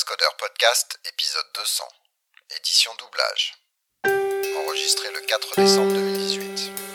Cascodeur 0.00 0.34
Podcast, 0.36 0.98
épisode 1.04 1.44
200. 1.56 1.84
Édition 2.56 2.90
doublage. 2.98 3.52
Enregistré 4.64 5.10
le 5.12 5.20
4 5.20 5.60
décembre 5.60 5.92
2018. 5.92 6.89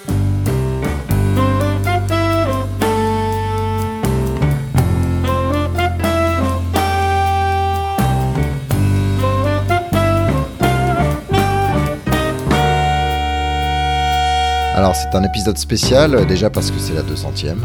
Alors 14.76 14.94
c'est 14.94 15.16
un 15.16 15.24
épisode 15.24 15.58
spécial, 15.58 16.16
euh, 16.16 16.26
déjà 16.26 16.50
parce 16.50 16.70
que 16.70 16.80
c'est 16.80 16.94
la 16.94 17.02
200e, 17.02 17.56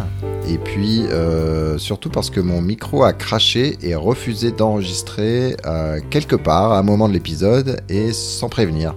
et 0.47 0.59
puis 0.59 1.07
euh, 1.09 1.77
surtout 1.77 2.09
parce 2.09 2.31
que 2.31 2.39
mon 2.39 2.63
micro 2.63 3.03
a 3.03 3.13
craché 3.13 3.77
et 3.83 3.97
refusé 3.97 4.53
d'enregistrer 4.53 5.57
euh, 5.67 5.99
quelque 6.11 6.37
part 6.37 6.71
à 6.71 6.79
un 6.79 6.85
moment 6.85 7.09
de 7.09 7.13
l'épisode 7.13 7.81
et 7.89 8.13
sans 8.13 8.49
prévenir. 8.49 8.95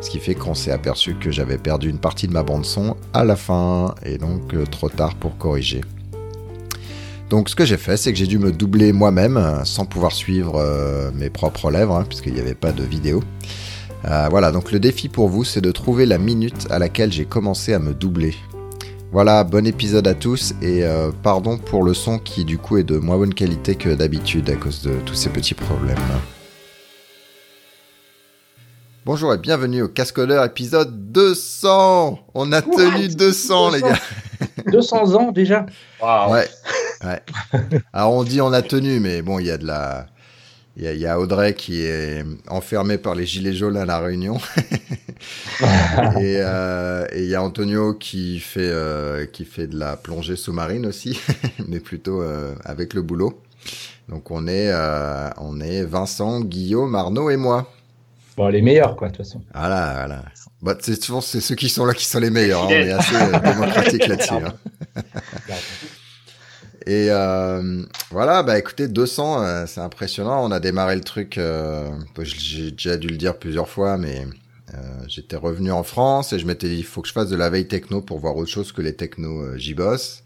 Ce 0.00 0.08
qui 0.08 0.20
fait 0.20 0.36
qu'on 0.36 0.54
s'est 0.54 0.70
aperçu 0.70 1.16
que 1.16 1.32
j'avais 1.32 1.58
perdu 1.58 1.90
une 1.90 1.98
partie 1.98 2.28
de 2.28 2.32
ma 2.32 2.44
bande 2.44 2.64
son 2.64 2.96
à 3.12 3.24
la 3.24 3.34
fin, 3.34 3.96
et 4.04 4.18
donc 4.18 4.54
trop 4.70 4.88
tard 4.88 5.16
pour 5.16 5.36
corriger. 5.36 5.80
Donc 7.28 7.48
ce 7.48 7.56
que 7.56 7.64
j'ai 7.64 7.76
fait, 7.76 7.96
c'est 7.96 8.12
que 8.12 8.18
j'ai 8.20 8.28
dû 8.28 8.38
me 8.38 8.52
doubler 8.52 8.92
moi-même 8.92 9.62
sans 9.64 9.84
pouvoir 9.84 10.12
suivre 10.12 10.62
mes 11.12 11.28
propres 11.28 11.72
lèvres, 11.72 11.96
hein, 11.96 12.04
puisqu'il 12.08 12.34
n'y 12.34 12.40
avait 12.40 12.54
pas 12.54 12.70
de 12.70 12.84
vidéo. 12.84 13.20
Euh, 14.04 14.28
voilà, 14.30 14.52
donc 14.52 14.70
le 14.70 14.78
défi 14.78 15.08
pour 15.08 15.28
vous, 15.28 15.44
c'est 15.44 15.60
de 15.60 15.72
trouver 15.72 16.06
la 16.06 16.18
minute 16.18 16.68
à 16.70 16.78
laquelle 16.78 17.12
j'ai 17.12 17.24
commencé 17.24 17.74
à 17.74 17.78
me 17.78 17.94
doubler. 17.94 18.34
Voilà, 19.10 19.42
bon 19.42 19.66
épisode 19.66 20.06
à 20.06 20.14
tous 20.14 20.52
et 20.60 20.84
euh, 20.84 21.10
pardon 21.22 21.56
pour 21.56 21.82
le 21.82 21.94
son 21.94 22.18
qui 22.18 22.44
du 22.44 22.58
coup 22.58 22.76
est 22.76 22.84
de 22.84 22.98
moins 22.98 23.16
bonne 23.16 23.32
qualité 23.32 23.74
que 23.74 23.88
d'habitude 23.88 24.50
à 24.50 24.54
cause 24.54 24.82
de 24.82 24.92
tous 25.06 25.14
ces 25.14 25.30
petits 25.30 25.54
problèmes. 25.54 25.96
Bonjour 29.06 29.32
et 29.32 29.38
bienvenue 29.38 29.80
au 29.80 29.88
Cascodeur 29.88 30.44
épisode 30.44 31.10
200 31.10 32.18
On 32.34 32.52
a 32.52 32.60
tenu 32.60 33.08
200 33.08 33.70
les 33.70 33.80
gars 33.80 33.98
200 34.70 35.14
ans 35.14 35.32
déjà? 35.32 35.64
Ouais, 36.02 36.46
ouais. 37.02 37.22
Alors 37.94 38.12
on 38.12 38.24
dit 38.24 38.42
on 38.42 38.52
a 38.52 38.60
tenu, 38.60 39.00
mais 39.00 39.22
bon, 39.22 39.38
il 39.38 39.46
y 39.46 39.50
a 39.50 39.56
de 39.56 39.66
la 39.66 40.06
il 40.78 40.98
y, 40.98 41.06
a 41.06 41.18
Audrey 41.18 41.54
qui 41.54 41.82
est 41.82 42.24
enfermé 42.48 42.98
par 42.98 43.16
les 43.16 43.26
gilets 43.26 43.52
jaunes 43.52 43.76
à 43.76 43.84
la 43.84 43.98
Réunion. 43.98 44.38
Euh, 45.60 47.06
et 47.10 47.24
il 47.24 47.28
y 47.28 47.34
a 47.34 47.42
Antonio 47.42 47.92
qui 47.92 48.38
fait 48.38 48.60
euh, 48.60 49.26
qui 49.26 49.44
fait 49.44 49.66
de 49.66 49.76
la 49.76 49.96
plongée 49.96 50.36
sous-marine 50.36 50.86
aussi, 50.86 51.20
mais 51.68 51.80
plutôt 51.80 52.22
euh, 52.22 52.54
avec 52.64 52.94
le 52.94 53.02
boulot. 53.02 53.42
Donc 54.08 54.30
on 54.30 54.46
est 54.46 54.72
on 55.38 55.60
est 55.60 55.82
Vincent, 55.82 56.40
Guillaume, 56.40 56.94
Arnaud 56.94 57.30
et 57.30 57.36
moi. 57.36 57.68
Bon, 58.36 58.46
les 58.46 58.62
meilleurs 58.62 58.94
quoi 58.94 59.08
de 59.08 59.16
toute 59.16 59.26
façon. 59.26 59.42
Voilà, 59.52 59.94
voilà. 59.94 60.24
Bah, 60.62 60.76
c'est 60.80 61.02
souvent 61.02 61.20
c'est 61.20 61.40
ceux 61.40 61.56
qui 61.56 61.68
sont 61.68 61.84
là 61.84 61.94
qui 61.94 62.04
sont 62.04 62.20
les 62.20 62.30
meilleurs. 62.30 62.62
Hein. 62.62 62.68
On 62.68 62.70
est 62.70 62.92
assez 62.92 63.16
démocratique 63.42 64.06
là-dessus. 64.06 64.34
Hein. 64.34 64.54
Et 66.86 67.08
euh, 67.10 67.82
voilà, 68.10 68.42
bah 68.42 68.58
écoutez, 68.58 68.88
200, 68.88 69.42
euh, 69.42 69.66
c'est 69.66 69.80
impressionnant. 69.80 70.44
On 70.44 70.50
a 70.50 70.60
démarré 70.60 70.94
le 70.96 71.02
truc, 71.02 71.38
euh, 71.38 71.88
j'ai 72.22 72.70
déjà 72.70 72.96
dû 72.96 73.08
le 73.08 73.16
dire 73.16 73.38
plusieurs 73.38 73.68
fois, 73.68 73.98
mais 73.98 74.26
euh, 74.74 74.76
j'étais 75.08 75.36
revenu 75.36 75.72
en 75.72 75.82
France 75.82 76.32
et 76.32 76.38
je 76.38 76.46
m'étais 76.46 76.68
dit, 76.68 76.76
il 76.76 76.84
faut 76.84 77.02
que 77.02 77.08
je 77.08 77.12
fasse 77.12 77.28
de 77.28 77.36
la 77.36 77.50
veille 77.50 77.68
techno 77.68 78.00
pour 78.00 78.18
voir 78.20 78.36
autre 78.36 78.50
chose 78.50 78.72
que 78.72 78.80
les 78.80 78.94
technos, 78.94 79.56
j'y 79.56 79.74
bosse. 79.74 80.22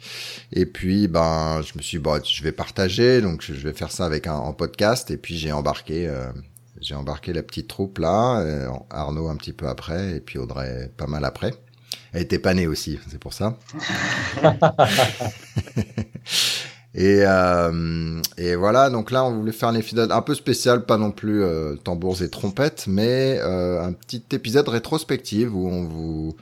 Et 0.53 0.67
puis, 0.67 1.09
ben, 1.09 1.63
je 1.63 1.73
me 1.77 1.83
suis 1.83 1.99
dit, 1.99 2.03
bon, 2.03 2.23
je 2.25 2.43
vais 2.43 2.53
partager, 2.53 3.21
donc 3.21 3.43
je 3.43 3.53
vais 3.53 3.73
faire 3.73 3.91
ça 3.91 4.05
avec 4.05 4.27
un 4.27 4.53
podcast. 4.53 5.11
Et 5.11 5.17
puis 5.17 5.39
j'ai 5.39 5.53
embarqué, 5.53 6.13
j'ai 6.81 6.95
embarqué 6.95 7.33
la 7.33 7.43
petite 7.43 7.69
troupe 7.69 7.99
là, 7.99 8.69
Arnaud 8.91 9.29
un 9.29 9.37
petit 9.37 9.53
peu 9.53 9.69
après, 9.69 10.17
et 10.17 10.21
puis 10.21 10.39
Audrey 10.39 10.91
pas 10.97 11.07
mal 11.07 11.25
après. 11.25 11.55
Elle 12.13 12.23
était 12.23 12.39
pas 12.39 12.53
née 12.53 12.67
aussi, 12.67 12.99
c'est 13.11 13.19
pour 13.19 13.33
ça. 13.33 13.59
et, 16.95 17.23
euh, 17.27 18.21
et 18.37 18.55
voilà, 18.55 18.91
donc 18.91 19.11
là, 19.11 19.25
on 19.25 19.33
voulait 19.33 19.53
faire 19.53 19.71
un 19.71 19.75
épisode 19.75 20.13
un 20.13 20.21
peu 20.21 20.35
spécial, 20.35 20.85
pas 20.85 20.99
non 20.99 21.11
plus 21.11 21.43
euh, 21.43 21.75
tambours 21.77 22.23
et 22.23 22.29
trompettes, 22.29 22.85
mais 22.87 23.39
euh, 23.41 23.83
un 23.83 23.93
petit 23.93 24.23
épisode 24.33 24.69
rétrospective 24.69 25.57
où 25.57 25.69
on 25.69 25.85
vous, 25.85 26.37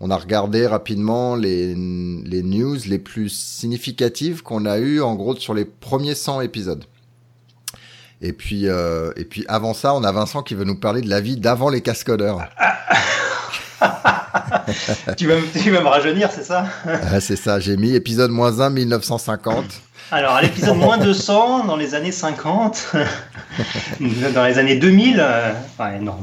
on 0.00 0.10
a 0.10 0.16
regardé 0.16 0.66
rapidement 0.66 1.36
les, 1.36 1.74
les 1.76 2.42
news 2.42 2.78
les 2.86 2.98
plus 2.98 3.28
significatives 3.28 4.42
qu'on 4.42 4.66
a 4.66 4.78
eues, 4.78 5.00
en 5.00 5.14
gros, 5.14 5.36
sur 5.36 5.54
les 5.54 5.64
premiers 5.64 6.16
100 6.16 6.40
épisodes. 6.40 6.84
Et 8.22 8.32
puis, 8.32 8.68
euh, 8.68 9.12
et 9.16 9.24
puis 9.24 9.44
avant 9.48 9.74
ça, 9.74 9.94
on 9.94 10.04
a 10.04 10.12
Vincent 10.12 10.42
qui 10.42 10.54
veut 10.54 10.64
nous 10.64 10.78
parler 10.78 11.00
de 11.00 11.08
la 11.08 11.20
vie 11.20 11.36
d'avant 11.36 11.68
les 11.68 11.80
cascodeurs. 11.80 12.48
tu, 15.16 15.26
vas, 15.26 15.34
tu 15.62 15.70
vas 15.70 15.80
me 15.80 15.88
rajeunir, 15.88 16.30
c'est 16.30 16.44
ça? 16.44 16.66
C'est 17.20 17.36
ça, 17.36 17.60
j'ai 17.60 17.76
mis 17.76 17.94
épisode 17.94 18.30
moins 18.30 18.60
1 18.60 18.70
1950. 18.70 19.64
Alors, 20.10 20.34
à 20.34 20.42
l'épisode 20.42 20.76
moins 20.76 20.98
200, 20.98 21.64
dans 21.64 21.76
les 21.76 21.94
années 21.94 22.12
50, 22.12 22.96
dans 24.34 24.44
les 24.44 24.58
années 24.58 24.76
2000, 24.76 25.16
euh, 25.18 25.52
ouais, 25.80 25.98
non, 26.00 26.16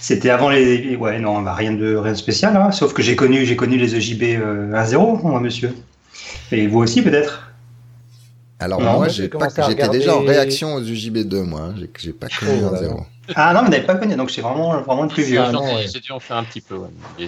c'était 0.00 0.30
avant 0.30 0.48
les. 0.48 0.96
Ouais, 0.96 1.18
non, 1.18 1.42
bah, 1.42 1.52
rien, 1.52 1.72
de, 1.72 1.94
rien 1.94 2.12
de 2.12 2.16
spécial, 2.16 2.56
hein, 2.56 2.70
sauf 2.70 2.94
que 2.94 3.02
j'ai 3.02 3.16
connu, 3.16 3.44
j'ai 3.44 3.56
connu 3.56 3.76
les 3.76 3.94
EJB 3.94 4.22
1.0, 4.22 4.94
euh, 4.94 5.28
moi, 5.28 5.40
monsieur. 5.40 5.74
Et 6.52 6.66
vous 6.66 6.78
aussi, 6.78 7.02
peut-être? 7.02 7.43
Alors, 8.58 8.80
moi, 8.80 9.08
j'étais 9.08 9.88
déjà 9.88 10.16
en 10.16 10.20
réaction 10.20 10.74
aux 10.74 10.82
EJB 10.82 11.18
2, 11.18 11.42
moi. 11.42 11.60
Hein, 11.60 11.74
j'ai 11.98 12.12
pas 12.12 12.28
connu 12.28 12.62
1.0. 12.62 13.00
Ah 13.34 13.54
non, 13.54 13.62
mais 13.62 13.70
n'avez 13.70 13.86
pas 13.86 13.94
connu, 13.94 14.16
donc 14.16 14.30
c'est 14.30 14.42
vraiment, 14.42 14.80
vraiment 14.82 15.04
le 15.04 15.08
plus 15.08 15.22
vieux. 15.22 15.40
J'ai 15.92 16.00
dû 16.00 16.12
en 16.12 16.20
faire 16.20 16.36
un 16.36 16.44
petit 16.44 16.60
peu. 16.60 16.76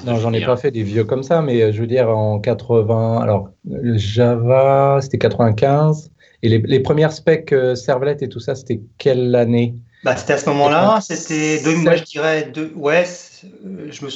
Non, 0.04 0.16
j'en 0.16 0.32
ai 0.32 0.44
pas 0.44 0.56
fait 0.56 0.70
des 0.70 0.82
vieux 0.82 1.04
comme 1.04 1.22
ça, 1.22 1.42
mais 1.42 1.62
euh, 1.62 1.72
je 1.72 1.80
veux 1.80 1.86
dire 1.86 2.10
en 2.10 2.38
80. 2.38 3.20
Alors, 3.22 3.48
Java, 3.94 4.98
c'était 5.00 5.18
95. 5.18 6.10
Et 6.42 6.48
les, 6.50 6.58
les 6.58 6.80
premières 6.80 7.12
specs 7.12 7.52
euh, 7.52 7.74
servlet 7.74 8.16
et 8.20 8.28
tout 8.28 8.40
ça, 8.40 8.54
c'était 8.54 8.80
quelle 8.98 9.34
année? 9.34 9.74
Bah, 10.04 10.14
C'était 10.16 10.34
à 10.34 10.38
ce 10.38 10.48
moment-là. 10.50 11.00
C'était, 11.00 11.60
moi 11.76 11.96
je 11.96 12.04
dirais, 12.04 12.50
deux, 12.54 12.72
ouais, 12.76 13.04
euh, 13.44 13.88
je, 13.90 14.04
me, 14.04 14.10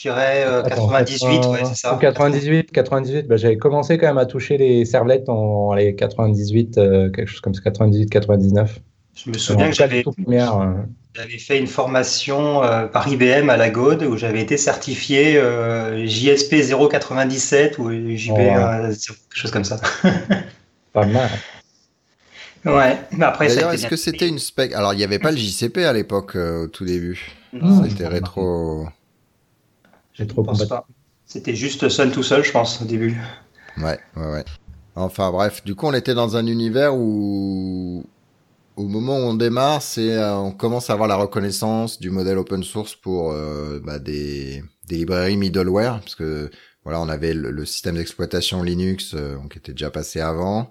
je 0.00 0.08
dirais 0.08 0.46
98, 0.68 1.46
ouais, 1.46 1.64
c'est 1.64 1.76
ça. 1.76 1.98
98, 2.00 2.72
98. 2.72 3.26
Bah, 3.26 3.36
j'avais 3.36 3.58
commencé 3.58 3.98
quand 3.98 4.06
même 4.06 4.18
à 4.18 4.26
toucher 4.26 4.56
les 4.56 4.84
servlets 4.84 5.28
en, 5.28 5.74
les 5.74 5.94
98, 5.94 6.74
quelque 6.74 7.26
chose 7.26 7.40
comme 7.40 7.54
ça, 7.54 7.60
98, 7.62 8.08
99. 8.08 8.80
Je 9.14 9.30
me 9.30 9.36
souviens 9.36 9.68
que 9.68 9.76
j'avais. 9.76 10.04
J'avais 11.14 11.38
fait 11.38 11.58
une 11.58 11.66
formation 11.66 12.62
euh, 12.62 12.86
par 12.86 13.08
IBM 13.08 13.50
à 13.50 13.56
la 13.56 13.68
Gaude 13.68 14.04
où 14.04 14.16
j'avais 14.16 14.40
été 14.40 14.56
certifié 14.56 15.36
euh, 15.36 16.06
JSP 16.06 16.56
097 16.88 17.78
ou 17.78 17.90
JB, 17.90 18.36
quelque 18.36 18.96
chose 19.32 19.50
comme 19.50 19.64
ça. 19.64 19.80
Pas 20.92 21.06
mal. 21.06 21.28
Ouais, 22.64 22.96
mais 23.10 23.24
après 23.24 23.48
D'ailleurs, 23.48 23.72
est-ce 23.72 23.88
que 23.88 23.96
c'était 23.96 24.28
une 24.28 24.38
spec 24.38 24.72
Alors, 24.72 24.92
il 24.92 24.98
n'y 24.98 25.04
avait 25.04 25.18
pas 25.18 25.30
le 25.30 25.38
JCP 25.38 25.78
à 25.78 25.94
l'époque, 25.94 26.36
euh, 26.36 26.64
au 26.64 26.66
tout 26.68 26.84
début. 26.84 27.32
C'était 27.88 28.06
rétro. 28.06 28.86
J'ai 30.20 30.26
trop. 30.26 30.46
C'était 31.24 31.54
juste 31.54 31.88
Sun 31.88 32.10
tout 32.10 32.22
seul, 32.22 32.44
je 32.44 32.52
pense, 32.52 32.82
au 32.82 32.84
début. 32.84 33.18
Ouais, 33.78 33.98
ouais, 34.16 34.30
ouais. 34.30 34.44
Enfin, 34.94 35.30
bref, 35.30 35.64
du 35.64 35.74
coup, 35.74 35.86
on 35.86 35.94
était 35.94 36.12
dans 36.12 36.36
un 36.36 36.46
univers 36.46 36.94
où 36.94 38.04
au 38.76 38.82
moment 38.82 39.16
où 39.16 39.22
on 39.22 39.34
démarre, 39.34 39.80
c'est 39.80 40.12
euh, 40.12 40.36
on 40.36 40.52
commence 40.52 40.90
à 40.90 40.92
avoir 40.92 41.08
la 41.08 41.16
reconnaissance 41.16 42.00
du 42.00 42.10
modèle 42.10 42.36
open 42.36 42.62
source 42.62 42.94
pour 42.94 43.32
euh, 43.32 43.80
bah, 43.82 43.98
des, 43.98 44.62
des 44.88 44.96
librairies 44.96 45.38
middleware, 45.38 46.00
parce 46.00 46.14
que 46.14 46.50
voilà, 46.84 47.00
on 47.00 47.08
avait 47.08 47.32
le, 47.32 47.64
système 47.64 47.96
d'exploitation 47.96 48.62
Linux 48.62 49.14
euh, 49.14 49.36
qui 49.50 49.58
était 49.58 49.72
déjà 49.72 49.90
passé 49.90 50.20
avant, 50.20 50.70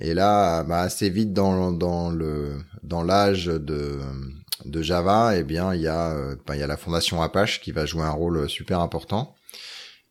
et 0.00 0.14
là, 0.14 0.62
bah, 0.64 0.80
assez 0.80 1.10
vite 1.10 1.32
dans, 1.32 1.72
dans 1.72 2.10
le 2.10 2.58
dans 2.82 3.02
l'âge 3.02 3.46
de 3.46 3.98
de 4.64 4.82
Java, 4.82 5.36
eh 5.36 5.44
bien 5.44 5.74
il 5.74 5.82
y 5.82 5.88
a 5.88 6.14
bah, 6.46 6.56
il 6.56 6.60
y 6.60 6.62
a 6.62 6.66
la 6.66 6.76
fondation 6.76 7.22
Apache 7.22 7.60
qui 7.60 7.72
va 7.72 7.86
jouer 7.86 8.02
un 8.02 8.10
rôle 8.10 8.48
super 8.48 8.80
important 8.80 9.34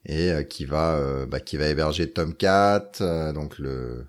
et 0.05 0.31
qui 0.49 0.65
va 0.65 1.25
bah, 1.27 1.39
qui 1.39 1.57
va 1.57 1.67
héberger 1.67 2.11
Tomcat, 2.11 2.91
donc 3.33 3.59
le 3.59 4.05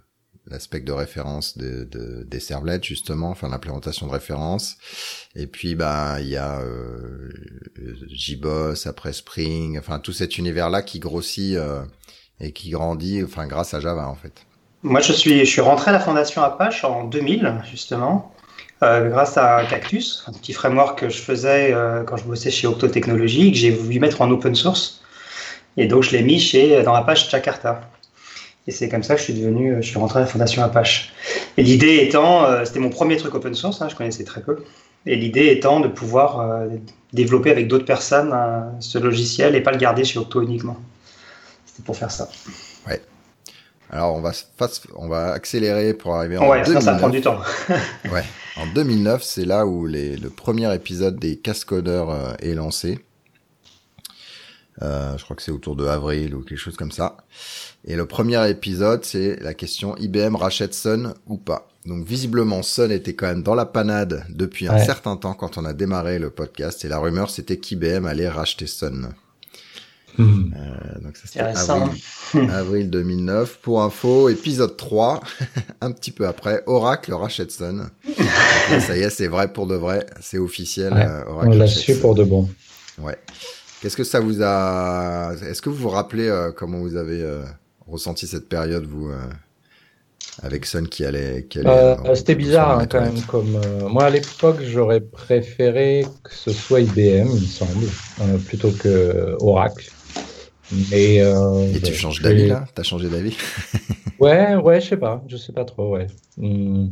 l'aspect 0.48 0.80
de 0.80 0.92
référence 0.92 1.58
de, 1.58 1.84
de, 1.84 2.22
des 2.24 2.40
servlets 2.40 2.82
justement, 2.82 3.30
enfin 3.30 3.48
l'implémentation 3.48 4.06
de 4.06 4.12
référence. 4.12 4.76
Et 5.34 5.46
puis 5.46 5.74
bah 5.74 6.18
il 6.20 6.28
y 6.28 6.36
a 6.36 6.60
euh, 6.60 7.30
JBoss 8.08 8.86
après 8.86 9.12
Spring, 9.12 9.78
enfin 9.78 9.98
tout 9.98 10.12
cet 10.12 10.38
univers 10.38 10.70
là 10.70 10.82
qui 10.82 10.98
grossit 10.98 11.56
euh, 11.56 11.82
et 12.40 12.52
qui 12.52 12.70
grandit, 12.70 13.22
enfin 13.24 13.46
grâce 13.46 13.74
à 13.74 13.80
Java 13.80 14.08
en 14.08 14.14
fait. 14.14 14.46
Moi 14.82 15.00
je 15.00 15.12
suis 15.12 15.40
je 15.40 15.50
suis 15.50 15.60
rentré 15.60 15.90
à 15.90 15.92
la 15.92 16.00
fondation 16.00 16.42
Apache 16.42 16.84
en 16.84 17.04
2000 17.04 17.62
justement. 17.70 18.32
Euh, 18.82 19.08
grâce 19.08 19.38
à 19.38 19.64
Cactus, 19.64 20.22
un 20.28 20.32
petit 20.32 20.52
framework 20.52 20.98
que 20.98 21.08
je 21.08 21.18
faisais 21.18 21.72
euh, 21.72 22.04
quand 22.04 22.18
je 22.18 22.24
bossais 22.24 22.50
chez 22.50 22.66
Octo 22.66 22.88
Technologies, 22.88 23.50
que 23.50 23.56
j'ai 23.56 23.70
voulu 23.70 23.98
mettre 24.00 24.20
en 24.20 24.30
open 24.30 24.54
source. 24.54 25.02
Et 25.78 25.86
donc 25.86 26.02
je 26.02 26.10
l'ai 26.10 26.22
mis 26.22 26.38
chez 26.38 26.82
dans 26.82 26.94
Apache 26.94 27.30
Jakarta. 27.30 27.80
Et 28.66 28.72
c'est 28.72 28.88
comme 28.88 29.02
ça 29.02 29.14
que 29.14 29.20
je 29.20 29.24
suis 29.24 29.34
devenu, 29.34 29.76
je 29.80 29.86
suis 29.86 29.98
rentré 29.98 30.18
à 30.18 30.22
la 30.22 30.26
Fondation 30.26 30.62
Apache. 30.62 31.12
Et 31.56 31.62
l'idée 31.62 31.98
étant, 31.98 32.64
c'était 32.64 32.80
mon 32.80 32.90
premier 32.90 33.16
truc 33.16 33.34
open 33.34 33.54
source, 33.54 33.80
hein, 33.80 33.88
je 33.88 33.94
connaissais 33.94 34.24
très 34.24 34.42
peu. 34.42 34.64
Et 35.06 35.14
l'idée 35.14 35.46
étant 35.46 35.78
de 35.78 35.86
pouvoir 35.86 36.64
développer 37.12 37.52
avec 37.52 37.68
d'autres 37.68 37.84
personnes 37.84 38.34
ce 38.80 38.98
logiciel 38.98 39.54
et 39.54 39.60
pas 39.60 39.70
le 39.70 39.78
garder 39.78 40.04
chez 40.04 40.18
Octo 40.18 40.42
uniquement. 40.42 40.76
C'était 41.64 41.84
pour 41.84 41.96
faire 41.96 42.10
ça. 42.10 42.28
Ouais. 42.88 43.00
Alors 43.90 44.14
on 44.14 44.20
va, 44.20 44.32
on 44.96 45.08
va 45.08 45.32
accélérer 45.32 45.94
pour 45.94 46.16
arriver 46.16 46.38
en 46.38 46.48
ouais, 46.48 46.64
Ça, 46.64 46.80
ça 46.80 46.94
prend 46.94 47.08
du 47.08 47.20
temps. 47.20 47.40
ouais. 48.12 48.24
En 48.56 48.66
2009, 48.66 49.22
c'est 49.22 49.44
là 49.44 49.66
où 49.66 49.86
les, 49.86 50.16
le 50.16 50.30
premier 50.30 50.74
épisode 50.74 51.18
des 51.18 51.36
Cascodeurs 51.36 52.10
euh, 52.10 52.32
est 52.40 52.54
lancé. 52.54 53.04
Euh, 54.82 55.16
je 55.16 55.24
crois 55.24 55.36
que 55.36 55.42
c'est 55.42 55.52
autour 55.52 55.76
de 55.76 55.86
avril 55.86 56.34
ou 56.34 56.42
quelque 56.42 56.58
chose 56.58 56.76
comme 56.76 56.90
ça. 56.90 57.16
Et 57.84 57.96
le 57.96 58.06
premier 58.06 58.48
épisode, 58.50 59.04
c'est 59.04 59.36
la 59.40 59.54
question 59.54 59.96
IBM 59.96 60.36
rachète 60.36 60.74
Sun 60.74 61.14
ou 61.26 61.36
pas? 61.36 61.68
Donc 61.86 62.04
visiblement, 62.04 62.62
Sun 62.62 62.90
était 62.90 63.14
quand 63.14 63.26
même 63.26 63.42
dans 63.42 63.54
la 63.54 63.66
panade 63.66 64.24
depuis 64.28 64.68
un 64.68 64.78
certain 64.78 65.16
temps 65.16 65.34
quand 65.34 65.56
on 65.56 65.64
a 65.64 65.72
démarré 65.72 66.18
le 66.18 66.30
podcast. 66.30 66.84
Et 66.84 66.88
la 66.88 66.98
rumeur, 66.98 67.30
c'était 67.30 67.58
qu'IBM 67.58 68.06
allait 68.06 68.28
racheter 68.28 68.66
Sun. 68.66 69.14
Hmm. 70.18 70.54
Euh, 70.56 71.00
donc 71.00 71.16
ça 71.16 71.26
c'était 71.26 71.40
avril, 71.40 72.50
avril, 72.50 72.90
2009. 72.90 73.58
Pour 73.58 73.82
info, 73.82 74.28
épisode 74.28 74.76
3, 74.76 75.20
un 75.80 75.92
petit 75.92 76.10
peu 76.10 76.26
après, 76.26 76.62
Oracle 76.66 77.12
rachète 77.12 77.50
Sun. 77.52 77.90
ça 78.80 78.96
y 78.96 79.00
est, 79.00 79.10
c'est 79.10 79.28
vrai 79.28 79.52
pour 79.52 79.66
de 79.66 79.74
vrai, 79.74 80.06
c'est 80.20 80.38
officiel. 80.38 80.92
Euh, 80.94 81.24
Oracle 81.28 81.50
on 81.52 81.58
l'a 81.58 81.66
su 81.66 81.96
pour 81.96 82.14
de 82.14 82.24
bon. 82.24 82.48
Ouais. 82.98 83.18
Qu'est-ce 83.80 83.96
que 83.96 84.04
ça 84.04 84.20
vous 84.20 84.42
a 84.42 85.34
Est-ce 85.48 85.60
que 85.60 85.68
vous 85.68 85.76
vous 85.76 85.90
rappelez 85.90 86.28
euh, 86.28 86.50
comment 86.50 86.78
vous 86.78 86.96
avez 86.96 87.22
ressenti 87.86 88.26
cette 88.26 88.48
période 88.48 88.86
vous 88.86 89.10
avec 90.42 90.66
Sun 90.66 90.88
qui 90.88 91.04
allait, 91.04 91.46
qui 91.48 91.58
allait 91.58 91.96
C'était 92.14 92.34
bizarre 92.34 92.78
hein, 92.78 92.86
quand 92.86 93.02
même. 93.02 93.20
Comme 93.22 93.60
moi 93.88 94.04
à 94.04 94.10
l'époque, 94.10 94.62
j'aurais 94.62 95.00
préféré 95.00 96.06
que 96.24 96.34
ce 96.34 96.52
soit 96.52 96.80
IBM, 96.80 97.28
il 97.28 97.40
me 97.42 97.46
semble, 97.46 97.86
plutôt 98.46 98.70
que 98.70 99.36
Oracle. 99.40 99.90
Mais, 100.72 101.20
euh, 101.20 101.72
Et 101.74 101.80
tu 101.80 101.94
changes 101.94 102.20
d'avis 102.20 102.48
là? 102.48 102.64
T'as 102.74 102.82
changé 102.82 103.08
d'avis? 103.08 103.36
Ouais, 104.18 104.54
ouais, 104.54 104.80
je 104.80 104.88
sais 104.88 104.96
pas, 104.96 105.22
je 105.28 105.36
sais 105.36 105.52
pas 105.52 105.66
trop, 105.66 105.90
ouais. 105.90 106.06
Hmm. 106.38 106.86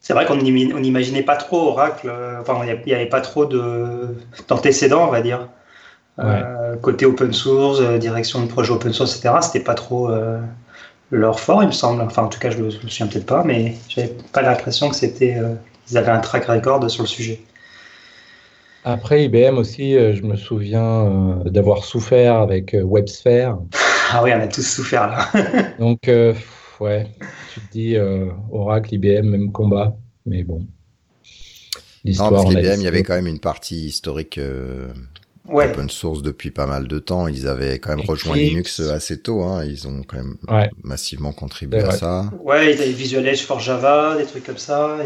C'est 0.00 0.12
vrai 0.12 0.26
qu'on 0.26 0.34
n'imaginait 0.34 1.22
pas 1.22 1.36
trop 1.36 1.68
Oracle, 1.68 2.08
euh, 2.08 2.40
enfin, 2.40 2.60
il 2.66 2.82
n'y 2.84 2.92
avait 2.92 3.06
pas 3.06 3.20
trop 3.20 3.46
d'antécédents, 4.48 5.06
on 5.06 5.10
va 5.12 5.20
dire. 5.20 5.48
Euh, 6.18 6.74
côté 6.78 7.06
open 7.06 7.32
source, 7.32 7.80
direction 8.00 8.42
de 8.42 8.48
projet 8.48 8.72
open 8.72 8.92
source, 8.92 9.16
etc., 9.16 9.36
c'était 9.40 9.62
pas 9.62 9.74
trop 9.74 10.10
leur 11.12 11.38
fort, 11.38 11.62
il 11.62 11.68
me 11.68 11.72
semble. 11.72 12.02
Enfin, 12.02 12.24
en 12.24 12.28
tout 12.28 12.40
cas, 12.40 12.50
je 12.50 12.58
me, 12.58 12.64
me 12.64 12.70
souviens 12.70 13.06
peut-être 13.06 13.26
pas, 13.26 13.44
mais 13.44 13.76
j'avais 13.88 14.12
pas 14.32 14.42
l'impression 14.42 14.88
que 14.88 14.96
c'était. 14.96 15.36
ils 15.88 15.96
avaient 15.96 16.10
un 16.10 16.18
track 16.18 16.46
record 16.46 16.90
sur 16.90 17.04
le 17.04 17.08
sujet. 17.08 17.40
Après 18.84 19.24
IBM 19.24 19.58
aussi, 19.58 19.94
euh, 19.94 20.14
je 20.14 20.22
me 20.22 20.36
souviens 20.36 21.06
euh, 21.06 21.50
d'avoir 21.50 21.84
souffert 21.84 22.36
avec 22.36 22.74
euh, 22.74 22.82
WebSphere. 22.82 23.58
Ah 24.10 24.22
oui, 24.24 24.30
on 24.34 24.40
a 24.40 24.48
tous 24.48 24.62
souffert 24.62 25.06
là. 25.06 25.28
Donc, 25.78 26.10
ouais, 26.80 27.06
tu 27.54 27.60
te 27.60 27.72
dis 27.72 27.96
Oracle, 28.50 28.94
IBM, 28.94 29.28
même 29.28 29.52
combat, 29.52 29.96
mais 30.26 30.42
bon. 30.42 30.66
L'histoire. 32.04 32.32
Non, 32.32 32.42
parce 32.42 32.54
qu'IBM, 32.54 32.80
il 32.80 32.84
y 32.84 32.88
avait 32.88 33.02
quand 33.02 33.14
même 33.14 33.28
une 33.28 33.38
partie 33.38 33.86
historique 33.86 34.40
open 35.48 35.90
source 35.90 36.22
depuis 36.22 36.50
pas 36.50 36.66
mal 36.66 36.86
de 36.88 36.98
temps. 36.98 37.28
Ils 37.28 37.48
avaient 37.48 37.78
quand 37.78 37.96
même 37.96 38.06
rejoint 38.06 38.36
Linux 38.36 38.80
assez 38.80 39.20
tôt. 39.20 39.42
Hein. 39.42 39.64
Ils 39.64 39.88
ont 39.88 40.02
quand 40.06 40.18
même 40.18 40.36
massivement 40.82 41.32
contribué 41.32 41.80
à 41.80 41.92
ça. 41.92 42.30
Ouais, 42.42 42.74
ils 42.74 42.80
avaient 42.80 42.92
Visual 42.92 43.26
Edge 43.26 43.42
for 43.42 43.60
Java, 43.60 44.16
des 44.16 44.26
trucs 44.26 44.44
comme 44.44 44.58
ça. 44.58 44.98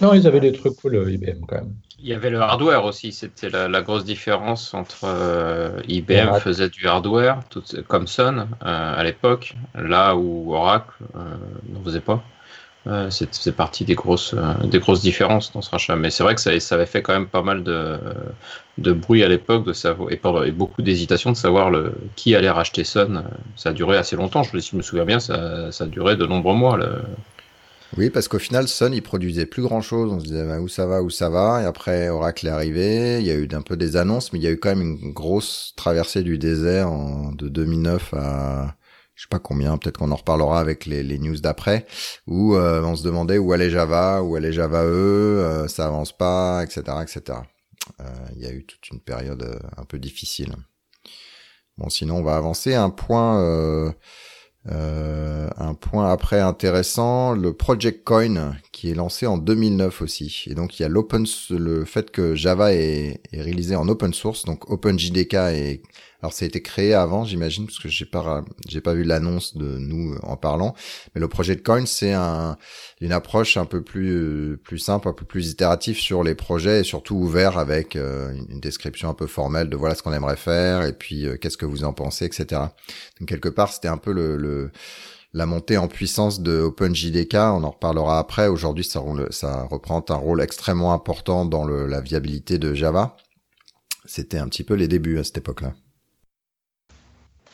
Non, 0.00 0.14
ils 0.14 0.26
avaient 0.26 0.40
des 0.40 0.52
trucs 0.52 0.76
cool, 0.76 1.10
IBM 1.10 1.44
quand 1.46 1.56
même. 1.56 1.72
Il 1.98 2.10
y 2.10 2.12
avait 2.12 2.30
le 2.30 2.40
hardware 2.40 2.84
aussi, 2.84 3.10
c'était 3.10 3.48
la, 3.48 3.80
grosse 3.80 4.04
différence 4.04 4.74
entre 4.74 5.04
euh, 5.04 5.80
IBM 5.88 6.38
faisait 6.40 6.68
du 6.68 6.86
hardware, 6.86 7.40
tout, 7.48 7.62
comme 7.88 8.06
Sun 8.06 8.40
euh, 8.40 8.46
à 8.62 9.02
l'époque, 9.02 9.56
là 9.74 10.14
où 10.14 10.54
Oracle 10.54 10.92
euh, 11.16 11.36
n'en 11.72 11.82
faisait 11.82 12.00
pas. 12.00 12.22
C'est 13.10 13.56
partie 13.56 13.84
des 13.84 13.94
grosses, 13.94 14.34
des 14.64 14.78
grosses 14.78 15.02
différences 15.02 15.52
dans 15.52 15.62
ce 15.62 15.70
rachat. 15.70 15.96
Mais 15.96 16.10
c'est 16.10 16.22
vrai 16.22 16.34
que 16.34 16.40
ça, 16.40 16.74
avait 16.74 16.86
fait 16.86 17.02
quand 17.02 17.12
même 17.12 17.26
pas 17.26 17.42
mal 17.42 17.62
de, 17.62 17.98
de 18.78 18.92
bruit 18.92 19.22
à 19.22 19.28
l'époque 19.28 19.64
de 19.64 19.72
savoir 19.72 20.10
et, 20.44 20.50
beaucoup 20.50 20.82
d'hésitation 20.82 21.32
de 21.32 21.36
savoir 21.36 21.72
qui 22.14 22.34
allait 22.34 22.50
racheter 22.50 22.84
Sun. 22.84 23.24
Ça 23.56 23.70
a 23.70 23.72
duré 23.72 23.96
assez 23.96 24.16
longtemps. 24.16 24.42
Je, 24.42 24.58
si 24.58 24.70
je 24.72 24.76
me 24.76 24.82
souviens 24.82 25.04
bien, 25.04 25.20
ça, 25.20 25.72
ça 25.72 25.84
a 25.84 25.86
duré 25.86 26.16
de 26.16 26.26
nombreux 26.26 26.54
mois. 26.54 26.76
Le, 26.76 27.02
oui, 27.96 28.10
parce 28.10 28.28
qu'au 28.28 28.38
final, 28.38 28.68
Sun, 28.68 28.92
il 28.92 29.02
produisait 29.02 29.46
plus 29.46 29.62
grand 29.62 29.80
chose. 29.80 30.12
On 30.12 30.18
se 30.18 30.24
disait, 30.24 30.44
bah, 30.44 30.60
où 30.60 30.68
ça 30.68 30.86
va, 30.86 31.02
où 31.02 31.10
ça 31.10 31.30
va? 31.30 31.62
Et 31.62 31.64
après, 31.64 32.08
Oracle 32.08 32.46
est 32.46 32.50
arrivé. 32.50 33.20
Il 33.20 33.26
y 33.26 33.30
a 33.30 33.34
eu 33.34 33.48
un 33.52 33.62
peu 33.62 33.76
des 33.76 33.96
annonces, 33.96 34.32
mais 34.32 34.38
il 34.38 34.42
y 34.42 34.48
a 34.48 34.50
eu 34.50 34.58
quand 34.58 34.70
même 34.70 34.98
une 35.02 35.12
grosse 35.12 35.72
traversée 35.76 36.22
du 36.22 36.36
désert 36.36 36.90
de 37.34 37.48
2009 37.48 38.14
à, 38.14 38.74
je 39.16 39.22
sais 39.22 39.28
pas 39.30 39.38
combien, 39.38 39.78
peut-être 39.78 39.98
qu'on 39.98 40.12
en 40.12 40.16
reparlera 40.16 40.60
avec 40.60 40.84
les, 40.84 41.02
les 41.02 41.18
news 41.18 41.40
d'après, 41.40 41.86
où 42.26 42.54
euh, 42.54 42.82
on 42.82 42.94
se 42.94 43.02
demandait 43.02 43.38
où 43.38 43.52
allait 43.52 43.70
Java, 43.70 44.22
où 44.22 44.36
allait 44.36 44.52
Java 44.52 44.84
E, 44.84 44.88
euh, 44.88 45.68
ça 45.68 45.86
avance 45.86 46.12
pas, 46.12 46.62
etc., 46.62 46.82
etc. 47.02 47.38
Euh, 48.00 48.04
il 48.36 48.42
y 48.42 48.46
a 48.46 48.52
eu 48.52 48.64
toute 48.66 48.90
une 48.90 49.00
période 49.00 49.58
un 49.78 49.84
peu 49.84 49.98
difficile. 49.98 50.54
Bon, 51.78 51.88
sinon, 51.88 52.18
on 52.18 52.22
va 52.22 52.36
avancer. 52.36 52.74
Un 52.74 52.90
point 52.90 53.92
euh, 54.68 55.48
un 55.58 55.74
point 55.74 56.10
après 56.10 56.40
intéressant, 56.40 57.34
le 57.34 57.52
Project 57.52 58.02
Coin 58.02 58.56
qui 58.72 58.90
est 58.90 58.94
lancé 58.94 59.26
en 59.26 59.38
2009 59.38 60.02
aussi. 60.02 60.44
Et 60.48 60.54
donc 60.54 60.78
il 60.78 60.82
y 60.82 60.84
a 60.84 60.88
l'open, 60.88 61.24
le 61.50 61.84
fait 61.84 62.10
que 62.10 62.34
Java 62.34 62.74
est, 62.74 63.20
est, 63.32 63.42
réalisé 63.42 63.76
en 63.76 63.88
open 63.88 64.12
source, 64.12 64.44
donc 64.44 64.68
OpenJDK 64.68 65.34
est 65.34 65.82
alors 66.22 66.32
ça 66.32 66.44
a 66.44 66.48
été 66.48 66.62
créé 66.62 66.94
avant, 66.94 67.24
j'imagine, 67.24 67.66
parce 67.66 67.78
que 67.78 67.88
j'ai 67.88 68.04
pas 68.04 68.44
j'ai 68.68 68.80
pas 68.80 68.94
vu 68.94 69.04
l'annonce 69.04 69.56
de 69.56 69.78
nous 69.78 70.16
en 70.22 70.36
parlant. 70.36 70.74
Mais 71.14 71.20
le 71.20 71.28
projet 71.28 71.56
de 71.56 71.60
Coin, 71.60 71.86
c'est 71.86 72.12
un, 72.12 72.56
une 73.00 73.12
approche 73.12 73.56
un 73.56 73.64
peu 73.66 73.82
plus 73.82 74.58
plus 74.64 74.78
simple, 74.78 75.08
un 75.08 75.12
peu 75.12 75.24
plus 75.24 75.50
itérative 75.50 75.98
sur 75.98 76.22
les 76.22 76.34
projets 76.34 76.80
et 76.80 76.84
surtout 76.84 77.16
ouvert 77.16 77.58
avec 77.58 77.96
euh, 77.96 78.32
une 78.48 78.60
description 78.60 79.08
un 79.08 79.14
peu 79.14 79.26
formelle 79.26 79.68
de 79.68 79.76
voilà 79.76 79.94
ce 79.94 80.02
qu'on 80.02 80.12
aimerait 80.12 80.36
faire 80.36 80.82
et 80.84 80.92
puis 80.92 81.26
euh, 81.26 81.36
qu'est-ce 81.36 81.56
que 81.56 81.66
vous 81.66 81.84
en 81.84 81.92
pensez, 81.92 82.24
etc. 82.24 82.62
Donc 83.20 83.28
quelque 83.28 83.48
part, 83.48 83.72
c'était 83.72 83.88
un 83.88 83.98
peu 83.98 84.12
le, 84.12 84.36
le 84.36 84.70
la 85.36 85.44
montée 85.44 85.76
en 85.76 85.86
puissance 85.86 86.40
de 86.40 86.60
OpenJDK, 86.60 87.34
on 87.34 87.62
en 87.62 87.70
reparlera 87.70 88.18
après. 88.18 88.48
Aujourd'hui, 88.48 88.84
ça, 88.84 89.02
ça 89.30 89.64
reprend 89.64 90.02
un 90.08 90.14
rôle 90.14 90.40
extrêmement 90.40 90.94
important 90.94 91.44
dans 91.44 91.64
le, 91.64 91.86
la 91.86 92.00
viabilité 92.00 92.58
de 92.58 92.72
Java. 92.72 93.18
C'était 94.06 94.38
un 94.38 94.48
petit 94.48 94.64
peu 94.64 94.72
les 94.74 94.88
débuts 94.88 95.18
à 95.18 95.24
cette 95.24 95.36
époque-là. 95.36 95.74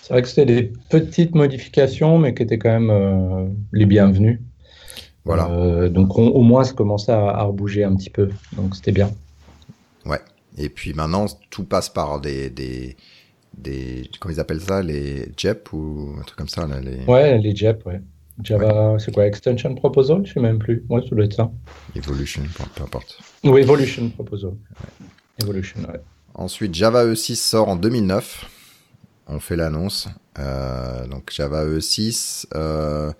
C'est 0.02 0.14
vrai 0.14 0.23
que 0.23 0.28
c'était 0.28 0.44
des 0.47 0.73
petites 0.90 1.35
modifications, 1.35 2.18
mais 2.18 2.35
qui 2.35 2.42
étaient 2.42 2.59
quand 2.59 2.73
même 2.73 2.90
euh, 2.90 3.49
les 3.73 3.87
bienvenues. 3.87 4.42
Voilà. 5.25 5.49
Euh, 5.49 5.88
donc 5.88 6.18
au 6.18 6.42
moins, 6.42 6.64
ça 6.64 6.73
commençait 6.73 7.12
à, 7.12 7.28
à 7.28 7.42
rebouger 7.44 7.85
un 7.85 7.94
petit 7.94 8.11
peu. 8.11 8.28
Donc 8.56 8.75
c'était 8.75 8.90
bien. 8.90 9.12
Ouais. 10.04 10.18
Et 10.59 10.68
puis 10.68 10.92
maintenant, 10.92 11.26
tout 11.50 11.62
passe 11.62 11.88
par 11.88 12.21
des, 12.21 12.50
des, 12.50 12.97
des 13.56 14.11
comment 14.18 14.35
ils 14.35 14.40
appellent 14.40 14.61
ça, 14.61 14.82
les 14.82 15.30
JEP 15.37 15.73
ou 15.73 16.16
un 16.18 16.23
truc 16.23 16.37
comme 16.37 16.49
ça 16.49 16.66
là, 16.66 16.80
les... 16.80 17.04
Ouais, 17.06 17.38
les 17.38 17.54
JEP, 17.54 17.87
ouais. 17.87 18.00
Java, 18.42 18.97
c'est 18.99 19.14
quoi, 19.14 19.26
Extension 19.26 19.73
Proposal? 19.76 20.26
Je 20.26 20.32
sais 20.32 20.40
même 20.40 20.59
plus. 20.59 20.85
Ouais, 20.88 21.00
ça 21.02 21.14
doit 21.14 21.25
être 21.25 21.35
ça. 21.35 21.52
Evolution, 21.94 22.42
peu 22.75 22.82
importe. 22.82 23.21
Ou 23.44 23.56
Evolution 23.56 24.09
Proposal. 24.11 24.54
Evolution, 25.40 25.78
ouais. 25.82 26.00
Ensuite, 26.35 26.75
Java 26.75 27.04
E6 27.04 27.37
sort 27.37 27.68
en 27.68 27.76
2009 27.76 28.49
on 29.26 29.41
fait 29.41 29.57
l'annonce. 29.57 30.09
Euh, 30.38 31.07
donc 31.07 31.31
Java 31.33 31.64
E6. 31.67 32.47
Euh, 32.55 33.12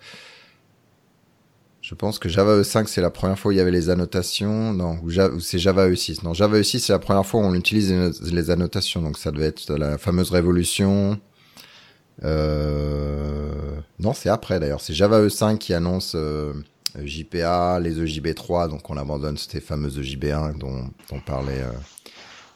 je 1.81 1.95
pense 1.95 2.17
que 2.17 2.29
Java 2.29 2.61
E5 2.61 2.87
c'est 2.87 3.01
la 3.01 3.09
première 3.09 3.37
fois 3.37 3.49
où 3.49 3.51
il 3.51 3.57
y 3.57 3.61
avait 3.61 3.71
les 3.71 3.89
annotations. 3.89 4.73
Non, 4.73 4.99
ou, 5.03 5.39
c'est 5.39 5.59
Java 5.59 5.89
E6. 5.89 6.23
Non, 6.23 6.33
Java 6.33 6.59
E6 6.59 6.79
c'est 6.79 6.93
la 6.93 6.99
première 6.99 7.25
fois 7.25 7.41
où 7.41 7.43
on 7.43 7.53
utilise 7.53 7.91
les, 8.21 8.49
annotations. 8.49 9.01
Donc 9.01 9.17
ça 9.17 9.31
devait 9.31 9.47
être 9.47 9.73
la 9.75 9.97
fameuse 9.97 10.31
révolution. 10.31 11.19
Euh, 12.23 13.75
non, 13.99 14.13
c'est 14.13 14.29
après 14.29 14.59
d'ailleurs. 14.59 14.81
C'est 14.81 14.93
Java 14.93 15.21
E5 15.21 15.57
qui 15.57 15.73
annonce 15.73 16.15
JPA, 17.03 17.79
les 17.79 17.99
EJB3. 17.99 18.69
Donc 18.69 18.89
on 18.89 18.97
abandonne 18.97 19.37
ces 19.37 19.61
fameuses 19.61 19.99
EJB1 19.99 20.57
dont, 20.57 20.89
dont 21.09 21.19
parlait 21.19 21.63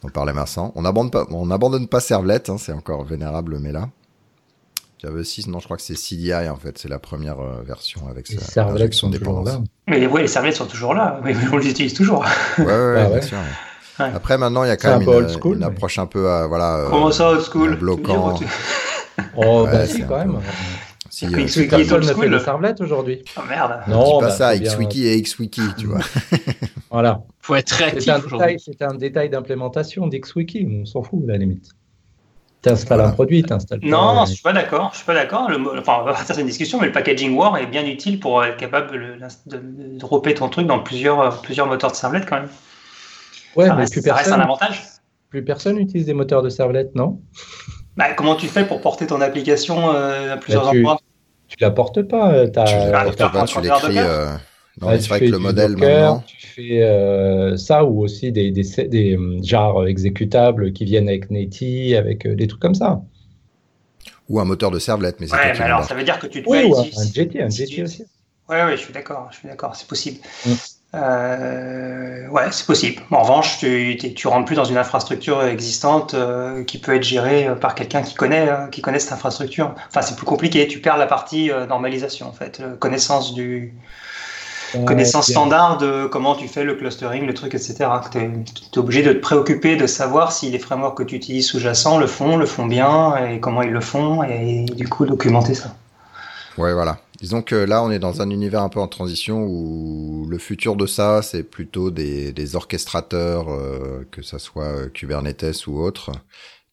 on 0.04 0.10
parlait 0.10 0.34
Vincent. 0.34 0.72
On 0.75 0.84
n'abandonne 0.84 1.12
pas, 1.12 1.25
on 1.32 1.50
abandonne 1.51 1.88
pas 1.88 2.00
Servlet, 2.00 2.50
hein, 2.50 2.58
c'est 2.58 2.74
encore 2.74 3.04
vénérable, 3.04 3.60
mais 3.60 3.72
là. 3.72 3.89
Java 5.00 5.24
6, 5.24 5.48
non, 5.48 5.60
je 5.60 5.66
crois 5.66 5.77
que 5.77 5.84
c'est 5.84 5.96
CDI 5.96 6.50
en 6.50 6.56
fait, 6.56 6.77
c'est 6.80 6.89
la 6.89 6.98
première 6.98 7.39
euh, 7.39 7.62
version 7.63 8.08
avec 8.10 8.30
les 8.30 8.39
sa 8.39 8.66
injection 8.66 9.10
dépendance. 9.10 9.60
Mais 9.88 10.08
ouais, 10.08 10.22
les 10.22 10.27
servlets 10.27 10.51
sont 10.51 10.66
toujours 10.66 10.96
là, 10.96 11.20
mais 11.24 11.36
on 11.54 11.58
les 11.58 11.70
utilise 11.70 11.94
toujours. 11.94 12.25
Ouais, 12.58 12.66
ouais, 12.66 13.04
ah 13.06 13.10
bien 13.10 13.22
sûr. 13.22 13.38
Après, 14.00 14.38
maintenant, 14.38 14.63
il 14.63 14.68
y 14.68 14.72
a 14.72 14.77
quand 14.77 15.00
même 15.00 15.08
une, 15.54 15.63
approche 15.63 15.98
un 16.00 16.06
peu, 16.06 16.30
à, 16.30 16.48
voilà. 16.48 16.86
Comment 16.89 17.12
ça, 17.12 17.32
old 17.32 17.42
school? 17.42 17.75
Bloquant. 17.77 18.39
oh, 19.36 19.68
bah 19.72 19.86
si, 19.88 20.04
quand 20.04 20.18
même. 20.18 20.39
Si, 21.17 21.25
euh, 21.25 21.29
Personne 21.31 22.01
ne 22.01 22.13
fait 22.13 22.29
de 22.29 22.38
servlet 22.38 22.79
aujourd'hui. 22.79 23.24
Oh 23.38 23.41
merde. 23.50 23.79
Non, 23.88 24.19
pas 24.19 24.27
bah, 24.27 24.31
ça, 24.31 24.55
XWiki 24.55 25.07
et 25.07 25.19
XWiki, 25.19 25.62
tu 25.75 25.88
vois. 25.88 26.01
voilà. 26.91 27.24
Faut 27.39 27.55
être 27.55 27.71
réactif 27.71 28.24
aujourd'hui. 28.24 28.59
C'est 28.59 28.83
un 28.83 28.93
détail 28.93 29.31
d'implémentation 29.31 30.05
d'XWiki, 30.05 30.67
on 30.69 30.86
s'en 30.86 31.01
fout 31.01 31.24
à 31.27 31.31
la 31.31 31.39
limite. 31.39 31.71
Tu 32.62 32.69
installes 32.69 33.01
un 33.01 33.09
produit, 33.09 33.41
tu 33.41 33.51
installes 33.51 33.79
Non, 33.81 34.13
non, 34.13 34.25
je 34.25 34.33
suis 34.33 34.43
pas 34.43 34.53
d'accord. 34.53 34.91
Je 34.91 34.97
suis 34.97 35.07
pas 35.07 35.15
d'accord. 35.15 35.50
Enfin, 35.79 36.05
c'est 36.24 36.39
une 36.39 36.45
discussion, 36.45 36.79
mais 36.79 36.86
le 36.86 36.91
packaging 36.91 37.36
war 37.36 37.57
est 37.57 37.65
bien 37.65 37.88
utile 37.88 38.19
pour 38.19 38.45
être 38.45 38.57
capable 38.57 38.91
de, 38.91 39.57
de, 39.57 39.97
dropper 39.97 40.36
ton 40.36 40.50
truc 40.50 40.67
dans 40.67 40.83
plusieurs, 40.83 41.41
plusieurs 41.41 41.65
moteurs 41.65 41.89
de 41.89 41.95
servlet 41.95 42.21
quand 42.29 42.41
même. 42.41 42.50
Ouais, 43.55 43.75
mais 43.75 43.86
plus 43.88 44.03
ça 44.03 44.13
reste 44.13 44.31
un 44.31 44.39
avantage. 44.39 44.83
Plus 45.31 45.43
personne 45.43 45.79
utilise 45.79 46.05
des 46.05 46.13
moteurs 46.13 46.43
de 46.43 46.50
servlet, 46.50 46.91
non? 46.93 47.19
Bah, 47.95 48.13
Comment 48.13 48.36
tu 48.36 48.45
fais 48.45 48.67
pour 48.67 48.81
porter 48.81 49.07
ton 49.07 49.19
application 49.19 49.95
euh, 49.95 50.36
à 50.36 50.38
plusieurs 50.38 50.65
bah, 50.65 50.71
tu, 50.71 50.77
endroits? 50.77 51.00
Tu 51.48 51.58
la 51.62 51.72
portes 51.72 52.01
pas. 52.04 52.34
Euh, 52.34 52.48
tu, 52.48 52.56
la 52.56 53.30
portes 53.30 53.50
tu 53.50 53.62
l'écris. 53.62 53.98
Euh... 53.98 54.34
Non, 54.80 54.89
c'est 54.92 55.08
vrai 55.08 55.20
que 55.22 55.25
le 55.25 55.39
modèle 55.39 55.75
maintenant. 55.75 56.24
Tu 56.27 56.48
fais 56.48 56.84
euh, 56.84 57.58
ça 57.58 57.84
ou 57.84 58.04
aussi 58.04 58.32
des, 58.32 58.51
des, 58.51 58.88
des, 58.88 59.18
genres 59.44 59.88
exécutables 59.88 60.72
qui 60.74 60.86
viennent 60.86 61.10
avec 61.10 61.32
Netty, 61.32 61.96
avec 61.96 62.27
des 62.27 62.48
trucs 62.48 62.62
comme 62.62 62.75
ça. 62.75 63.01
Ou 64.30 64.39
un 64.39 64.46
moteur 64.46 64.72
de 64.72 64.80
servlet, 64.80 65.13
mais 65.20 65.27
c'est 65.27 65.36
ouais, 65.36 65.54
mais 65.54 65.62
alors 65.62 65.86
ça 65.86 65.96
veut 65.96 66.04
dire 66.04 66.20
que 66.20 66.27
tu 66.27 66.44
te 66.44 66.50
oui, 66.50 66.66
ou 66.66 66.75
un, 66.75 66.82
un 66.82 67.46
un 67.46 67.50
JT 67.50 67.82
aussi. 67.82 68.06
Ouais, 68.50 68.63
ouais, 68.63 68.77
je 68.77 68.82
suis 68.82 68.94
d'accord, 68.94 69.30
je 69.32 69.38
suis 69.38 69.48
d'accord, 69.48 69.75
c'est 69.75 69.88
possible. 69.88 70.20
Mm. 70.46 70.51
Euh, 70.96 72.27
ouais, 72.29 72.46
c'est 72.51 72.65
possible. 72.65 73.01
En 73.12 73.22
revanche, 73.22 73.60
tu, 73.60 73.98
tu 73.98 74.27
rentres 74.27 74.46
plus 74.46 74.56
dans 74.56 74.65
une 74.65 74.77
infrastructure 74.77 75.44
existante 75.44 76.13
euh, 76.13 76.63
qui 76.63 76.79
peut 76.79 76.96
être 76.96 77.03
gérée 77.03 77.48
euh, 77.48 77.56
par 77.56 77.75
quelqu'un 77.75 78.01
qui 78.01 78.15
connaît, 78.15 78.50
euh, 78.50 78.67
qui 78.67 78.82
connaît 78.82 79.00
cette 79.00 79.12
infrastructure. 79.12 79.75
Enfin, 79.89 80.01
c'est 80.01 80.15
plus 80.15 80.25
compliqué. 80.25 80.67
Tu 80.67 80.79
perds 80.79 80.98
la 80.98 81.08
partie 81.08 81.51
normalisation, 81.67 82.27
en 82.27 82.32
fait, 82.32 82.62
connaissance 82.79 83.34
du 83.34 83.74
connaissance 84.86 85.32
standard 85.32 85.77
de 85.77 86.08
comment 86.08 86.36
tu 86.36 86.50
fais 86.50 86.65
le 86.65 86.75
clustering, 86.75 87.25
le 87.25 87.34
truc, 87.34 87.56
etc. 87.56 87.86
Tu 88.12 88.17
es, 88.17 88.77
obligé 88.77 89.01
de 89.01 89.13
te 89.13 89.20
préoccuper 89.20 89.77
de 89.77 89.88
savoir 89.88 90.34
si 90.34 90.50
les 90.50 90.60
frameworks 90.60 90.98
que 90.98 91.03
tu 91.03 91.15
utilises 91.15 91.48
sous-jacents 91.48 91.98
le 91.98 92.08
font, 92.08 92.36
le 92.36 92.46
font 92.46 92.65
bien, 92.65 93.15
et 93.15 93.39
comment 93.39 93.62
ils 93.62 93.72
le 93.72 93.79
font, 93.79 94.24
et 94.24 94.65
du 94.65 94.88
coup 94.89 95.06
documenter 95.06 95.53
ça. 95.53 95.74
Ouais, 96.58 96.74
voilà. 96.74 96.98
Disons 97.19 97.41
que 97.41 97.55
là, 97.55 97.83
on 97.83 97.89
est 97.89 97.97
dans 97.97 98.21
un 98.21 98.29
univers 98.29 98.62
un 98.62 98.69
peu 98.69 98.79
en 98.79 98.88
transition 98.88 99.43
où 99.43 100.27
le 100.29 100.38
futur 100.38 100.75
de 100.75 100.86
ça, 100.86 101.24
c'est 101.24 101.41
plutôt 101.43 101.89
des, 101.89 102.31
des 102.31 102.55
orchestrateurs, 102.55 103.50
euh, 103.50 104.07
que 104.12 104.21
ça 104.21 104.38
soit 104.38 104.65
euh, 104.65 104.89
Kubernetes 104.89 105.65
ou 105.65 105.79
autre, 105.79 106.12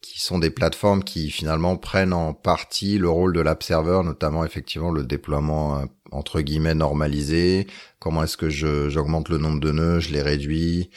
qui 0.03 0.21
sont 0.21 0.39
des 0.39 0.51
plateformes 0.51 1.03
qui 1.03 1.31
finalement 1.31 1.79
prennent 1.79 2.13
en 2.13 2.35
partie 2.35 2.99
le 2.99 3.09
rôle 3.09 3.33
de 3.33 3.41
l'app 3.41 3.63
server, 3.63 4.03
notamment 4.05 4.45
effectivement 4.45 4.91
le 4.91 5.03
déploiement 5.05 5.79
euh, 5.79 5.87
entre 6.13 6.43
guillemets 6.43 6.75
normalisé. 6.75 7.67
Comment 7.99 8.23
est-ce 8.25 8.37
que 8.37 8.51
j'augmente 8.51 9.31
le 9.31 9.39
nombre 9.39 9.61
de 9.61 9.73
nœuds, 9.73 10.01
je 10.01 10.13
les 10.13 10.23
réduis? 10.23 10.91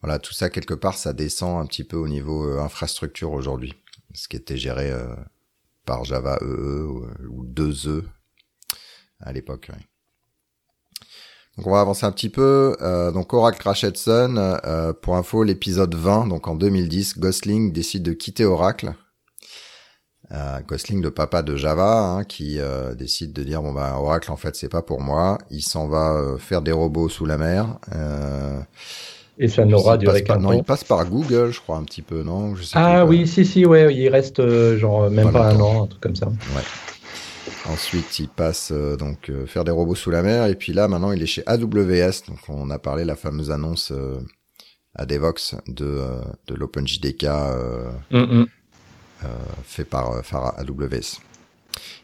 Voilà, 0.00 0.18
tout 0.18 0.32
ça 0.32 0.48
quelque 0.48 0.74
part, 0.74 0.96
ça 0.96 1.12
descend 1.12 1.62
un 1.62 1.66
petit 1.66 1.84
peu 1.84 1.98
au 1.98 2.08
niveau 2.08 2.58
infrastructure 2.58 3.32
aujourd'hui, 3.32 3.74
ce 4.14 4.28
qui 4.28 4.36
était 4.36 4.56
géré 4.56 4.92
par 5.86 6.04
Java 6.04 6.38
EE 6.42 6.44
e 6.44 7.28
ou 7.30 7.44
2E 7.46 8.02
à 9.24 9.32
l'époque. 9.32 9.70
Donc 11.56 11.66
on 11.68 11.70
va 11.70 11.80
avancer 11.80 12.04
un 12.04 12.12
petit 12.12 12.28
peu. 12.28 12.76
Euh, 12.80 13.10
donc 13.12 13.32
Oracle 13.32 13.58
Crashed 13.58 13.96
Sun, 13.96 14.38
euh, 14.38 14.92
pour 14.92 15.16
info, 15.16 15.42
l'épisode 15.44 15.94
20, 15.94 16.26
donc 16.28 16.48
en 16.48 16.54
2010, 16.54 17.18
Gosling 17.18 17.72
décide 17.72 18.02
de 18.02 18.12
quitter 18.12 18.44
Oracle. 18.44 18.94
Euh, 20.32 20.60
Gosling, 20.66 21.02
le 21.02 21.10
papa 21.10 21.42
de 21.42 21.54
Java, 21.54 22.00
hein, 22.00 22.24
qui 22.24 22.58
euh, 22.58 22.94
décide 22.94 23.32
de 23.32 23.42
dire 23.44 23.62
bon 23.62 23.72
bah 23.72 23.96
Oracle 23.98 24.32
en 24.32 24.36
fait 24.36 24.56
c'est 24.56 24.70
pas 24.70 24.82
pour 24.82 25.00
moi. 25.00 25.38
Il 25.50 25.62
s'en 25.62 25.86
va 25.86 26.14
euh, 26.14 26.38
faire 26.38 26.62
des 26.62 26.72
robots 26.72 27.08
sous 27.08 27.26
la 27.26 27.38
mer. 27.38 27.78
Et 29.36 29.48
ça 29.48 29.64
n'aura 29.64 29.98
duré 29.98 30.22
qu'un 30.22 30.38
Non, 30.38 30.52
il 30.52 30.62
passe 30.62 30.84
par 30.84 31.04
Google, 31.06 31.50
je 31.50 31.60
crois 31.60 31.76
un 31.76 31.82
petit 31.82 32.02
peu, 32.02 32.22
non? 32.22 32.54
Je 32.54 32.62
sais 32.62 32.74
Ah 32.76 33.04
oui, 33.04 33.26
si 33.26 33.44
si, 33.44 33.66
ouais, 33.66 33.92
il 33.92 34.08
reste 34.08 34.40
genre 34.76 35.10
même 35.10 35.32
pas, 35.32 35.40
pas 35.40 35.50
un 35.50 35.60
an, 35.60 35.84
un 35.84 35.86
truc 35.88 36.00
comme 36.00 36.14
ça. 36.16 36.26
Ouais. 36.26 36.62
Ensuite, 37.66 38.18
il 38.18 38.28
passe 38.28 38.72
euh, 38.72 38.96
donc 38.96 39.30
euh, 39.30 39.46
faire 39.46 39.64
des 39.64 39.70
robots 39.70 39.94
sous 39.94 40.10
la 40.10 40.22
mer. 40.22 40.46
Et 40.46 40.54
puis 40.54 40.72
là, 40.72 40.86
maintenant, 40.86 41.12
il 41.12 41.22
est 41.22 41.26
chez 41.26 41.42
AWS. 41.46 42.26
Donc, 42.28 42.38
on 42.48 42.68
a 42.70 42.78
parlé 42.78 43.04
la 43.04 43.16
fameuse 43.16 43.50
annonce 43.50 43.90
euh, 43.90 44.20
à 44.94 45.06
Devox 45.06 45.56
de, 45.66 46.02
de 46.46 46.54
l'OpenJDK 46.54 47.24
mm, 48.10 48.18
mm. 48.18 48.46
fait 49.64 49.84
par, 49.84 50.22
par 50.30 50.58
AWS. 50.58 51.20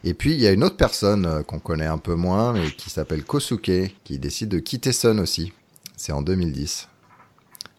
Et 0.02 0.14
puis, 0.14 0.32
il 0.32 0.40
y 0.40 0.46
a 0.46 0.52
une 0.52 0.64
autre 0.64 0.76
personne 0.76 1.44
qu'on 1.44 1.58
connaît 1.58 1.86
un 1.86 1.98
peu 1.98 2.14
moins, 2.14 2.54
mais 2.54 2.70
qui 2.70 2.88
s'appelle 2.88 3.22
Kosuke, 3.22 3.94
qui 4.02 4.18
décide 4.18 4.48
de 4.48 4.58
quitter 4.58 4.92
Sun 4.92 5.20
aussi. 5.20 5.52
C'est 5.96 6.12
en 6.12 6.22
2010. 6.22 6.88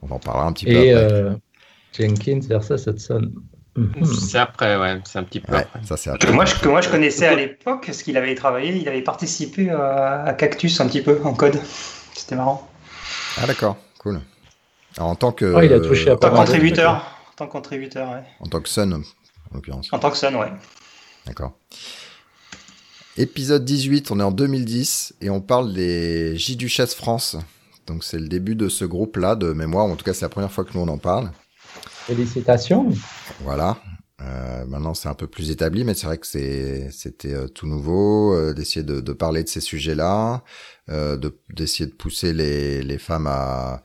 On 0.03 0.11
en 0.11 0.19
parlera 0.19 0.47
un 0.47 0.53
petit 0.53 0.65
peu 0.65 0.95
après. 0.95 1.37
Jenkins 1.91 2.39
versus 2.47 2.87
Sun. 2.97 3.33
Mhm. 3.75 4.05
C'est 4.05 4.37
après, 4.37 4.75
ouais, 4.77 4.99
c'est 5.05 5.19
un 5.19 5.23
petit 5.23 5.39
peu 5.39 5.55
après. 5.55 5.79
Ça, 5.85 5.95
c'est 5.95 6.17
Que 6.17 6.31
moi, 6.31 6.45
je, 6.45 6.55
que 6.55 6.67
moi 6.67 6.81
je 6.81 6.89
connaissais 6.89 7.27
à 7.27 7.35
l'époque, 7.35 7.83
parce 7.85 8.03
qu'il 8.03 8.17
avait 8.17 8.35
travaillé, 8.35 8.75
il 8.75 8.87
avait 8.87 9.01
participé 9.01 9.69
à, 9.69 10.33
Cactus 10.37 10.79
un 10.81 10.87
petit 10.87 11.01
peu 11.01 11.21
en 11.23 11.33
code. 11.33 11.59
C'était 12.13 12.35
marrant. 12.35 12.69
Ah 13.37 13.47
d'accord, 13.47 13.77
cool. 13.99 14.19
Alors, 14.97 15.09
en 15.09 15.15
tant 15.15 15.31
que. 15.31 15.53
Oh, 15.55 15.61
il 15.61 15.71
a 15.71 15.79
touché 15.79 16.09
à 16.09 16.17
tant 16.17 16.31
que 16.31 16.35
contributeur. 16.35 16.91
En 17.31 17.35
tant 17.37 17.47
que 17.47 17.51
contributeur, 17.51 18.11
ouais. 18.11 18.23
En 18.41 18.47
tant 18.47 18.59
que 18.59 18.67
Sun, 18.67 18.93
en 18.93 19.55
l'occurrence. 19.55 19.87
En 19.91 19.99
tant 19.99 20.11
que 20.11 20.17
Sun, 20.17 20.35
ouais. 20.35 20.51
D'accord. 21.25 21.53
Épisode 23.17 23.63
18, 23.63 24.11
on 24.11 24.19
est 24.19 24.23
en 24.23 24.31
2010 24.31 25.15
et 25.21 25.29
on 25.29 25.41
parle 25.41 25.73
des 25.73 26.37
J-Duchesse 26.37 26.95
France. 26.95 27.37
Donc 27.87 28.03
c'est 28.03 28.19
le 28.19 28.27
début 28.27 28.55
de 28.55 28.69
ce 28.69 28.85
groupe-là 28.85 29.35
de 29.35 29.53
mémoire, 29.53 29.85
en 29.85 29.95
tout 29.95 30.05
cas 30.05 30.13
c'est 30.13 30.25
la 30.25 30.29
première 30.29 30.51
fois 30.51 30.63
que 30.63 30.71
nous 30.73 30.81
on 30.81 30.87
en 30.87 30.97
parle. 30.97 31.31
Félicitations. 32.11 32.89
Voilà. 33.39 33.81
Euh, 34.19 34.65
maintenant, 34.65 34.93
c'est 34.93 35.07
un 35.07 35.13
peu 35.13 35.27
plus 35.27 35.49
établi, 35.49 35.85
mais 35.85 35.93
c'est 35.93 36.07
vrai 36.07 36.17
que 36.17 36.27
c'était 36.27 36.91
euh, 37.33 37.47
tout 37.47 37.67
nouveau 37.67 38.33
euh, 38.33 38.53
d'essayer 38.53 38.83
de, 38.83 38.99
de, 38.99 39.13
parler 39.13 39.45
de 39.45 39.47
ces 39.47 39.61
sujets-là, 39.61 40.43
d'essayer 40.89 41.85
de, 41.85 41.95
pousser 41.95 42.33
les, 42.33 42.97
femmes 42.97 43.27
à, 43.27 43.81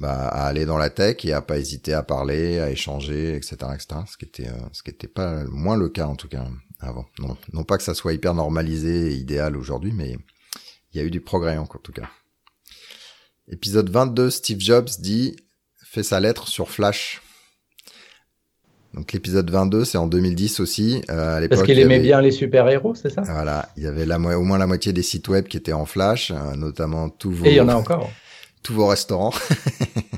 bah, 0.00 0.26
à 0.26 0.48
aller 0.48 0.66
dans 0.66 0.76
la 0.76 0.90
tech 0.90 1.24
et 1.24 1.32
à 1.32 1.40
pas 1.40 1.56
hésiter 1.56 1.92
à 1.92 2.02
parler, 2.02 2.58
à 2.58 2.68
échanger, 2.68 3.36
etc., 3.36 3.54
etc. 3.72 4.00
Ce 4.10 4.16
qui 4.16 4.24
était 4.24 4.50
ce 4.72 4.82
qui 4.82 4.90
était 4.90 5.06
pas 5.06 5.44
moins 5.44 5.76
le 5.76 5.88
cas 5.88 6.06
en 6.06 6.16
tout 6.16 6.26
cas 6.26 6.48
avant. 6.80 7.06
Non, 7.20 7.36
non 7.52 7.62
pas 7.62 7.76
que 7.76 7.84
ça 7.84 7.94
soit 7.94 8.12
hyper 8.12 8.34
normalisé 8.34 9.12
et 9.12 9.14
idéal 9.14 9.56
aujourd'hui, 9.56 9.92
mais 9.92 10.18
il 10.92 10.98
y 10.98 11.00
a 11.00 11.04
eu 11.04 11.12
du 11.12 11.20
progrès 11.20 11.58
en 11.58 11.66
tout 11.66 11.92
cas. 11.92 12.10
Épisode 13.46 13.88
22, 13.88 14.30
Steve 14.30 14.60
Jobs 14.60 14.90
dit 14.98 15.36
fait 15.84 16.02
sa 16.02 16.18
lettre 16.20 16.48
sur 16.48 16.70
Flash. 16.70 17.22
Donc 18.98 19.12
l'épisode 19.12 19.48
22, 19.48 19.84
c'est 19.84 19.96
en 19.96 20.08
2010 20.08 20.58
aussi. 20.58 21.02
Euh, 21.08 21.44
à 21.44 21.48
Parce 21.48 21.62
qu'il 21.62 21.78
aimait 21.78 22.00
bien 22.00 22.20
les 22.20 22.32
super-héros, 22.32 22.96
c'est 22.96 23.10
ça? 23.10 23.22
Voilà, 23.22 23.68
il 23.76 23.84
y 23.84 23.86
avait 23.86 24.04
la, 24.04 24.18
au 24.18 24.42
moins 24.42 24.58
la 24.58 24.66
moitié 24.66 24.92
des 24.92 25.04
sites 25.04 25.28
web 25.28 25.46
qui 25.46 25.56
étaient 25.56 25.72
en 25.72 25.86
Flash, 25.86 26.32
euh, 26.32 26.56
notamment 26.56 27.08
tous 27.08 27.30
vos... 27.30 27.44
Et 27.44 27.50
il 27.50 27.54
y 27.54 27.60
en 27.60 27.68
a 27.68 27.76
encore. 27.76 28.10
tous 28.64 28.74
vos 28.74 28.88
restaurants. 28.88 29.32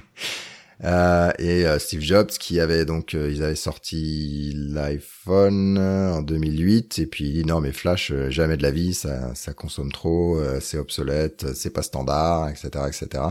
euh, 0.84 1.30
et 1.38 1.66
euh, 1.66 1.78
Steve 1.78 2.00
Jobs 2.00 2.30
qui 2.30 2.58
avait 2.58 2.86
donc, 2.86 3.12
ils 3.12 3.42
avaient 3.42 3.54
sorti 3.54 4.54
l'iPhone 4.56 5.76
en 5.76 6.22
2008 6.22 7.00
et 7.00 7.06
puis 7.06 7.26
il 7.26 7.32
dit 7.34 7.44
non 7.44 7.60
mais 7.60 7.72
Flash, 7.72 8.14
jamais 8.30 8.56
de 8.56 8.62
la 8.62 8.70
vie, 8.70 8.94
ça, 8.94 9.34
ça 9.34 9.52
consomme 9.52 9.92
trop, 9.92 10.40
c'est 10.60 10.78
obsolète, 10.78 11.52
c'est 11.54 11.68
pas 11.68 11.82
standard, 11.82 12.48
etc., 12.48 12.84
etc. 12.88 13.24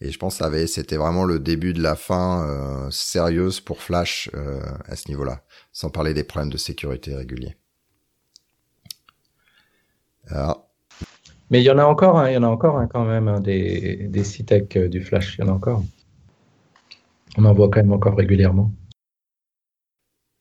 Et 0.00 0.12
je 0.12 0.18
pense 0.18 0.38
que 0.38 0.66
c'était 0.66 0.96
vraiment 0.96 1.24
le 1.24 1.40
début 1.40 1.72
de 1.72 1.82
la 1.82 1.96
fin 1.96 2.46
euh, 2.46 2.90
sérieuse 2.90 3.60
pour 3.60 3.82
Flash 3.82 4.30
euh, 4.34 4.60
à 4.86 4.94
ce 4.94 5.08
niveau-là, 5.08 5.42
sans 5.72 5.90
parler 5.90 6.14
des 6.14 6.22
problèmes 6.22 6.52
de 6.52 6.56
sécurité 6.56 7.14
réguliers. 7.14 7.56
Mais 11.50 11.60
il 11.60 11.64
y 11.64 11.70
en 11.70 11.78
a 11.78 11.84
encore, 11.84 12.18
hein, 12.18 12.30
il 12.30 12.34
y 12.34 12.36
en 12.36 12.44
a 12.44 12.48
encore 12.48 12.78
hein, 12.78 12.86
quand 12.86 13.04
même 13.04 13.26
hein, 13.26 13.40
des, 13.40 14.06
des 14.08 14.22
C-Tech 14.22 14.68
euh, 14.76 14.88
du 14.88 15.02
Flash, 15.02 15.36
il 15.38 15.44
y 15.44 15.48
en 15.48 15.52
a 15.52 15.54
encore. 15.54 15.82
On 17.36 17.44
en 17.44 17.54
voit 17.54 17.68
quand 17.68 17.80
même 17.80 17.92
encore 17.92 18.16
régulièrement. 18.16 18.70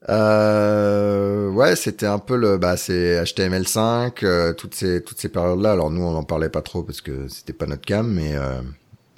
Euh, 0.09 1.49
ouais, 1.51 1.75
c'était 1.75 2.05
un 2.05 2.19
peu 2.19 2.37
le, 2.37 2.57
bah, 2.57 2.77
c'est 2.77 3.23
HTML5, 3.23 4.53
toutes 4.55 4.75
ces 4.75 5.03
toutes 5.03 5.19
ces 5.19 5.29
périodes-là. 5.29 5.71
Alors 5.71 5.89
nous, 5.89 6.01
on 6.01 6.11
n'en 6.11 6.23
parlait 6.23 6.49
pas 6.49 6.61
trop 6.61 6.83
parce 6.83 7.01
que 7.01 7.27
c'était 7.27 7.53
pas 7.53 7.65
notre 7.65 7.85
cam, 7.85 8.07
mais 8.07 8.35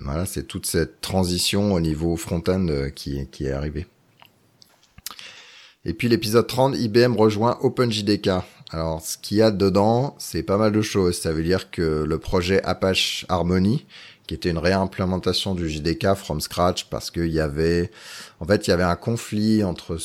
voilà, 0.01 0.25
c'est 0.25 0.43
toute 0.43 0.65
cette 0.65 1.01
transition 1.01 1.73
au 1.73 1.79
niveau 1.79 2.15
front-end 2.15 2.67
euh, 2.69 2.89
qui, 2.89 3.17
est 3.17 3.51
arrivée. 3.51 3.87
Et 5.85 5.93
puis 5.93 6.07
l'épisode 6.07 6.47
30, 6.47 6.77
IBM 6.77 7.15
rejoint 7.15 7.57
OpenJDK. 7.61 8.29
Alors, 8.71 9.01
ce 9.01 9.17
qu'il 9.17 9.37
y 9.37 9.41
a 9.41 9.51
dedans, 9.51 10.15
c'est 10.19 10.43
pas 10.43 10.57
mal 10.57 10.71
de 10.71 10.81
choses. 10.81 11.19
Ça 11.19 11.31
veut 11.33 11.43
dire 11.43 11.71
que 11.71 12.03
le 12.07 12.17
projet 12.19 12.61
Apache 12.63 13.25
Harmony, 13.27 13.85
qui 14.27 14.35
était 14.35 14.51
une 14.51 14.59
réimplémentation 14.59 15.55
du 15.55 15.69
JDK 15.69 16.13
from 16.13 16.39
scratch, 16.39 16.85
parce 16.89 17.09
qu'il 17.09 17.31
y 17.31 17.39
avait, 17.39 17.89
en 18.39 18.45
fait, 18.45 18.67
il 18.67 18.69
y 18.69 18.73
avait 18.73 18.83
un 18.83 18.95
conflit 18.95 19.63
entre 19.63 19.97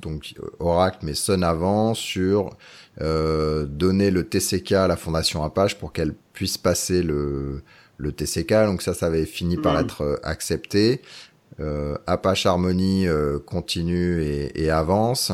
donc 0.00 0.34
Oracle, 0.58 0.98
mais 1.02 1.14
Sun 1.14 1.42
avant, 1.42 1.94
sur 1.94 2.50
donner 2.98 4.10
le 4.10 4.24
TCK 4.28 4.72
à 4.72 4.86
la 4.88 4.96
fondation 4.96 5.42
Apache 5.42 5.76
pour 5.76 5.92
qu'elle 5.92 6.12
puisse 6.34 6.58
passer 6.58 7.02
le, 7.02 7.62
le 7.98 8.12
TCK. 8.12 8.52
Donc 8.66 8.82
ça, 8.82 8.94
ça 8.94 9.06
avait 9.06 9.26
fini 9.26 9.56
par 9.56 9.74
mmh. 9.74 9.84
être 9.84 10.20
accepté. 10.22 11.00
Apache 12.06 12.46
Harmony 12.46 13.06
continue 13.46 14.22
et, 14.22 14.64
et, 14.64 14.70
avance. 14.70 15.30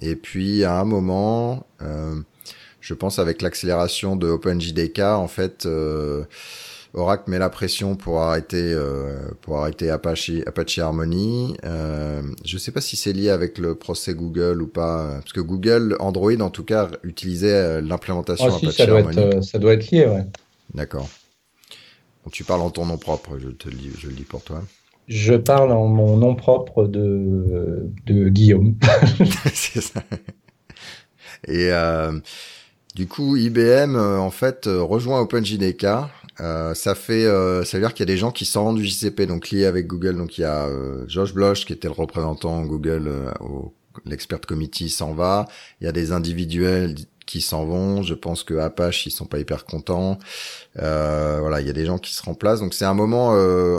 Et 0.00 0.14
puis 0.14 0.62
à 0.62 0.78
un 0.78 0.84
moment, 0.84 1.66
je 2.82 2.94
pense 2.94 3.18
avec 3.18 3.42
l'accélération 3.42 4.16
de 4.16 4.28
OpenJDK, 4.28 5.00
en 5.00 5.28
fait, 5.28 5.66
euh, 5.66 6.24
Oracle 6.94 7.30
met 7.30 7.38
la 7.38 7.48
pression 7.48 7.94
pour 7.94 8.20
arrêter 8.20 8.60
euh, 8.60 9.16
pour 9.40 9.58
arrêter 9.58 9.88
Apache 9.88 10.30
Apache 10.46 10.78
Harmony. 10.78 11.56
Euh, 11.64 12.22
je 12.44 12.58
sais 12.58 12.72
pas 12.72 12.80
si 12.80 12.96
c'est 12.96 13.12
lié 13.12 13.30
avec 13.30 13.58
le 13.58 13.76
procès 13.76 14.14
Google 14.14 14.60
ou 14.60 14.66
pas, 14.66 15.14
parce 15.20 15.32
que 15.32 15.40
Google 15.40 15.96
Android 16.00 16.40
en 16.40 16.50
tout 16.50 16.64
cas 16.64 16.88
utilisait 17.04 17.54
euh, 17.54 17.80
l'implémentation 17.80 18.48
oh, 18.50 18.56
Apache 18.56 18.76
ça 18.76 18.86
doit 18.86 18.98
Harmony. 18.98 19.18
Être, 19.20 19.44
ça 19.44 19.58
doit 19.58 19.72
être 19.74 19.90
lié, 19.90 20.06
ouais. 20.06 20.26
D'accord. 20.74 21.08
Tu 22.30 22.44
parles 22.44 22.60
en 22.60 22.70
ton 22.70 22.86
nom 22.86 22.98
propre, 22.98 23.38
je 23.38 23.48
te 23.48 23.68
le 23.68 23.76
dis, 23.76 23.90
je 23.98 24.08
le 24.08 24.14
dis 24.14 24.24
pour 24.24 24.42
toi. 24.42 24.62
Je 25.08 25.34
parle 25.34 25.72
en 25.72 25.88
mon 25.88 26.16
nom 26.16 26.34
propre 26.34 26.86
de, 26.86 27.90
de 28.06 28.28
Guillaume. 28.28 28.76
c'est 29.52 29.80
ça. 29.80 30.02
Et 31.48 31.72
euh, 31.72 32.12
du 32.94 33.06
coup, 33.08 33.36
IBM 33.36 33.96
euh, 33.96 34.18
en 34.18 34.30
fait 34.30 34.66
euh, 34.66 34.82
rejoint 34.82 35.20
OpenJDK. 35.20 35.86
Euh, 36.40 36.74
ça 36.74 36.94
fait, 36.94 37.24
ça 37.24 37.76
veut 37.76 37.80
dire 37.80 37.94
qu'il 37.94 38.00
y 38.00 38.10
a 38.10 38.12
des 38.12 38.16
gens 38.16 38.32
qui 38.32 38.44
sont 38.44 38.72
du 38.72 38.84
JCP, 38.84 39.26
donc 39.26 39.50
liés 39.50 39.66
avec 39.66 39.86
Google. 39.86 40.16
Donc 40.16 40.38
il 40.38 40.42
y 40.42 40.44
a 40.44 40.68
Josh 41.06 41.34
Bloch 41.34 41.64
qui 41.64 41.72
était 41.72 41.88
le 41.88 41.94
représentant 41.94 42.62
Google 42.62 43.10
au 43.40 43.74
l'expert 44.06 44.40
committee 44.40 44.88
s'en 44.88 45.12
va. 45.12 45.46
Il 45.80 45.84
y 45.84 45.86
a 45.86 45.92
des 45.92 46.12
individuels 46.12 46.94
qui 47.32 47.40
s'en 47.40 47.64
vont. 47.64 48.02
Je 48.02 48.14
pense 48.14 48.44
que 48.44 48.54
Apache 48.54 49.06
ils 49.06 49.10
sont 49.10 49.26
pas 49.26 49.38
hyper 49.38 49.64
contents. 49.64 50.18
voilà, 50.76 51.60
il 51.60 51.66
y 51.66 51.70
a 51.70 51.72
des 51.72 51.86
gens 51.86 51.98
qui 51.98 52.14
se 52.14 52.22
remplacent. 52.22 52.60
Donc 52.60 52.74
c'est 52.74 52.84
un 52.84 52.94
moment 52.94 53.28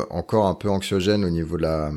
encore 0.09 0.47
un 0.47 0.55
peu 0.55 0.69
anxiogène 0.69 1.23
au 1.25 1.29
niveau 1.29 1.57
de 1.57 1.63
la 1.63 1.91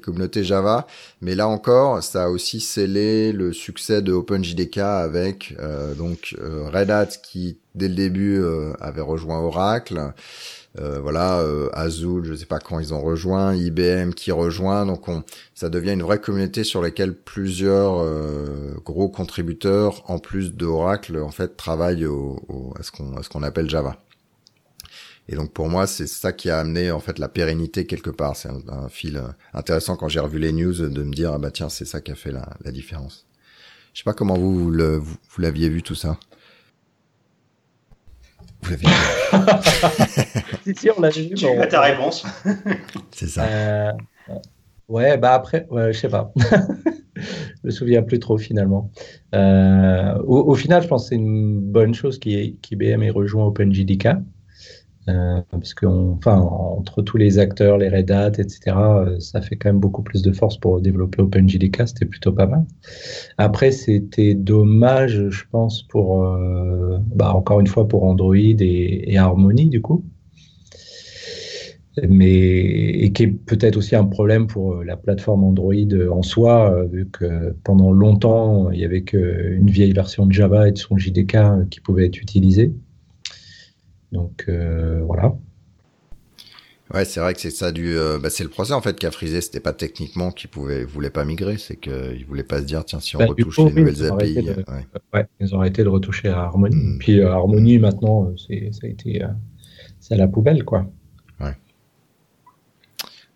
communauté 0.00 0.44
Java. 0.44 0.86
Mais 1.20 1.34
là 1.34 1.48
encore, 1.48 2.02
ça 2.02 2.24
a 2.24 2.28
aussi 2.28 2.60
scellé 2.60 3.32
le 3.32 3.52
succès 3.52 4.02
de 4.02 4.12
OpenJDK 4.12 4.78
avec 4.78 5.54
euh, 5.58 5.94
donc 5.94 6.36
euh, 6.40 6.68
Red 6.72 6.90
Hat 6.90 7.06
qui 7.22 7.58
dès 7.74 7.88
le 7.88 7.94
début 7.94 8.38
euh, 8.38 8.72
avait 8.80 9.00
rejoint 9.00 9.40
Oracle. 9.40 10.12
Voilà, 10.76 11.44
Azul, 11.72 12.24
je 12.24 12.34
sais 12.34 12.46
pas 12.46 12.58
quand 12.58 12.80
ils 12.80 12.92
ont 12.92 13.00
rejoint, 13.00 13.54
IBM 13.54 14.10
qui 14.10 14.32
rejoint, 14.32 14.86
donc 14.86 15.08
on, 15.08 15.22
ça 15.54 15.68
devient 15.68 15.92
une 15.92 16.02
vraie 16.02 16.20
communauté 16.20 16.64
sur 16.64 16.82
laquelle 16.82 17.14
plusieurs 17.14 18.04
gros 18.84 19.08
contributeurs, 19.08 20.02
en 20.10 20.18
plus 20.18 20.52
d'Oracle, 20.52 21.18
en 21.18 21.30
fait, 21.30 21.56
travaillent 21.56 22.06
au, 22.06 22.74
à 22.78 22.82
ce 22.82 22.90
qu'on, 22.90 23.22
ce 23.22 23.28
qu'on 23.28 23.42
appelle 23.42 23.70
Java. 23.70 23.98
Et 25.28 25.36
donc 25.36 25.52
pour 25.52 25.68
moi, 25.68 25.86
c'est 25.86 26.06
ça 26.06 26.32
qui 26.32 26.50
a 26.50 26.58
amené 26.58 26.90
en 26.90 27.00
fait 27.00 27.18
la 27.18 27.28
pérennité 27.28 27.86
quelque 27.86 28.10
part. 28.10 28.36
C'est 28.36 28.50
un, 28.68 28.88
fil 28.88 29.16
euh, 29.16 29.28
intéressant 29.54 29.96
quand 29.96 30.08
j'ai 30.08 30.20
revu 30.20 30.38
les 30.38 30.52
news 30.52 30.74
de 30.74 31.02
me 31.02 31.14
dire 31.14 31.32
ah 31.32 31.38
bah 31.38 31.50
tiens 31.50 31.68
c'est 31.68 31.86
ça 31.86 32.00
qui 32.00 32.12
a 32.12 32.14
fait 32.14 32.32
la, 32.32 32.48
la 32.62 32.72
différence. 32.72 33.26
Je 33.94 34.00
sais 34.00 34.04
pas 34.04 34.12
comment 34.12 34.36
vous, 34.36 34.70
vous, 34.70 34.72
l'aviez 35.38 35.68
vu 35.68 35.82
tout 35.82 35.94
ça. 35.94 36.18
Vous 38.64 38.70
l'aviez 38.70 38.88
vu. 38.88 40.74
si, 40.74 40.90
on 40.96 41.00
l'a 41.00 41.10
vu. 41.10 41.34
Tu 41.34 41.46
as 41.46 41.66
ta 41.66 41.82
réponse. 41.82 42.24
c'est 43.10 43.28
ça. 43.28 43.44
Euh, 43.44 43.92
ouais, 44.88 45.18
bah 45.18 45.34
après, 45.34 45.66
ouais, 45.70 45.92
je 45.92 45.98
sais 45.98 46.08
pas. 46.08 46.32
je 47.16 47.22
me 47.64 47.70
souviens 47.70 48.02
plus 48.02 48.18
trop 48.18 48.38
finalement. 48.38 48.90
Euh, 49.34 50.14
au, 50.26 50.50
au, 50.50 50.54
final, 50.54 50.82
je 50.82 50.88
pense 50.88 51.04
que 51.04 51.08
c'est 51.10 51.16
une 51.16 51.60
bonne 51.60 51.92
chose 51.92 52.18
qu'IBM 52.18 53.02
ait 53.02 53.10
rejoint 53.10 53.44
OpenJDK. 53.44 54.08
Euh, 55.08 55.42
parce 55.50 55.74
que, 55.74 55.84
entre 55.86 57.02
tous 57.02 57.16
les 57.18 57.38
acteurs, 57.38 57.76
les 57.76 57.88
Red 57.88 58.10
Hat, 58.10 58.32
etc., 58.38 58.76
euh, 58.76 59.20
ça 59.20 59.42
fait 59.42 59.56
quand 59.56 59.68
même 59.68 59.80
beaucoup 59.80 60.02
plus 60.02 60.22
de 60.22 60.32
force 60.32 60.56
pour 60.56 60.80
développer 60.80 61.20
OpenJDK. 61.22 61.86
C'était 61.86 62.06
plutôt 62.06 62.32
pas 62.32 62.46
mal. 62.46 62.64
Après, 63.36 63.70
c'était 63.70 64.34
dommage, 64.34 65.28
je 65.28 65.44
pense, 65.50 65.82
pour, 65.82 66.24
euh, 66.24 66.98
bah, 67.14 67.34
encore 67.34 67.60
une 67.60 67.66
fois, 67.66 67.86
pour 67.86 68.04
Android 68.04 68.34
et, 68.36 69.12
et 69.12 69.18
Harmony, 69.18 69.68
du 69.68 69.82
coup. 69.82 70.04
Mais, 72.08 72.26
et 73.04 73.12
qui 73.12 73.22
est 73.22 73.28
peut-être 73.28 73.76
aussi 73.76 73.94
un 73.94 74.04
problème 74.04 74.48
pour 74.48 74.82
la 74.82 74.96
plateforme 74.96 75.44
Android 75.44 75.74
en 76.10 76.22
soi, 76.22 76.84
vu 76.90 77.08
que 77.08 77.54
pendant 77.62 77.92
longtemps, 77.92 78.70
il 78.72 78.80
y 78.80 78.84
avait 78.84 79.02
qu'une 79.02 79.70
vieille 79.70 79.92
version 79.92 80.26
de 80.26 80.32
Java 80.32 80.68
et 80.68 80.72
de 80.72 80.78
son 80.78 80.98
JDK 80.98 81.68
qui 81.70 81.80
pouvait 81.80 82.06
être 82.06 82.20
utilisée. 82.20 82.72
Donc 84.14 84.44
euh, 84.48 85.02
voilà. 85.04 85.34
Ouais, 86.92 87.04
c'est 87.04 87.18
vrai 87.18 87.34
que 87.34 87.40
c'est 87.40 87.50
ça 87.50 87.72
du, 87.72 87.98
euh, 87.98 88.18
bah, 88.18 88.30
c'est 88.30 88.44
le 88.44 88.50
procès 88.50 88.72
en 88.72 88.80
fait 88.80 88.96
qui 88.96 89.06
a 89.06 89.10
frisé. 89.10 89.40
C'était 89.40 89.58
pas 89.58 89.72
techniquement 89.72 90.30
qu'ils 90.30 90.50
pouvaient, 90.50 90.84
voulaient 90.84 91.10
pas 91.10 91.24
migrer, 91.24 91.58
c'est 91.58 91.76
qu'ils 91.76 92.24
voulaient 92.26 92.44
pas 92.44 92.60
se 92.60 92.64
dire 92.64 92.84
tiens 92.84 93.00
si 93.00 93.16
on 93.16 93.18
bah, 93.18 93.26
retouche 93.26 93.58
les 93.58 93.72
nouvelles 93.72 94.06
API. 94.06 94.34
De, 94.34 94.64
ouais. 95.12 95.26
ils 95.40 95.54
ont 95.54 95.58
arrêté 95.58 95.82
de 95.82 95.88
retoucher 95.88 96.28
à 96.28 96.42
Harmony. 96.42 96.76
Hmm. 96.76 96.98
Puis 96.98 97.20
euh, 97.20 97.32
Harmony 97.32 97.78
maintenant, 97.78 98.30
c'est, 98.36 98.70
ça 98.72 98.86
a 98.86 98.88
été, 98.88 99.22
c'est 99.98 100.14
à 100.14 100.16
la 100.16 100.28
poubelle 100.28 100.64
quoi. 100.64 100.86
Ouais. 101.40 101.56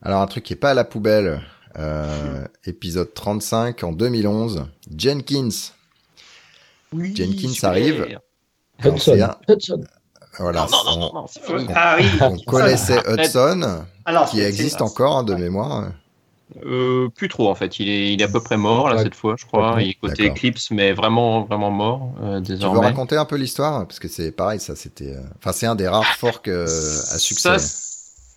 Alors 0.00 0.22
un 0.22 0.26
truc 0.26 0.44
qui 0.44 0.52
est 0.52 0.56
pas 0.56 0.70
à 0.70 0.74
la 0.74 0.84
poubelle, 0.84 1.40
épisode 2.64 3.12
35 3.12 3.82
en 3.82 3.92
2011, 3.92 4.66
Jenkins. 4.96 5.72
Oui, 6.92 7.16
Jenkins 7.16 7.66
arrive. 7.66 8.18
Hudson. 8.84 9.34
Hudson. 9.48 9.80
Voilà. 10.38 10.66
on, 10.86 11.26
ah, 11.74 11.96
oui. 11.98 12.06
on 12.20 12.36
connaissait 12.38 13.00
Hudson, 13.08 13.84
qui 14.30 14.40
existe 14.40 14.82
encore 14.82 15.18
hein, 15.18 15.24
de 15.24 15.34
mémoire. 15.34 15.86
Euh, 16.64 17.08
plus 17.14 17.28
trop 17.28 17.50
en 17.50 17.54
fait, 17.54 17.78
il 17.78 17.90
est, 17.90 18.12
il 18.14 18.22
est 18.22 18.24
à 18.24 18.28
peu 18.28 18.40
près 18.40 18.56
mort 18.56 18.88
là 18.88 19.02
cette 19.02 19.14
fois, 19.14 19.34
je 19.38 19.44
crois. 19.44 19.76
Il 19.80 19.90
est 19.90 19.94
côté 19.94 20.28
Eclipse, 20.28 20.70
mais 20.70 20.92
vraiment, 20.92 21.42
vraiment 21.42 21.70
mort 21.70 22.12
euh, 22.22 22.40
désormais. 22.40 22.78
Tu 22.78 22.80
veux 22.82 22.88
raconter 22.88 23.16
un 23.16 23.26
peu 23.26 23.36
l'histoire? 23.36 23.86
Parce 23.86 23.98
que 23.98 24.08
c'est 24.08 24.32
pareil, 24.32 24.58
ça 24.58 24.74
c'était, 24.74 25.14
euh, 25.14 25.20
enfin 25.38 25.52
c'est 25.52 25.66
un 25.66 25.74
des 25.74 25.86
rares 25.88 26.04
forks 26.16 26.48
à 26.48 27.18
succès. 27.18 27.56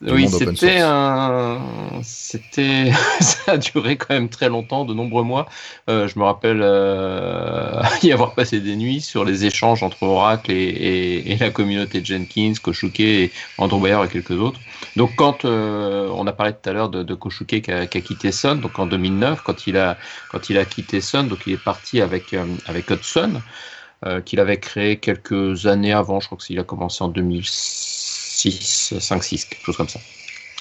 Oui, 0.04 0.28
c'était 0.28 0.80
un, 0.80 1.60
c'était, 2.02 2.92
ça 3.20 3.54
a 3.54 3.58
duré 3.58 3.98
quand 3.98 4.14
même 4.14 4.30
très 4.30 4.50
longtemps, 4.50 4.84
de 4.84 4.94
nombreux 4.94 5.24
mois. 5.24 5.48
Euh, 5.90 6.08
je 6.08 6.18
me 6.18 6.24
rappelle 6.24 6.62
euh, 6.64 7.82
y 8.04 8.12
avoir 8.12 8.34
passé 8.34 8.60
des 8.62 8.76
nuits 8.76 9.02
sur 9.02 9.24
les 9.24 9.46
échanges 9.46 9.84
entre 9.84 10.04
Oracle 10.04 10.52
et, 10.52 11.32
et, 11.32 11.38
la 11.38 11.52
communauté 11.52 12.04
Jenkins, 12.04 12.54
Koshuke 12.62 13.00
et 13.00 13.32
Andrew 13.60 13.80
Bayer 13.80 14.00
et 14.04 14.08
quelques 14.08 14.32
autres. 14.32 14.60
Donc 14.96 15.12
quand 15.16 15.46
euh, 15.46 16.10
on 16.14 16.26
a 16.26 16.34
parlé 16.34 16.54
tout 16.54 16.70
à 16.70 16.74
l'heure 16.74 16.90
de, 16.90 17.04
de 17.04 17.14
Koshuke 17.14 17.62
qui 17.62 17.72
a, 17.72 17.86
qui 17.86 17.98
a, 17.98 18.02
quitté 18.02 18.32
Sun, 18.32 18.60
donc 18.60 18.80
en 18.80 18.88
2009, 18.88 19.42
quand 19.44 19.68
il 19.68 19.78
a 19.78 19.98
quand 20.32 20.50
il 20.50 20.58
a 20.58 20.66
quitté 20.66 21.02
Sun, 21.02 21.28
donc 21.28 21.40
il 21.46 21.54
est 21.54 21.64
parti 21.64 22.02
avec 22.02 22.34
euh, 22.34 22.46
avec 22.66 22.90
Hudson, 22.90 23.42
euh, 24.06 24.20
qu'il 24.22 24.40
avait 24.40 24.60
créé 24.60 24.98
quelques 24.98 25.68
années 25.68 25.94
avant. 25.94 26.20
Je 26.20 26.26
crois 26.26 26.38
qu'il 26.40 26.60
a 26.60 26.64
commencé 26.64 27.04
en 27.04 27.08
2006 27.08 28.01
6, 28.50 29.00
5, 29.00 29.24
6, 29.24 29.46
quelque 29.46 29.66
chose 29.66 29.78
comme 29.78 29.90
ça. 29.90 30.00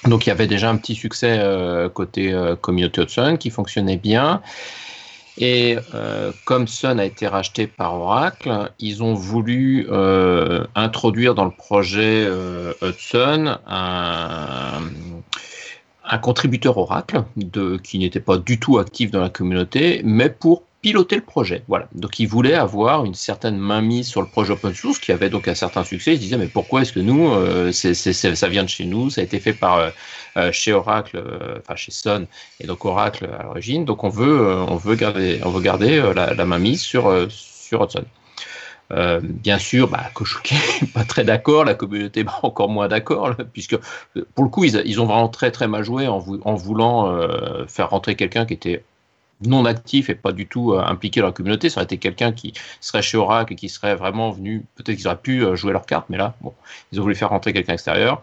Donc 0.06 0.26
il 0.26 0.30
y 0.30 0.32
avait 0.32 0.46
déjà 0.46 0.70
un 0.70 0.76
petit 0.76 0.94
succès 0.94 1.38
euh, 1.38 1.88
côté 1.88 2.32
euh, 2.32 2.56
communauté 2.56 3.06
Sun 3.06 3.38
qui 3.38 3.50
fonctionnait 3.50 3.98
bien. 3.98 4.42
Et 5.38 5.78
euh, 5.94 6.32
comme 6.44 6.66
Sun 6.66 6.98
a 7.00 7.04
été 7.04 7.26
racheté 7.26 7.66
par 7.66 7.94
Oracle, 7.94 8.70
ils 8.78 9.02
ont 9.02 9.14
voulu 9.14 9.88
introduire 10.74 11.34
dans 11.34 11.44
le 11.44 11.50
projet 11.50 12.28
Hudson 12.82 13.58
un, 13.66 14.80
un, 16.04 16.18
contributeur 16.18 16.76
Oracle 16.76 17.24
qui 17.82 17.98
n'était 17.98 18.20
pas 18.20 18.36
du 18.36 18.58
tout 18.58 18.78
actif 18.78 19.10
dans 19.10 19.20
la 19.20 19.30
communauté, 19.30 20.02
mais 20.04 20.28
pour 20.28 20.64
piloter 20.82 21.16
le 21.16 21.22
projet. 21.22 21.62
Voilà. 21.68 21.88
Donc 21.94 22.18
il 22.18 22.26
voulait 22.26 22.54
avoir 22.54 23.04
une 23.04 23.14
certaine 23.14 23.58
mainmise 23.58 24.08
sur 24.08 24.22
le 24.22 24.26
projet 24.26 24.52
open 24.52 24.74
source 24.74 24.98
qui 24.98 25.12
avait 25.12 25.28
donc 25.28 25.48
un 25.48 25.54
certain 25.54 25.84
succès. 25.84 26.12
Il 26.12 26.16
se 26.16 26.22
disait 26.22 26.38
mais 26.38 26.46
pourquoi 26.46 26.82
est-ce 26.82 26.92
que 26.92 27.00
nous, 27.00 27.28
euh, 27.28 27.72
ça 27.72 28.48
vient 28.48 28.64
de 28.64 28.68
chez 28.68 28.84
nous, 28.84 29.10
ça 29.10 29.20
a 29.20 29.24
été 29.24 29.40
fait 29.40 29.52
par 29.52 29.76
euh, 29.76 29.90
euh, 30.36 30.52
chez 30.52 30.72
Oracle, 30.72 31.22
enfin 31.58 31.76
chez 31.76 31.90
Sun 31.90 32.26
et 32.60 32.66
donc 32.66 32.84
Oracle 32.84 33.28
à 33.38 33.42
l'origine. 33.42 33.84
Donc 33.84 34.04
on 34.04 34.08
veut, 34.08 34.54
on 34.68 34.76
veut 34.76 34.94
garder, 34.94 35.40
on 35.44 35.50
veut 35.50 35.60
garder 35.60 36.00
la, 36.14 36.44
mainmise 36.44 36.80
sur 36.80 37.26
sur 37.28 37.82
Hudson. 37.82 38.04
bien 39.22 39.58
sûr, 39.58 39.88
bah, 39.88 40.10
Koshuke 40.14 40.54
pas 40.94 41.04
très 41.04 41.24
d'accord, 41.24 41.64
la 41.64 41.74
communauté 41.74 42.24
pas 42.24 42.40
encore 42.42 42.70
moins 42.70 42.88
d'accord, 42.88 43.34
puisque 43.52 43.76
pour 44.34 44.44
le 44.44 44.50
coup, 44.50 44.64
ils, 44.64 44.82
ils, 44.86 44.98
ont 45.00 45.06
vraiment 45.06 45.28
très 45.28 45.50
très 45.50 45.68
mal 45.68 45.84
joué 45.84 46.08
en 46.08 46.18
voulant 46.54 47.20
faire 47.66 47.90
rentrer 47.90 48.14
quelqu'un 48.14 48.46
qui 48.46 48.54
était 48.54 48.82
non 49.42 49.64
actif 49.64 50.11
et 50.11 50.14
pas 50.14 50.33
du 50.33 50.46
tout 50.46 50.74
impliqué 50.74 51.20
dans 51.20 51.26
la 51.26 51.33
communauté. 51.33 51.70
Ça 51.70 51.81
aurait 51.81 51.85
été 51.85 51.98
quelqu'un 51.98 52.33
qui 52.33 52.53
serait 52.81 53.03
chez 53.03 53.16
Oracle 53.16 53.53
et 53.53 53.57
qui 53.57 53.68
serait 53.68 53.94
vraiment 53.94 54.31
venu. 54.31 54.64
Peut-être 54.76 54.96
qu'ils 54.96 55.07
auraient 55.07 55.16
pu 55.16 55.44
jouer 55.55 55.72
leur 55.72 55.87
carte, 55.87 56.07
mais 56.11 56.18
là, 56.18 56.35
bon, 56.40 56.53
ils 56.92 57.00
ont 57.00 57.03
voulu 57.03 57.14
faire 57.14 57.31
rentrer 57.31 57.53
quelqu'un 57.53 57.74
extérieur. 57.74 58.22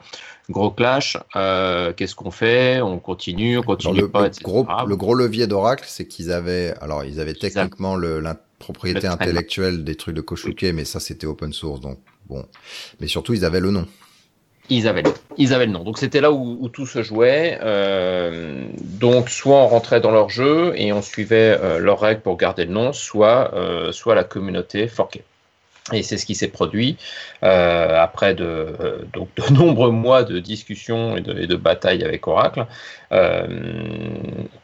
Gros 0.49 0.71
clash. 0.71 1.17
Qu'est-ce 1.34 2.15
qu'on 2.15 2.32
fait? 2.32 2.82
On 2.82 2.99
continue, 2.99 3.58
on 3.58 3.63
continue 3.63 4.01
le, 4.01 4.10
pas, 4.10 4.30
Gros, 4.41 4.65
le 4.88 4.95
gros 4.95 5.15
levier 5.15 5.47
d'Oracle, 5.47 5.86
c'est 5.88 6.08
qu'ils 6.08 6.32
avaient, 6.32 6.73
alors 6.82 7.03
ils 7.03 7.19
avaient 7.19 7.34
techniquement 7.34 7.95
le, 7.95 8.21
propriété 8.60 9.08
intellectuelle 9.08 9.84
des 9.84 9.95
trucs 9.95 10.15
de 10.15 10.21
Koshuke, 10.21 10.65
mais 10.73 10.86
ça 10.86 10.99
c'était 10.99 11.27
open 11.27 11.53
source, 11.53 11.80
donc 11.82 11.99
bon. 12.27 12.45
Mais 12.99 13.08
surtout, 13.08 13.34
ils 13.34 13.45
avaient 13.45 13.60
le 13.60 13.71
nom. 13.71 13.86
Ils 14.69 14.88
avaient, 14.88 15.03
ils 15.38 15.49
le 15.49 15.65
nom. 15.67 15.84
Donc 15.84 15.97
c'était 15.97 16.19
là 16.19 16.32
où, 16.32 16.67
tout 16.69 16.86
se 16.86 17.01
jouait. 17.01 17.58
Euh, 17.62 18.65
donc 18.77 19.30
soit 19.30 19.58
on 19.58 19.67
rentrait 19.67 20.01
dans 20.01 20.12
leur 20.12 20.30
jeu 20.30 20.73
et 20.75 20.91
on 20.91 21.01
suivait 21.01 21.58
euh, 21.62 21.80
leurs 21.80 21.99
règles 21.99 22.21
pour 22.21 22.38
garder 22.38 22.65
le 22.65 22.71
nom, 22.71 22.91
soit, 22.91 23.53
euh, 23.53 23.91
soit 23.91 24.15
la 24.15 24.23
communauté 24.23 24.88
forquée. 24.88 25.23
Et 25.93 26.03
c'est 26.03 26.17
ce 26.17 26.25
qui 26.25 26.36
s'est 26.36 26.49
produit 26.49 26.97
après 27.41 28.36
de, 28.36 29.08
donc 29.13 29.30
de 29.38 29.53
nombreux 29.53 29.91
mois 29.91 30.23
de 30.23 30.39
discussions 30.39 31.15
et 31.15 31.21
de, 31.21 31.39
et 31.39 31.47
de 31.47 31.56
batailles 31.56 32.03
avec 32.03 32.27
Oracle. 32.27 32.65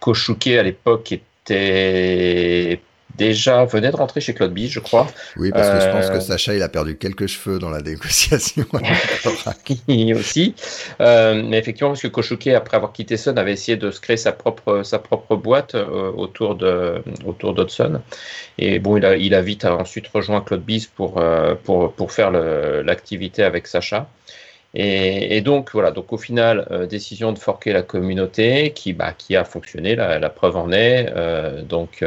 Koshuke 0.01 0.47
à 0.47 0.63
l'époque 0.63 1.13
était 1.13 2.81
déjà 3.15 3.65
venait 3.65 3.91
de 3.91 3.95
rentrer 3.95 4.21
chez 4.21 4.33
Claude 4.33 4.53
Biche, 4.53 4.71
je 4.71 4.79
crois. 4.79 5.07
Oui, 5.37 5.51
parce 5.51 5.69
que 5.69 5.79
je 5.79 5.91
pense 5.91 6.09
que 6.09 6.15
euh, 6.15 6.19
Sacha, 6.19 6.55
il 6.55 6.61
a 6.61 6.69
perdu 6.69 6.97
quelques 6.97 7.27
cheveux 7.27 7.59
dans 7.59 7.69
la 7.69 7.81
négociation. 7.81 8.65
aussi. 10.15 10.55
Euh, 11.01 11.43
mais 11.45 11.59
effectivement, 11.59 11.91
parce 11.91 12.01
que 12.01 12.07
Koshuke, 12.07 12.47
après 12.47 12.77
avoir 12.77 12.93
quitté 12.93 13.17
Sun, 13.17 13.37
avait 13.37 13.53
essayé 13.53 13.77
de 13.77 13.91
se 13.91 13.99
créer 13.99 14.17
sa 14.17 14.31
propre, 14.31 14.83
sa 14.83 14.99
propre 14.99 15.35
boîte 15.35 15.75
euh, 15.75 16.11
autour 16.11 16.55
de 16.55 17.01
autour 17.25 17.53
d'Hudson. 17.53 18.01
Et 18.57 18.79
bon, 18.79 18.97
il 18.97 19.05
a, 19.05 19.15
il 19.15 19.33
a 19.33 19.41
vite 19.41 19.65
ensuite 19.65 20.07
rejoint 20.07 20.41
Claude 20.41 20.63
Bice 20.63 20.87
pour, 20.87 21.21
pour, 21.63 21.93
pour 21.93 22.11
faire 22.11 22.31
l'activité 22.31 23.43
avec 23.43 23.67
Sacha. 23.67 24.07
Et, 24.75 25.41
donc 25.41 25.69
voilà, 25.73 25.91
donc 25.91 26.11
au 26.13 26.17
final, 26.17 26.87
décision 26.89 27.31
de 27.31 27.37
forquer 27.37 27.73
la 27.73 27.83
communauté 27.83 28.71
qui, 28.73 28.93
bah, 28.93 29.13
qui 29.15 29.35
a 29.35 29.43
fonctionné, 29.43 29.95
la, 29.95 30.17
la 30.17 30.29
preuve 30.29 30.57
en 30.57 30.71
est. 30.71 31.13
donc 31.67 32.03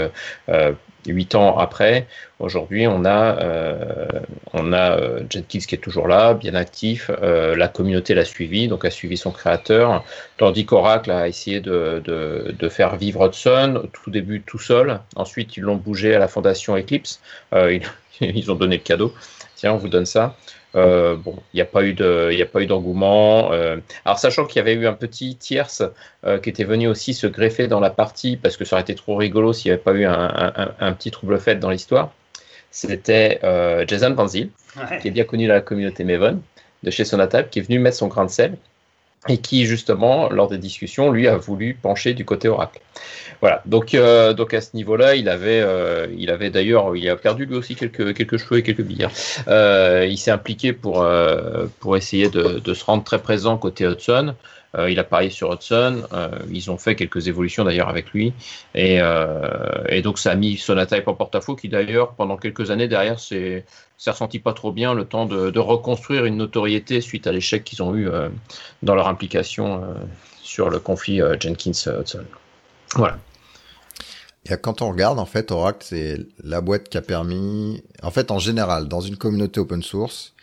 huit 1.12 1.34
ans 1.34 1.56
après, 1.58 2.06
aujourd'hui, 2.38 2.86
on 2.86 3.04
a, 3.04 3.38
euh, 3.40 4.06
on 4.52 4.72
a 4.72 4.98
euh, 4.98 5.20
Jenkins 5.30 5.60
qui 5.60 5.74
est 5.74 5.78
toujours 5.78 6.08
là, 6.08 6.34
bien 6.34 6.54
actif. 6.54 7.10
Euh, 7.22 7.56
la 7.56 7.68
communauté 7.68 8.14
l'a 8.14 8.24
suivi, 8.24 8.68
donc 8.68 8.84
a 8.84 8.90
suivi 8.90 9.16
son 9.16 9.30
créateur, 9.30 10.04
tandis 10.36 10.66
qu'Oracle 10.66 11.10
a 11.10 11.28
essayé 11.28 11.60
de, 11.60 12.02
de, 12.04 12.68
faire 12.68 12.96
vivre 12.96 13.26
Hudson, 13.26 13.88
tout 13.92 14.10
début 14.10 14.42
tout 14.42 14.58
seul. 14.58 15.00
Ensuite, 15.14 15.56
ils 15.56 15.62
l'ont 15.62 15.76
bougé 15.76 16.14
à 16.14 16.18
la 16.18 16.28
fondation 16.28 16.76
Eclipse. 16.76 17.20
ils, 17.52 17.82
ils, 18.20 18.50
ont 18.50 18.56
donné 18.56 18.76
le 18.76 18.82
cadeau. 18.82 19.14
Tiens, 19.54 19.72
on 19.72 19.76
vous 19.76 19.88
donne 19.88 20.06
ça. 20.06 20.36
Euh, 20.76 21.16
bon, 21.16 21.34
il 21.52 21.56
n'y 21.56 21.62
a 21.62 21.66
pas 21.66 21.84
eu 21.84 21.94
de, 21.94 22.30
il 22.32 22.40
a 22.42 22.46
pas 22.46 22.60
eu 22.60 22.66
d'engouement. 22.66 23.52
Euh, 23.52 23.78
alors 24.04 24.18
sachant 24.18 24.44
qu'il 24.44 24.56
y 24.56 24.60
avait 24.60 24.74
eu 24.74 24.86
un 24.86 24.92
petit 24.92 25.36
tierce 25.36 25.82
euh, 26.24 26.38
qui 26.38 26.50
était 26.50 26.64
venu 26.64 26.86
aussi 26.88 27.14
se 27.14 27.26
greffer 27.26 27.66
dans 27.66 27.80
la 27.80 27.90
partie 27.90 28.36
parce 28.36 28.56
que 28.56 28.64
ça 28.64 28.76
aurait 28.76 28.82
été 28.82 28.94
trop 28.94 29.16
rigolo 29.16 29.52
s'il 29.52 29.70
n'y 29.70 29.74
avait 29.74 29.82
pas 29.82 29.92
eu 29.92 30.04
un, 30.04 30.92
petit 30.92 31.10
trouble 31.10 31.38
fait 31.38 31.56
dans 31.56 31.70
l'histoire. 31.70 32.12
C'était 32.70 33.40
Jason 33.86 34.10
Banzil, 34.10 34.50
qui 35.00 35.08
est 35.08 35.10
bien 35.10 35.24
connu 35.24 35.46
dans 35.46 35.54
la 35.54 35.62
communauté 35.62 36.04
Maven 36.04 36.40
de 36.82 36.90
chez 36.90 37.06
Sonatab, 37.06 37.48
qui 37.48 37.60
est 37.60 37.62
venu 37.62 37.78
mettre 37.78 37.96
son 37.96 38.08
grain 38.08 38.26
de 38.26 38.30
sel 38.30 38.56
et 39.28 39.38
qui 39.38 39.66
justement, 39.66 40.28
lors 40.30 40.48
des 40.48 40.58
discussions, 40.58 41.10
lui 41.10 41.28
a 41.28 41.36
voulu 41.36 41.74
pencher 41.80 42.14
du 42.14 42.24
côté 42.24 42.48
Oracle. 42.48 42.80
Voilà, 43.40 43.62
donc, 43.66 43.94
euh, 43.94 44.32
donc 44.32 44.54
à 44.54 44.60
ce 44.60 44.74
niveau-là, 44.74 45.14
il 45.14 45.28
avait, 45.28 45.60
euh, 45.60 46.06
il 46.16 46.30
avait 46.30 46.50
d'ailleurs, 46.50 46.96
il 46.96 47.08
a 47.08 47.16
perdu 47.16 47.44
lui 47.44 47.56
aussi 47.56 47.74
quelques, 47.74 48.14
quelques 48.14 48.38
cheveux 48.38 48.58
et 48.58 48.62
quelques 48.62 48.82
billes. 48.82 49.08
Euh, 49.48 50.06
il 50.08 50.16
s'est 50.16 50.30
impliqué 50.30 50.72
pour, 50.72 51.06
pour 51.80 51.96
essayer 51.96 52.28
de, 52.28 52.60
de, 52.60 52.74
se 52.74 52.84
rendre 52.84 53.04
très 53.04 53.18
présent 53.18 53.58
côté 53.58 53.84
Hudson. 53.84 54.34
Euh, 54.76 54.90
il 54.90 54.98
a 54.98 55.04
parié 55.04 55.30
sur 55.30 55.52
Hudson. 55.52 56.02
Euh, 56.12 56.28
ils 56.50 56.70
ont 56.70 56.78
fait 56.78 56.94
quelques 56.94 57.28
évolutions 57.28 57.64
d'ailleurs 57.64 57.88
avec 57.88 58.10
lui. 58.10 58.32
Et, 58.74 58.98
euh, 59.00 60.02
donc 60.02 60.18
ça 60.18 60.32
a 60.32 60.34
mis 60.34 60.56
Sonatype 60.56 61.08
en 61.08 61.14
porte-à-faux, 61.14 61.56
qui 61.56 61.68
d'ailleurs 61.68 62.14
pendant 62.14 62.36
quelques 62.36 62.70
années 62.70 62.88
derrière 62.88 63.18
s'est 63.18 63.64
ressenti 64.06 64.38
pas 64.38 64.52
trop 64.52 64.72
bien 64.72 64.94
le 64.94 65.04
temps 65.04 65.26
de, 65.26 65.58
reconstruire 65.58 66.24
une 66.24 66.36
notoriété 66.36 67.00
suite 67.00 67.26
à 67.26 67.32
l'échec 67.32 67.64
qu'ils 67.64 67.82
ont 67.82 67.94
eu 67.94 68.08
dans 68.82 68.94
leur 68.94 69.08
implication 69.08 69.82
sur 70.42 70.70
le 70.70 70.78
conflit 70.78 71.20
Jenkins-Hudson. 71.40 72.24
Voilà. 72.94 73.18
Et 74.48 74.56
quand 74.56 74.80
on 74.80 74.90
regarde, 74.90 75.18
en 75.18 75.26
fait, 75.26 75.50
Oracle, 75.50 75.78
c'est 75.82 76.18
la 76.42 76.60
boîte 76.60 76.88
qui 76.88 76.96
a 76.96 77.02
permis, 77.02 77.82
en 78.02 78.10
fait, 78.10 78.30
en 78.30 78.38
général, 78.38 78.86
dans 78.86 79.00
une 79.00 79.16
communauté 79.16 79.58
open 79.58 79.82
source, 79.82 80.34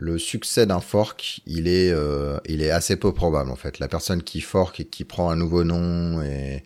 le 0.00 0.18
succès 0.18 0.64
d'un 0.64 0.80
fork, 0.80 1.42
il 1.44 1.68
est, 1.68 1.92
euh, 1.92 2.38
il 2.46 2.62
est 2.62 2.70
assez 2.70 2.96
peu 2.96 3.12
probable 3.12 3.50
en 3.50 3.56
fait. 3.56 3.78
La 3.80 3.86
personne 3.86 4.22
qui 4.22 4.40
fork 4.40 4.80
et 4.80 4.86
qui 4.86 5.04
prend 5.04 5.28
un 5.28 5.36
nouveau 5.36 5.62
nom, 5.62 6.22
et 6.22 6.64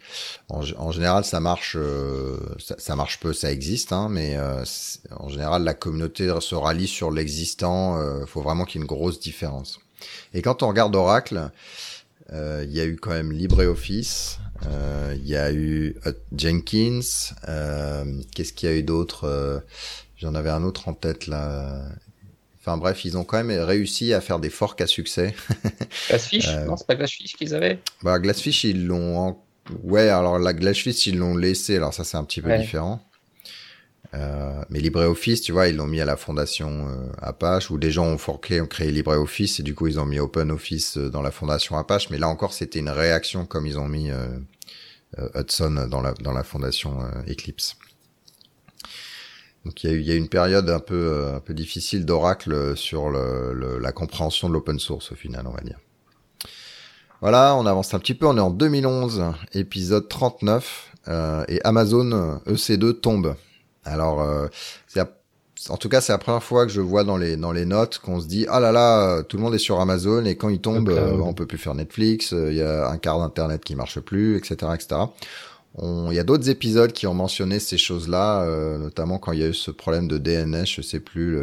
en, 0.49 0.92
général, 0.92 1.25
ça 1.25 1.40
marche, 1.40 1.77
euh, 1.77 2.38
ça, 2.61 2.94
marche 2.94 3.18
peu, 3.18 3.33
ça 3.33 3.51
existe, 3.51 3.92
hein, 3.92 4.07
mais 4.09 4.37
euh, 4.37 4.62
en 5.11 5.29
général, 5.29 5.64
la 5.64 5.75
communauté 5.75 6.33
se 6.40 6.55
rallie 6.55 6.87
sur 6.87 7.11
l'existant. 7.11 8.01
Il 8.20 8.27
faut 8.29 8.40
vraiment 8.40 8.64
qu'il 8.64 8.81
y 8.81 8.83
ait 8.83 8.87
une 8.87 8.87
grosse 8.87 9.18
différence. 9.18 9.81
Et 10.33 10.40
quand 10.40 10.62
on 10.62 10.68
regarde 10.68 10.94
Oracle, 10.94 11.51
il 12.31 12.70
y 12.70 12.81
a 12.81 12.85
eu 12.85 12.97
quand 12.97 13.11
même 13.11 13.33
LibreOffice, 13.33 14.38
il 14.62 15.27
y 15.27 15.35
a 15.35 15.53
eu 15.53 15.97
Jenkins. 16.37 17.01
Qu'est-ce 18.33 18.53
qu'il 18.53 18.68
y 18.68 18.73
a 18.73 18.77
eu 18.77 18.85
d'autre 18.85 19.64
J'en 20.18 20.37
avais 20.37 20.51
un 20.51 20.62
autre 20.62 20.87
en 20.87 20.94
tête 20.94 21.27
là. 21.27 21.83
Enfin 22.66 22.79
bref, 22.79 23.05
ils 23.05 23.18
ont 23.18 23.24
quand 23.24 23.42
même 23.42 23.61
réussi 23.61 24.14
à 24.14 24.22
faire 24.22 24.38
des 24.38 24.48
forks 24.48 24.81
à 24.81 24.87
succès. 24.87 25.35
Glassfish? 26.09 26.48
Euh, 26.48 26.64
Non, 26.64 26.79
c'est 26.79 26.87
pas 26.87 26.94
Glassfish 26.94 27.35
qu'ils 27.35 27.55
avaient 27.55 27.79
Bah 28.03 28.18
Glassfish, 28.18 28.64
ils 28.64 28.87
l'ont... 28.87 29.37
Ouais, 29.83 30.09
alors 30.09 30.38
la 30.38 30.55
Glassfish, 30.55 31.07
ils 31.07 31.18
l'ont 31.18 31.37
laissé, 31.37 31.77
alors 31.77 31.92
ça 31.92 32.05
c'est 32.05 32.16
un 32.16 32.24
petit 32.24 32.40
peu 32.40 32.57
différent. 32.57 33.07
Euh, 34.14 34.62
mais 34.70 34.79
LibreOffice, 34.79 35.42
tu 35.42 35.53
vois, 35.53 35.68
ils 35.68 35.77
l'ont 35.77 35.87
mis 35.87 36.00
à 36.00 36.07
la 36.07 36.16
fondation 36.16 36.88
euh, 36.88 37.12
Apache, 37.20 37.70
où 37.70 37.77
des 37.77 37.90
gens 37.90 38.07
ont 38.07 38.18
forqué, 38.18 38.62
ont 38.62 38.66
créé 38.66 38.90
LibreOffice, 38.90 39.61
et 39.61 39.62
du 39.62 39.74
coup 39.74 39.87
ils 39.87 40.00
ont 40.00 40.07
mis 40.07 40.18
OpenOffice 40.18 40.96
dans 40.96 41.20
la 41.20 41.31
fondation 41.31 41.77
Apache, 41.77 42.09
mais 42.09 42.16
là 42.16 42.29
encore 42.29 42.55
c'était 42.55 42.79
une 42.79 42.90
réaction 42.90 43.44
comme 43.44 43.66
ils 43.66 43.79
ont 43.79 43.88
mis 43.88 44.11
Hudson 45.35 45.87
dans 45.90 46.00
la, 46.00 46.14
dans 46.14 46.33
la 46.33 46.44
fondation 46.44 47.00
Eclipse. 47.29 47.77
Donc 49.64 49.83
il 49.83 49.90
y 49.90 49.92
a 49.92 49.96
eu, 49.96 50.00
il 50.00 50.07
y 50.07 50.12
a 50.12 50.14
une 50.14 50.29
période 50.29 50.68
un 50.68 50.81
peu, 50.81 50.94
euh, 50.94 51.37
un 51.37 51.40
peu 51.40 51.55
difficile 51.55 52.05
d'Oracle 52.05 52.77
sur 52.77 53.09
le, 53.09 53.79
la 53.81 53.92
compréhension 53.92 54.48
de 54.48 54.55
l'open 54.55 54.79
source 54.79 55.12
au 55.12 55.14
final, 55.14 55.46
on 55.46 55.53
va 55.53 55.61
dire. 55.62 55.79
Voilà, 57.20 57.57
on 57.57 57.64
avance 57.64 57.94
un 57.94 57.98
petit 57.98 58.14
peu, 58.14 58.27
on 58.27 58.37
est 58.37 58.40
en 58.40 58.50
2011, 58.50 59.24
épisode 59.55 60.09
39, 60.09 60.92
euh, 61.09 61.44
et 61.48 61.61
Amazon 61.64 62.40
EC2 62.46 63.00
tombe. 63.00 63.35
Alors, 63.87 64.20
euh, 64.20 64.48
en 65.70 65.77
tout 65.79 65.88
cas, 65.88 66.03
c'est 66.03 66.12
la 66.12 66.18
première 66.18 66.42
fois 66.42 66.66
que 66.66 66.72
je 66.72 66.83
vois 66.83 67.05
dans 67.05 67.16
les 67.16 67.38
dans 67.38 67.53
les 67.53 67.64
notes 67.64 67.98
qu'on 67.98 68.20
se 68.20 68.27
dit 68.27 68.44
ah 68.50 68.61
là 68.61 68.72
là, 68.72 69.22
tout 69.22 69.38
le 69.38 69.42
monde 69.42 69.55
est 69.55 69.59
sur 69.59 69.81
Amazon 69.81 70.27
et 70.27 70.37
quand 70.37 70.50
il 70.50 70.61
tombe, 70.61 70.90
on 70.90 71.33
peut 71.33 71.46
plus 71.46 71.57
faire 71.57 71.74
Netflix, 71.74 72.33
il 72.33 72.55
y 72.57 72.61
a 72.61 72.90
un 72.90 72.98
quart 72.98 73.18
d'internet 73.18 73.64
qui 73.64 73.74
marche 73.74 74.00
plus, 74.00 74.37
etc., 74.37 74.72
etc. 74.74 74.96
Il 75.83 76.15
y 76.15 76.19
a 76.21 76.25
d'autres 76.25 76.49
épisodes 76.51 76.93
qui 76.93 77.07
ont 77.07 77.15
mentionné 77.15 77.59
ces 77.59 77.79
choses-là, 77.79 78.43
euh, 78.45 78.79
notamment 78.79 79.19
quand 79.19 79.33
il 79.33 79.41
y 79.41 79.43
a 79.43 79.49
eu 79.49 79.55
ce 79.55 79.71
problème 79.73 80.07
de 80.09 80.19
DNS, 80.19 80.67
je 80.67 80.83
sais 80.83 81.01
plus. 81.01 81.39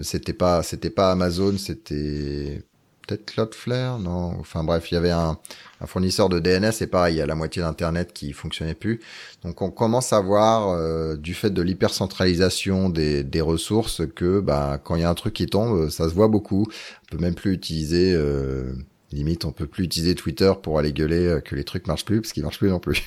C'était 0.00 0.32
pas, 0.32 0.62
c'était 0.62 0.90
pas 0.90 1.10
Amazon, 1.12 1.58
c'était 1.58 2.62
peut-être 3.06 3.26
Cloudflare, 3.26 3.98
non? 3.98 4.34
Enfin 4.40 4.64
bref, 4.64 4.90
il 4.90 4.94
y 4.94 4.96
avait 4.96 5.10
un, 5.10 5.38
un 5.80 5.86
fournisseur 5.86 6.28
de 6.30 6.38
DNS 6.38 6.72
et 6.80 6.86
pareil, 6.86 7.16
il 7.16 7.18
y 7.18 7.20
a 7.20 7.26
la 7.26 7.34
moitié 7.34 7.60
d'internet 7.62 8.12
qui 8.14 8.32
fonctionnait 8.32 8.74
plus. 8.74 9.00
Donc 9.42 9.60
on 9.62 9.70
commence 9.70 10.12
à 10.14 10.20
voir 10.20 10.70
euh, 10.70 11.16
du 11.16 11.34
fait 11.34 11.50
de 11.50 11.60
l'hypercentralisation 11.62 12.88
des, 12.88 13.24
des 13.24 13.40
ressources 13.42 14.02
que 14.14 14.40
bah 14.40 14.80
quand 14.82 14.96
il 14.96 15.02
y 15.02 15.04
a 15.04 15.10
un 15.10 15.14
truc 15.14 15.34
qui 15.34 15.46
tombe, 15.46 15.90
ça 15.90 16.08
se 16.08 16.14
voit 16.14 16.28
beaucoup. 16.28 16.66
On 17.04 17.16
peut 17.16 17.22
même 17.22 17.34
plus 17.34 17.52
utiliser 17.52 18.12
euh, 18.14 18.72
Limite, 19.12 19.44
on 19.44 19.52
peut 19.52 19.66
plus 19.66 19.84
utiliser 19.84 20.14
Twitter 20.14 20.52
pour 20.62 20.78
aller 20.78 20.92
gueuler 20.92 21.26
euh, 21.26 21.40
que 21.40 21.56
les 21.56 21.64
trucs 21.64 21.86
marchent 21.86 22.04
plus, 22.04 22.20
parce 22.20 22.32
qu'ils 22.32 22.44
marchent 22.44 22.58
plus 22.58 22.70
non 22.70 22.78
plus. 22.78 23.02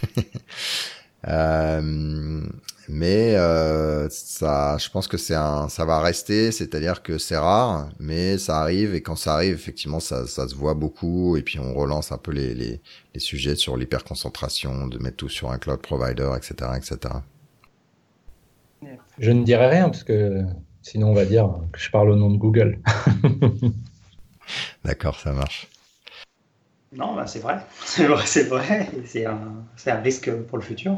euh, 1.27 2.41
mais 2.89 3.35
euh, 3.35 4.09
ça, 4.09 4.77
je 4.77 4.89
pense 4.89 5.07
que 5.07 5.17
c'est 5.17 5.35
un, 5.35 5.69
ça 5.69 5.85
va 5.85 6.01
rester, 6.01 6.51
c'est-à-dire 6.51 7.01
que 7.01 7.17
c'est 7.17 7.37
rare, 7.37 7.89
mais 7.99 8.37
ça 8.37 8.59
arrive 8.59 8.93
et 8.93 9.01
quand 9.01 9.15
ça 9.15 9.35
arrive, 9.35 9.53
effectivement, 9.53 10.01
ça, 10.01 10.27
ça 10.27 10.49
se 10.49 10.55
voit 10.55 10.73
beaucoup 10.73 11.37
et 11.37 11.41
puis 11.41 11.59
on 11.59 11.73
relance 11.73 12.11
un 12.11 12.17
peu 12.17 12.31
les, 12.31 12.53
les, 12.53 12.81
les 13.13 13.19
sujets 13.19 13.55
sur 13.55 13.77
l'hyperconcentration, 13.77 14.87
de 14.87 14.97
mettre 14.97 15.15
tout 15.17 15.29
sur 15.29 15.51
un 15.51 15.57
cloud 15.57 15.79
provider, 15.79 16.31
etc., 16.35 16.71
etc. 16.75 17.15
Je 19.17 19.31
ne 19.31 19.43
dirai 19.43 19.69
rien 19.69 19.85
parce 19.85 20.03
que 20.03 20.43
sinon 20.81 21.11
on 21.11 21.13
va 21.13 21.23
dire 21.23 21.49
que 21.71 21.79
je 21.79 21.89
parle 21.89 22.09
au 22.09 22.17
nom 22.17 22.29
de 22.29 22.37
Google. 22.37 22.79
D'accord, 24.83 25.17
ça 25.19 25.31
marche. 25.31 25.69
Non, 26.95 27.15
bah, 27.15 27.25
c'est 27.27 27.39
vrai. 27.39 27.57
C'est 27.85 28.05
vrai, 28.05 28.23
c'est 28.25 28.43
vrai. 28.43 28.87
C'est 29.05 29.25
un, 29.25 29.39
un, 29.87 29.95
risque 30.01 30.31
pour 30.31 30.57
le 30.57 30.63
futur. 30.63 30.97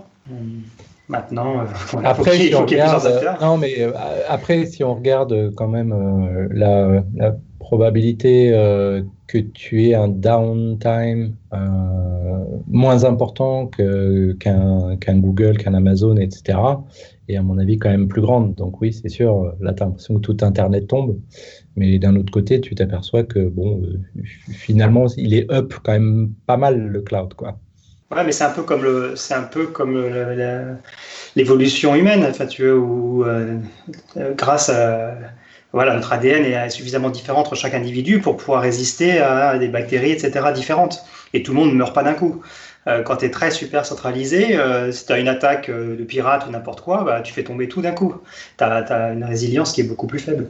Maintenant, 1.08 1.60
euh, 1.60 1.65
après, 2.03 2.47
ait 2.47 2.49
plusieurs 2.49 3.05
acteurs. 3.05 3.38
Non, 3.41 3.58
mais 3.58 3.75
euh, 3.79 3.91
après, 4.27 4.65
si 4.65 4.84
on 4.84 4.95
regarde 4.95 5.53
quand 5.55 5.67
même 5.67 5.93
euh, 5.93 6.47
la, 6.51 7.03
la, 7.15 7.36
probabilité 7.60 8.51
que 9.25 9.39
tu 9.39 9.86
aies 9.86 9.95
un 9.95 10.08
downtime 10.08 11.34
moins 12.67 13.05
important 13.05 13.65
qu'un 13.65 14.97
qu'un 14.97 15.17
Google, 15.17 15.58
qu'un 15.58 15.73
Amazon, 15.73 16.15
etc., 16.17 16.60
est 17.27 17.38
à 17.38 17.41
mon 17.41 17.58
avis 17.58 17.79
quand 17.79 17.89
même 17.89 18.08
plus 18.08 18.21
grande. 18.21 18.53
Donc 18.53 18.81
oui, 18.81 18.93
c'est 18.93 19.10
sûr, 19.10 19.55
là, 19.60 19.73
tu 19.73 19.81
as 19.81 19.88
l'impression 19.88 20.13
que 20.13 20.19
tout 20.19 20.38
Internet 20.41 20.86
tombe. 20.86 21.17
Mais 21.75 21.99
d'un 21.99 22.15
autre 22.15 22.31
côté, 22.31 22.61
tu 22.61 22.73
t'aperçois 22.75 23.23
que 23.23 23.39
bon, 23.39 23.81
finalement, 24.51 25.07
il 25.17 25.33
est 25.33 25.51
up 25.51 25.73
quand 25.83 25.91
même 25.91 26.31
pas 26.47 26.57
mal 26.57 26.88
le 26.88 27.01
cloud, 27.01 27.33
quoi. 27.33 27.59
Ouais, 28.11 28.23
mais 28.23 28.31
c'est 28.31 28.43
un 28.43 28.51
peu 28.51 28.61
comme 28.61 28.83
le, 28.83 29.15
c'est 29.15 29.33
un 29.33 29.43
peu 29.43 29.65
comme 29.67 29.99
l'évolution 31.35 31.95
humaine, 31.95 32.23
enfin, 32.23 32.45
tu 32.45 32.61
veux, 32.61 32.77
où 32.77 33.25
euh, 33.25 33.57
grâce 34.38 34.69
à 34.69 35.15
voilà, 35.73 35.95
notre 35.95 36.13
ADN 36.13 36.45
est 36.45 36.69
suffisamment 36.69 37.09
différent 37.09 37.41
entre 37.41 37.55
chaque 37.55 37.73
individu 37.73 38.21
pour 38.21 38.38
pouvoir 38.38 38.61
résister 38.61 39.19
à 39.19 39.57
des 39.57 39.67
bactéries, 39.67 40.11
etc., 40.11 40.53
différentes. 40.53 41.03
Et 41.33 41.43
tout 41.43 41.51
le 41.51 41.59
monde 41.59 41.69
ne 41.71 41.75
meurt 41.75 41.93
pas 41.93 42.03
d'un 42.03 42.13
coup. 42.13 42.41
Euh, 42.88 43.01
quand 43.01 43.17
tu 43.17 43.25
es 43.25 43.31
très 43.31 43.51
super 43.51 43.85
centralisé, 43.85 44.57
euh, 44.57 44.93
si 44.93 45.05
tu 45.05 45.11
as 45.11 45.19
une 45.19 45.27
attaque 45.27 45.69
de 45.69 46.01
pirate 46.05 46.45
ou 46.47 46.51
n'importe 46.51 46.79
quoi, 46.79 47.03
bah, 47.03 47.19
tu 47.21 47.33
fais 47.33 47.43
tomber 47.43 47.67
tout 47.67 47.81
d'un 47.81 47.91
coup. 47.91 48.15
Tu 48.57 48.63
as, 48.63 49.11
une 49.11 49.25
résilience 49.25 49.73
qui 49.73 49.81
est 49.81 49.85
beaucoup 49.85 50.07
plus 50.07 50.19
faible. 50.19 50.47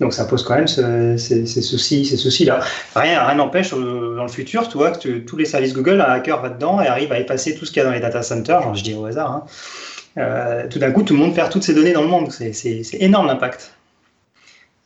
Donc 0.00 0.12
ça 0.12 0.24
pose 0.24 0.42
quand 0.42 0.56
même 0.56 0.66
ce, 0.66 1.16
ces, 1.16 1.46
soucis, 1.46 2.04
ces 2.04 2.16
soucis-là. 2.16 2.60
Rien 2.96 3.24
rien 3.24 3.36
n'empêche 3.36 3.70
dans 3.70 4.22
le 4.22 4.28
futur, 4.28 4.68
tu 4.68 4.76
vois, 4.76 4.90
que 4.90 5.18
tous 5.18 5.36
les 5.36 5.44
services 5.44 5.72
Google, 5.72 6.00
un 6.00 6.12
hacker 6.12 6.42
va 6.42 6.48
dedans 6.48 6.80
et 6.80 6.86
arrive 6.88 7.12
à 7.12 7.20
effacer 7.20 7.54
tout 7.54 7.64
ce 7.64 7.70
qu'il 7.70 7.78
y 7.78 7.82
a 7.82 7.88
dans 7.88 7.94
les 7.94 8.00
data 8.00 8.22
centers, 8.22 8.60
genre 8.62 8.74
je 8.74 8.82
dis 8.82 8.94
au 8.94 9.04
hasard. 9.04 9.30
Hein. 9.30 9.44
Euh, 10.18 10.68
tout 10.68 10.78
d'un 10.78 10.92
coup, 10.92 11.02
tout 11.02 11.14
le 11.14 11.20
monde 11.20 11.34
perd 11.34 11.50
toutes 11.50 11.62
ces 11.62 11.74
données 11.74 11.92
dans 11.92 12.02
le 12.02 12.08
monde. 12.08 12.30
C'est 12.30 12.84
énorme 12.94 13.26
l'impact. 13.26 13.72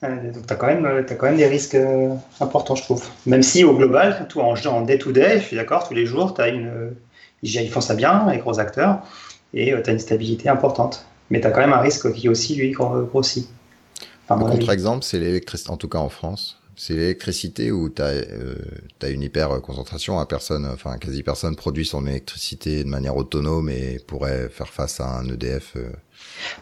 Euh, 0.05 0.31
donc 0.33 0.47
tu 0.47 0.53
as, 0.53 0.57
quand 0.57 0.67
même, 0.67 1.37
des 1.37 1.47
risques 1.47 1.75
euh, 1.75 2.15
importants, 2.41 2.75
je 2.75 2.83
trouve. 2.83 3.05
Même 3.27 3.43
si 3.43 3.65
au 3.65 3.75
global, 3.75 4.27
tout 4.29 4.41
en, 4.41 4.83
day-to-day, 4.83 5.41
je 5.41 5.45
suis 5.45 5.57
d'accord, 5.57 5.89
tous 5.89 5.95
les 5.95 6.07
jours, 6.07 6.35
as 6.39 6.49
une, 6.49 6.93
ils 7.43 7.71
font 7.71 7.81
ça 7.81 7.95
bien, 7.95 8.27
les 8.31 8.39
gros 8.39 8.61
acteurs, 8.61 9.01
et 9.55 9.75
tu 9.83 9.91
as 9.91 9.93
une 9.93 9.99
stabilité 9.99 10.49
importante. 10.49 11.07
Mais 11.31 11.41
tu 11.41 11.47
as 11.47 11.51
quand 11.51 11.61
même 11.61 11.73
un 11.73 11.81
risque 11.81 12.13
qui 12.13 12.29
aussi, 12.29 12.55
lui, 12.55 12.71
grossit 12.71 13.49
un 14.29 14.39
contre-exemple, 14.39 15.05
c'est 15.05 15.19
l'électricité, 15.19 15.71
en 15.71 15.77
tout 15.77 15.89
cas 15.89 15.99
en 15.99 16.09
France, 16.09 16.61
c'est 16.77 16.95
l'électricité 16.95 17.73
où 17.73 17.89
tu 17.89 18.01
as, 18.01 18.07
euh, 18.07 18.55
une 19.03 19.23
hyper 19.23 19.61
concentration 19.61 20.21
à 20.21 20.27
personne, 20.27 20.67
enfin 20.73 20.97
quasi 20.99 21.23
personne 21.23 21.57
produit 21.57 21.85
son 21.85 22.07
électricité 22.07 22.85
de 22.85 22.89
manière 22.89 23.17
autonome 23.17 23.69
et 23.69 23.99
pourrait 24.07 24.49
faire 24.49 24.69
face 24.69 25.01
à 25.01 25.19
un 25.19 25.29
EDF. 25.29 25.75
Euh, 25.77 25.91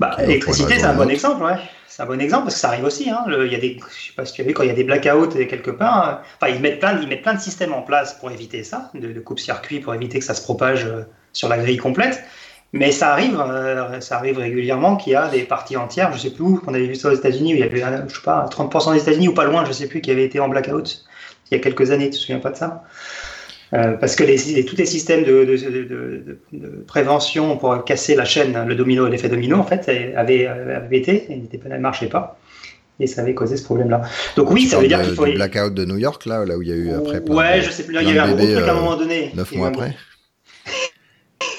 bah, 0.01 0.17
l'électricité, 0.19 0.79
c'est 0.79 0.85
un 0.85 0.95
bon 0.95 1.11
exemple, 1.11 1.45
ouais. 1.45 1.59
C'est 1.97 2.03
un 2.03 2.07
bon 2.07 2.21
exemple 2.21 2.45
parce 2.45 2.57
que 2.57 2.61
ça 2.61 2.69
arrive 2.69 2.85
aussi. 2.85 3.09
Hein. 3.09 3.25
il 3.27 3.51
y 3.51 3.55
a 3.55 3.59
des, 3.59 3.79
je 3.79 4.09
sais 4.09 4.13
pas 4.15 4.27
si 4.27 4.35
tu 4.35 4.43
as 4.43 4.45
vu, 4.45 4.53
quand 4.53 4.63
il 4.63 4.69
y 4.69 4.71
a 4.71 4.75
des 4.75 4.85
blackouts 4.85 5.29
quelque 5.49 5.71
part, 5.71 6.09
euh, 6.09 6.15
enfin, 6.39 6.53
ils 6.53 6.61
mettent 6.61 6.79
plein, 6.79 7.01
ils 7.01 7.09
mettent 7.09 7.23
plein 7.23 7.33
de 7.33 7.41
systèmes 7.41 7.73
en 7.73 7.81
place 7.81 8.19
pour 8.19 8.31
éviter 8.31 8.65
ça, 8.65 8.91
de, 8.93 9.13
de 9.13 9.21
coupe-circuit 9.21 9.81
pour 9.81 9.95
éviter 9.95 10.19
que 10.19 10.25
ça 10.25 10.35
se 10.35 10.43
propage 10.43 10.85
euh, 10.85 11.05
sur 11.33 11.49
la 11.49 11.57
grille 11.57 11.79
complète. 11.79 12.23
Mais 12.73 12.91
ça 12.91 13.13
arrive, 13.13 13.41
euh, 13.41 14.01
ça 14.01 14.17
arrive 14.17 14.39
régulièrement 14.39 14.97
qu'il 14.97 15.13
y 15.13 15.17
a 15.17 15.29
des 15.29 15.45
parties 15.45 15.77
entières, 15.77 16.13
je 16.13 16.19
sais 16.19 16.31
plus 16.31 16.43
où, 16.43 16.57
qu'on 16.57 16.75
avait 16.75 16.87
vu 16.87 16.95
ça 16.95 17.11
aux 17.11 17.15
États-Unis, 17.15 17.55
où 17.55 17.57
il 17.57 17.61
y 17.61 17.63
avait, 17.63 17.83
je 18.09 18.15
sais 18.15 18.23
pas, 18.23 18.47
30% 18.51 18.93
des 18.95 19.01
États-Unis 19.01 19.29
ou 19.29 19.35
pas 19.35 19.45
loin, 19.45 19.65
je 19.65 19.73
sais 19.73 19.87
plus, 19.87 20.01
qui 20.01 20.11
avait 20.11 20.25
été 20.25 20.41
en 20.41 20.49
blackout 20.49 21.07
il 21.51 21.57
y 21.57 21.61
a 21.61 21.63
quelques 21.63 21.91
années, 21.91 22.07
tu 22.07 22.13
te 22.13 22.17
souviens 22.17 22.41
pas 22.41 22.51
de 22.51 22.57
ça? 22.57 22.83
Euh, 23.75 23.93
parce 23.93 24.15
que 24.15 24.23
les, 24.23 24.65
tous 24.65 24.77
les 24.77 24.87
systèmes 24.87 25.25
de, 25.25 25.45
de, 25.45 25.57
de, 25.57 26.39
de, 26.53 26.69
prévention 26.87 27.57
pour 27.57 27.85
casser 27.85 28.15
la 28.15 28.25
chaîne, 28.25 28.57
le 28.67 28.75
domino, 28.77 29.09
l'effet 29.09 29.29
domino, 29.29 29.59
en 29.59 29.65
fait, 29.65 29.89
avaient, 30.17 30.49
été, 30.93 31.27
et 31.33 31.69
ne 31.69 31.79
marchaient 31.79 32.09
pas. 32.09 32.39
Et 33.01 33.07
ça 33.07 33.23
avait 33.23 33.35
causé 33.35 33.57
ce 33.57 33.65
problème-là. 33.65 34.03
Donc 34.37 34.51
oui, 34.51 34.67
ça 34.67 34.79
veut 34.79 34.89
dire 34.89 35.03
qu'il 35.03 35.15
faut. 35.15 35.27
Le 35.27 35.33
blackout 35.33 35.75
de 35.75 35.85
New 35.85 35.99
York, 35.99 36.25
là, 36.27 36.45
là 36.45 36.57
où 36.57 36.63
il 36.63 36.69
y 36.69 36.73
a 36.73 36.77
eu 36.77 36.93
après. 36.93 37.21
Ouais, 37.29 37.61
je 37.61 37.71
sais 37.71 37.85
plus. 37.85 37.97
il 38.01 38.09
y 38.09 38.13
a 38.13 38.15
eu 38.15 38.19
un 38.19 38.33
gros 38.35 38.47
truc 38.47 38.69
à 38.69 38.73
un 38.73 38.75
moment 38.75 38.97
donné. 38.97 39.33
Neuf 39.35 39.53
mois 39.53 39.69
après. 39.69 39.95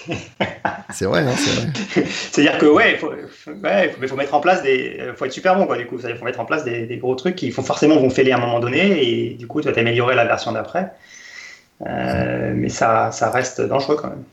c'est 0.94 1.06
vrai, 1.06 1.22
hein, 1.22 1.34
c'est 1.36 1.52
vrai. 1.52 2.06
C'est-à-dire 2.06 2.58
que, 2.58 2.66
ouais, 2.66 2.94
il 2.94 2.98
faut, 2.98 3.10
ouais, 3.10 3.90
faut, 3.90 4.08
faut, 4.08 4.16
mettre 4.16 4.34
en 4.34 4.40
place 4.40 4.64
des. 4.64 5.12
faut 5.16 5.26
être 5.26 5.32
super 5.32 5.56
bon, 5.56 5.66
quoi, 5.66 5.78
du 5.78 5.86
coup. 5.88 5.98
Il 6.08 6.16
faut 6.16 6.26
mettre 6.26 6.40
en 6.40 6.46
place 6.46 6.64
des, 6.64 6.86
des, 6.86 6.98
gros 6.98 7.16
trucs 7.16 7.36
qui 7.36 7.52
font, 7.52 7.64
forcément 7.64 7.98
vont 7.98 8.10
fêler 8.10 8.32
à 8.32 8.38
un 8.38 8.42
moment 8.42 8.60
donné 8.60 9.04
et 9.04 9.34
du 9.34 9.48
coup, 9.48 9.62
tu 9.62 9.68
vas 9.68 9.74
t'améliorer 9.74 10.16
la 10.16 10.26
version 10.26 10.52
d'après. 10.52 10.94
Euh, 11.86 12.54
mais 12.56 12.70
ça, 12.70 13.12
ça 13.12 13.30
reste 13.30 13.62
dangereux 13.62 13.98
quand 13.98 14.10
même. 14.10 14.24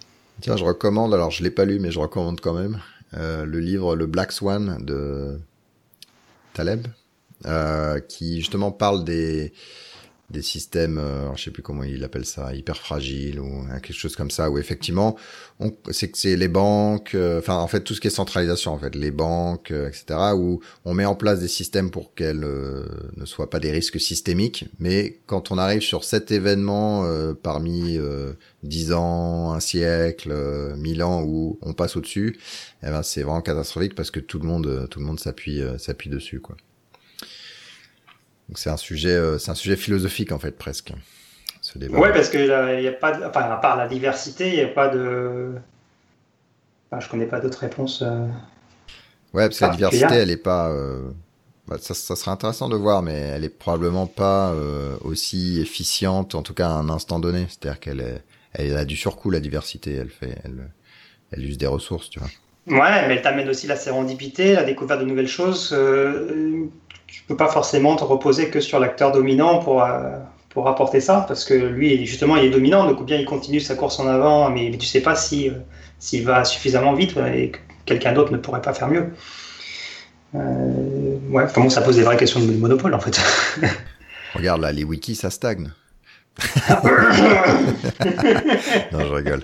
Tiens, 0.40 0.56
je 0.56 0.64
recommande, 0.64 1.14
alors 1.14 1.30
je 1.30 1.42
l'ai 1.42 1.50
pas 1.50 1.64
lu, 1.64 1.78
mais 1.78 1.90
je 1.90 1.98
recommande 1.98 2.40
quand 2.40 2.54
même, 2.54 2.80
euh, 3.14 3.44
le 3.44 3.60
livre 3.60 3.96
Le 3.96 4.06
Black 4.06 4.32
Swan 4.32 4.78
de 4.80 5.38
Taleb, 6.54 6.86
euh, 7.46 8.00
qui 8.00 8.38
justement 8.38 8.72
parle 8.72 9.04
des 9.04 9.52
des 10.30 10.42
systèmes, 10.42 10.98
euh, 10.98 11.34
je 11.36 11.44
sais 11.44 11.50
plus 11.50 11.62
comment 11.62 11.84
il 11.84 12.02
appelle 12.02 12.24
ça, 12.24 12.54
hyper 12.54 12.76
fragiles 12.76 13.40
ou 13.40 13.46
hein, 13.70 13.80
quelque 13.80 13.96
chose 13.96 14.16
comme 14.16 14.30
ça, 14.30 14.50
où 14.50 14.58
effectivement, 14.58 15.16
c'est 15.90 16.10
que 16.10 16.18
c'est 16.18 16.36
les 16.36 16.48
banques, 16.48 17.14
euh, 17.14 17.38
enfin 17.38 17.56
en 17.56 17.66
fait 17.68 17.80
tout 17.82 17.94
ce 17.94 18.00
qui 18.00 18.08
est 18.08 18.10
centralisation, 18.10 18.72
en 18.72 18.78
fait, 18.78 18.94
les 18.94 19.10
banques, 19.10 19.70
euh, 19.70 19.88
etc., 19.88 20.32
où 20.34 20.60
on 20.84 20.94
met 20.94 21.04
en 21.04 21.14
place 21.14 21.40
des 21.40 21.48
systèmes 21.48 21.90
pour 21.90 22.14
qu'elles 22.14 22.44
euh, 22.44 22.86
ne 23.16 23.24
soient 23.24 23.50
pas 23.50 23.60
des 23.60 23.70
risques 23.70 24.00
systémiques, 24.00 24.66
mais 24.78 25.20
quand 25.26 25.50
on 25.50 25.58
arrive 25.58 25.82
sur 25.82 26.04
cet 26.04 26.30
événement 26.32 27.04
parmi 27.42 27.98
dix 28.62 28.92
ans, 28.92 29.52
un 29.52 29.60
siècle, 29.60 30.32
mille 30.76 31.02
ans 31.02 31.22
où 31.22 31.58
on 31.62 31.72
passe 31.72 31.96
au-dessus, 31.96 32.38
eh 32.82 32.86
ben 32.86 33.02
c'est 33.02 33.22
vraiment 33.22 33.42
catastrophique 33.42 33.94
parce 33.94 34.10
que 34.10 34.20
tout 34.20 34.38
le 34.38 34.46
monde, 34.46 34.88
tout 34.90 35.00
le 35.00 35.06
monde 35.06 35.20
s'appuie, 35.20 35.62
s'appuie 35.78 36.10
dessus, 36.10 36.40
quoi 36.40 36.56
c'est 38.54 38.70
un 38.70 38.76
sujet, 38.76 39.10
euh, 39.10 39.38
c'est 39.38 39.50
un 39.50 39.54
sujet 39.54 39.76
philosophique 39.76 40.32
en 40.32 40.38
fait 40.38 40.56
presque. 40.56 40.92
Ce 41.60 41.78
débat. 41.78 41.98
Ouais, 41.98 42.12
parce 42.12 42.28
que 42.28 42.36
il 42.78 42.84
y 42.84 42.88
a 42.88 42.92
pas, 42.92 43.16
enfin 43.26 43.40
à 43.42 43.56
part 43.56 43.76
la 43.76 43.88
diversité, 43.88 44.48
il 44.48 44.56
n'y 44.56 44.60
a 44.60 44.68
pas 44.68 44.88
de, 44.88 45.54
enfin, 46.90 47.00
je 47.00 47.08
connais 47.08 47.26
pas 47.26 47.40
d'autres 47.40 47.58
réponses. 47.58 48.02
Euh, 48.02 48.26
ouais, 49.32 49.48
parce 49.48 49.58
que 49.58 49.64
la 49.64 49.70
diversité, 49.70 50.14
elle 50.14 50.30
est 50.30 50.36
pas. 50.36 50.70
Euh... 50.70 51.10
Bah, 51.66 51.76
ça, 51.80 51.94
ça, 51.94 52.14
serait 52.14 52.30
intéressant 52.30 52.68
de 52.68 52.76
voir, 52.76 53.02
mais 53.02 53.14
elle 53.14 53.44
est 53.44 53.48
probablement 53.48 54.06
pas 54.06 54.50
euh, 54.50 54.96
aussi 55.00 55.60
efficiente, 55.62 56.34
en 56.34 56.42
tout 56.42 56.52
cas 56.52 56.68
à 56.68 56.72
un 56.72 56.90
instant 56.90 57.18
donné. 57.18 57.46
C'est-à-dire 57.48 57.80
qu'elle 57.80 58.00
est, 58.00 58.22
elle 58.52 58.76
a 58.76 58.84
du 58.84 58.96
surcoût 58.96 59.30
la 59.30 59.40
diversité. 59.40 59.94
Elle 59.94 60.10
fait, 60.10 60.36
elle, 60.44 60.70
elle 61.32 61.44
use 61.44 61.56
des 61.56 61.66
ressources, 61.66 62.10
tu 62.10 62.18
vois. 62.18 62.28
Ouais, 62.66 63.06
mais 63.08 63.16
elle 63.16 63.22
t'amène 63.22 63.48
aussi 63.48 63.66
la 63.66 63.76
sérendipité, 63.76 64.54
la 64.54 64.64
découverte 64.64 65.00
de 65.00 65.06
nouvelles 65.06 65.28
choses. 65.28 65.70
Euh, 65.72 66.66
tu 67.06 67.22
peux 67.26 67.36
pas 67.36 67.48
forcément 67.48 67.96
te 67.96 68.04
reposer 68.04 68.50
que 68.50 68.60
sur 68.60 68.78
l'acteur 68.78 69.12
dominant 69.12 69.58
pour, 69.58 69.82
euh, 69.82 70.18
pour 70.50 70.68
apporter 70.68 71.00
ça, 71.00 71.24
parce 71.26 71.44
que 71.44 71.54
lui, 71.54 72.06
justement, 72.06 72.36
il 72.36 72.44
est 72.44 72.50
dominant, 72.50 72.86
donc 72.86 73.00
ou 73.00 73.04
bien 73.04 73.18
il 73.18 73.24
continue 73.24 73.60
sa 73.60 73.74
course 73.74 73.98
en 73.98 74.06
avant, 74.06 74.50
mais, 74.50 74.68
mais 74.70 74.78
tu 74.78 74.86
sais 74.86 75.00
pas 75.00 75.14
si, 75.14 75.48
euh, 75.48 75.54
s'il 75.98 76.24
va 76.24 76.44
suffisamment 76.44 76.94
vite 76.94 77.16
et 77.16 77.50
que 77.50 77.58
quelqu'un 77.86 78.12
d'autre 78.12 78.32
ne 78.32 78.38
pourrait 78.38 78.62
pas 78.62 78.74
faire 78.74 78.88
mieux. 78.88 79.12
Euh, 80.34 81.18
ouais, 81.30 81.44
enfin 81.44 81.68
ça 81.68 81.82
pose 81.82 81.96
des 81.96 82.02
vraies 82.02 82.16
questions 82.16 82.40
de 82.40 82.52
monopole, 82.52 82.94
en 82.94 83.00
fait. 83.00 83.20
Regarde 84.34 84.60
là, 84.60 84.72
les 84.72 84.84
wikis, 84.84 85.14
ça 85.14 85.30
stagne. 85.30 85.70
non, 88.92 89.00
je 89.00 89.12
rigole. 89.12 89.42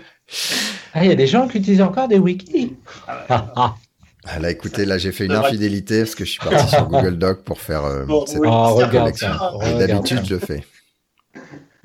Ah, 0.92 1.05
il 1.05 1.09
y 1.09 1.12
a 1.12 1.16
des 1.16 1.29
gens 1.29 1.46
qui 1.46 1.59
utilisent 1.59 1.83
encore 1.83 2.09
des 2.09 2.18
wikis. 2.18 2.77
Ah 3.07 3.77
ah, 4.25 4.39
là, 4.39 4.51
écoutez, 4.51 4.85
là, 4.85 4.99
j'ai 4.99 5.13
fait 5.13 5.25
une 5.25 5.33
infidélité 5.33 6.01
parce 6.01 6.15
que 6.15 6.25
je 6.25 6.31
suis 6.33 6.41
parti 6.41 6.69
sur 6.69 6.87
Google 6.89 7.17
Doc 7.17 7.43
pour 7.43 7.61
faire 7.61 7.85
euh, 7.85 8.05
cette, 8.27 8.41
oh, 8.45 8.81
collection. 8.91 9.29
Et 9.63 9.79
d'habitude, 9.79 10.21
je 10.25 10.35
le 10.35 10.41
fais. 10.41 10.65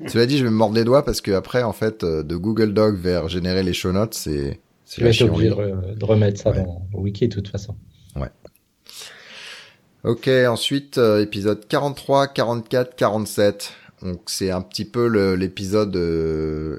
Cela 0.06 0.26
dit, 0.26 0.36
je 0.36 0.44
vais 0.44 0.50
me 0.50 0.56
mordre 0.56 0.74
les 0.74 0.84
doigts 0.84 1.04
parce 1.04 1.22
que 1.22 1.30
après, 1.30 1.62
en 1.62 1.72
fait, 1.72 2.04
euh, 2.04 2.22
de 2.22 2.36
Google 2.36 2.74
Doc 2.74 2.96
vers 2.96 3.28
générer 3.28 3.62
les 3.62 3.72
show 3.72 3.92
notes, 3.92 4.14
c'est. 4.14 4.60
Tu 4.88 5.02
vas 5.02 5.08
être 5.08 5.22
obligé 5.22 5.48
de, 5.48 6.04
remettre 6.04 6.40
ça 6.40 6.52
dans 6.52 6.86
le 6.92 6.98
wiki 6.98 7.26
de 7.26 7.34
toute 7.34 7.48
façon. 7.48 7.74
Ouais. 8.14 8.28
Ok, 10.04 10.28
ensuite, 10.28 10.98
euh, 10.98 11.22
épisode 11.22 11.66
43, 11.66 12.28
44, 12.28 12.94
47. 12.94 13.72
Donc 14.02 14.22
c'est 14.26 14.50
un 14.50 14.60
petit 14.60 14.84
peu 14.84 15.06
l'épisode 15.34 15.96
euh, 15.96 16.78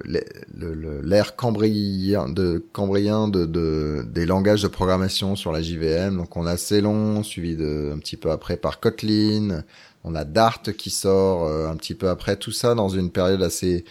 l'ère 1.03 1.35
cambrien 1.35 2.29
de 2.29 2.63
cambrien 2.73 3.27
de, 3.27 3.45
de, 3.45 4.05
des 4.07 4.27
langages 4.27 4.61
de 4.61 4.67
programmation 4.67 5.35
sur 5.35 5.51
la 5.51 5.61
JVM. 5.61 6.17
Donc 6.17 6.37
on 6.37 6.45
a 6.45 6.57
Célon 6.57 7.23
suivi 7.23 7.55
de 7.55 7.91
un 7.93 7.97
petit 7.97 8.17
peu 8.17 8.29
après 8.29 8.55
par 8.55 8.79
Kotlin, 8.79 9.63
on 10.03 10.13
a 10.13 10.25
Dart 10.25 10.61
qui 10.77 10.91
sort 10.91 11.45
euh, 11.45 11.69
un 11.69 11.75
petit 11.75 11.95
peu 11.95 12.09
après 12.09 12.35
tout 12.35 12.51
ça 12.51 12.75
dans 12.75 12.89
une 12.89 13.09
période 13.09 13.41
assez 13.41 13.83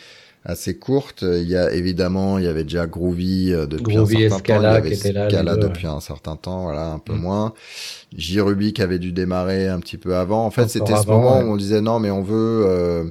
assez 0.47 0.79
courte. 0.79 1.23
Il 1.23 1.49
y 1.49 1.57
a 1.57 1.73
évidemment, 1.73 2.39
il 2.39 2.45
y 2.45 2.49
avait 2.49 2.63
déjà 2.63 2.87
Groovy 2.87 3.53
euh, 3.53 3.67
depuis 3.67 3.97
un 3.97 4.07
certain 4.07 4.39
temps, 4.39 4.61
il 4.61 4.63
y 4.63 4.67
avait 4.67 4.95
Scala 4.95 5.57
depuis 5.57 5.87
un 5.87 6.01
certain 6.01 6.37
temps, 6.37 6.63
voilà, 6.63 6.93
un 6.93 6.99
peu 6.99 7.13
mm. 7.13 7.21
moins. 7.21 7.55
JRuby 8.17 8.73
qui 8.73 8.83
avait 8.83 9.01
dû 9.01 9.13
démarrer 9.13 9.69
un 9.69 9.81
petit 9.81 9.99
peu 9.99 10.17
avant. 10.17 10.47
En 10.47 10.51
fait, 10.51 10.69
c'était 10.69 10.97
ce 10.97 11.07
moment 11.07 11.41
où 11.41 11.53
on 11.53 11.57
disait 11.57 11.81
non, 11.81 11.99
mais 11.99 12.11
on 12.11 12.23
veut, 12.23 12.65
euh, 12.67 13.05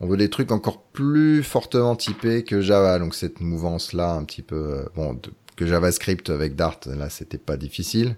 on 0.00 0.06
veut 0.06 0.18
des 0.18 0.30
trucs 0.30 0.52
encore 0.52 0.82
plus 0.82 1.42
fortement 1.42 1.96
typés 1.96 2.44
que 2.44 2.60
Java. 2.60 2.98
Donc 2.98 3.14
cette 3.14 3.40
mouvance 3.40 3.92
là, 3.92 4.12
un 4.12 4.24
petit 4.24 4.42
peu, 4.42 4.84
bon, 4.94 5.18
que 5.56 5.66
JavaScript 5.66 6.28
avec 6.28 6.54
Dart, 6.54 6.80
là, 6.86 7.08
c'était 7.08 7.38
pas 7.38 7.56
difficile. 7.56 8.16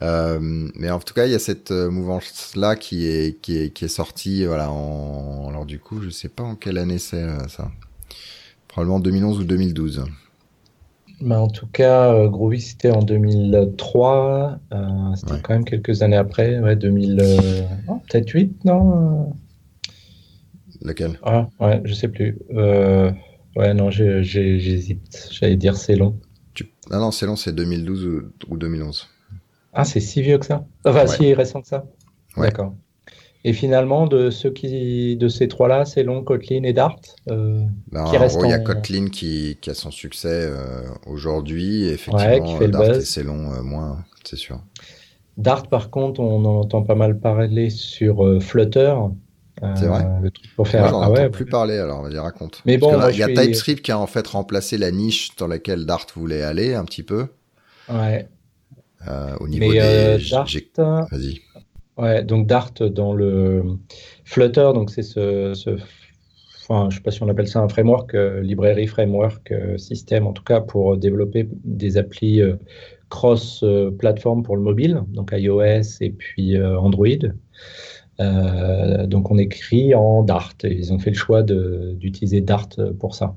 Euh, 0.00 0.38
mais 0.74 0.90
en 0.90 0.98
tout 0.98 1.12
cas, 1.12 1.26
il 1.26 1.32
y 1.32 1.34
a 1.34 1.38
cette 1.38 1.70
euh, 1.70 1.90
mouvance-là 1.90 2.76
qui 2.76 3.06
est, 3.06 3.38
qui 3.40 3.58
est, 3.58 3.70
qui 3.70 3.84
est 3.84 3.88
sortie, 3.88 4.44
voilà, 4.46 4.70
en, 4.70 5.48
alors 5.48 5.66
du 5.66 5.78
coup, 5.78 6.00
je 6.00 6.08
sais 6.08 6.28
pas 6.30 6.42
en 6.42 6.54
quelle 6.54 6.78
année 6.78 6.98
c'est, 6.98 7.22
euh, 7.22 7.46
ça. 7.48 7.70
Probablement 8.68 9.00
2011 9.00 9.40
ou 9.40 9.44
2012. 9.44 10.04
Mais 11.20 11.34
en 11.34 11.48
tout 11.48 11.66
cas, 11.66 12.26
Groovy, 12.26 12.60
c'était 12.60 12.90
en 12.90 13.02
2003. 13.02 14.58
c'était 15.14 15.40
quand 15.42 15.52
même 15.52 15.64
quelques 15.64 16.02
années 16.02 16.16
après, 16.16 16.58
ouais, 16.58 16.74
2000, 16.74 17.16
peut-être 18.08 18.30
8, 18.30 18.64
non 18.64 19.34
Lequel 20.80 21.20
Ah, 21.22 21.48
ouais, 21.60 21.80
je 21.84 21.94
sais 21.94 22.08
plus. 22.08 22.38
ouais, 22.50 23.74
non, 23.74 23.90
j'hésite. 23.90 25.28
J'allais 25.30 25.56
dire 25.56 25.76
c'est 25.76 25.94
long. 25.94 26.18
Ah 26.90 26.98
non, 26.98 27.12
c'est 27.12 27.26
long, 27.26 27.36
c'est 27.36 27.54
2012 27.54 28.22
ou 28.48 28.56
2011. 28.56 29.06
Ah, 29.72 29.84
c'est 29.84 30.00
si 30.00 30.22
vieux 30.22 30.38
que 30.38 30.46
ça 30.46 30.66
Enfin, 30.84 31.06
si 31.06 31.32
récent 31.34 31.62
que 31.62 31.68
ça 31.68 31.84
D'accord. 32.36 32.74
Et 33.44 33.52
finalement, 33.52 34.06
de 34.06 34.30
ceux 34.30 34.50
qui, 34.50 35.16
de 35.16 35.28
ces 35.28 35.48
trois-là, 35.48 35.84
c'est 35.84 36.04
long, 36.04 36.22
Kotlin 36.22 36.62
et 36.62 36.72
Dart. 36.72 37.00
Euh, 37.28 37.60
ben, 37.90 38.04
il 38.06 38.50
y 38.50 38.52
a 38.52 38.58
Kotlin 38.60 39.08
qui, 39.08 39.58
a 39.66 39.74
son 39.74 39.90
succès 39.90 40.28
euh, 40.28 40.84
aujourd'hui. 41.06 41.88
Effectivement, 41.88 42.68
Dart 42.68 42.94
et 42.94 43.00
c'est 43.00 43.24
long, 43.24 43.52
euh, 43.52 43.62
moins, 43.62 44.04
c'est 44.24 44.36
sûr. 44.36 44.60
Dart, 45.38 45.66
par 45.66 45.90
contre, 45.90 46.20
on 46.20 46.44
en 46.44 46.60
entend 46.60 46.82
pas 46.82 46.94
mal 46.94 47.18
parler 47.18 47.70
sur 47.70 48.24
euh, 48.24 48.38
Flutter. 48.38 48.94
C'est 49.76 49.86
vrai. 49.86 50.04
Le 50.20 50.30
truc 50.30 50.54
pour 50.56 50.66
faire. 50.66 50.90
Moi, 50.90 50.90
j'en 50.90 51.14
ah 51.14 51.28
plus 51.28 51.46
parler. 51.46 51.78
Alors, 51.78 52.02
vas-y, 52.02 52.18
raconte. 52.18 52.62
Mais 52.64 52.78
bon, 52.78 52.92
il 53.10 53.16
y 53.16 53.22
a 53.22 53.28
TypeScript 53.28 53.82
qui 53.82 53.92
a 53.92 53.98
en 53.98 54.06
fait 54.06 54.26
remplacé 54.26 54.78
la 54.78 54.90
niche 54.90 55.36
dans 55.36 55.46
laquelle 55.46 55.84
Dart 55.84 56.06
voulait 56.14 56.42
aller 56.42 56.74
un 56.74 56.84
petit 56.84 57.02
peu. 57.02 57.26
Ouais. 57.88 58.28
Euh, 59.08 59.36
au 59.40 59.48
niveau 59.48 59.72
des. 59.72 59.80
Euh, 59.80 60.18
Vas-y. 61.10 61.40
Ouais, 61.98 62.24
donc 62.24 62.46
Dart 62.46 62.72
dans 62.72 63.12
le 63.12 63.62
Flutter, 64.24 64.70
donc 64.74 64.90
c'est 64.90 65.02
ce, 65.02 65.52
ce, 65.54 65.70
enfin, 66.62 66.88
je 66.90 66.96
sais 66.96 67.02
pas 67.02 67.10
si 67.10 67.22
on 67.22 67.28
appelle 67.28 67.48
ça 67.48 67.60
un 67.60 67.68
framework, 67.68 68.14
euh, 68.14 68.40
librairie 68.40 68.86
framework 68.86 69.52
système 69.76 70.26
en 70.26 70.32
tout 70.32 70.42
cas 70.42 70.60
pour 70.60 70.96
développer 70.96 71.48
des 71.64 71.98
applis 71.98 72.40
cross-platform 73.10 74.42
pour 74.42 74.56
le 74.56 74.62
mobile, 74.62 75.02
donc 75.08 75.30
iOS 75.32 76.00
et 76.00 76.10
puis 76.10 76.56
Android. 76.62 77.06
donc 78.18 79.30
on 79.30 79.36
écrit 79.36 79.94
en 79.94 80.22
Dart. 80.22 80.54
Ils 80.64 80.94
ont 80.94 80.98
fait 80.98 81.10
le 81.10 81.16
choix 81.16 81.42
d'utiliser 81.42 82.40
Dart 82.40 82.70
pour 82.98 83.14
ça. 83.14 83.36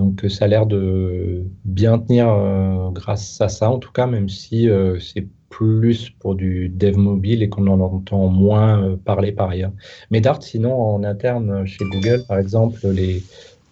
Donc 0.00 0.24
ça 0.30 0.46
a 0.46 0.48
l'air 0.48 0.64
de 0.64 1.44
bien 1.66 1.98
tenir 1.98 2.30
euh, 2.30 2.88
grâce 2.90 3.38
à 3.42 3.50
ça, 3.50 3.70
en 3.70 3.78
tout 3.78 3.92
cas, 3.92 4.06
même 4.06 4.30
si 4.30 4.66
euh, 4.66 4.98
c'est 4.98 5.26
plus 5.50 6.08
pour 6.08 6.36
du 6.36 6.70
dev 6.70 6.96
mobile 6.96 7.42
et 7.42 7.50
qu'on 7.50 7.66
en 7.66 7.80
entend 7.80 8.28
moins 8.28 8.82
euh, 8.82 8.96
parler 8.96 9.30
par 9.30 9.50
ailleurs. 9.50 9.72
Mais 10.10 10.22
Dart, 10.22 10.42
sinon, 10.42 10.72
en 10.72 11.04
interne 11.04 11.66
chez 11.66 11.84
Google, 11.84 12.24
par 12.26 12.38
exemple, 12.38 12.80
les 12.88 13.22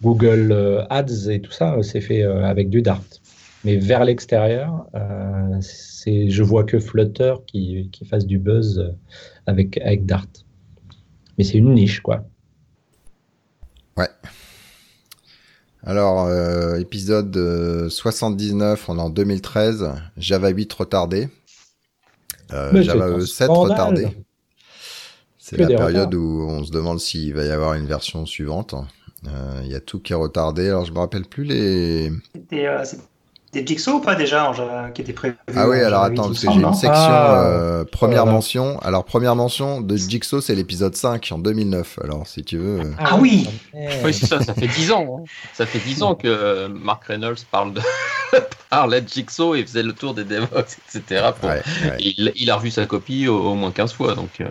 Google 0.03 0.85
Ads 0.91 1.31
et 1.31 1.41
tout 1.41 1.51
ça, 1.51 1.75
c'est 1.81 1.99
fait 1.99 2.21
avec 2.21 2.69
du 2.69 2.83
Dart. 2.83 3.01
Mais 3.65 3.77
vers 3.77 4.05
l'extérieur, 4.05 4.85
c'est, 5.61 6.29
je 6.29 6.43
vois 6.43 6.63
que 6.63 6.79
Flutter 6.79 7.33
qui, 7.47 7.89
qui 7.91 8.05
fasse 8.05 8.27
du 8.27 8.37
buzz 8.37 8.93
avec, 9.47 9.79
avec 9.79 10.05
Dart. 10.05 10.27
Mais 11.39 11.43
c'est 11.43 11.57
une 11.57 11.73
niche, 11.73 12.01
quoi. 12.01 12.23
Ouais. 13.97 14.07
Alors, 15.85 16.25
euh, 16.25 16.77
épisode 16.77 17.87
79, 17.89 18.89
on 18.89 18.97
est 18.97 19.01
en 19.01 19.09
2013, 19.09 19.93
Java 20.17 20.49
8 20.49 20.73
retardé, 20.73 21.29
euh, 22.51 22.81
Java 22.81 23.25
7 23.25 23.49
retardé. 23.49 24.07
C'est 25.37 25.57
la 25.57 25.67
période 25.67 26.13
où 26.13 26.45
on 26.47 26.63
se 26.63 26.71
demande 26.71 26.99
s'il 26.99 27.33
va 27.33 27.43
y 27.43 27.49
avoir 27.49 27.73
une 27.73 27.85
version 27.87 28.25
suivante. 28.25 28.75
Euh, 29.27 29.61
il 29.63 29.71
y 29.71 29.75
a 29.75 29.79
tout 29.79 29.99
qui 29.99 30.13
est 30.13 30.15
retardé. 30.15 30.67
Alors, 30.67 30.85
je 30.85 30.91
me 30.91 30.99
rappelle 30.99 31.25
plus 31.25 31.43
les 31.43 32.11
des 33.51 33.65
Jigsaw 33.65 33.95
ou 33.95 33.99
pas 33.99 34.15
déjà 34.15 34.51
qui 34.93 35.01
étaient 35.01 35.13
prévus 35.13 35.37
Ah 35.55 35.67
oui, 35.67 35.79
alors 35.79 36.03
attends, 36.03 36.27
parce 36.27 36.39
que 36.39 36.51
j'ai 36.51 36.59
une 36.59 36.73
section 36.73 36.91
ah. 36.93 37.43
euh, 37.45 37.85
première 37.85 38.25
mention. 38.25 38.79
Alors 38.79 39.03
première 39.03 39.35
mention 39.35 39.81
de 39.81 39.95
Jigsaw, 39.95 40.41
c'est 40.41 40.55
l'épisode 40.55 40.95
5 40.95 41.29
en 41.31 41.39
2009. 41.39 41.99
Alors 42.03 42.27
si 42.27 42.43
tu 42.43 42.57
veux. 42.57 42.81
Euh. 42.81 42.91
Ah 42.99 43.17
oui. 43.17 43.49
Oui, 44.03 44.13
c'est 44.13 44.27
ça. 44.27 44.41
Ça 44.41 44.53
fait 44.53 44.67
10 44.67 44.91
ans. 44.91 45.19
Hein. 45.19 45.23
Ça 45.53 45.65
fait 45.65 45.79
10 45.79 46.03
ans 46.03 46.15
que 46.15 46.67
Mark 46.67 47.05
Reynolds 47.05 47.39
parle 47.49 47.73
de 47.73 47.81
parlait 48.69 49.01
de 49.01 49.09
Jigsaw 49.09 49.55
et 49.55 49.63
faisait 49.63 49.83
le 49.83 49.93
tour 49.93 50.13
des 50.13 50.23
DevOps, 50.23 50.77
etc. 50.95 51.31
Il, 51.99 52.49
a 52.49 52.55
revu 52.55 52.71
sa 52.71 52.85
copie 52.85 53.27
au, 53.27 53.55
moins 53.55 53.71
15 53.71 53.93
fois, 53.93 54.15
donc. 54.15 54.41
Euh. 54.41 54.47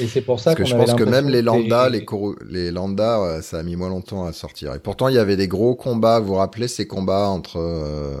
Et 0.00 0.06
c'est 0.06 0.20
pour 0.20 0.40
ça 0.40 0.54
que 0.54 0.64
je 0.64 0.74
pense 0.74 0.94
que 0.94 1.04
même 1.04 1.28
les 1.28 1.42
lambda, 1.42 1.88
les, 1.88 2.04
les 2.48 2.70
lambda, 2.70 3.20
euh, 3.20 3.42
ça 3.42 3.58
a 3.58 3.62
mis 3.62 3.76
moins 3.76 3.88
longtemps 3.88 4.26
à 4.26 4.32
sortir. 4.32 4.74
Et 4.74 4.78
pourtant, 4.78 5.08
il 5.08 5.14
y 5.14 5.18
avait 5.18 5.36
des 5.36 5.48
gros 5.48 5.74
combats. 5.74 6.20
Vous 6.20 6.28
vous 6.28 6.34
rappelez 6.34 6.68
ces 6.68 6.86
combats 6.86 7.28
entre 7.28 7.58
euh, 7.58 8.16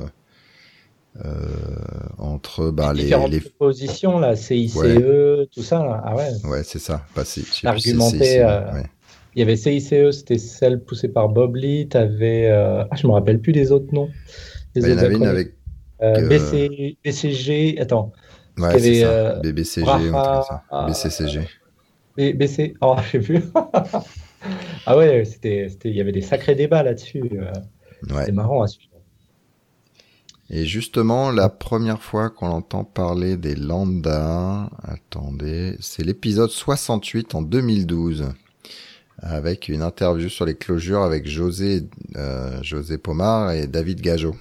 euh, 1.24 1.30
entre 2.18 2.70
bah, 2.70 2.92
les, 2.92 3.10
les 3.28 3.40
positions 3.40 4.18
là, 4.18 4.36
CICE, 4.36 4.78
tout 5.52 5.62
ça 5.62 5.84
là. 5.84 6.02
Ah 6.04 6.16
ouais. 6.16 6.28
Ouais, 6.44 6.62
c'est 6.64 6.78
ça. 6.78 7.02
Pas 7.14 7.24
si, 7.24 7.44
Argumenté. 7.64 8.44
Il 9.34 9.40
y 9.40 9.42
avait 9.42 9.56
CICE, 9.56 10.10
c'était 10.10 10.38
celle 10.38 10.80
poussée 10.80 11.08
par 11.08 11.28
Bob 11.28 11.56
Lee. 11.56 11.88
T'avais, 11.88 12.48
ah, 12.50 12.88
je 12.96 13.06
me 13.06 13.12
rappelle 13.12 13.40
plus 13.40 13.52
des 13.52 13.72
autres 13.72 13.92
noms. 13.92 14.08
Des 14.74 14.80
bah, 14.80 14.88
il 14.88 14.94
y 14.94 14.96
en 14.96 14.98
avait 14.98 15.14
une 15.14 15.26
avec 15.26 15.54
BC, 16.02 16.98
BCG. 17.04 17.80
Attends. 17.80 18.12
Ouais, 18.56 18.78
c'est 18.78 19.02
ça. 19.02 19.34
BBCG, 19.36 19.84
ça. 19.84 20.62
BCCG. 20.88 21.40
BC. 22.18 22.74
Oh, 22.80 22.96
je 23.04 23.10
sais 23.10 23.20
plus. 23.20 23.42
ah 24.86 24.96
ouais, 24.96 25.24
c'était, 25.24 25.68
il 25.84 25.94
y 25.94 26.00
avait 26.00 26.12
des 26.12 26.22
sacrés 26.22 26.54
débats 26.54 26.82
là-dessus. 26.82 27.22
Euh. 27.32 27.52
C'est 28.24 28.32
marrant 28.32 28.62
à 28.62 28.66
suivre. 28.66 28.88
Et 30.50 30.64
justement, 30.64 31.30
la 31.30 31.50
première 31.50 32.02
fois 32.02 32.30
qu'on 32.30 32.48
entend 32.48 32.82
parler 32.82 33.36
des 33.36 33.54
lambda, 33.54 34.70
attendez, 34.82 35.76
c'est 35.80 36.02
l'épisode 36.02 36.50
68 36.50 37.34
en 37.34 37.42
2012, 37.42 38.32
avec 39.18 39.68
une 39.68 39.82
interview 39.82 40.30
sur 40.30 40.46
les 40.46 40.56
closures 40.56 41.02
avec 41.02 41.28
José, 41.28 41.82
euh, 42.16 42.62
José 42.62 42.96
Pomar 42.96 43.52
et 43.52 43.66
David 43.66 44.00
Gageot. 44.00 44.36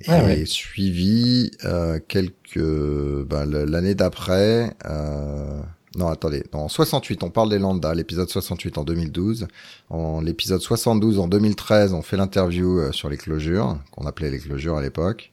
Et 0.00 0.46
suivi 0.46 1.50
euh, 1.64 1.98
quelques 2.06 2.58
ben, 2.58 3.44
l'année 3.46 3.94
d'après 3.94 4.74
euh, 4.86 5.60
non 5.96 6.08
attendez 6.08 6.42
en 6.52 6.68
68 6.68 7.22
on 7.22 7.30
parle 7.30 7.50
des 7.50 7.58
lambda 7.58 7.94
l'épisode 7.94 8.28
68 8.28 8.78
en 8.78 8.84
2012 8.84 9.46
en 9.90 10.20
l'épisode 10.20 10.60
72 10.60 11.18
en 11.20 11.28
2013 11.28 11.92
on 11.92 12.02
fait 12.02 12.16
l'interview 12.16 12.80
euh, 12.80 12.92
sur 12.92 13.08
les 13.08 13.16
closures 13.16 13.78
qu'on 13.92 14.06
appelait 14.06 14.30
les 14.30 14.38
closures 14.38 14.76
à 14.76 14.82
l'époque. 14.82 15.30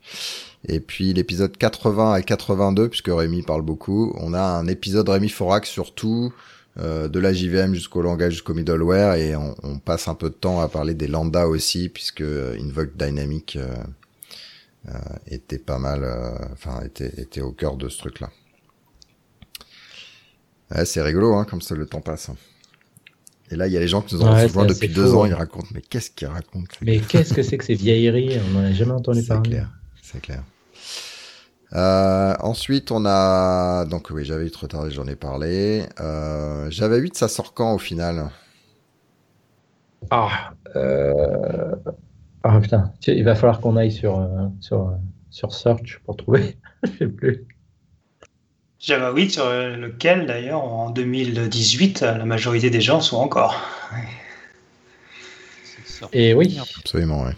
Et 0.68 0.80
puis 0.80 1.12
l'épisode 1.14 1.58
80 1.58 2.18
et 2.18 2.24
82 2.24 2.90
puisque 2.90 3.10
Rémi 3.10 3.42
parle 3.42 3.64
beaucoup 3.64 4.14
on 4.20 4.34
a 4.36 4.42
un 4.42 4.68
épisode 4.68 5.10
Rémi 5.10 5.30
Forax 5.30 5.68
sur 5.68 5.96
tout 5.96 6.32
euh, 6.80 7.08
de 7.08 7.20
la 7.20 7.34
JVM 7.34 7.74
jusqu'au 7.74 8.04
langage 8.04 8.34
jusqu'au 8.34 8.54
middleware 8.54 9.16
et 9.16 9.36
on, 9.36 9.56
on, 9.64 9.80
passe 9.80 10.08
un 10.08 10.14
peu 10.14 10.30
de 10.30 10.36
temps 10.36 10.62
à 10.62 10.70
parler 10.70 10.94
des 10.94 11.08
lambda 11.08 11.48
aussi 11.48 11.90
puisque 11.90 12.22
Invoke 12.22 12.96
Dynamic 12.96 13.58
euh, 13.58 13.76
était 15.28 15.60
pas 15.60 15.78
mal, 15.78 16.04
euh, 16.04 16.36
enfin 16.54 16.82
était, 16.84 17.22
était 17.22 17.42
au 17.42 17.52
cœur 17.52 17.78
de 17.78 17.90
ce 17.90 17.98
truc-là. 18.00 18.30
Ouais, 20.72 20.86
c'est 20.86 21.02
rigolo, 21.02 21.36
hein, 21.36 21.46
comme 21.46 21.62
ça 21.62 21.76
le 21.76 21.86
temps 21.86 22.02
passe. 22.02 22.30
Et 23.52 23.56
là, 23.56 23.68
il 23.68 23.74
y 23.74 23.78
a 23.78 23.80
les 23.82 23.88
gens 23.88 24.02
qui 24.02 24.16
nous 24.16 24.24
ont 24.24 24.34
ouais, 24.34 24.48
depuis 24.48 24.88
deux 24.88 25.14
ans, 25.14 25.26
ils 25.26 25.34
racontent, 25.34 25.68
mais 25.74 25.82
qu'est-ce 25.82 26.10
qu'ils 26.10 26.28
racontent 26.28 26.74
Mais 26.82 27.00
qu'est-ce 27.00 27.34
que 27.34 27.44
c'est 27.44 27.58
que 27.58 27.66
ces 27.66 27.76
vieilleries 27.76 28.40
On 28.48 28.60
n'en 28.60 28.66
a 28.66 28.72
jamais 28.72 28.94
entendu 28.94 29.24
parler. 29.24 29.44
C'est 29.44 29.50
clair, 29.50 29.70
c'est 30.02 30.22
clair. 30.22 30.44
Euh, 31.74 32.36
ensuite, 32.40 32.92
on 32.92 33.06
a 33.06 33.86
donc 33.86 34.10
oui, 34.12 34.26
j'avais 34.26 34.46
eu 34.46 34.52
trop 34.52 34.68
tard, 34.68 34.90
j'en 34.90 35.08
ai 35.08 35.16
parlé. 35.16 35.86
Euh, 36.00 36.70
j'avais 36.70 36.98
8, 36.98 37.18
ça 37.18 37.28
sort 37.28 37.54
quand 37.54 37.74
au 37.74 37.78
final? 37.78 38.30
Ah, 40.10 40.54
euh, 40.76 41.76
ah 42.44 42.60
putain, 42.60 42.92
il 43.08 43.24
va 43.24 43.36
falloir 43.36 43.60
qu'on 43.60 43.78
aille 43.78 43.92
sur, 43.92 44.20
euh, 44.20 44.48
sur, 44.60 44.88
euh, 44.88 44.94
sur 45.30 45.54
Search 45.54 46.00
pour 46.06 46.18
trouver. 46.18 46.58
Je 46.84 46.98
sais 46.98 47.08
plus. 47.08 47.46
Java 48.80 49.12
8 49.12 49.30
sur 49.30 49.46
lequel 49.48 50.26
d'ailleurs 50.26 50.64
en 50.64 50.90
2018 50.90 52.02
la 52.02 52.26
majorité 52.26 52.72
des 52.72 52.82
gens 52.82 53.00
sont 53.00 53.18
encore. 53.18 53.56
Et 56.14 56.34
oui. 56.34 56.60
Absolument, 56.80 57.26
oui. 57.26 57.34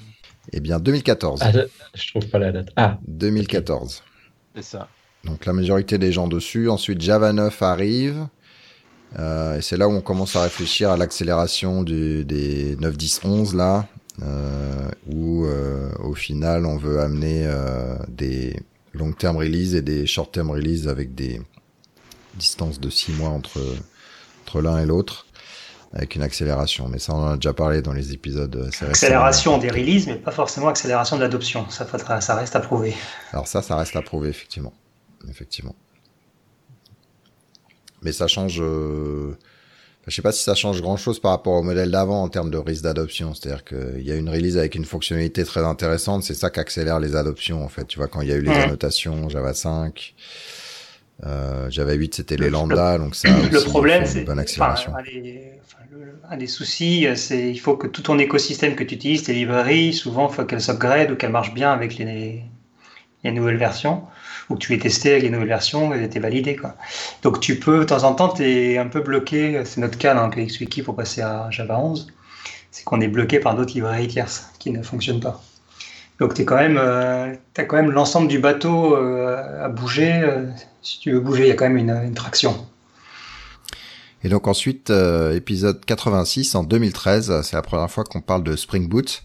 Eh 0.54 0.62
bien 0.62 0.80
2014. 0.80 1.42
Ah, 1.44 1.52
je, 1.94 2.08
trouve 2.12 2.28
pas 2.28 2.40
la 2.40 2.54
date. 2.54 2.70
Ah. 2.78 2.98
2014. 3.10 4.04
C'est 4.56 4.64
ça. 4.64 4.88
Donc 5.26 5.46
la 5.46 5.52
majorité 5.52 5.98
des 5.98 6.14
gens 6.14 6.30
dessus. 6.30 6.70
Ensuite 6.70 7.02
Java 7.02 7.34
9 7.34 7.62
arrive. 7.62 8.26
et 9.20 9.60
c'est 9.60 9.76
là 9.76 9.90
où 9.90 9.92
on 9.92 10.02
commence 10.02 10.38
à 10.38 10.44
réfléchir 10.44 10.92
à 10.92 10.96
l'accélération 10.96 11.84
des 11.84 12.78
9, 12.80 12.96
10, 12.96 13.22
11 13.26 13.54
là, 13.54 13.86
où 14.22 15.46
au 16.00 16.14
final 16.14 16.66
on 16.66 16.78
veut 16.78 17.00
amener 17.00 17.48
des 18.08 18.60
long-term 18.94 19.38
release 19.38 19.76
et 19.76 19.82
des 19.82 20.06
short-term 20.06 20.52
release 20.52 20.88
avec 20.88 21.16
des 21.16 21.42
distances 22.36 22.80
de 22.80 22.90
6 22.90 23.14
mois 23.14 23.30
entre, 23.30 23.60
entre 24.44 24.62
l'un 24.62 24.80
et 24.80 24.86
l'autre 24.86 25.26
avec 25.94 26.16
une 26.16 26.24
accélération. 26.24 26.90
Mais 26.90 27.00
ça, 27.00 27.14
on 27.14 27.24
en 27.24 27.32
a 27.34 27.36
déjà 27.36 27.54
parlé 27.54 27.82
dans 27.82 27.94
les 27.94 28.14
épisodes. 28.14 28.70
Accélération 28.82 29.60
des 29.60 29.70
releases, 29.70 30.08
mais 30.08 30.16
pas 30.16 30.32
forcément 30.32 30.68
accélération 30.68 31.18
de 31.18 31.22
l'adoption. 31.22 31.70
Ça, 31.70 31.88
ça 32.20 32.36
reste 32.36 32.56
à 32.56 32.60
prouver. 32.60 32.96
Alors 33.32 33.48
ça, 33.48 33.62
ça 33.62 33.76
reste 33.76 33.96
à 33.96 34.02
prouver, 34.02 34.30
effectivement. 34.30 34.74
Effectivement. 35.30 35.76
Mais 38.02 38.12
ça 38.12 38.28
change... 38.28 38.60
Euh... 38.60 39.38
Je 40.08 40.14
sais 40.14 40.22
pas 40.22 40.34
si 40.34 40.44
ça 40.44 40.54
change 40.54 40.82
grand 40.82 40.98
chose 40.98 41.20
par 41.20 41.32
rapport 41.32 41.54
au 41.54 41.64
modèle 41.64 41.90
d'avant 41.90 42.24
en 42.24 42.28
termes 42.28 42.52
de 42.52 42.58
risque 42.58 42.84
d'adoption. 42.84 43.34
C'est-à-dire 43.34 43.64
qu'il 43.64 44.02
y 44.02 44.12
a 44.12 44.16
une 44.16 44.30
release 44.30 44.58
avec 44.58 44.76
une 44.76 44.84
fonctionnalité 44.84 45.46
très 45.46 45.64
intéressante. 45.64 46.24
C'est 46.24 46.34
ça 46.34 46.50
qui 46.50 46.60
accélère 46.60 47.00
les 47.00 47.16
adoptions, 47.16 47.64
en 47.64 47.70
fait. 47.70 47.86
Tu 47.86 47.98
vois, 47.98 48.10
quand 48.10 48.22
il 48.22 48.28
y 48.28 48.34
a 48.34 48.36
eu 48.36 48.42
les 48.42 48.52
annotations 48.52 49.30
Java 49.30 49.54
5, 49.54 50.14
euh, 51.26 51.70
Java 51.70 51.94
8, 51.94 52.16
c'était 52.16 52.36
les 52.36 52.50
lambda, 52.50 52.98
donc 52.98 53.16
ça. 53.16 53.30
Le 53.30 53.64
problème, 53.64 54.06
c'est. 54.06 54.24
Bonne 54.26 54.40
accélération. 54.40 54.92
un, 56.30 56.38
des, 56.38 56.48
soucis, 56.48 57.08
c'est 57.16 57.50
il 57.50 57.60
faut 57.60 57.78
que 57.78 57.88
tout 57.88 58.02
ton 58.02 58.20
écosystème 58.20 58.76
que 58.76 58.84
tu 58.84 58.96
utilises, 58.96 59.24
tes 59.24 59.34
librairies, 59.34 59.94
souvent, 59.94 60.28
il 60.30 60.36
faut 60.36 60.44
qu'elles 60.44 60.62
s'upgrade 60.62 61.12
ou 61.12 61.16
qu'elles 61.16 61.32
marchent 61.32 61.54
bien 61.54 61.72
avec 61.72 61.98
les, 61.98 62.44
les 63.24 63.32
nouvelles 63.32 63.58
versions 63.58 64.04
que 64.50 64.56
tu 64.56 64.72
les 64.72 64.80
testé 64.80 65.12
avec 65.12 65.24
les 65.24 65.30
nouvelles 65.30 65.48
versions 65.48 65.94
et 65.94 66.04
étaient 66.04 66.20
validées. 66.20 66.56
Quoi. 66.56 66.76
Donc 67.22 67.40
tu 67.40 67.60
peux, 67.60 67.80
de 67.80 67.84
temps 67.86 68.04
en 68.04 68.14
temps, 68.14 68.30
tu 68.30 68.44
es 68.44 68.78
un 68.78 68.88
peu 68.88 69.02
bloqué, 69.02 69.64
c'est 69.66 69.82
notre 69.82 69.98
cas 69.98 70.14
dans 70.14 70.30
PXWiki 70.30 70.82
pour 70.82 70.96
passer 70.96 71.22
à 71.22 71.50
Java 71.50 71.80
11, 71.80 72.08
c'est 72.72 72.84
qu'on 72.84 73.02
est 73.02 73.08
bloqué 73.08 73.40
par 73.40 73.56
d'autres 73.56 73.74
librairies 73.74 74.08
tierces 74.08 74.50
qui 74.60 74.72
ne 74.72 74.82
fonctionnent 74.84 75.20
pas. 75.20 75.42
Donc 76.20 76.36
tu 76.36 76.46
euh, 76.50 77.36
as 77.58 77.64
quand 77.64 77.76
même 77.76 77.92
l'ensemble 77.92 78.28
du 78.28 78.40
bateau 78.40 78.96
euh, 78.96 79.66
à 79.66 79.70
bouger. 79.70 80.22
Euh, 80.22 80.46
si 80.82 81.00
tu 81.00 81.12
veux 81.12 81.20
bouger, 81.20 81.44
il 81.44 81.48
y 81.48 81.52
a 81.52 81.56
quand 81.56 81.68
même 81.68 81.78
une, 81.78 81.90
une 81.90 82.14
traction. 82.14 82.66
Et 84.24 84.30
donc 84.30 84.48
ensuite, 84.48 84.90
épisode 85.36 85.84
86 85.84 86.56
en 86.56 86.64
2013, 86.64 87.42
c'est 87.42 87.58
la 87.58 87.62
première 87.62 87.92
fois 87.92 88.06
qu'on 88.06 88.22
parle 88.22 88.44
de 88.44 88.56
Spring 88.56 88.88
Boot, 88.88 89.22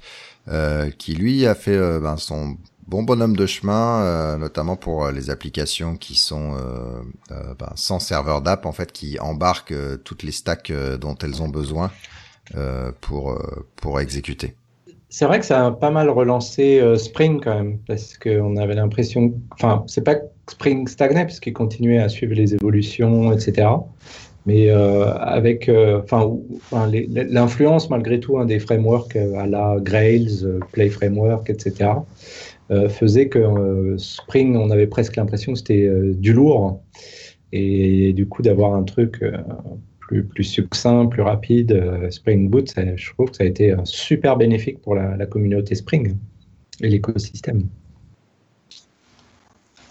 qui 0.98 1.14
lui 1.14 1.46
a 1.46 1.54
fait 1.54 1.78
ben, 2.00 2.16
son 2.16 2.56
bon 2.88 3.02
bonhomme 3.02 3.36
de 3.36 3.46
chemin, 3.46 4.02
euh, 4.02 4.38
notamment 4.38 4.76
pour 4.76 5.04
euh, 5.04 5.12
les 5.12 5.30
applications 5.30 5.94
qui 5.94 6.16
sont 6.16 6.54
euh, 6.54 7.54
ben, 7.58 7.70
sans 7.76 8.00
serveur 8.00 8.40
d'app, 8.42 8.66
en 8.66 8.72
fait, 8.72 8.90
qui 8.90 9.20
embarquent 9.20 9.74
toutes 10.04 10.22
les 10.22 10.32
stacks 10.32 10.72
dont 11.00 11.16
elles 11.22 11.42
ont 11.42 11.48
besoin 11.48 11.90
pour 13.02 13.38
pour 13.76 14.00
exécuter. 14.00 14.54
C'est 15.10 15.26
vrai 15.26 15.38
que 15.38 15.44
ça 15.44 15.66
a 15.66 15.70
pas 15.70 15.90
mal 15.90 16.08
relancé 16.08 16.82
Spring 16.96 17.40
quand 17.42 17.54
même, 17.54 17.78
parce 17.86 18.16
qu'on 18.16 18.56
avait 18.56 18.74
l'impression, 18.74 19.34
enfin, 19.52 19.84
c'est 19.86 20.02
pas 20.02 20.14
que 20.14 20.24
Spring 20.50 20.88
stagnait, 20.88 21.26
puisqu'il 21.26 21.52
continuait 21.52 21.98
à 21.98 22.08
suivre 22.08 22.34
les 22.34 22.54
évolutions, 22.54 23.32
etc. 23.32 23.68
Mais 24.46 24.70
avec, 24.70 25.70
l'influence 27.12 27.90
malgré 27.90 28.18
tout 28.18 28.38
hein, 28.38 28.46
des 28.46 28.60
frameworks 28.60 29.16
à 29.16 29.46
la 29.46 29.76
Grails, 29.78 30.46
Play 30.72 30.88
Framework, 30.88 31.50
etc. 31.50 31.90
Euh, 32.70 32.88
faisait 32.88 33.28
que 33.28 33.38
euh, 33.38 33.96
Spring, 33.96 34.54
on 34.56 34.70
avait 34.70 34.86
presque 34.86 35.16
l'impression 35.16 35.52
que 35.52 35.58
c'était 35.58 35.86
euh, 35.86 36.12
du 36.14 36.34
lourd. 36.34 36.82
Et, 37.52 38.12
du 38.12 38.28
coup, 38.28 38.42
d'avoir 38.42 38.74
un 38.74 38.82
truc 38.82 39.24
plus, 40.00 40.22
plus 40.22 40.44
succinct, 40.44 41.06
plus 41.06 41.22
rapide, 41.22 41.82
Spring 42.10 42.50
Boot, 42.50 42.74
je 42.76 43.10
trouve 43.14 43.30
que 43.30 43.36
ça 43.36 43.44
a 43.44 43.46
été 43.46 43.74
super 43.84 44.36
bénéfique 44.36 44.82
pour 44.82 44.94
la, 44.94 45.24
communauté 45.24 45.74
Spring 45.74 46.14
et 46.82 46.88
l'écosystème. 46.90 47.62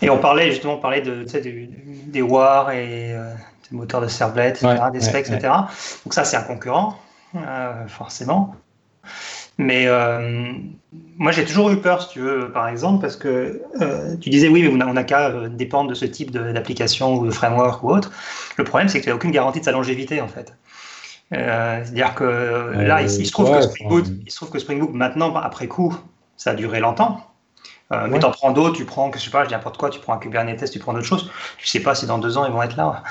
Et 0.03 0.11
on 0.11 0.19
parlait 0.19 0.51
justement, 0.51 0.75
on 0.75 0.79
parlait 0.79 1.01
de, 1.01 1.25
des 2.11 2.21
WAR 2.21 2.69
et 2.69 3.15
des 3.71 3.75
moteurs 3.75 4.01
de 4.01 4.07
servlet, 4.07 4.53
des 4.93 4.99
specs, 4.99 5.27
etc. 5.27 5.51
Donc 6.05 6.13
ça, 6.13 6.25
c'est 6.25 6.37
un 6.37 6.43
concurrent, 6.43 6.95
forcément. 7.87 8.53
Mais 9.57 9.87
euh, 9.87 10.53
moi, 11.17 11.31
j'ai 11.31 11.45
toujours 11.45 11.69
eu 11.71 11.77
peur, 11.77 12.03
si 12.03 12.09
tu 12.09 12.19
veux, 12.19 12.51
par 12.51 12.67
exemple, 12.67 13.01
parce 13.01 13.15
que 13.15 13.61
euh, 13.81 14.15
tu 14.17 14.29
disais 14.29 14.47
oui, 14.47 14.67
mais 14.69 14.83
on 14.83 14.93
n'a 14.93 15.03
qu'à 15.03 15.29
euh, 15.29 15.49
dépendre 15.49 15.89
de 15.89 15.95
ce 15.95 16.05
type 16.05 16.31
d'application 16.31 17.15
ou 17.15 17.25
de 17.25 17.31
framework 17.31 17.83
ou 17.83 17.89
autre. 17.89 18.11
Le 18.57 18.63
problème, 18.63 18.87
c'est 18.87 18.99
que 18.99 19.05
tu 19.05 19.09
n'as 19.09 19.15
aucune 19.15 19.31
garantie 19.31 19.59
de 19.59 19.65
sa 19.65 19.71
longévité, 19.71 20.21
en 20.21 20.27
fait. 20.27 20.53
C'est-à-dire 21.29 22.15
que 22.15 22.23
là, 22.23 23.01
il, 23.01 23.09
se 23.09 23.31
trouve 23.31 23.51
que 23.51 23.61
Spring 23.61 23.89
Boot, 23.89 24.05
il 24.25 24.31
se 24.31 24.37
trouve 24.37 24.49
que 24.49 24.59
Spring 24.59 24.79
Boot, 24.79 24.93
maintenant, 24.93 25.35
après 25.35 25.67
coup, 25.67 25.93
ça 26.37 26.51
a 26.51 26.53
duré 26.53 26.79
longtemps. 26.79 27.19
Mais 27.91 28.19
tu 28.19 28.25
en 28.25 28.31
prends 28.31 28.51
d'autres, 28.51 28.75
tu 28.75 28.83
prends, 28.83 29.09
je 29.13 29.19
sais 29.19 29.29
pas, 29.29 29.43
je 29.43 29.47
dis 29.47 29.53
n'importe 29.53 29.77
quoi, 29.77 29.89
tu 29.89 29.99
prends 29.99 30.13
un 30.13 30.17
Kubernetes, 30.17 30.69
tu 30.69 30.79
prends 30.79 30.93
d'autres 30.93 31.05
choses. 31.05 31.31
Tu 31.57 31.67
sais 31.67 31.79
pas 31.79 31.95
si 31.95 32.05
dans 32.05 32.17
deux 32.17 32.37
ans 32.37 32.45
ils 32.45 32.51
vont 32.51 32.61
être 32.61 32.75
là. 32.75 33.03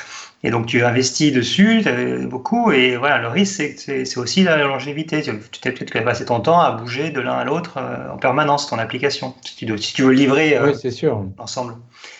Et 0.43 0.51
donc 0.51 0.67
tu 0.67 0.85
investis 0.85 1.33
dessus 1.33 1.83
beaucoup, 2.29 2.71
et 2.71 2.97
voilà, 2.97 3.19
le 3.19 3.29
risque 3.29 3.63
c'est 3.79 4.17
aussi 4.19 4.45
la 4.45 4.59
longévité. 4.59 5.23
Tu 5.23 5.61
t'es 5.61 5.73
peut-être 5.73 6.05
passer 6.05 6.27
ton 6.27 6.41
temps 6.41 6.61
à 6.61 6.73
bouger 6.73 7.11
de 7.11 7.21
l'un 7.21 7.39
à 7.39 7.45
l'autre 7.45 7.79
euh, 7.79 8.13
en 8.13 8.19
permanence 8.19 8.67
ton 8.69 8.79
application, 8.79 9.35
si 9.43 9.57
tu, 9.57 9.79
si 9.79 9.95
tu 9.95 10.03
veux 10.03 10.13
livrer 10.13 10.57
euh, 10.57 10.75
l'ensemble. 11.39 11.77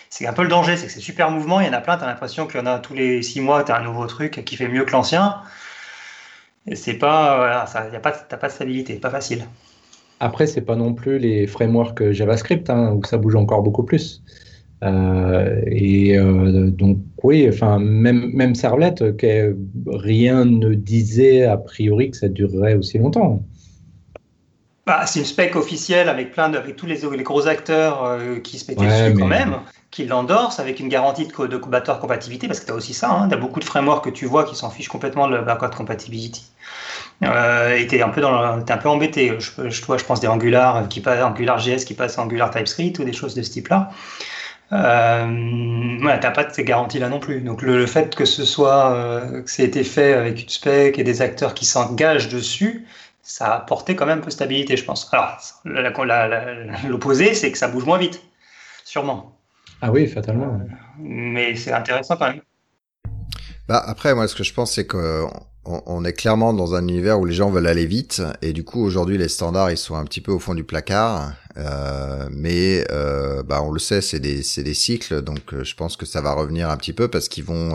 C'est 0.09 0.25
un 0.25 0.33
peu 0.33 0.41
le 0.41 0.49
danger, 0.49 0.77
c'est 0.77 0.87
que 0.87 0.91
c'est 0.91 0.99
super 0.99 1.29
mouvement, 1.29 1.59
il 1.61 1.67
y 1.67 1.69
en 1.69 1.73
a 1.73 1.81
plein, 1.81 1.97
tu 1.97 2.03
as 2.03 2.07
l'impression 2.07 2.47
qu'il 2.47 2.59
y 2.59 2.63
en 2.63 2.65
a 2.65 2.79
tous 2.79 2.95
les 2.95 3.21
six 3.21 3.39
mois, 3.39 3.63
tu 3.63 3.71
as 3.71 3.77
un 3.77 3.83
nouveau 3.83 4.07
truc 4.07 4.43
qui 4.45 4.55
fait 4.55 4.67
mieux 4.67 4.83
que 4.83 4.91
l'ancien. 4.91 5.41
Et 6.65 6.75
c'est 6.75 6.95
pas, 6.95 7.37
voilà, 7.37 7.65
ça, 7.67 7.87
y 7.89 7.95
a 7.95 7.99
pas, 7.99 8.11
t'as 8.11 8.37
pas 8.37 8.47
de 8.47 8.53
stabilité, 8.53 8.95
pas 8.95 9.09
facile. 9.09 9.47
Après, 10.19 10.47
c'est 10.47 10.61
pas 10.61 10.75
non 10.75 10.93
plus 10.93 11.19
les 11.19 11.47
frameworks 11.47 12.11
JavaScript 12.11 12.69
hein, 12.69 12.93
où 12.93 13.03
ça 13.03 13.17
bouge 13.17 13.35
encore 13.35 13.61
beaucoup 13.61 13.83
plus. 13.83 14.23
Euh, 14.83 15.61
et 15.65 16.17
euh, 16.17 16.69
donc 16.69 16.99
oui, 17.23 17.47
enfin 17.49 17.79
même 17.79 18.31
même 18.33 18.53
Servlet, 18.53 18.93
rien 19.87 20.45
ne 20.45 20.75
disait 20.75 21.45
a 21.45 21.57
priori 21.57 22.11
que 22.11 22.17
ça 22.17 22.29
durerait 22.29 22.75
aussi 22.75 22.99
longtemps. 22.99 23.43
Bah, 24.85 25.05
c'est 25.05 25.19
une 25.19 25.25
spec 25.25 25.55
officielle 25.55 26.07
avec 26.09 26.31
plein 26.31 26.49
de, 26.49 26.57
avec 26.57 26.75
tous 26.75 26.85
les, 26.85 26.99
les 27.17 27.23
gros 27.23 27.47
acteurs 27.47 28.05
euh, 28.05 28.37
qui 28.37 28.57
se 28.57 28.71
mettaient 28.71 28.85
dessus 28.85 29.19
quand 29.19 29.27
même, 29.27 29.57
qui 29.91 30.05
l'endorsent 30.05 30.59
avec 30.59 30.79
une 30.79 30.89
garantie 30.89 31.25
de, 31.25 31.47
de 31.47 31.57
backward 31.57 31.99
compatibilité, 31.99 32.47
parce 32.47 32.59
que 32.59 32.65
tu 32.65 32.71
as 32.71 32.75
aussi 32.75 32.93
ça, 32.93 33.09
hein, 33.09 33.29
tu 33.29 33.33
as 33.33 33.37
beaucoup 33.37 33.59
de 33.59 33.65
frameworks 33.65 34.05
que 34.05 34.09
tu 34.09 34.25
vois 34.25 34.43
qui 34.43 34.55
s'en 34.55 34.69
fichent 34.69 34.89
complètement 34.89 35.27
de 35.27 35.35
la 35.35 35.41
backward 35.41 35.73
compatibility. 35.73 36.45
Euh, 37.23 37.75
et 37.75 37.87
tu 37.87 37.95
es 37.95 38.01
un 38.01 38.09
peu 38.09 38.21
es 38.21 38.71
un 38.71 38.77
peu 38.77 38.89
embêté. 38.89 39.37
Je, 39.39 39.69
je, 39.69 39.81
je 39.81 40.05
pense 40.05 40.19
des 40.19 40.27
Angular 40.27 40.87
qui 40.87 41.01
passent 41.01 41.23
Angular 41.23 41.57
JS 41.59 41.85
qui 41.85 41.93
passe 41.93 42.17
Angular 42.17 42.51
TypeScript 42.51 42.99
ou 42.99 43.03
des 43.03 43.13
choses 43.13 43.33
de 43.33 43.41
ce 43.41 43.49
type-là. 43.51 43.89
Euh, 44.73 45.97
ouais, 46.03 46.19
t'as 46.19 46.31
pas 46.31 46.43
de 46.43 46.53
ces 46.53 46.63
garanties 46.63 46.99
là 46.99 47.09
non 47.09 47.19
plus. 47.19 47.41
Donc 47.41 47.61
le, 47.61 47.85
fait 47.85 48.15
que 48.15 48.25
ce 48.25 48.43
soit 48.45 48.91
euh, 48.91 49.41
que 49.41 49.49
ça 49.49 49.63
été 49.63 49.83
fait 49.83 50.13
avec 50.13 50.41
une 50.41 50.49
spec 50.49 50.99
et 50.99 51.03
des 51.03 51.21
acteurs 51.21 51.53
qui 51.53 51.65
s'engagent 51.65 52.29
dessus, 52.29 52.85
ça 53.23 53.47
a 53.47 53.57
apporté 53.57 53.95
quand 53.95 54.05
même 54.05 54.19
un 54.19 54.21
peu 54.21 54.27
de 54.27 54.31
stabilité, 54.31 54.77
je 54.77 54.83
pense. 54.83 55.09
Alors 55.13 56.05
l'opposé, 56.87 57.33
c'est 57.33 57.51
que 57.51 57.57
ça 57.57 57.67
bouge 57.67 57.85
moins 57.85 57.97
vite, 57.97 58.21
sûrement. 58.83 59.36
Ah 59.81 59.91
oui, 59.91 60.07
fatalement. 60.07 60.59
mais 60.99 61.55
c'est 61.55 61.71
intéressant 61.71 62.17
quand 62.17 62.27
même. 62.27 62.41
Bah 63.67 63.83
après, 63.85 64.15
moi, 64.15 64.27
ce 64.27 64.35
que 64.35 64.43
je 64.43 64.53
pense, 64.53 64.73
c'est 64.73 64.87
qu'on 64.87 65.29
on 65.65 66.05
est 66.05 66.13
clairement 66.13 66.53
dans 66.53 66.73
un 66.75 66.87
univers 66.87 67.19
où 67.19 67.25
les 67.25 67.33
gens 67.33 67.49
veulent 67.49 67.67
aller 67.67 67.85
vite, 67.85 68.21
et 68.41 68.53
du 68.53 68.63
coup, 68.63 68.81
aujourd'hui, 68.81 69.17
les 69.17 69.27
standards, 69.27 69.71
ils 69.71 69.77
sont 69.77 69.95
un 69.95 70.05
petit 70.05 70.21
peu 70.21 70.31
au 70.31 70.39
fond 70.39 70.55
du 70.55 70.63
placard. 70.63 71.33
Euh, 71.57 72.27
mais 72.31 72.85
euh, 72.91 73.41
bah, 73.43 73.61
on 73.63 73.71
le 73.71 73.79
sait, 73.79 74.01
c'est 74.01 74.19
des, 74.19 74.43
des 74.57 74.73
cycles, 74.73 75.21
donc 75.21 75.53
euh, 75.53 75.63
je 75.63 75.75
pense 75.75 75.97
que 75.97 76.05
ça 76.05 76.21
va 76.21 76.33
revenir 76.33 76.69
un 76.69 76.77
petit 76.77 76.93
peu 76.93 77.07
parce 77.07 77.29
qu'ils 77.29 77.43
vont, 77.43 77.71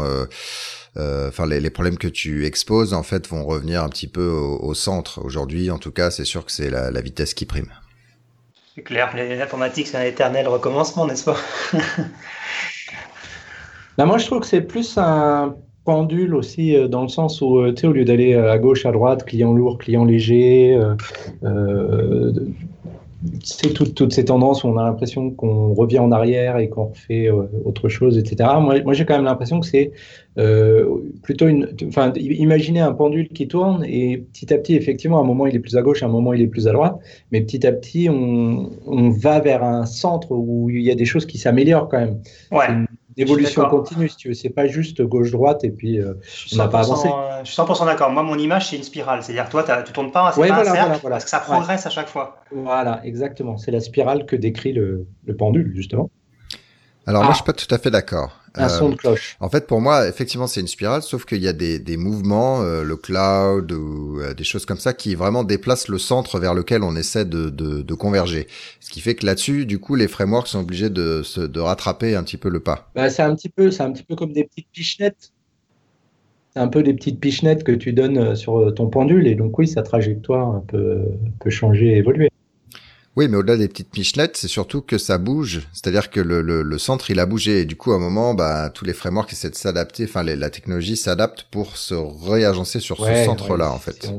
enfin 0.96 1.46
les, 1.46 1.60
les, 1.60 1.70
problèmes 1.70 1.98
que 1.98 2.08
tu 2.08 2.46
exposes 2.46 2.94
en 2.94 3.02
fait 3.02 3.26
vont 3.28 3.44
revenir 3.44 3.82
un 3.82 3.88
petit 3.88 4.06
peu 4.06 4.28
au, 4.28 4.74
centre. 4.74 5.20
Aujourd'hui, 5.24 5.70
en 5.70 5.78
tout 5.78 5.90
cas, 5.90 6.10
c'est 6.10 6.24
sûr 6.24 6.44
que 6.44 6.52
c'est 6.52 6.70
la, 6.70 6.90
la, 6.90 7.00
vitesse 7.00 7.34
qui 7.34 7.44
prime. 7.44 7.72
C'est 8.74 8.82
clair, 8.82 9.14
l'informatique 9.14 9.86
c'est 9.86 9.98
un 9.98 10.04
éternel 10.04 10.48
recommencement, 10.48 11.06
n'est-ce 11.06 11.24
pas? 11.24 11.36
Là, 13.98 14.06
moi, 14.06 14.16
je 14.16 14.24
trouve 14.24 14.40
que 14.40 14.46
c'est 14.46 14.62
plus 14.62 14.96
un 14.96 15.56
pendule 15.84 16.34
aussi 16.34 16.76
dans 16.88 17.02
le 17.02 17.08
sens 17.08 17.42
où, 17.42 17.70
tu 17.72 17.82
sais, 17.82 17.86
au 17.86 17.92
lieu 17.92 18.06
d'aller 18.06 18.34
à 18.34 18.56
gauche, 18.56 18.86
à 18.86 18.92
droite, 18.92 19.26
client 19.26 19.52
lourd, 19.52 19.76
client 19.76 20.06
léger, 20.06 20.80
euh, 21.44 22.32
c'est 23.42 23.72
toutes 23.72 24.12
ces 24.12 24.24
tendances 24.24 24.64
où 24.64 24.68
on 24.68 24.76
a 24.76 24.84
l'impression 24.84 25.30
qu'on 25.30 25.74
revient 25.74 26.00
en 26.00 26.10
arrière 26.12 26.58
et 26.58 26.68
qu'on 26.68 26.86
refait 26.86 27.28
euh, 27.28 27.44
autre 27.64 27.88
chose, 27.88 28.18
etc. 28.18 28.50
Moi, 28.60 28.82
moi 28.82 28.94
j'ai 28.94 29.04
quand 29.04 29.14
même 29.14 29.24
l'impression 29.24 29.60
que 29.60 29.66
c'est 29.66 29.92
euh, 30.38 30.86
plutôt 31.22 31.46
une. 31.46 31.68
Enfin, 31.86 32.12
imaginez 32.16 32.80
un 32.80 32.92
pendule 32.92 33.28
qui 33.28 33.48
tourne 33.48 33.84
et 33.84 34.18
petit 34.32 34.52
à 34.52 34.58
petit, 34.58 34.74
effectivement, 34.74 35.18
à 35.18 35.22
un 35.22 35.26
moment 35.26 35.46
il 35.46 35.54
est 35.54 35.60
plus 35.60 35.76
à 35.76 35.82
gauche, 35.82 36.02
à 36.02 36.06
un 36.06 36.10
moment 36.10 36.32
il 36.32 36.42
est 36.42 36.46
plus 36.46 36.68
à 36.68 36.72
droite, 36.72 36.96
mais 37.30 37.40
petit 37.40 37.66
à 37.66 37.72
petit, 37.72 38.08
on, 38.08 38.70
on 38.86 39.10
va 39.10 39.40
vers 39.40 39.62
un 39.62 39.86
centre 39.86 40.32
où 40.32 40.70
il 40.70 40.82
y 40.82 40.90
a 40.90 40.94
des 40.94 41.04
choses 41.04 41.26
qui 41.26 41.38
s'améliorent 41.38 41.88
quand 41.88 42.00
même. 42.00 42.20
Ouais. 42.50 42.66
D'évolution 43.16 43.68
continue, 43.68 44.08
si 44.08 44.16
tu 44.16 44.28
veux. 44.28 44.34
C'est 44.34 44.50
pas 44.50 44.66
juste 44.66 45.02
gauche-droite 45.02 45.64
et 45.64 45.70
puis 45.70 46.00
on 46.52 46.56
n'a 46.56 46.68
pas 46.68 46.80
avancé. 46.80 47.08
Je 47.44 47.50
suis 47.50 47.60
100% 47.60 47.86
d'accord. 47.86 48.10
Moi, 48.10 48.22
mon 48.22 48.38
image, 48.38 48.70
c'est 48.70 48.76
une 48.76 48.82
spirale. 48.82 49.22
C'est-à-dire, 49.22 49.48
toi, 49.48 49.64
tu 49.84 49.92
tournes 49.92 50.12
pas, 50.12 50.32
c'est 50.32 50.46
pas 50.46 50.60
un 50.60 50.64
cercle, 50.64 51.08
parce 51.08 51.24
que 51.24 51.30
ça 51.30 51.40
progresse 51.40 51.86
à 51.86 51.90
chaque 51.90 52.08
fois. 52.08 52.36
Voilà, 52.50 53.00
exactement. 53.04 53.56
C'est 53.56 53.70
la 53.70 53.80
spirale 53.80 54.26
que 54.26 54.36
décrit 54.36 54.72
le, 54.72 55.06
le 55.24 55.36
pendule, 55.36 55.72
justement. 55.74 56.10
Alors, 57.06 57.22
moi, 57.24 57.32
je 57.32 57.36
suis 57.36 57.44
pas 57.44 57.52
tout 57.52 57.72
à 57.74 57.78
fait 57.78 57.90
d'accord. 57.90 58.41
Un 58.54 58.68
son 58.68 58.90
de 58.90 58.96
cloche. 58.96 59.36
En 59.40 59.48
fait, 59.48 59.66
pour 59.66 59.80
moi, 59.80 60.06
effectivement, 60.06 60.46
c'est 60.46 60.60
une 60.60 60.66
spirale, 60.66 61.02
sauf 61.02 61.24
qu'il 61.24 61.42
y 61.42 61.48
a 61.48 61.54
des, 61.54 61.78
des 61.78 61.96
mouvements, 61.96 62.62
euh, 62.62 62.82
le 62.82 62.96
cloud 62.96 63.72
ou 63.72 64.20
euh, 64.20 64.34
des 64.34 64.44
choses 64.44 64.66
comme 64.66 64.78
ça, 64.78 64.92
qui 64.92 65.14
vraiment 65.14 65.44
déplacent 65.44 65.88
le 65.88 65.98
centre 65.98 66.38
vers 66.38 66.52
lequel 66.52 66.82
on 66.82 66.94
essaie 66.96 67.24
de, 67.24 67.48
de, 67.48 67.82
de 67.82 67.94
converger. 67.94 68.48
Ce 68.80 68.90
qui 68.90 69.00
fait 69.00 69.14
que 69.14 69.24
là-dessus, 69.24 69.64
du 69.64 69.78
coup, 69.78 69.94
les 69.94 70.08
frameworks 70.08 70.48
sont 70.48 70.60
obligés 70.60 70.90
de, 70.90 71.22
se, 71.22 71.40
de 71.40 71.60
rattraper 71.60 72.14
un 72.14 72.22
petit 72.24 72.36
peu 72.36 72.50
le 72.50 72.60
pas. 72.60 72.90
Bah, 72.94 73.08
c'est 73.08 73.22
un 73.22 73.34
petit 73.34 73.48
peu, 73.48 73.70
c'est 73.70 73.82
un 73.84 73.92
petit 73.92 74.04
peu 74.04 74.16
comme 74.16 74.32
des 74.32 74.44
petites 74.44 74.68
pichenettes. 74.72 75.32
C'est 76.54 76.60
un 76.60 76.68
peu 76.68 76.82
des 76.82 76.92
petites 76.92 77.20
pichenettes 77.20 77.64
que 77.64 77.72
tu 77.72 77.94
donnes 77.94 78.18
euh, 78.18 78.34
sur 78.34 78.74
ton 78.74 78.88
pendule, 78.88 79.26
et 79.26 79.34
donc 79.34 79.58
oui, 79.58 79.66
sa 79.68 79.82
trajectoire 79.82 80.62
peut, 80.64 81.04
peut 81.40 81.50
changer, 81.50 81.96
évoluer. 81.96 82.28
Oui, 83.14 83.28
mais 83.28 83.36
au-delà 83.36 83.58
des 83.58 83.68
petites 83.68 83.94
michelettes, 83.96 84.38
c'est 84.38 84.48
surtout 84.48 84.80
que 84.80 84.96
ça 84.96 85.18
bouge. 85.18 85.68
C'est-à-dire 85.72 86.08
que 86.08 86.20
le, 86.20 86.40
le, 86.40 86.62
le, 86.62 86.78
centre, 86.78 87.10
il 87.10 87.20
a 87.20 87.26
bougé. 87.26 87.60
Et 87.60 87.64
du 87.66 87.76
coup, 87.76 87.92
à 87.92 87.96
un 87.96 87.98
moment, 87.98 88.32
bah, 88.32 88.70
tous 88.70 88.86
les 88.86 88.94
frameworks 88.94 89.32
essaient 89.32 89.50
de 89.50 89.54
s'adapter. 89.54 90.04
Enfin, 90.04 90.22
la 90.22 90.50
technologie 90.50 90.96
s'adapte 90.96 91.46
pour 91.50 91.76
se 91.76 91.94
réagencer 91.94 92.80
sur 92.80 93.04
ce 93.04 93.24
centre-là, 93.24 93.70
en 93.70 93.78
fait. 93.78 94.10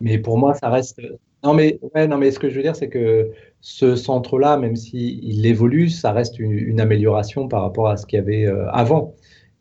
mais 0.00 0.18
pour 0.18 0.38
moi, 0.38 0.54
ça 0.54 0.68
reste. 0.68 1.00
Non, 1.42 1.52
mais 1.52 1.78
ouais, 1.94 2.06
non, 2.06 2.16
mais 2.18 2.30
ce 2.30 2.38
que 2.38 2.48
je 2.48 2.56
veux 2.56 2.62
dire, 2.62 2.76
c'est 2.76 2.88
que 2.88 3.30
ce 3.60 3.96
centre-là, 3.96 4.56
même 4.56 4.76
s'il 4.76 5.44
évolue, 5.44 5.88
ça 5.88 6.12
reste 6.12 6.38
une, 6.38 6.80
amélioration 6.80 7.48
par 7.48 7.62
rapport 7.62 7.88
à 7.88 7.96
ce 7.96 8.06
qu'il 8.06 8.18
y 8.18 8.22
avait 8.22 8.46
euh, 8.46 8.70
avant. 8.70 9.14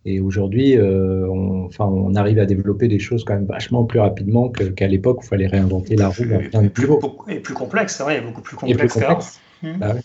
Et 0.05 0.19
aujourd'hui, 0.19 0.77
euh, 0.77 1.27
on, 1.27 1.65
enfin, 1.65 1.85
on 1.85 2.13
arrive 2.15 2.37
à 2.39 2.45
développer 2.45 2.87
des 2.87 2.99
choses 2.99 3.23
quand 3.23 3.33
même 3.33 3.47
vachement 3.47 3.85
plus 3.85 3.99
rapidement 3.99 4.49
qu'à 4.49 4.87
l'époque 4.87 5.21
où 5.21 5.23
il 5.23 5.27
fallait 5.27 5.47
réinventer 5.47 5.95
la 5.95 6.09
roue. 6.09 6.23
Et, 6.23 6.69
plus, 6.69 6.87
et 7.27 7.39
plus 7.39 7.53
complexe, 7.55 7.95
c'est 7.97 8.03
vrai, 8.03 8.21
beaucoup 8.21 8.41
plus 8.41 8.55
complexe. 8.55 9.39
Mmh. 9.63 9.77
Bah 9.79 9.95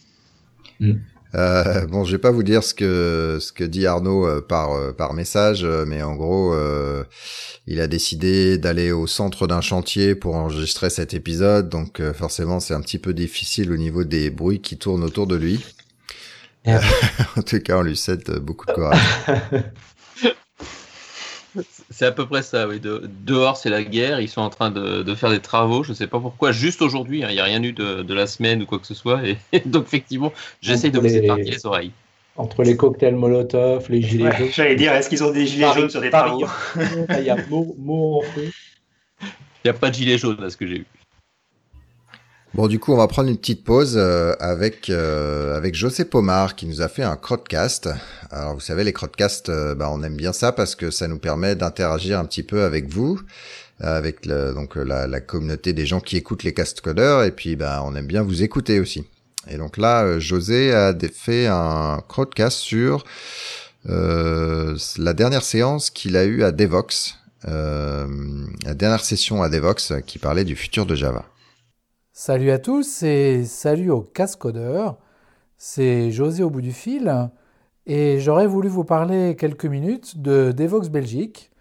mmh. 0.81 0.93
Euh, 1.35 1.87
bon, 1.87 2.05
je 2.05 2.13
vais 2.13 2.19
pas 2.19 2.33
vous 2.33 2.43
dire 2.43 2.65
ce 2.65 2.75
que 2.75 3.39
ce 3.41 3.53
que 3.53 3.63
dit 3.63 3.87
Arnaud 3.87 4.27
euh, 4.27 4.41
par 4.41 4.73
euh, 4.73 4.93
par 4.93 5.15
message, 5.15 5.65
mais 5.65 6.03
en 6.03 6.17
gros, 6.17 6.55
il 7.67 7.81
a 7.81 7.87
décidé 7.87 8.59
d'aller 8.59 8.93
au 8.93 9.07
centre 9.07 9.47
d'un 9.47 9.61
chantier 9.61 10.15
pour 10.15 10.35
enregistrer 10.35 10.91
cet 10.91 11.15
épisode, 11.15 11.69
donc 11.69 12.03
forcément, 12.13 12.61
c'est 12.61 12.75
un 12.75 12.81
petit 12.81 12.99
peu 12.99 13.15
difficile 13.15 13.73
au 13.73 13.77
niveau 13.77 14.05
des 14.05 14.31
bruits 14.31 14.61
qui 14.61 14.77
tournent 14.77 15.05
autour 15.05 15.27
de 15.27 15.37
lui. 15.37 15.65
en 16.67 17.43
tout 17.43 17.61
cas, 17.61 17.79
on 17.79 17.83
lui 17.83 17.97
souhaite 17.97 18.31
beaucoup 18.39 18.67
de 18.67 18.73
courage. 18.73 19.01
C'est 21.93 22.07
à 22.07 22.13
peu 22.13 22.25
près 22.25 22.43
ça, 22.43 22.69
oui. 22.69 22.81
dehors, 22.81 23.57
c'est 23.57 23.69
la 23.69 23.83
guerre. 23.83 24.21
Ils 24.21 24.29
sont 24.29 24.41
en 24.41 24.51
train 24.51 24.71
de, 24.71 25.15
faire 25.15 25.31
des 25.31 25.41
travaux. 25.41 25.83
Je 25.83 25.91
ne 25.91 25.97
sais 25.97 26.07
pas 26.07 26.21
pourquoi. 26.21 26.53
Juste 26.53 26.83
aujourd'hui, 26.83 27.25
hein, 27.25 27.29
il 27.31 27.35
n'y 27.35 27.41
a 27.41 27.45
rien 27.45 27.63
eu 27.63 27.73
de, 27.73 28.15
la 28.15 28.29
semaine 28.29 28.63
ou 28.63 28.67
quoi 28.67 28.79
que 28.79 28.87
ce 28.87 28.95
soit. 28.95 29.21
Et, 29.27 29.37
donc, 29.67 29.87
effectivement, 29.87 30.33
j'essaie 30.61 30.91
de 30.91 31.01
vous 31.01 31.15
épargner 31.15 31.51
les 31.51 31.67
oreilles. 31.67 31.91
Entre 32.37 32.63
les 32.63 32.77
cocktails 32.77 33.17
Molotov, 33.17 33.91
les 33.91 34.03
gilets 34.03 34.31
jaunes. 34.37 34.49
J'allais 34.53 34.77
dire, 34.77 34.93
est-ce 34.93 35.09
qu'ils 35.09 35.25
ont 35.25 35.33
des 35.33 35.47
gilets 35.47 35.73
jaunes 35.75 35.91
sur 35.91 36.01
des 36.01 36.11
travaux 36.11 36.47
Il 37.19 37.25
y 37.25 37.31
a 37.31 37.37
mot, 37.49 38.19
en 38.19 38.23
feu. 38.23 38.51
Il 39.21 39.67
n'y 39.67 39.71
a 39.71 39.75
pas 39.75 39.91
de 39.91 39.95
gilets 39.97 40.17
jaunes, 40.17 40.43
à 40.43 40.49
ce 40.49 40.57
que 40.57 40.67
j'ai 40.67 40.79
vu. 40.79 40.87
Bon, 42.53 42.67
du 42.67 42.81
coup, 42.81 42.93
on 42.93 42.97
va 42.97 43.07
prendre 43.07 43.29
une 43.29 43.39
petite 43.39 43.63
pause 43.63 43.95
euh, 43.97 44.35
avec 44.41 44.91
euh, 44.91 45.57
avec 45.57 45.77
José 45.77 46.05
Pomar 46.05 46.57
qui 46.57 46.67
nous 46.67 46.83
a 46.83 46.89
fait 46.89 47.05
un 47.05 47.15
crowdcast. 47.15 47.89
Alors, 48.33 48.55
vous 48.55 48.61
savez, 48.61 48.83
les 48.83 48.93
crowdcasts, 48.93 49.49
euh, 49.49 49.77
bah, 49.77 49.89
on 49.93 50.03
aime 50.03 50.17
bien 50.17 50.33
ça 50.33 50.51
parce 50.51 50.75
que 50.75 50.91
ça 50.91 51.07
nous 51.07 51.21
permet 51.21 51.55
d'interagir 51.55 52.19
un 52.19 52.25
petit 52.25 52.43
peu 52.43 52.65
avec 52.65 52.89
vous, 52.89 53.21
avec 53.79 54.27
donc 54.27 54.75
la, 54.75 55.21
communauté 55.21 55.73
des 55.73 55.87
gens 55.87 56.01
qui 56.01 56.17
écoutent 56.17 56.43
les 56.43 56.53
cast 56.53 56.83
et 56.87 57.31
puis 57.31 57.55
bah, 57.55 57.83
on 57.85 57.95
aime 57.95 58.07
bien 58.07 58.23
vous 58.23 58.43
écouter 58.43 58.81
aussi. 58.81 59.07
Et 59.49 59.57
donc 59.57 59.77
là, 59.77 60.19
José 60.19 60.75
a 60.75 60.93
fait 61.13 61.47
un 61.47 62.03
crowdcast 62.09 62.59
sur 62.59 63.05
la 63.85 65.15
dernière 65.15 65.45
séance 65.45 65.89
qu'il 65.91 66.17
a 66.17 66.25
eue 66.25 66.43
à 66.43 66.51
Devox, 66.51 67.17
la 67.45 68.75
dernière 68.75 69.05
session 69.05 69.41
à 69.41 69.49
Devox 69.49 69.93
qui 70.05 70.19
parlait 70.19 70.45
du 70.45 70.57
futur 70.57 70.85
de 70.85 70.97
Java. 70.97 71.25
Salut 72.13 72.51
à 72.51 72.59
tous 72.59 73.05
et 73.05 73.45
salut 73.45 73.91
aux 73.91 74.03
cascodeurs. 74.03 74.99
C'est 75.59 76.11
José 76.11 76.43
au 76.43 76.51
bout 76.51 76.61
du 76.61 76.73
fil 76.73 77.31
et 77.87 78.19
j'aurais 78.19 78.49
voulu 78.49 78.69
vous 78.69 78.83
parler 78.85 79.37
quelques 79.37 79.65
minutes 79.65 80.21
de 80.21 80.51
Devox 80.51 80.89
Belgique 80.89 81.53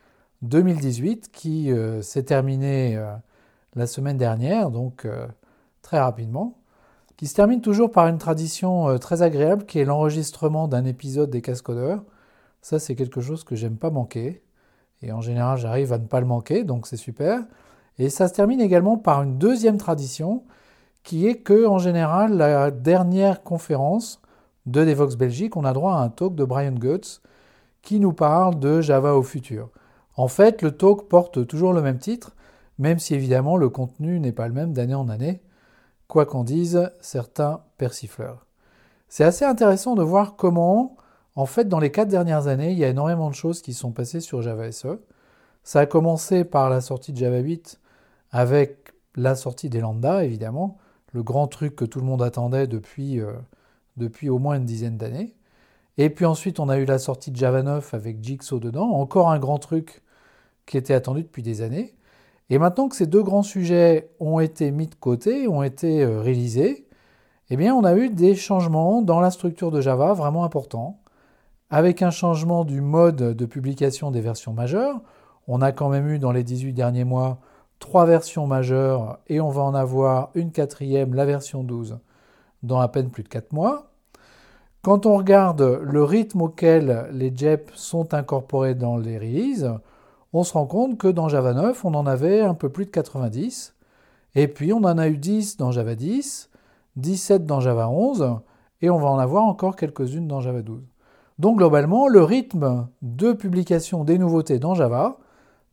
2018 0.41 1.31
qui 1.31 1.71
euh, 1.71 2.01
s'est 2.01 2.23
terminé 2.23 2.97
euh, 2.97 3.13
la 3.75 3.85
semaine 3.85 4.17
dernière, 4.17 4.71
donc 4.71 5.05
euh, 5.05 5.27
très 5.83 5.99
rapidement, 5.99 6.57
qui 7.15 7.27
se 7.27 7.35
termine 7.35 7.61
toujours 7.61 7.91
par 7.91 8.07
une 8.07 8.17
tradition 8.17 8.97
très 8.97 9.21
agréable 9.21 9.65
qui 9.67 9.77
est 9.77 9.85
l'enregistrement 9.85 10.67
d'un 10.67 10.83
épisode 10.83 11.29
des 11.29 11.43
cascodeurs. 11.43 12.03
Ça 12.61 12.79
c'est 12.79 12.95
quelque 12.95 13.21
chose 13.21 13.43
que 13.43 13.55
j'aime 13.55 13.77
pas 13.77 13.91
manquer 13.91 14.41
et 15.03 15.11
en 15.11 15.21
général 15.21 15.59
j'arrive 15.59 15.93
à 15.93 15.99
ne 15.99 16.07
pas 16.07 16.19
le 16.19 16.25
manquer, 16.25 16.63
donc 16.63 16.87
c'est 16.87 16.97
super. 16.97 17.43
Et 17.99 18.09
ça 18.09 18.29
se 18.29 18.33
termine 18.33 18.61
également 18.61 18.97
par 18.97 19.21
une 19.21 19.37
deuxième 19.37 19.77
tradition 19.77 20.43
qui 21.03 21.27
est 21.27 21.35
que, 21.35 21.67
en 21.67 21.79
général, 21.79 22.37
la 22.37 22.71
dernière 22.71 23.43
conférence 23.43 24.21
de 24.65 24.85
Devox 24.85 25.15
Belgique, 25.15 25.57
on 25.57 25.65
a 25.65 25.73
droit 25.73 25.95
à 25.95 26.01
un 26.03 26.09
talk 26.09 26.33
de 26.33 26.45
Brian 26.45 26.71
Goetz 26.71 27.21
qui 27.81 27.99
nous 27.99 28.13
parle 28.13 28.57
de 28.59 28.81
Java 28.81 29.15
au 29.15 29.23
futur. 29.23 29.69
En 30.15 30.27
fait, 30.27 30.61
le 30.61 30.71
talk 30.71 31.07
porte 31.07 31.45
toujours 31.45 31.73
le 31.73 31.81
même 31.81 31.97
titre, 31.97 32.35
même 32.77 32.99
si 32.99 33.15
évidemment 33.15 33.57
le 33.57 33.69
contenu 33.69 34.19
n'est 34.19 34.31
pas 34.31 34.47
le 34.47 34.53
même 34.53 34.73
d'année 34.73 34.95
en 34.95 35.09
année, 35.09 35.41
quoi 36.07 36.25
qu'en 36.25 36.43
disent 36.43 36.91
certains 37.01 37.61
persifleurs. 37.77 38.45
C'est 39.09 39.23
assez 39.23 39.43
intéressant 39.43 39.95
de 39.95 40.03
voir 40.03 40.35
comment, 40.37 40.95
en 41.35 41.45
fait, 41.45 41.67
dans 41.67 41.79
les 41.79 41.91
quatre 41.91 42.09
dernières 42.09 42.47
années, 42.47 42.71
il 42.71 42.77
y 42.77 42.85
a 42.85 42.89
énormément 42.89 43.29
de 43.29 43.35
choses 43.35 43.61
qui 43.61 43.73
sont 43.73 43.91
passées 43.91 44.21
sur 44.21 44.41
Java 44.41 44.71
SE. 44.71 44.99
Ça 45.63 45.81
a 45.81 45.85
commencé 45.85 46.45
par 46.45 46.69
la 46.69 46.79
sortie 46.79 47.11
de 47.11 47.17
Java 47.17 47.39
8 47.39 47.79
avec 48.31 48.93
la 49.15 49.35
sortie 49.35 49.69
des 49.69 49.79
lambda, 49.79 50.23
évidemment, 50.23 50.77
le 51.13 51.23
grand 51.23 51.47
truc 51.47 51.75
que 51.75 51.85
tout 51.85 51.99
le 51.99 52.05
monde 52.05 52.21
attendait 52.21 52.67
depuis, 52.67 53.19
euh, 53.19 53.33
depuis 53.97 54.29
au 54.29 54.39
moins 54.39 54.55
une 54.55 54.65
dizaine 54.65 54.97
d'années. 54.97 55.35
Et 55.97 56.09
puis 56.09 56.25
ensuite, 56.25 56.59
on 56.59 56.69
a 56.69 56.77
eu 56.77 56.85
la 56.85 56.99
sortie 56.99 57.31
de 57.31 57.35
Java 57.35 57.63
9 57.63 57.93
avec 57.93 58.23
Jigsaw 58.23 58.59
dedans, 58.59 58.89
encore 58.91 59.29
un 59.29 59.39
grand 59.39 59.59
truc 59.59 60.01
qui 60.65 60.77
était 60.77 60.93
attendu 60.93 61.23
depuis 61.23 61.43
des 61.43 61.61
années. 61.61 61.95
Et 62.49 62.57
maintenant 62.57 62.87
que 62.87 62.95
ces 62.95 63.07
deux 63.07 63.23
grands 63.23 63.43
sujets 63.43 64.09
ont 64.19 64.39
été 64.39 64.71
mis 64.71 64.87
de 64.87 64.95
côté, 64.95 65.47
ont 65.47 65.63
été 65.63 66.03
euh, 66.03 66.21
réalisés, 66.21 66.87
eh 67.49 67.57
bien, 67.57 67.73
on 67.73 67.83
a 67.83 67.95
eu 67.95 68.09
des 68.09 68.35
changements 68.35 69.01
dans 69.01 69.19
la 69.19 69.31
structure 69.31 69.71
de 69.71 69.81
Java 69.81 70.13
vraiment 70.13 70.43
importants, 70.43 70.99
avec 71.71 72.01
un 72.01 72.11
changement 72.11 72.63
du 72.63 72.81
mode 72.81 73.35
de 73.35 73.45
publication 73.45 74.11
des 74.11 74.21
versions 74.21 74.53
majeures. 74.53 75.01
On 75.47 75.61
a 75.61 75.71
quand 75.71 75.89
même 75.89 76.07
eu 76.09 76.19
dans 76.19 76.31
les 76.31 76.43
18 76.43 76.73
derniers 76.73 77.03
mois 77.05 77.39
trois 77.79 78.05
versions 78.05 78.45
majeures 78.45 79.17
et 79.27 79.41
on 79.41 79.49
va 79.49 79.61
en 79.63 79.73
avoir 79.73 80.29
une 80.35 80.51
quatrième, 80.51 81.13
la 81.13 81.25
version 81.25 81.63
12, 81.63 81.97
dans 82.63 82.79
à 82.79 82.87
peine 82.87 83.09
plus 83.09 83.23
de 83.23 83.29
4 83.29 83.53
mois. 83.53 83.87
Quand 84.81 85.05
on 85.05 85.17
regarde 85.17 85.79
le 85.81 86.03
rythme 86.03 86.43
auquel 86.43 87.07
les 87.11 87.35
JEP 87.35 87.71
sont 87.75 88.13
incorporés 88.13 88.75
dans 88.75 88.97
les 88.97 89.17
releases, 89.17 89.73
on 90.31 90.43
se 90.43 90.53
rend 90.53 90.67
compte 90.67 90.97
que 90.97 91.07
dans 91.07 91.27
Java 91.27 91.53
9, 91.53 91.83
on 91.83 91.93
en 91.95 92.05
avait 92.05 92.41
un 92.41 92.53
peu 92.53 92.69
plus 92.69 92.85
de 92.85 92.91
90, 92.91 93.75
et 94.35 94.47
puis 94.47 94.71
on 94.71 94.77
en 94.77 94.97
a 94.97 95.07
eu 95.07 95.17
10 95.17 95.57
dans 95.57 95.71
Java 95.71 95.95
10, 95.95 96.49
17 96.95 97.45
dans 97.45 97.59
Java 97.59 97.89
11, 97.89 98.37
et 98.81 98.89
on 98.89 98.99
va 98.99 99.09
en 99.09 99.17
avoir 99.17 99.43
encore 99.43 99.75
quelques-unes 99.75 100.27
dans 100.27 100.39
Java 100.39 100.61
12. 100.61 100.81
Donc 101.39 101.57
globalement, 101.57 102.07
le 102.07 102.23
rythme 102.23 102.87
de 103.01 103.33
publication 103.33 104.03
des 104.03 104.17
nouveautés 104.17 104.59
dans 104.59 104.75
Java 104.75 105.17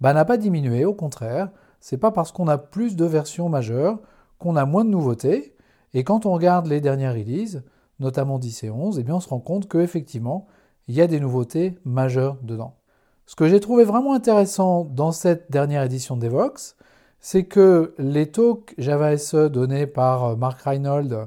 bah, 0.00 0.14
n'a 0.14 0.24
pas 0.24 0.36
diminué, 0.36 0.84
au 0.84 0.94
contraire, 0.94 1.50
c'est 1.80 1.98
pas 1.98 2.10
parce 2.10 2.32
qu'on 2.32 2.48
a 2.48 2.58
plus 2.58 2.96
de 2.96 3.04
versions 3.04 3.48
majeures 3.48 3.98
qu'on 4.38 4.56
a 4.56 4.64
moins 4.64 4.84
de 4.84 4.90
nouveautés. 4.90 5.54
Et 5.94 6.04
quand 6.04 6.26
on 6.26 6.32
regarde 6.32 6.66
les 6.66 6.80
dernières 6.80 7.14
releases, 7.14 7.62
notamment 8.00 8.38
10 8.38 8.64
et 8.64 8.70
11, 8.70 8.98
eh 8.98 9.02
bien 9.02 9.16
on 9.16 9.20
se 9.20 9.28
rend 9.28 9.40
compte 9.40 9.68
qu'effectivement, 9.68 10.46
il 10.88 10.94
y 10.94 11.00
a 11.00 11.06
des 11.06 11.20
nouveautés 11.20 11.78
majeures 11.84 12.36
dedans. 12.42 12.74
Ce 13.26 13.34
que 13.34 13.48
j'ai 13.48 13.60
trouvé 13.60 13.84
vraiment 13.84 14.14
intéressant 14.14 14.84
dans 14.84 15.10
cette 15.10 15.50
dernière 15.50 15.82
édition 15.82 16.16
d'Evox, 16.16 16.76
c'est 17.20 17.44
que 17.44 17.94
les 17.98 18.30
talks 18.30 18.74
Java 18.78 19.16
SE 19.18 19.48
donnés 19.48 19.86
par 19.86 20.24
euh, 20.24 20.36
Mark 20.36 20.60
Reinhold, 20.60 21.26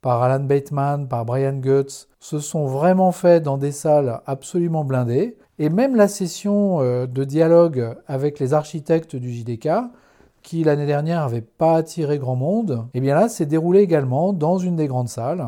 par 0.00 0.22
Alan 0.22 0.44
Bateman, 0.44 1.08
par 1.08 1.24
Brian 1.24 1.56
Goetz, 1.56 2.08
se 2.20 2.38
sont 2.38 2.66
vraiment 2.66 3.10
faits 3.10 3.42
dans 3.42 3.58
des 3.58 3.72
salles 3.72 4.20
absolument 4.26 4.84
blindées. 4.84 5.36
Et 5.62 5.68
même 5.68 5.94
la 5.94 6.08
session 6.08 6.80
euh, 6.80 7.06
de 7.06 7.22
dialogue 7.22 7.94
avec 8.06 8.38
les 8.38 8.54
architectes 8.54 9.14
du 9.14 9.30
JDK, 9.30 9.68
qui 10.42 10.64
l'année 10.64 10.86
dernière 10.86 11.20
n'avait 11.20 11.42
pas 11.42 11.76
attiré 11.76 12.18
grand 12.18 12.34
monde, 12.34 12.86
et 12.94 12.98
eh 12.98 13.00
bien 13.02 13.14
là 13.14 13.28
s'est 13.28 13.44
déroulé 13.44 13.80
également 13.80 14.32
dans 14.32 14.56
une 14.56 14.76
des 14.76 14.86
grandes 14.86 15.10
salles, 15.10 15.46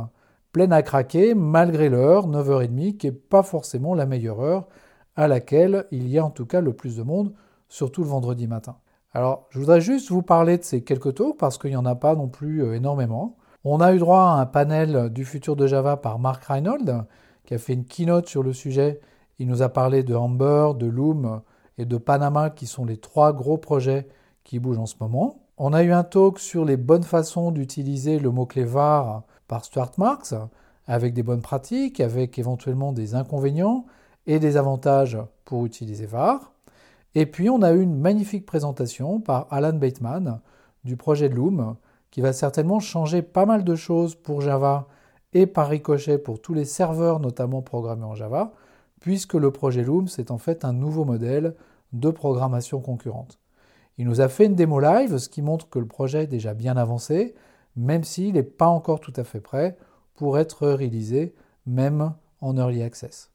pleine 0.53 0.75
à 0.75 0.83
craquer 0.83 1.33
malgré 1.35 1.89
l'heure, 1.89 2.29
9h30, 2.29 2.99
qui 2.99 3.07
n'est 3.07 3.13
pas 3.13 3.43
forcément 3.43 3.95
la 3.95 4.05
meilleure 4.05 4.43
heure 4.43 4.69
à 5.17 5.29
laquelle 5.29 5.87
il 5.93 6.07
y 6.09 6.19
a 6.19 6.25
en 6.27 6.31
tout 6.31 6.45
cas 6.45 6.61
le 6.61 6.75
plus 6.75 6.99
de 6.99 7.03
monde, 7.03 7.33
surtout 7.71 8.03
le 8.03 8.11
vendredi 8.11 8.47
matin. 8.47 8.77
Alors, 9.15 9.47
je 9.49 9.61
voudrais 9.61 9.81
juste 9.81 10.11
vous 10.11 10.21
parler 10.21 10.59
de 10.59 10.63
ces 10.63 10.85
quelques 10.85 11.15
talks 11.15 11.39
parce 11.39 11.57
qu'il 11.57 11.71
n'y 11.71 11.77
en 11.77 11.87
a 11.87 11.95
pas 11.95 12.17
non 12.17 12.29
plus 12.29 12.63
euh, 12.63 12.75
énormément. 12.75 13.39
On 13.65 13.81
a 13.81 13.95
eu 13.95 13.99
droit 13.99 14.25
à 14.25 14.41
un 14.43 14.47
panel 14.47 15.09
du 15.09 15.25
futur 15.25 15.57
de 15.57 15.67
Java 15.67 15.97
par 15.97 16.19
Mark 16.19 16.45
Reinold, 16.45 17.07
qui 17.47 17.55
a 17.55 17.59
fait 17.59 17.73
une 17.73 17.87
keynote 17.87 18.29
sur 18.29 18.43
le 18.43 18.53
sujet. 18.53 19.01
Il 19.43 19.49
nous 19.49 19.63
a 19.63 19.69
parlé 19.69 20.05
de 20.05 20.15
Amber, 20.15 20.71
de 20.79 20.87
Loom 20.87 21.41
et 21.77 21.85
de 21.85 21.97
Panama, 21.97 22.49
qui 22.51 22.69
sont 22.69 22.85
les 22.85 22.99
trois 22.99 23.33
gros 23.33 23.59
projets 23.59 24.07
qui 24.45 24.61
bougent 24.61 24.79
en 24.79 24.87
ce 24.87 24.95
moment. 25.01 25.41
On 25.59 25.73
a 25.73 25.83
eu 25.83 25.91
un 25.91 26.05
talk 26.05 26.39
sur 26.39 26.65
les 26.65 26.77
bonnes 26.77 27.03
façons 27.03 27.51
d'utiliser 27.51 28.21
le 28.21 28.31
mot-clé 28.31 28.63
VAR 28.63 29.25
par 29.49 29.65
Stuart 29.65 29.91
Marks, 29.99 30.33
avec 30.87 31.13
des 31.13 31.25
bonnes 31.25 31.43
pratiques, 31.43 31.99
avec 31.99 32.39
éventuellement 32.39 32.93
des 32.93 33.17
inconvénients 33.17 33.85
et 34.29 34.39
des 34.39 34.57
avantages 34.57 35.19
pour 35.45 35.67
utiliser 35.67 36.07
VAR. 36.07 36.53
Et 37.17 37.27
puis 37.27 37.51
on 37.51 37.63
a 37.63 37.73
eu 37.73 37.81
une 37.81 37.99
magnifique 37.99 38.47
présentation 38.47 39.19
par 39.19 39.49
Alan 39.51 39.73
Bateman 39.73 40.41
du 40.85 40.97
projet 40.97 41.29
Loom, 41.29 41.75
qui 42.13 42.21
va 42.21 42.33
certainement 42.33 42.79
changer 42.79 43.23
pas 43.23 43.45
mal 43.45 43.65
de 43.65 43.75
choses 43.75 44.15
pour 44.15 44.41
Java 44.41 44.87
et 45.33 45.49
par 45.49 45.69
ricochet 45.69 46.19
pour 46.19 46.41
tous 46.41 46.55
les 46.55 46.65
serveurs, 46.65 47.19
notamment 47.19 47.61
programmés 47.61 48.05
en 48.05 48.15
Java, 48.15 48.53
puisque 49.03 49.35
le 49.35 49.51
projet 49.51 49.83
Loom, 49.83 50.07
c'est 50.07 50.31
en 50.31 50.39
fait 50.39 50.65
un 50.65 50.73
nouveau 50.73 51.05
modèle 51.05 51.57
de 51.93 52.09
programmation 52.11 52.81
concurrente. 52.81 53.41
Il 53.99 54.07
nous 54.07 54.21
a 54.21 54.29
fait 54.29 54.47
une 54.47 54.55
démo 54.55 54.79
live, 54.79 55.19
ce 55.19 55.29
qui 55.29 55.43
montre 55.43 55.69
que 55.69 55.81
le 55.81 55.87
projet 55.87 56.23
est 56.23 56.29
déjà 56.29 56.55
bien 56.55 56.77
avancé, 56.77 57.35
même 57.75 58.05
s'il 58.05 58.35
n'est 58.35 58.45
pas 58.45 58.69
encore 58.69 59.01
tout 59.01 59.13
à 59.17 59.25
fait 59.25 59.41
prêt 59.41 59.77
pour 60.15 60.39
être 60.39 60.69
réalisé, 60.69 61.35
même 61.67 62.15
en 62.41 62.57
early 62.57 62.81
access. 62.81 63.31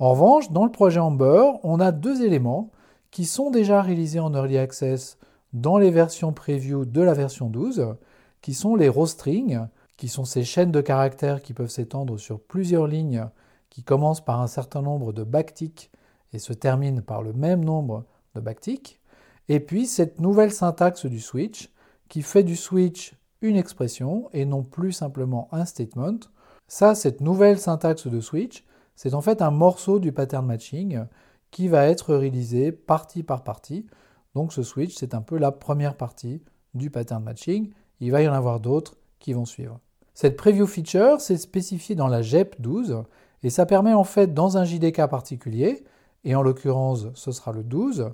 En 0.00 0.10
revanche, 0.10 0.50
dans 0.50 0.64
le 0.64 0.72
projet 0.72 0.98
Amber, 0.98 1.52
on 1.62 1.78
a 1.78 1.92
deux 1.92 2.22
éléments 2.22 2.70
qui 3.12 3.26
sont 3.26 3.52
déjà 3.52 3.82
réalisés 3.82 4.18
en 4.18 4.34
early 4.34 4.58
access 4.58 5.18
dans 5.52 5.78
les 5.78 5.92
versions 5.92 6.32
preview 6.32 6.84
de 6.84 7.00
la 7.00 7.14
version 7.14 7.48
12, 7.48 7.94
qui 8.42 8.54
sont 8.54 8.74
les 8.74 8.88
rostring, 8.88 9.60
qui 9.96 10.08
sont 10.08 10.24
ces 10.24 10.42
chaînes 10.42 10.72
de 10.72 10.80
caractères 10.80 11.42
qui 11.42 11.54
peuvent 11.54 11.70
s'étendre 11.70 12.18
sur 12.18 12.40
plusieurs 12.40 12.88
lignes, 12.88 13.28
qui 13.70 13.82
commencent 13.82 14.24
par 14.24 14.40
un 14.40 14.46
certain 14.46 14.82
nombre 14.82 15.12
de 15.12 15.24
backticks 15.24 15.90
et 16.32 16.38
se 16.38 16.52
terminent 16.52 17.02
par 17.02 17.22
le 17.22 17.32
même 17.32 17.64
nombre 17.64 18.04
de 18.34 18.40
backticks. 18.40 19.00
Et 19.48 19.60
puis 19.60 19.86
cette 19.86 20.20
nouvelle 20.20 20.52
syntaxe 20.52 21.06
du 21.06 21.20
switch, 21.20 21.70
qui 22.08 22.22
fait 22.22 22.42
du 22.42 22.56
switch 22.56 23.14
une 23.40 23.56
expression 23.56 24.28
et 24.32 24.44
non 24.44 24.62
plus 24.62 24.92
simplement 24.92 25.48
un 25.52 25.64
statement. 25.64 26.18
Ça, 26.68 26.94
cette 26.94 27.20
nouvelle 27.20 27.58
syntaxe 27.58 28.06
de 28.06 28.20
switch, 28.20 28.64
c'est 28.96 29.14
en 29.14 29.22
fait 29.22 29.40
un 29.40 29.50
morceau 29.50 29.98
du 29.98 30.12
pattern 30.12 30.44
matching 30.44 31.04
qui 31.50 31.68
va 31.68 31.86
être 31.86 32.14
réalisé 32.14 32.70
partie 32.70 33.22
par 33.22 33.44
partie. 33.44 33.86
Donc 34.34 34.52
ce 34.52 34.62
switch, 34.62 34.94
c'est 34.94 35.14
un 35.14 35.22
peu 35.22 35.38
la 35.38 35.52
première 35.52 35.96
partie 35.96 36.42
du 36.74 36.90
pattern 36.90 37.22
matching. 37.22 37.72
Il 38.00 38.12
va 38.12 38.22
y 38.22 38.28
en 38.28 38.34
avoir 38.34 38.60
d'autres 38.60 38.96
qui 39.18 39.32
vont 39.32 39.46
suivre. 39.46 39.80
Cette 40.14 40.36
preview 40.36 40.66
feature, 40.66 41.20
c'est 41.20 41.38
spécifié 41.38 41.94
dans 41.94 42.08
la 42.08 42.22
JEP 42.22 42.60
12 42.60 43.04
et 43.42 43.50
ça 43.50 43.66
permet 43.66 43.94
en 43.94 44.04
fait 44.04 44.34
dans 44.34 44.58
un 44.58 44.64
JDK 44.64 45.06
particulier, 45.06 45.84
et 46.24 46.34
en 46.34 46.42
l'occurrence 46.42 47.06
ce 47.14 47.32
sera 47.32 47.52
le 47.52 47.62
12, 47.62 48.10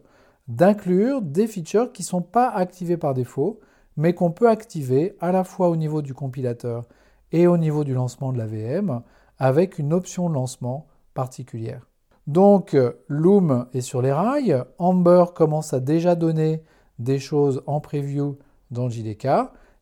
d'inclure 0.48 1.22
des 1.22 1.46
features 1.46 1.92
qui 1.92 2.02
ne 2.02 2.06
sont 2.06 2.22
pas 2.22 2.48
activées 2.48 2.96
par 2.96 3.14
défaut, 3.14 3.60
mais 3.96 4.14
qu'on 4.14 4.30
peut 4.30 4.48
activer 4.48 5.16
à 5.20 5.32
la 5.32 5.42
fois 5.42 5.68
au 5.68 5.76
niveau 5.76 6.02
du 6.02 6.14
compilateur 6.14 6.84
et 7.32 7.46
au 7.46 7.56
niveau 7.56 7.82
du 7.82 7.94
lancement 7.94 8.32
de 8.32 8.38
la 8.38 8.46
VM 8.46 9.02
avec 9.38 9.78
une 9.78 9.92
option 9.92 10.28
de 10.28 10.34
lancement 10.34 10.86
particulière. 11.14 11.88
Donc 12.26 12.76
Loom 13.08 13.66
est 13.72 13.80
sur 13.80 14.02
les 14.02 14.12
rails, 14.12 14.62
Amber 14.78 15.26
commence 15.34 15.72
à 15.72 15.80
déjà 15.80 16.14
donner 16.14 16.62
des 16.98 17.18
choses 17.18 17.62
en 17.66 17.80
preview 17.80 18.38
dans 18.70 18.84
le 18.84 18.90
JDK, 18.90 19.28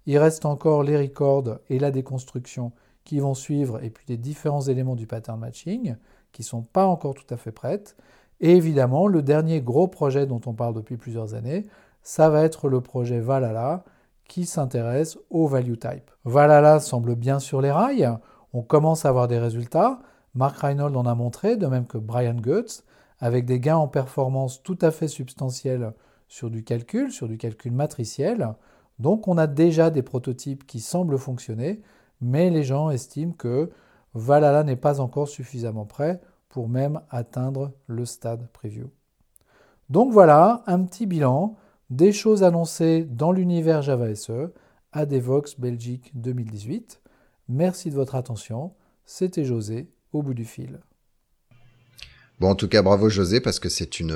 il 0.06 0.18
reste 0.18 0.44
encore 0.44 0.82
les 0.82 0.98
records 0.98 1.58
et 1.70 1.78
la 1.78 1.90
déconstruction 1.90 2.72
qui 3.04 3.20
vont 3.20 3.34
suivre 3.34 3.82
et 3.82 3.90
puis 3.90 4.04
les 4.08 4.16
différents 4.16 4.62
éléments 4.62 4.96
du 4.96 5.06
pattern 5.06 5.38
matching 5.38 5.96
qui 6.32 6.42
ne 6.42 6.46
sont 6.46 6.62
pas 6.62 6.86
encore 6.86 7.14
tout 7.14 7.26
à 7.32 7.36
fait 7.36 7.52
prêtes. 7.52 7.96
Et 8.40 8.56
évidemment, 8.56 9.06
le 9.06 9.22
dernier 9.22 9.60
gros 9.60 9.88
projet 9.88 10.26
dont 10.26 10.40
on 10.46 10.52
parle 10.52 10.74
depuis 10.74 10.96
plusieurs 10.96 11.34
années, 11.34 11.64
ça 12.02 12.28
va 12.28 12.42
être 12.42 12.68
le 12.68 12.80
projet 12.80 13.20
Valhalla 13.20 13.84
qui 14.28 14.46
s'intéresse 14.46 15.18
au 15.30 15.46
value 15.46 15.78
type. 15.78 16.10
Valhalla 16.24 16.80
semble 16.80 17.14
bien 17.14 17.38
sur 17.38 17.60
les 17.60 17.70
rails, 17.70 18.10
on 18.52 18.62
commence 18.62 19.04
à 19.04 19.10
avoir 19.10 19.28
des 19.28 19.38
résultats, 19.38 20.00
Mark 20.34 20.58
Reynolds 20.58 20.96
en 20.96 21.06
a 21.06 21.14
montré, 21.14 21.56
de 21.56 21.66
même 21.66 21.86
que 21.86 21.98
Brian 21.98 22.34
Goetz, 22.34 22.84
avec 23.20 23.44
des 23.44 23.60
gains 23.60 23.76
en 23.76 23.88
performance 23.88 24.62
tout 24.62 24.78
à 24.80 24.90
fait 24.90 25.08
substantiels 25.08 25.92
sur 26.28 26.50
du 26.50 26.64
calcul, 26.64 27.12
sur 27.12 27.28
du 27.28 27.38
calcul 27.38 27.72
matriciel. 27.72 28.54
Donc 28.98 29.28
on 29.28 29.38
a 29.38 29.46
déjà 29.46 29.90
des 29.90 30.02
prototypes 30.02 30.66
qui 30.66 30.80
semblent 30.80 31.18
fonctionner, 31.18 31.82
mais 32.24 32.48
les 32.48 32.64
gens 32.64 32.88
estiment 32.88 33.34
que 33.34 33.70
Valhalla 34.14 34.64
n'est 34.64 34.76
pas 34.76 34.98
encore 35.00 35.28
suffisamment 35.28 35.84
prêt 35.84 36.22
pour 36.48 36.70
même 36.70 37.02
atteindre 37.10 37.72
le 37.86 38.06
stade 38.06 38.48
preview. 38.52 38.90
Donc 39.90 40.10
voilà 40.10 40.62
un 40.66 40.82
petit 40.84 41.04
bilan 41.04 41.56
des 41.90 42.12
choses 42.12 42.42
annoncées 42.42 43.04
dans 43.04 43.30
l'univers 43.30 43.82
Java 43.82 44.14
SE 44.14 44.52
à 44.92 45.04
Devox 45.04 45.60
Belgique 45.60 46.12
2018. 46.14 47.02
Merci 47.48 47.90
de 47.90 47.94
votre 47.94 48.14
attention. 48.14 48.72
C'était 49.04 49.44
José 49.44 49.90
au 50.14 50.22
bout 50.22 50.34
du 50.34 50.46
fil. 50.46 50.80
Bon, 52.40 52.48
en 52.48 52.54
tout 52.54 52.68
cas, 52.68 52.82
bravo 52.82 53.08
José, 53.08 53.40
parce 53.40 53.60
que 53.60 53.68
c'est 53.68 54.00
une 54.00 54.14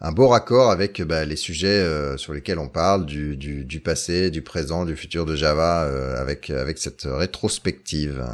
un, 0.00 0.12
beau 0.12 0.28
raccord 0.28 0.70
avec 0.70 1.00
bah, 1.02 1.24
les 1.24 1.36
sujets 1.36 1.68
euh, 1.68 2.16
sur 2.16 2.34
lesquels 2.34 2.58
on 2.58 2.68
parle, 2.68 3.06
du, 3.06 3.36
du, 3.36 3.80
passé, 3.80 4.30
du 4.30 4.42
présent, 4.42 4.84
du 4.84 4.96
futur 4.96 5.24
de 5.24 5.34
Java, 5.34 5.84
euh, 5.84 6.20
avec, 6.20 6.50
avec 6.50 6.78
cette 6.78 7.02
rétrospective. 7.04 8.24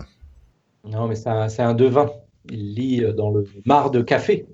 Non, 0.85 1.07
mais 1.07 1.15
c'est 1.15 1.29
un, 1.29 1.49
un 1.59 1.75
devin. 1.75 2.11
Il 2.51 2.75
lit 2.75 3.05
dans 3.17 3.31
le 3.31 3.45
mar 3.67 3.91
de 3.91 4.03
café. 4.03 4.47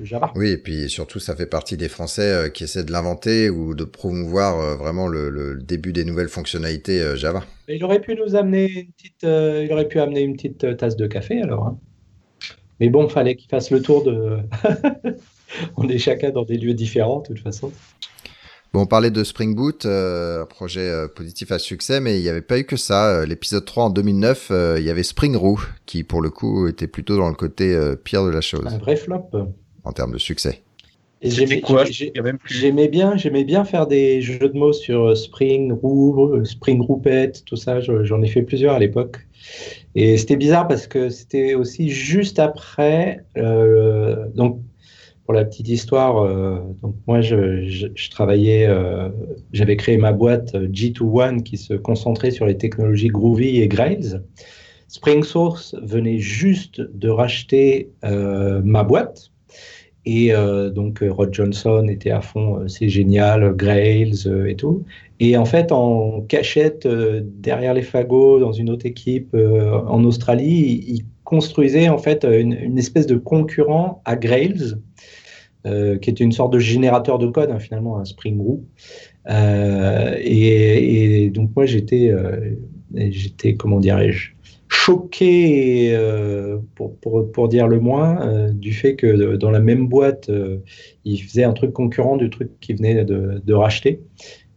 Java. 0.00 0.32
Oui, 0.34 0.50
et 0.50 0.58
puis 0.58 0.88
surtout, 0.88 1.18
ça 1.18 1.36
fait 1.36 1.46
partie 1.46 1.76
des 1.76 1.88
Français 1.88 2.22
euh, 2.22 2.48
qui 2.48 2.64
essaient 2.64 2.84
de 2.84 2.92
l'inventer 2.92 3.50
ou 3.50 3.74
de 3.74 3.84
promouvoir 3.84 4.58
euh, 4.58 4.76
vraiment 4.76 5.06
le, 5.06 5.58
début 5.62 5.92
des 5.92 6.04
nouvelles 6.04 6.28
fonctionnalités 6.28 7.00
euh, 7.00 7.16
Java. 7.16 7.44
il 7.68 7.82
aurait 7.84 8.00
pu 8.00 8.14
nous 8.14 8.34
amener 8.34 8.70
une 8.70 8.92
petite, 8.92 9.22
il 9.22 9.68
aurait 9.72 9.88
pu 9.88 10.00
amener 10.00 10.22
une 10.22 10.34
petite 10.34 10.76
tasse 10.76 10.96
de 10.96 11.06
café 11.06 11.40
alors. 11.42 11.66
Hein. 11.66 11.78
Mais 12.82 12.90
bon, 12.90 13.06
il 13.06 13.10
fallait 13.10 13.36
qu'il 13.36 13.48
fasse 13.48 13.70
le 13.70 13.80
tour 13.80 14.02
de. 14.02 14.38
On 15.76 15.88
est 15.88 15.98
chacun 15.98 16.30
dans 16.30 16.44
des 16.44 16.58
lieux 16.58 16.74
différents, 16.74 17.20
de 17.20 17.28
toute 17.28 17.38
façon. 17.38 17.70
Bon, 18.72 18.80
on 18.80 18.86
parlait 18.86 19.10
de 19.10 19.22
Spring 19.22 19.54
Boot, 19.54 19.84
un 19.84 20.46
projet 20.46 20.90
positif 21.14 21.52
à 21.52 21.58
succès, 21.58 22.00
mais 22.00 22.18
il 22.18 22.22
n'y 22.22 22.30
avait 22.30 22.40
pas 22.40 22.58
eu 22.58 22.64
que 22.64 22.76
ça. 22.76 23.26
L'épisode 23.26 23.66
3 23.66 23.84
en 23.84 23.90
2009, 23.90 24.50
il 24.78 24.82
y 24.82 24.88
avait 24.88 25.02
Spring 25.02 25.36
Root, 25.36 25.60
qui 25.84 26.04
pour 26.04 26.22
le 26.22 26.30
coup 26.30 26.66
était 26.66 26.86
plutôt 26.86 27.18
dans 27.18 27.28
le 27.28 27.34
côté 27.34 27.78
pire 28.02 28.24
de 28.24 28.30
la 28.30 28.40
chose. 28.40 28.66
Un 28.66 28.78
vrai 28.78 28.96
flop 28.96 29.28
en 29.84 29.92
termes 29.92 30.12
de 30.12 30.18
succès. 30.18 30.62
J'aimais 31.22 32.88
bien, 32.88 33.16
j'aimais 33.16 33.44
bien 33.44 33.64
faire 33.64 33.86
des 33.86 34.20
jeux 34.20 34.48
de 34.48 34.58
mots 34.58 34.72
sur 34.72 35.10
euh, 35.10 35.14
Spring, 35.14 35.72
Roux, 35.72 36.34
euh, 36.34 36.44
Spring 36.44 36.80
Roupette, 36.82 37.44
tout 37.44 37.54
ça. 37.54 37.78
J'en 37.80 38.22
ai 38.22 38.26
fait 38.26 38.42
plusieurs 38.42 38.74
à 38.74 38.80
l'époque. 38.80 39.18
Et 39.94 40.16
c'était 40.16 40.36
bizarre 40.36 40.68
parce 40.68 40.86
que 40.86 41.10
c'était 41.10 41.54
aussi 41.54 41.90
juste 41.90 42.38
après. 42.38 43.24
Euh, 43.36 44.26
donc, 44.34 44.60
pour 45.24 45.34
la 45.34 45.44
petite 45.44 45.68
histoire, 45.68 46.26
donc 46.82 46.96
moi, 47.06 47.20
je, 47.20 48.08
travaillais, 48.10 48.68
j'avais 49.52 49.76
créé 49.76 49.96
ma 49.96 50.12
boîte 50.12 50.52
G21 50.54 51.44
qui 51.44 51.56
se 51.56 51.74
concentrait 51.74 52.32
sur 52.32 52.44
les 52.44 52.56
technologies 52.56 53.06
Groovy 53.06 53.60
et 53.60 53.68
Grails. 53.68 54.20
Spring 54.88 55.22
Source 55.22 55.76
venait 55.80 56.18
juste 56.18 56.80
de 56.80 57.08
racheter 57.08 57.92
ma 58.02 58.82
boîte 58.82 59.31
et 60.04 60.34
euh, 60.34 60.70
donc 60.70 61.02
euh, 61.02 61.12
Rod 61.12 61.32
Johnson 61.32 61.86
était 61.88 62.10
à 62.10 62.20
fond, 62.20 62.58
euh, 62.58 62.68
c'est 62.68 62.88
génial, 62.88 63.54
Grails 63.54 64.28
et 64.48 64.56
tout. 64.56 64.84
Et 65.20 65.36
en 65.36 65.44
fait, 65.44 65.70
en 65.70 66.22
cachette 66.22 66.88
derrière 66.88 67.74
les 67.74 67.82
fagots, 67.82 68.40
dans 68.40 68.50
une 68.50 68.70
autre 68.70 68.86
équipe 68.86 69.36
en 69.36 70.02
Australie, 70.04 70.84
il, 70.88 71.04
construisait 71.24 71.88
en 71.88 71.96
fait 71.96 72.24
une, 72.24 72.76
espèce 72.76 73.06
de 73.06 73.16
concurrent 73.16 74.02
à 74.04 74.16
Grails, 74.16 74.74
qui 75.64 76.10
était 76.10 76.24
une 76.24 76.32
sorte 76.32 76.52
de 76.52 76.58
générateur 76.58 77.18
de 77.18 77.28
code 77.28 77.50
hein, 77.50 77.58
finalement, 77.60 77.98
un 77.98 78.04
Spring 78.04 78.36
Boot. 78.36 78.60
Et, 79.30 81.24
et, 81.24 81.30
donc 81.30 81.52
moi 81.54 81.64
j'étais, 81.64 82.12
j'étais 82.92 83.54
comment 83.54 83.78
dirais-je, 83.78 84.32
choqué, 84.72 85.90
euh, 85.94 86.58
pour, 86.74 86.96
pour, 86.96 87.30
pour, 87.30 87.48
dire 87.48 87.68
le 87.68 87.78
moins, 87.78 88.26
euh, 88.26 88.50
du 88.52 88.72
fait 88.72 88.96
que 88.96 89.36
dans 89.36 89.50
la 89.50 89.60
même 89.60 89.86
boîte, 89.86 90.28
euh, 90.30 90.58
il 91.04 91.18
faisait 91.18 91.44
un 91.44 91.52
truc 91.52 91.72
concurrent 91.72 92.16
du 92.16 92.30
truc 92.30 92.50
qu'il 92.60 92.76
venait 92.76 93.04
de, 93.04 93.42
de, 93.44 93.54
racheter. 93.54 94.00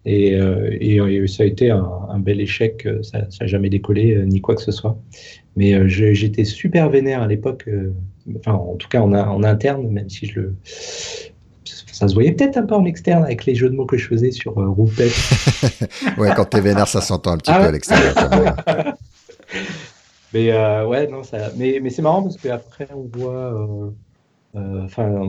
Et, 0.05 0.38
ça 1.28 1.43
a 1.43 1.45
été 1.45 1.72
un, 1.72 2.20
bel 2.20 2.39
échec. 2.39 2.88
Ça 3.01 3.28
n'a 3.41 3.47
jamais 3.47 3.70
décollé 3.70 4.24
ni 4.26 4.39
quoi 4.39 4.55
que 4.55 4.61
ce 4.61 4.72
soit. 4.72 4.97
Mais 5.55 5.89
j'étais 5.89 6.43
super 6.43 6.89
vénère 6.89 7.24
à 7.24 7.28
l'époque. 7.28 7.68
enfin, 8.38 8.53
en 8.53 8.76
tout 8.76 8.88
cas 8.88 9.01
en, 9.01 9.13
en, 9.13 9.43
interne, 9.43 9.88
même 9.89 10.09
si 10.09 10.28
je 10.28 10.39
le 10.41 10.55
ça 11.95 12.09
se 12.09 12.13
voyait 12.13 12.34
peut-être 12.34 12.57
un 12.57 12.63
peu 12.63 12.76
en 12.76 12.84
externe 12.84 13.24
avec 13.24 13.45
les 13.45 13.55
jeux 13.55 13.70
de 13.70 13.76
mots 13.76 13.86
que 13.86 13.95
je 13.95 14.05
faisais 14.05 14.32
sur 14.32 14.59
euh, 14.59 14.68
Roupette. 14.68 15.13
ouais, 16.18 16.30
quand 16.36 16.43
t'es 16.43 16.59
vénère, 16.59 16.89
ça 16.89 16.99
s'entend 16.99 17.32
un 17.32 17.38
petit 17.38 17.51
ah 17.51 17.59
peu 17.59 17.68
à 17.68 17.72
l'extérieur. 17.72 18.57
mais 20.36 20.51
euh, 20.51 20.86
ouais, 20.86 21.07
non, 21.07 21.23
ça. 21.23 21.49
Mais, 21.55 21.79
mais 21.81 21.89
c'est 21.89 22.01
marrant 22.01 22.21
parce 22.21 22.36
qu'après, 22.36 22.89
on 22.93 23.07
voit. 23.17 23.53
Euh, 23.53 23.89
euh, 24.57 24.83
enfin, 24.83 25.25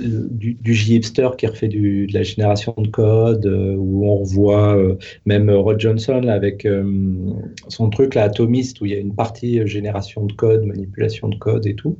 du, 0.00 0.54
du 0.54 0.74
J-Hipster 0.74 1.28
qui 1.36 1.46
refait 1.46 1.68
de 1.68 2.06
la 2.12 2.22
génération 2.22 2.74
de 2.76 2.88
code, 2.88 3.46
où 3.46 4.06
on 4.06 4.16
revoit 4.16 4.78
même 5.24 5.50
Rod 5.50 5.80
Johnson 5.80 6.26
avec 6.28 6.68
son 7.68 7.88
truc, 7.88 8.14
là, 8.14 8.24
Atomist, 8.24 8.80
où 8.80 8.86
il 8.86 8.92
y 8.92 8.94
a 8.94 8.98
une 8.98 9.14
partie 9.14 9.66
génération 9.66 10.24
de 10.26 10.32
code, 10.34 10.64
manipulation 10.64 11.28
de 11.28 11.36
code 11.36 11.66
et 11.66 11.74
tout. 11.74 11.96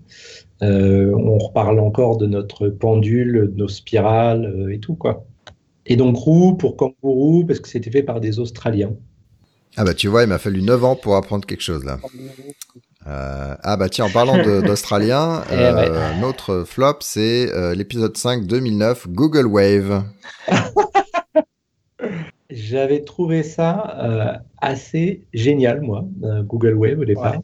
On 0.61 1.39
reparle 1.39 1.79
encore 1.79 2.19
de 2.19 2.27
notre 2.27 2.69
pendule, 2.69 3.51
de 3.55 3.57
nos 3.57 3.69
spirales 3.69 4.69
et 4.71 4.81
tout, 4.81 4.97
quoi. 4.97 5.25
Et 5.87 5.97
donc 5.97 6.17
roux 6.17 6.55
pour 6.55 6.77
kangourou, 6.77 7.45
parce 7.47 7.61
que 7.61 7.69
c'était 7.69 7.91
fait 7.91 8.03
par 8.03 8.21
des 8.21 8.39
Australiens. 8.39 8.95
Ah 9.77 9.85
bah 9.85 9.95
tu 9.95 10.09
vois, 10.09 10.23
il 10.23 10.29
m'a 10.29 10.39
fallu 10.39 10.63
9 10.63 10.85
ans 10.85 10.97
pour 10.97 11.17
apprendre 11.17 11.47
quelque 11.47 11.63
chose 11.63 11.85
là. 11.85 11.99
Euh, 13.07 13.55
ah 13.63 13.77
bah 13.77 13.89
tiens, 13.89 14.07
en 14.07 14.11
parlant 14.11 14.37
d'Australiens, 14.63 15.43
eh 15.51 16.21
notre 16.21 16.65
flop 16.65 16.99
c'est 17.01 17.75
l'épisode 17.75 18.17
5 18.17 18.47
2009, 18.47 19.09
Google 19.09 19.47
Wave. 19.47 20.05
J'avais 22.51 23.05
trouvé 23.05 23.43
ça 23.43 24.43
assez 24.61 25.23
génial, 25.33 25.81
moi, 25.83 26.05
Google 26.43 26.75
Wave 26.75 26.99
au 26.99 27.05
départ. 27.05 27.37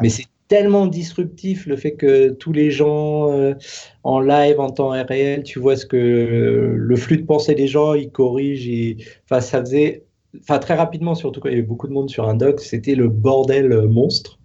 Mais 0.00 0.08
c'est 0.08 0.26
tellement 0.52 0.86
disruptif 0.86 1.64
le 1.64 1.76
fait 1.76 1.92
que 1.92 2.28
tous 2.28 2.52
les 2.52 2.70
gens 2.70 3.32
euh, 3.32 3.54
en 4.02 4.20
live, 4.20 4.60
en 4.60 4.68
temps 4.68 4.90
réel, 4.90 5.44
tu 5.44 5.58
vois 5.58 5.76
ce 5.76 5.86
que 5.86 6.74
le 6.76 6.96
flux 6.96 7.16
de 7.16 7.24
pensée 7.24 7.54
des 7.54 7.68
gens, 7.68 7.94
ils 7.94 8.10
corrigent. 8.10 8.68
Et, 8.68 8.98
enfin, 9.24 9.40
ça 9.40 9.60
faisait, 9.60 10.04
enfin, 10.40 10.58
très 10.58 10.74
rapidement, 10.74 11.14
surtout 11.14 11.40
quand 11.40 11.48
il 11.48 11.52
y 11.52 11.58
avait 11.58 11.66
beaucoup 11.66 11.88
de 11.88 11.92
monde 11.92 12.10
sur 12.10 12.28
un 12.28 12.34
doc, 12.34 12.60
c'était 12.60 12.94
le 12.94 13.08
bordel 13.08 13.88
monstre. 13.88 14.38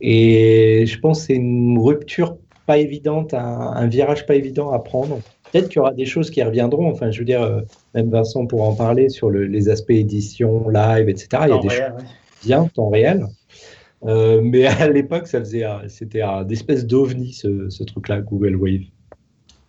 Et 0.00 0.84
je 0.86 0.98
pense 0.98 1.20
que 1.20 1.26
c'est 1.26 1.34
une 1.34 1.78
rupture 1.78 2.36
pas 2.66 2.78
évidente, 2.78 3.34
un, 3.34 3.86
virage 3.86 4.26
pas 4.26 4.34
évident 4.34 4.70
à 4.72 4.78
prendre. 4.78 5.20
Peut-être 5.50 5.68
qu'il 5.68 5.76
y 5.76 5.80
aura 5.80 5.92
des 5.92 6.06
choses 6.06 6.30
qui 6.30 6.42
reviendront. 6.42 6.90
Enfin, 6.90 7.10
je 7.10 7.18
veux 7.18 7.24
dire, 7.24 7.42
euh, 7.42 7.60
même 7.94 8.10
Vincent 8.10 8.46
pourra 8.46 8.68
en 8.68 8.74
parler 8.74 9.08
sur 9.08 9.30
les 9.30 9.68
aspects 9.68 9.90
édition, 9.90 10.68
live, 10.68 11.08
etc. 11.08 11.28
Il 11.44 11.48
y 11.48 11.52
a 11.52 11.58
des 11.58 11.68
choses 11.68 12.04
bien 12.44 12.68
temps 12.74 12.88
réel. 12.88 13.26
Euh, 14.04 14.40
mais 14.42 14.66
à 14.66 14.88
l'époque, 14.88 15.26
ça 15.26 15.40
faisait, 15.40 15.64
c'était 15.88 16.22
un 16.22 16.48
espèce 16.48 16.86
d'ovni 16.86 17.32
ce, 17.32 17.84
truc-là, 17.84 18.20
Google 18.20 18.56
Wave. 18.56 18.82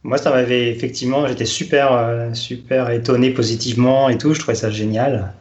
Moi, 0.03 0.17
ça 0.17 0.31
m'avait 0.31 0.69
effectivement, 0.69 1.27
j'étais 1.27 1.45
super, 1.45 1.93
euh, 1.93 2.33
super 2.33 2.89
étonné 2.89 3.31
positivement 3.31 4.09
et 4.09 4.17
tout. 4.17 4.33
Je 4.33 4.39
trouvais 4.39 4.55
ça 4.55 4.69
génial. 4.69 5.33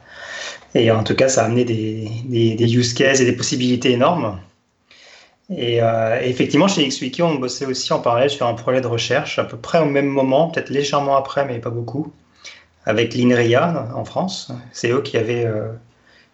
Et 0.75 0.91
en 0.91 1.03
tout 1.03 1.15
cas, 1.15 1.29
ça 1.29 1.43
a 1.43 1.45
amené 1.45 1.65
des, 1.65 2.75
use 2.75 2.93
cases 2.93 3.19
et 3.19 3.25
des 3.25 3.33
possibilités 3.33 3.91
énormes. 3.91 4.39
Et, 5.55 5.81
euh, 5.81 6.19
effectivement, 6.21 6.67
chez 6.67 6.87
XWiki, 6.87 7.21
on 7.21 7.35
bossait 7.35 7.65
aussi 7.65 7.93
en 7.93 7.99
parallèle 7.99 8.29
sur 8.29 8.47
un 8.47 8.53
projet 8.53 8.81
de 8.81 8.87
recherche, 8.87 9.37
à 9.39 9.43
peu 9.43 9.57
près 9.57 9.79
au 9.79 9.85
même 9.85 10.07
moment, 10.07 10.49
peut-être 10.49 10.69
légèrement 10.69 11.15
après, 11.15 11.45
mais 11.45 11.59
pas 11.59 11.69
beaucoup, 11.69 12.11
avec 12.85 13.13
l'INRIA 13.13 13.89
en 13.95 14.05
France. 14.05 14.51
C'est 14.71 14.89
eux 14.89 15.01
qui 15.01 15.17
avaient 15.17 15.47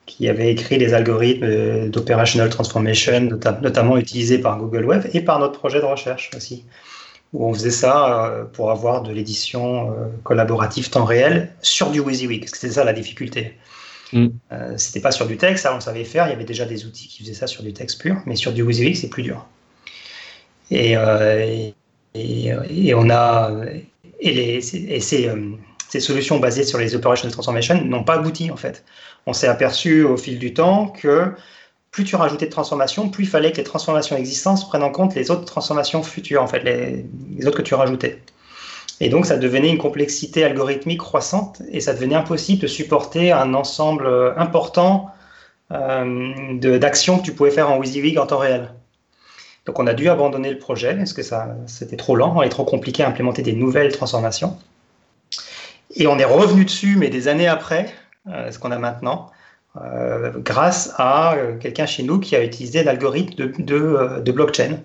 qui 0.09 0.27
avait 0.27 0.51
écrit 0.51 0.79
les 0.79 0.95
algorithmes 0.95 1.89
d'operational 1.89 2.49
transformation, 2.49 3.29
notamment 3.61 3.95
utilisés 3.95 4.39
par 4.39 4.57
Google 4.57 4.85
Web 4.85 5.03
et 5.13 5.21
par 5.21 5.39
notre 5.39 5.59
projet 5.59 5.79
de 5.79 5.85
recherche 5.85 6.31
aussi, 6.35 6.65
où 7.33 7.45
on 7.47 7.53
faisait 7.53 7.69
ça 7.69 8.25
euh, 8.25 8.43
pour 8.45 8.71
avoir 8.71 9.03
de 9.03 9.13
l'édition 9.13 9.91
euh, 9.91 10.07
collaborative 10.23 10.89
temps 10.89 11.05
réel 11.05 11.53
sur 11.61 11.91
du 11.91 11.99
WYSIWYG, 11.99 12.39
parce 12.39 12.51
que 12.51 12.57
c'était 12.57 12.73
ça 12.73 12.83
la 12.83 12.93
difficulté. 12.93 13.53
Mm. 14.13 14.27
Euh, 14.51 14.73
c'était 14.77 15.01
pas 15.01 15.11
sur 15.11 15.27
du 15.27 15.37
texte, 15.37 15.63
ça 15.63 15.75
on 15.75 15.79
savait 15.79 16.03
faire, 16.03 16.27
il 16.27 16.31
y 16.31 16.33
avait 16.33 16.45
déjà 16.45 16.65
des 16.65 16.85
outils 16.85 17.07
qui 17.07 17.23
faisaient 17.23 17.33
ça 17.33 17.47
sur 17.47 17.63
du 17.63 17.73
texte 17.73 18.01
pur, 18.01 18.17
mais 18.25 18.35
sur 18.35 18.51
du 18.51 18.63
WYSIWYG 18.63 18.95
c'est 18.95 19.09
plus 19.09 19.23
dur. 19.23 19.45
Et, 20.71 20.93
et, 22.13 22.93
on 22.93 23.09
a 23.09 23.51
et, 24.19 24.33
les, 24.33 24.75
et 24.75 24.99
ces, 24.99 25.31
ces 25.89 25.99
solutions 25.99 26.39
basées 26.39 26.63
sur 26.63 26.77
les 26.77 26.95
operational 26.95 27.31
transformation 27.31 27.83
n'ont 27.83 28.03
pas 28.03 28.15
abouti 28.15 28.51
en 28.51 28.57
fait 28.57 28.83
on 29.25 29.33
s'est 29.33 29.47
aperçu 29.47 30.03
au 30.03 30.17
fil 30.17 30.39
du 30.39 30.53
temps 30.53 30.87
que 30.87 31.33
plus 31.91 32.03
tu 32.03 32.15
rajoutais 32.15 32.45
de 32.45 32.51
transformations, 32.51 33.09
plus 33.09 33.23
il 33.23 33.29
fallait 33.29 33.51
que 33.51 33.57
les 33.57 33.63
transformations 33.63 34.15
existantes 34.15 34.67
prennent 34.67 34.83
en 34.83 34.91
compte 34.91 35.15
les 35.15 35.31
autres 35.31 35.45
transformations 35.45 36.03
futures, 36.03 36.41
en 36.41 36.47
fait, 36.47 36.59
les, 36.63 37.05
autres 37.47 37.57
que 37.57 37.63
tu 37.63 37.73
rajoutais. 37.73 38.21
Et 38.99 39.09
donc, 39.09 39.25
ça 39.25 39.37
devenait 39.37 39.69
une 39.69 39.77
complexité 39.77 40.43
algorithmique 40.43 40.99
croissante 40.99 41.61
et 41.71 41.79
ça 41.79 41.93
devenait 41.93 42.15
impossible 42.15 42.61
de 42.61 42.67
supporter 42.67 43.31
un 43.31 43.53
ensemble 43.53 44.33
important 44.35 45.09
euh, 45.71 46.57
d'actions 46.77 47.19
que 47.19 47.23
tu 47.23 47.33
pouvais 47.33 47.51
faire 47.51 47.69
en 47.69 47.77
WYSIWYG 47.77 48.17
en 48.17 48.25
temps 48.25 48.39
réel. 48.39 48.73
Donc, 49.65 49.79
on 49.79 49.87
a 49.87 49.93
dû 49.93 50.09
abandonner 50.09 50.51
le 50.51 50.57
projet 50.57 50.95
parce 50.95 51.13
que 51.13 51.21
ça, 51.21 51.55
c'était 51.67 51.97
trop 51.97 52.15
lent 52.15 52.41
et 52.41 52.49
trop 52.49 52.65
compliqué 52.65 53.03
à 53.03 53.07
implémenter 53.07 53.41
des 53.41 53.53
nouvelles 53.53 53.91
transformations. 53.91 54.57
Et 55.95 56.07
on 56.07 56.17
est 56.17 56.25
revenu 56.25 56.65
dessus, 56.65 56.95
mais 56.97 57.09
des 57.09 57.27
années 57.27 57.47
après, 57.47 57.93
euh, 58.27 58.51
ce 58.51 58.59
qu'on 58.59 58.71
a 58.71 58.79
maintenant, 58.79 59.31
euh, 59.81 60.31
grâce 60.37 60.93
à 60.97 61.33
euh, 61.35 61.57
quelqu'un 61.57 61.85
chez 61.85 62.03
nous 62.03 62.19
qui 62.19 62.35
a 62.35 62.43
utilisé 62.43 62.83
l'algorithme 62.83 63.35
de, 63.35 64.19
de, 64.19 64.31
blockchain. 64.31 64.79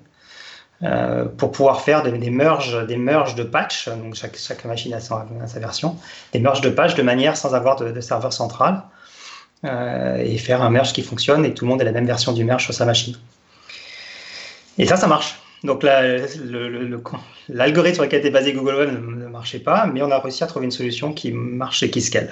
Pour 1.39 1.51
pouvoir 1.51 1.81
faire 1.81 2.03
des, 2.03 2.31
merges, 2.31 2.87
des 2.87 2.97
merges 2.97 3.35
de 3.35 3.43
patch, 3.43 3.89
donc 3.89 4.15
chaque, 4.15 4.65
machine 4.65 4.93
a 4.95 5.01
sa, 5.01 5.27
version, 5.57 5.97
des 6.33 6.41
merges 6.41 6.61
de 6.61 6.69
patch 6.69 6.95
de 6.95 7.03
manière 7.03 7.37
sans 7.37 7.55
avoir 7.55 7.77
de, 7.77 8.01
serveur 8.01 8.33
central 8.33 8.83
et 9.65 10.37
faire 10.37 10.61
un 10.63 10.71
merge 10.71 10.93
qui 10.93 11.03
fonctionne 11.03 11.45
et 11.47 11.55
tout 11.55 11.65
le 11.65 11.71
monde 11.71 11.81
ait 11.81 11.87
la 11.87 11.93
même 11.93 12.07
version 12.07 12.33
du 12.33 12.45
merge 12.45 12.65
sur 12.65 12.75
sa 12.75 12.85
machine. 12.85 13.17
Et 14.79 14.87
ça, 14.87 14.97
ça 14.97 15.07
marche. 15.07 15.39
Donc 15.65 15.83
l'algorithme 17.49 17.95
sur 17.95 18.05
lequel 18.05 18.21
était 18.21 18.31
basé 18.31 18.53
Google 18.53 18.75
Web 18.75 18.91
ne, 18.93 19.27
marchait 19.27 19.61
pas, 19.61 19.87
mais 19.87 20.03
on 20.03 20.11
a 20.11 20.19
réussi 20.19 20.45
à 20.45 20.47
trouver 20.47 20.67
une 20.67 20.71
solution 20.71 21.15
qui 21.15 21.33
marche 21.33 21.83
et 21.83 21.91
qui 21.91 22.03
scale. 22.03 22.31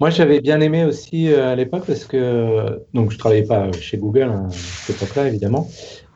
Moi, 0.00 0.10
j'avais 0.10 0.40
bien 0.40 0.60
aimé 0.60 0.84
aussi 0.84 1.32
euh, 1.32 1.52
à 1.52 1.54
l'époque 1.54 1.84
parce 1.86 2.04
que 2.04 2.82
donc 2.94 3.12
je 3.12 3.18
travaillais 3.18 3.44
pas 3.44 3.70
chez 3.80 3.96
Google 3.96 4.24
hein, 4.24 4.48
à 4.50 4.52
cette 4.52 4.96
époque-là, 4.96 5.28
évidemment, 5.28 5.68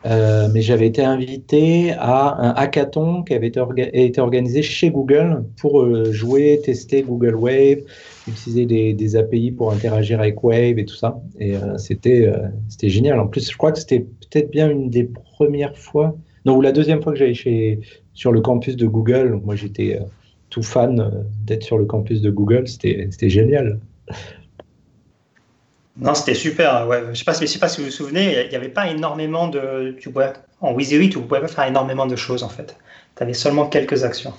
euh, 0.06 0.48
mais 0.52 0.62
j'avais 0.62 0.86
été 0.86 1.02
invité 1.02 1.92
à 1.92 2.36
un 2.40 2.50
hackathon 2.54 3.22
qui 3.24 3.34
avait 3.34 3.50
été, 3.92 4.20
organisé 4.20 4.62
chez 4.62 4.90
Google 4.90 5.44
pour 5.60 5.82
euh, 5.82 6.12
jouer, 6.12 6.60
tester 6.64 7.02
Google 7.02 7.34
Wave, 7.34 7.78
utiliser 8.28 8.94
des, 8.94 9.16
API 9.16 9.50
pour 9.50 9.72
interagir 9.72 10.20
avec 10.20 10.42
Wave 10.44 10.78
et 10.78 10.84
tout 10.84 10.94
ça. 10.94 11.20
Et 11.40 11.54
c'était 11.78 12.30
c'était 12.68 12.88
génial. 12.88 13.18
En 13.18 13.26
plus, 13.26 13.50
je 13.50 13.56
crois 13.56 13.72
que 13.72 13.78
c'était 13.78 14.00
peut-être 14.00 14.50
bien 14.50 14.70
une 14.70 14.90
des 14.90 15.04
premières 15.04 15.76
fois, 15.76 16.16
non, 16.44 16.56
ou 16.56 16.60
la 16.60 16.72
deuxième 16.72 17.02
fois 17.02 17.12
que 17.12 17.18
j'allais 17.18 17.80
sur 18.14 18.32
le 18.32 18.40
campus 18.40 18.76
de 18.76 18.86
Google. 18.86 19.40
Moi, 19.44 19.56
j'étais 19.56 19.98
tout 20.50 20.62
fan 20.62 21.00
euh, 21.00 21.10
d'être 21.44 21.62
sur 21.62 21.78
le 21.78 21.84
campus 21.84 22.20
de 22.20 22.30
Google. 22.30 22.66
C'était 22.68 23.28
génial. 23.28 23.80
Non, 26.00 26.14
c'était 26.14 26.34
super. 26.34 26.86
Ouais. 26.86 27.02
Je 27.04 27.10
ne 27.10 27.14
sais, 27.14 27.24
pas, 27.24 27.34
sais 27.34 27.58
pas 27.58 27.68
si 27.68 27.80
vous 27.80 27.86
vous 27.86 27.92
souvenez, 27.92 28.44
il 28.44 28.48
n'y 28.50 28.56
avait 28.56 28.68
pas 28.68 28.88
énormément 28.88 29.48
de. 29.48 29.96
Tu 29.98 30.10
pouvais, 30.10 30.32
en 30.60 30.72
WYSIWYG, 30.72 31.12
tu 31.12 31.18
ne 31.18 31.24
pouvais 31.24 31.40
pas 31.40 31.48
faire 31.48 31.66
énormément 31.66 32.06
de 32.06 32.16
choses 32.16 32.42
en 32.42 32.48
fait. 32.48 32.76
Tu 33.16 33.22
avais 33.22 33.34
seulement 33.34 33.66
quelques 33.66 34.04
actions. 34.04 34.32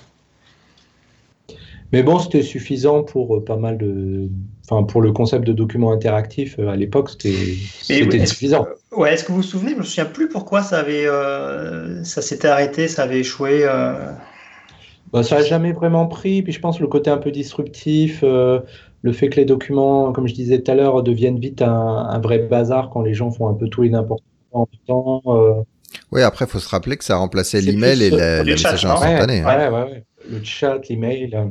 Mais 1.92 2.02
bon, 2.02 2.20
c'était 2.20 2.42
suffisant 2.42 3.02
pour 3.02 3.36
euh, 3.36 3.44
pas 3.44 3.56
mal 3.56 3.76
de. 3.76 4.28
Enfin, 4.64 4.84
pour 4.84 5.02
le 5.02 5.12
concept 5.12 5.44
de 5.44 5.52
document 5.52 5.92
interactif, 5.92 6.56
euh, 6.58 6.68
à 6.68 6.76
l'époque, 6.76 7.10
c'était 7.10 7.56
suffisant. 8.26 8.66
ouais, 8.92 9.12
est-ce 9.12 9.24
que 9.24 9.32
vous 9.32 9.38
vous 9.38 9.42
souvenez 9.42 9.70
Je 9.70 9.76
ne 9.76 9.80
me 9.80 9.84
souviens 9.84 10.04
plus 10.06 10.28
pourquoi 10.28 10.62
ça 10.62 10.78
avait. 10.78 11.06
ça 12.04 12.22
s'était 12.22 12.48
arrêté, 12.48 12.88
ça 12.88 13.02
avait 13.02 13.20
échoué. 13.20 13.66
Bah, 15.12 15.22
ça 15.22 15.38
n'a 15.38 15.44
jamais 15.44 15.72
vraiment 15.72 16.06
pris. 16.06 16.42
Puis 16.42 16.52
je 16.52 16.60
pense 16.60 16.80
le 16.80 16.86
côté 16.86 17.10
un 17.10 17.18
peu 17.18 17.30
disruptif, 17.30 18.20
euh, 18.22 18.60
le 19.02 19.12
fait 19.12 19.28
que 19.28 19.36
les 19.36 19.44
documents, 19.44 20.12
comme 20.12 20.26
je 20.26 20.34
disais 20.34 20.60
tout 20.60 20.70
à 20.70 20.74
l'heure, 20.74 21.02
deviennent 21.02 21.38
vite 21.38 21.62
un, 21.62 22.18
vrai 22.20 22.38
bazar 22.38 22.90
quand 22.90 23.02
les 23.02 23.14
gens 23.14 23.30
font 23.30 23.48
un 23.48 23.54
peu 23.54 23.68
tout 23.68 23.84
et 23.84 23.88
n'importe 23.88 24.22
quoi 24.50 24.62
en 24.62 24.68
même 24.70 24.80
temps. 24.86 25.22
Euh. 25.26 25.62
Oui, 26.12 26.22
après, 26.22 26.44
il 26.44 26.48
faut 26.48 26.58
se 26.58 26.68
rappeler 26.68 26.96
que 26.96 27.04
ça 27.04 27.14
a 27.14 27.16
remplacé 27.16 27.60
l'email 27.60 28.02
et 28.02 28.10
la, 28.10 28.38
la 28.38 28.44
messagerie 28.44 28.92
instantanée. 28.92 29.44
Ouais, 29.44 29.68
ouais, 29.68 29.68
ouais, 29.68 30.04
Le 30.28 30.44
chat, 30.44 30.78
l'email. 30.88 31.34
Euh. 31.34 31.46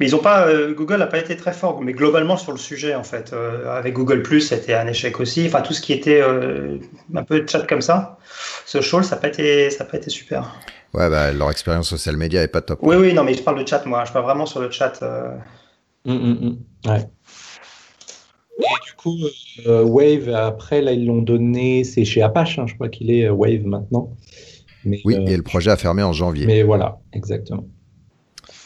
Mais 0.00 0.06
ils 0.06 0.16
ont 0.16 0.20
pas, 0.20 0.46
Google 0.72 0.96
n'a 0.96 1.06
pas 1.06 1.18
été 1.18 1.36
très 1.36 1.52
fort, 1.52 1.82
mais 1.82 1.92
globalement 1.92 2.38
sur 2.38 2.52
le 2.52 2.56
sujet 2.56 2.94
en 2.94 3.02
fait. 3.02 3.34
avec 3.68 3.92
Google 3.92 4.22
c'était 4.40 4.72
un 4.72 4.86
échec 4.86 5.20
aussi. 5.20 5.44
Enfin, 5.46 5.60
tout 5.60 5.74
ce 5.74 5.82
qui 5.82 5.92
était 5.92 6.22
un 6.22 7.22
peu 7.24 7.40
de 7.40 7.48
chat 7.48 7.66
comme 7.66 7.82
ça, 7.82 8.18
ce 8.64 8.80
show, 8.80 9.02
ça 9.02 9.16
n'a 9.16 9.20
pas 9.20 9.28
été, 9.28 9.68
ça 9.68 9.84
pas 9.84 9.98
été 9.98 10.08
super. 10.08 10.56
Ouais, 10.96 11.10
bah, 11.10 11.32
leur 11.32 11.50
expérience 11.50 11.88
social 11.88 12.16
media 12.16 12.42
est 12.42 12.48
pas 12.48 12.62
top. 12.62 12.80
Oui, 12.82 12.96
oui, 12.96 13.12
non, 13.12 13.22
mais 13.22 13.34
je 13.34 13.42
parle 13.42 13.62
de 13.62 13.68
chat, 13.68 13.84
moi. 13.84 14.04
Je 14.06 14.12
parle 14.12 14.24
vraiment 14.24 14.46
sur 14.46 14.60
le 14.60 14.70
chat. 14.70 14.98
Hum, 16.06 16.16
hum, 16.16 16.38
hum. 16.42 16.58
Ouais. 16.90 17.04
Et 18.58 18.86
du 18.86 18.92
coup, 18.96 19.16
Wave, 19.66 20.30
après, 20.30 20.80
là, 20.80 20.92
ils 20.92 21.04
l'ont 21.04 21.20
donné, 21.20 21.84
c'est 21.84 22.04
chez 22.04 22.22
Apache, 22.22 22.58
hein, 22.58 22.66
je 22.66 22.74
crois 22.74 22.88
qu'il 22.88 23.10
est 23.10 23.28
Wave 23.28 23.66
maintenant. 23.66 24.16
Mais, 24.84 25.00
oui, 25.04 25.16
et 25.26 25.36
le 25.36 25.42
projet 25.42 25.70
a 25.70 25.76
fermé 25.76 26.02
en 26.02 26.12
janvier. 26.12 26.46
Mais 26.46 26.62
voilà, 26.62 26.98
exactement. 27.12 27.66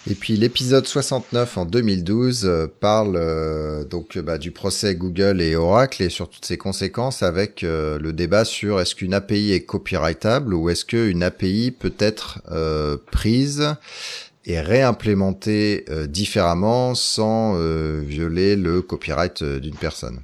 Et 0.08 0.14
puis 0.14 0.36
l'épisode 0.36 0.86
69 0.86 1.58
en 1.58 1.66
2012 1.66 2.46
euh, 2.46 2.66
parle 2.80 3.16
euh, 3.16 3.84
donc 3.84 4.16
bah, 4.18 4.38
du 4.38 4.50
procès 4.50 4.94
Google 4.94 5.42
et 5.42 5.56
Oracle 5.56 6.02
et 6.02 6.08
sur 6.08 6.30
toutes 6.30 6.46
ses 6.46 6.56
conséquences 6.56 7.22
avec 7.22 7.62
euh, 7.62 7.98
le 7.98 8.14
débat 8.14 8.46
sur 8.46 8.80
est-ce 8.80 8.94
qu'une 8.94 9.12
API 9.12 9.52
est 9.52 9.64
copyrightable 9.64 10.54
ou 10.54 10.70
est-ce 10.70 10.86
qu'une 10.86 11.22
API 11.22 11.70
peut 11.70 11.94
être 11.98 12.40
prise 13.10 13.74
et 14.46 14.58
réimplémentée 14.60 15.84
différemment 16.08 16.94
sans 16.94 17.54
violer 18.00 18.56
le 18.56 18.82
copyright 18.82 19.44
d'une 19.44 19.76
personne. 19.76 20.20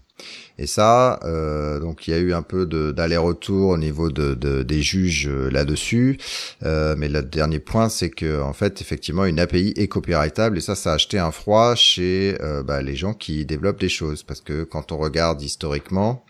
Et 0.58 0.66
ça, 0.66 1.20
euh, 1.24 1.80
donc 1.80 2.08
il 2.08 2.12
y 2.12 2.14
a 2.14 2.18
eu 2.18 2.32
un 2.32 2.42
peu 2.42 2.66
d'aller-retour 2.66 3.70
au 3.70 3.78
niveau 3.78 4.10
de, 4.10 4.34
des 4.62 4.82
juges 4.82 5.28
euh, 5.28 5.50
là-dessus. 5.50 6.18
Euh, 6.64 6.94
mais 6.96 7.08
le 7.08 7.22
dernier 7.22 7.58
point, 7.58 7.88
c'est 7.88 8.10
que 8.10 8.40
en 8.40 8.52
fait, 8.52 8.80
effectivement, 8.80 9.26
une 9.26 9.38
API 9.38 9.74
est 9.76 9.88
copyrightable 9.88 10.58
et 10.58 10.60
ça, 10.60 10.74
ça 10.74 10.92
a 10.92 10.94
acheté 10.94 11.18
un 11.18 11.30
froid 11.30 11.74
chez 11.74 12.36
bah, 12.64 12.82
les 12.82 12.96
gens 12.96 13.12
qui 13.14 13.44
développent 13.44 13.80
des 13.80 13.88
choses, 13.88 14.22
parce 14.22 14.40
que 14.40 14.64
quand 14.64 14.92
on 14.92 14.98
regarde 14.98 15.42
historiquement, 15.42 16.24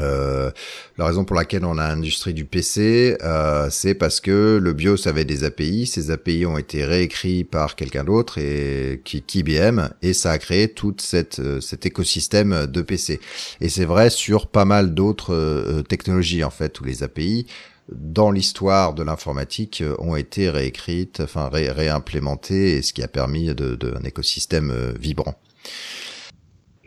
euh, 0.00 0.50
la 0.96 1.06
raison 1.06 1.24
pour 1.24 1.36
laquelle 1.36 1.64
on 1.64 1.78
a 1.78 1.88
l'industrie 1.88 2.34
du 2.34 2.44
PC, 2.44 3.16
euh, 3.22 3.68
c'est 3.70 3.94
parce 3.94 4.20
que 4.20 4.58
le 4.60 4.72
BIOS 4.72 5.06
avait 5.06 5.24
des 5.24 5.44
API, 5.44 5.86
ces 5.86 6.10
API 6.10 6.46
ont 6.46 6.58
été 6.58 6.84
réécrits 6.84 7.44
par 7.44 7.76
quelqu'un 7.76 8.04
d'autre 8.04 8.38
et 8.38 9.00
qui, 9.04 9.22
qui 9.22 9.40
IBM, 9.40 9.88
et 10.02 10.12
ça 10.12 10.32
a 10.32 10.38
créé 10.38 10.68
tout 10.68 10.94
cette, 10.98 11.38
euh, 11.40 11.60
cet 11.60 11.86
écosystème 11.86 12.66
de 12.66 12.82
PC. 12.82 13.20
Et 13.60 13.68
c'est 13.68 13.84
vrai 13.84 14.10
sur 14.10 14.48
pas 14.48 14.64
mal 14.64 14.94
d'autres 14.94 15.34
euh, 15.34 15.82
technologies 15.82 16.44
en 16.44 16.50
fait, 16.50 16.80
où 16.80 16.84
les 16.84 17.02
API 17.02 17.46
dans 17.90 18.30
l'histoire 18.30 18.92
de 18.92 19.02
l'informatique 19.02 19.82
ont 19.98 20.14
été 20.14 20.50
réécrites, 20.50 21.20
enfin 21.20 21.48
ré 21.48 21.70
réimplémentées, 21.70 22.76
et 22.76 22.82
ce 22.82 22.92
qui 22.92 23.02
a 23.02 23.08
permis 23.08 23.46
de, 23.46 23.76
de 23.76 23.94
écosystème 24.04 24.92
vibrant. 25.00 25.40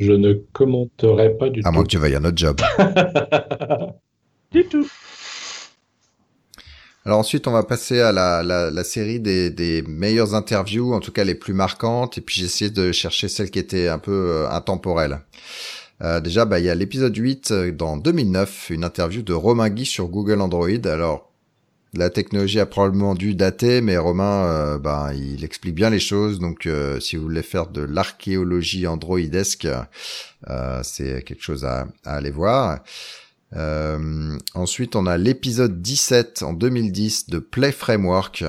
Je 0.02 0.14
ne 0.14 0.34
commenterai 0.34 1.38
pas 1.38 1.50
du 1.50 1.62
tout. 1.62 1.68
À 1.68 1.72
moins 1.72 1.84
que 1.84 1.90
tu 1.90 2.00
veuilles 2.00 2.16
un 2.16 2.26
autre 2.26 2.38
job. 2.38 2.60
du 4.52 4.66
tout. 4.66 4.88
Alors 7.06 7.20
ensuite, 7.20 7.48
on 7.48 7.52
va 7.52 7.62
passer 7.62 8.00
à 8.00 8.12
la, 8.12 8.42
la, 8.44 8.84
série 8.84 9.20
des, 9.20 9.52
des, 9.52 9.84
meilleures 9.84 10.34
interviews, 10.34 10.94
en 10.94 11.00
tout 11.00 11.12
cas 11.12 11.24
les 11.24 11.36
plus 11.36 11.54
marquantes, 11.54 12.18
et 12.18 12.22
puis 12.22 12.40
j'ai 12.40 12.46
essayé 12.46 12.72
de 12.72 12.92
chercher 12.92 13.28
celles 13.28 13.52
qui 13.52 13.60
étaient 13.60 13.90
un 13.90 14.00
peu 14.00 14.12
euh, 14.12 14.50
intemporelles. 14.50 15.20
Euh, 16.02 16.20
déjà, 16.20 16.46
bah, 16.46 16.60
il 16.60 16.66
y 16.66 16.70
a 16.70 16.76
l'épisode 16.76 17.16
8 17.16 17.52
euh, 17.52 17.72
dans 17.72 17.96
2009, 17.96 18.72
une 18.72 18.84
interview 18.84 19.22
de 19.22 19.34
Romain 19.34 19.70
Guy 19.70 19.86
sur 19.86 20.08
Google 20.08 20.42
Android. 20.42 20.86
Alors, 20.86 21.31
la 21.94 22.10
technologie 22.10 22.60
a 22.60 22.66
probablement 22.66 23.16
dû 23.16 23.36
dater, 23.36 23.82
mais 23.82 23.98
Romain, 23.98 24.46
euh, 24.46 24.80
ben, 24.80 25.12
il 25.14 25.44
explique 25.44 25.76
bien 25.76 25.90
les 25.90 26.00
choses. 26.00 26.40
Donc, 26.40 26.66
euh, 26.66 27.02
si 27.02 27.18
vous 27.18 27.24
voulez 27.24 27.44
faire 27.44 27.68
de 27.68 27.82
l'archéologie 27.82 28.88
androidesque, 28.88 29.68
euh, 30.50 30.80
c'est 30.84 31.22
quelque 31.24 31.44
chose 31.44 31.66
à, 31.66 31.88
aller 32.06 32.32
voir. 32.32 32.80
ensuite, 34.54 34.96
on 34.96 35.06
a 35.06 35.18
l'épisode 35.18 35.82
17 35.82 36.44
en 36.44 36.54
2010 36.54 37.30
de 37.30 37.40
Play 37.40 37.74
Framework. 37.74 38.46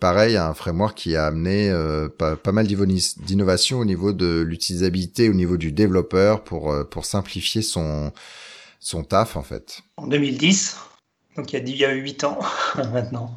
pareil, 0.00 0.38
un 0.38 0.54
framework 0.54 0.96
qui 0.96 1.14
a 1.14 1.26
amené 1.26 1.70
pas, 2.18 2.36
pas, 2.36 2.52
mal 2.52 2.66
d'innovation 2.66 3.80
au 3.80 3.84
niveau 3.84 4.14
de 4.14 4.40
l'utilisabilité, 4.40 5.28
au 5.28 5.34
niveau 5.34 5.58
du 5.58 5.72
développeur 5.72 6.42
pour 6.42 6.74
pour 6.88 7.04
simplifier 7.04 7.60
son 7.60 8.12
son 8.80 9.04
taf 9.04 9.36
en 9.36 9.42
fait. 9.42 9.82
En 9.98 10.06
2010 10.06 10.76
donc 11.36 11.52
il 11.52 11.76
y 11.76 11.84
a, 11.84 11.92
8 11.92 12.24
ans 12.24 12.38
maintenant. 12.92 13.34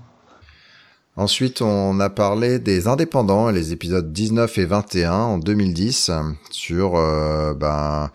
Ensuite, 1.18 1.62
on 1.62 2.00
a 2.02 2.10
parlé 2.10 2.60
des 2.60 2.88
indépendants, 2.88 3.50
les 3.50 3.72
épisodes 3.72 4.12
19 4.12 4.58
et 4.58 4.66
21 4.66 5.14
en 5.14 5.38
2010 5.38 6.12
sur 6.52 6.98
euh, 6.98 7.54
ben, 7.54 8.12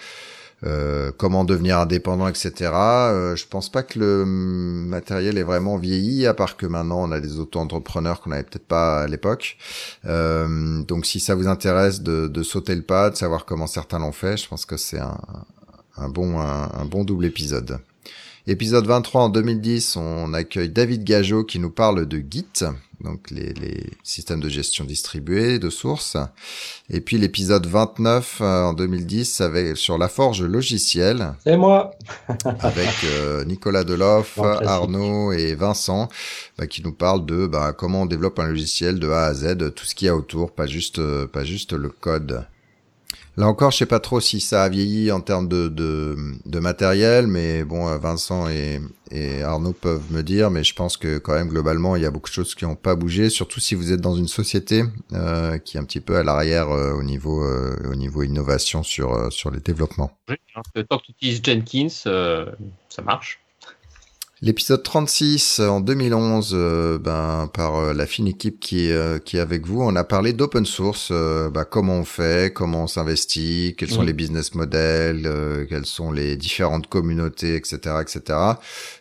euh, 0.62 1.10
comment 1.16 1.44
devenir 1.44 1.78
indépendant, 1.78 2.28
etc. 2.28 2.70
Euh, 2.74 3.34
je 3.34 3.46
pense 3.46 3.70
pas 3.70 3.82
que 3.82 3.98
le 3.98 4.24
matériel 4.26 5.38
est 5.38 5.42
vraiment 5.42 5.78
vieilli, 5.78 6.26
à 6.26 6.34
part 6.34 6.58
que 6.58 6.66
maintenant 6.66 7.02
on 7.02 7.12
a 7.12 7.20
des 7.20 7.38
auto-entrepreneurs 7.38 8.20
qu'on 8.20 8.30
n'avait 8.30 8.42
peut-être 8.42 8.66
pas 8.66 9.02
à 9.02 9.06
l'époque. 9.06 9.56
Euh, 10.04 10.82
donc 10.82 11.06
si 11.06 11.18
ça 11.18 11.34
vous 11.34 11.48
intéresse 11.48 12.02
de, 12.02 12.28
de, 12.28 12.42
sauter 12.42 12.74
le 12.74 12.82
pas, 12.82 13.08
de 13.08 13.16
savoir 13.16 13.46
comment 13.46 13.66
certains 13.66 13.98
l'ont 13.98 14.12
fait, 14.12 14.36
je 14.36 14.48
pense 14.48 14.66
que 14.66 14.76
c'est 14.76 14.98
un, 14.98 15.18
un, 15.96 16.10
bon, 16.10 16.38
un 16.38 16.84
bon 16.84 17.04
double 17.04 17.24
épisode. 17.24 17.78
Épisode 18.46 18.86
23 18.86 19.24
en 19.24 19.28
2010, 19.28 19.96
on 19.96 20.32
accueille 20.32 20.70
David 20.70 21.04
Gageot 21.04 21.44
qui 21.44 21.58
nous 21.58 21.70
parle 21.70 22.06
de 22.06 22.16
Git, 22.18 22.64
donc 23.02 23.30
les, 23.30 23.52
systèmes 24.02 24.40
de 24.40 24.48
gestion 24.48 24.86
distribués 24.86 25.58
de 25.58 25.68
sources. 25.68 26.16
Et 26.88 27.02
puis 27.02 27.18
l'épisode 27.18 27.66
29 27.66 28.38
euh, 28.40 28.64
en 28.64 28.72
2010 28.72 29.42
avec, 29.42 29.76
sur 29.76 29.98
la 29.98 30.08
forge 30.08 30.42
logicielle. 30.42 31.34
C'est 31.44 31.58
moi 31.58 31.90
Avec 32.60 32.88
euh, 33.04 33.44
Nicolas 33.44 33.84
Deloff, 33.84 34.38
Arnaud 34.38 35.32
et 35.32 35.54
Vincent 35.54 36.08
bah, 36.56 36.66
qui 36.66 36.82
nous 36.82 36.92
parlent 36.92 37.26
de 37.26 37.46
bah, 37.46 37.74
comment 37.76 38.02
on 38.02 38.06
développe 38.06 38.38
un 38.38 38.48
logiciel 38.48 38.98
de 38.98 39.10
A 39.10 39.26
à 39.26 39.34
Z, 39.34 39.74
tout 39.74 39.84
ce 39.84 39.94
qu'il 39.94 40.06
y 40.06 40.08
a 40.08 40.16
autour, 40.16 40.52
pas 40.52 40.66
juste, 40.66 40.98
euh, 40.98 41.26
pas 41.26 41.44
juste 41.44 41.74
le 41.74 41.90
code. 41.90 42.46
Là 43.36 43.46
encore, 43.46 43.70
je 43.70 43.78
sais 43.78 43.86
pas 43.86 44.00
trop 44.00 44.20
si 44.20 44.40
ça 44.40 44.64
a 44.64 44.68
vieilli 44.68 45.12
en 45.12 45.20
termes 45.20 45.48
de, 45.48 45.68
de, 45.68 46.58
matériel, 46.58 47.26
mais 47.26 47.64
bon, 47.64 47.88
euh, 47.88 47.96
Vincent 47.96 48.48
et, 48.48 48.80
et, 49.10 49.42
Arnaud 49.42 49.72
peuvent 49.72 50.12
me 50.12 50.22
dire, 50.22 50.50
mais 50.50 50.64
je 50.64 50.74
pense 50.74 50.96
que 50.96 51.18
quand 51.18 51.34
même 51.34 51.48
globalement, 51.48 51.96
il 51.96 52.02
y 52.02 52.06
a 52.06 52.10
beaucoup 52.10 52.28
de 52.28 52.34
choses 52.34 52.54
qui 52.54 52.64
n'ont 52.64 52.74
pas 52.74 52.96
bougé, 52.96 53.30
surtout 53.30 53.60
si 53.60 53.74
vous 53.74 53.92
êtes 53.92 54.00
dans 54.00 54.14
une 54.14 54.28
société 54.28 54.82
euh, 55.12 55.58
qui 55.58 55.76
est 55.76 55.80
un 55.80 55.84
petit 55.84 56.00
peu 56.00 56.16
à 56.16 56.22
l'arrière 56.22 56.70
euh, 56.70 56.92
au 56.92 57.02
niveau 57.02 57.40
au 57.40 57.94
niveau 57.94 58.22
innovation 58.22 58.82
sur 58.82 59.32
sur 59.32 59.50
les 59.50 59.60
développements. 59.60 60.10
Oui, 60.28 60.36
tant 60.88 60.98
que 60.98 61.04
tu 61.04 61.12
utilises 61.12 61.40
Jenkins, 61.42 61.88
ça 61.88 63.02
marche. 63.02 63.40
L'épisode 64.42 64.82
36 64.82 65.60
euh, 65.60 65.68
en 65.68 65.80
2011, 65.82 66.52
euh, 66.54 66.98
ben, 66.98 67.50
par 67.52 67.76
euh, 67.76 67.92
la 67.92 68.06
fine 68.06 68.26
équipe 68.26 68.58
qui 68.58 68.86
est, 68.86 69.22
qui 69.22 69.36
est 69.36 69.40
avec 69.40 69.66
vous, 69.66 69.82
on 69.82 69.94
a 69.96 70.02
parlé 70.02 70.32
d'open 70.32 70.64
source, 70.64 71.12
ben, 71.12 71.66
comment 71.68 71.96
on 71.96 72.04
fait, 72.06 72.50
comment 72.50 72.84
on 72.84 72.86
s'investit, 72.86 73.74
quels 73.76 73.90
sont 73.90 74.00
les 74.00 74.14
business 74.14 74.54
models, 74.54 75.66
quelles 75.68 75.84
sont 75.84 76.10
les 76.10 76.38
différentes 76.38 76.86
communautés, 76.86 77.54
etc., 77.54 77.96
etc. 78.00 78.38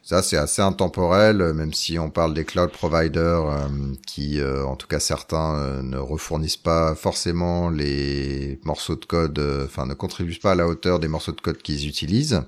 Ça, 0.04 0.22
c'est 0.22 0.36
assez 0.36 0.62
intemporel, 0.62 1.54
même 1.54 1.74
si 1.74 1.98
on 1.98 2.10
parle 2.10 2.34
des 2.34 2.44
cloud 2.44 2.72
providers 2.72 3.70
qui, 4.06 4.42
en 4.44 4.76
tout 4.76 4.88
cas 4.88 5.00
certains, 5.00 5.82
ne 5.82 5.98
refournissent 5.98 6.58
pas 6.58 6.96
forcément 6.96 7.70
les 7.70 8.60
morceaux 8.66 8.96
de 8.96 9.06
code, 9.06 9.40
enfin 9.64 9.86
ne 9.86 9.94
contribuent 9.94 10.40
pas 10.40 10.52
à 10.52 10.56
la 10.56 10.68
hauteur 10.68 11.00
des 11.00 11.08
morceaux 11.08 11.32
de 11.32 11.42
code 11.42 11.62
qu'ils 11.62 11.88
utilisent. 11.88 12.42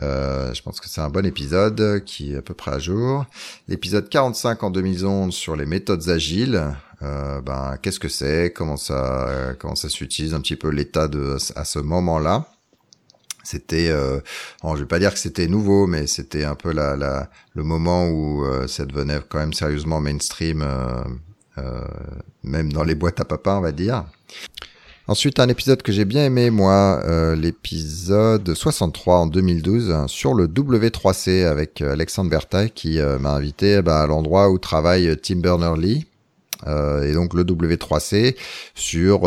Euh, 0.00 0.54
je 0.54 0.62
pense 0.62 0.80
que 0.80 0.88
c'est 0.88 1.00
un 1.00 1.10
bon 1.10 1.26
épisode 1.26 2.02
qui 2.04 2.32
est 2.32 2.36
à 2.36 2.42
peu 2.42 2.54
près 2.54 2.70
à 2.70 2.78
jour. 2.78 3.26
L'épisode 3.68 4.08
45 4.08 4.62
en 4.62 4.70
2011 4.70 5.34
sur 5.34 5.56
les 5.56 5.66
méthodes 5.66 6.08
agiles. 6.08 6.62
Euh, 7.02 7.40
ben, 7.40 7.76
qu'est-ce 7.82 8.00
que 8.00 8.08
c'est? 8.08 8.52
Comment 8.54 8.76
ça 8.76 9.54
comment 9.58 9.74
ça 9.74 9.88
s'utilise 9.88 10.34
Un 10.34 10.40
petit 10.40 10.56
peu 10.56 10.68
l'état 10.68 11.08
de 11.08 11.36
à 11.56 11.64
ce 11.64 11.78
moment-là? 11.78 12.46
C'était, 13.44 13.90
euh, 13.90 14.20
je 14.62 14.78
vais 14.78 14.86
pas 14.86 14.98
dire 14.98 15.12
que 15.12 15.18
c'était 15.18 15.48
nouveau, 15.48 15.86
mais 15.86 16.06
c'était 16.06 16.44
un 16.44 16.54
peu 16.54 16.72
la, 16.72 16.96
la, 16.96 17.28
le 17.54 17.64
moment 17.64 18.08
où 18.08 18.44
euh, 18.44 18.68
ça 18.68 18.86
devenait 18.86 19.20
quand 19.28 19.38
même 19.38 19.52
sérieusement 19.52 20.00
mainstream, 20.00 20.62
euh, 21.58 21.84
même 22.44 22.72
dans 22.72 22.84
les 22.84 22.94
boîtes 22.94 23.20
à 23.20 23.24
papa, 23.24 23.54
on 23.54 23.60
va 23.60 23.72
dire. 23.72 24.04
Ensuite, 25.08 25.40
un 25.40 25.48
épisode 25.48 25.82
que 25.82 25.90
j'ai 25.90 26.04
bien 26.04 26.24
aimé, 26.24 26.50
moi, 26.50 27.02
euh, 27.04 27.34
l'épisode 27.34 28.54
63 28.54 29.16
en 29.16 29.26
2012 29.26 30.06
sur 30.06 30.32
le 30.32 30.46
W3C 30.46 31.44
avec 31.44 31.80
euh, 31.82 31.92
Alexandre 31.92 32.30
Berthaille 32.30 32.70
qui 32.70 33.00
euh, 33.00 33.18
m'a 33.18 33.32
invité 33.32 33.82
bah, 33.82 34.02
à 34.02 34.06
l'endroit 34.06 34.48
où 34.48 34.58
travaille 34.58 35.16
Tim 35.20 35.40
Berners-Lee. 35.40 36.06
et 36.66 37.12
donc 37.14 37.34
le 37.34 37.42
W3C 37.42 38.36
sur 38.76 39.22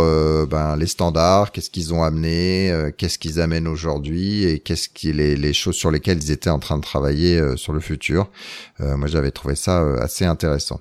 ben, 0.47 0.77
les 0.77 0.87
standards, 0.87 1.51
qu'est-ce 1.51 1.69
qu'ils 1.69 1.93
ont 1.93 2.03
amené, 2.03 2.73
qu'est-ce 2.97 3.19
qu'ils 3.19 3.41
amènent 3.41 3.67
aujourd'hui 3.67 4.45
et 4.45 4.59
qu'est-ce 4.59 4.87
qui 4.87 5.11
les, 5.11 5.35
les 5.35 5.51
choses 5.51 5.75
sur 5.75 5.91
lesquelles 5.91 6.23
ils 6.23 6.31
étaient 6.31 6.49
en 6.49 6.59
train 6.59 6.77
de 6.77 6.83
travailler 6.83 7.57
sur 7.57 7.73
le 7.73 7.81
futur. 7.81 8.29
moi, 8.79 9.07
j'avais 9.07 9.31
trouvé 9.31 9.55
ça 9.55 9.83
assez 9.99 10.23
intéressant. 10.23 10.79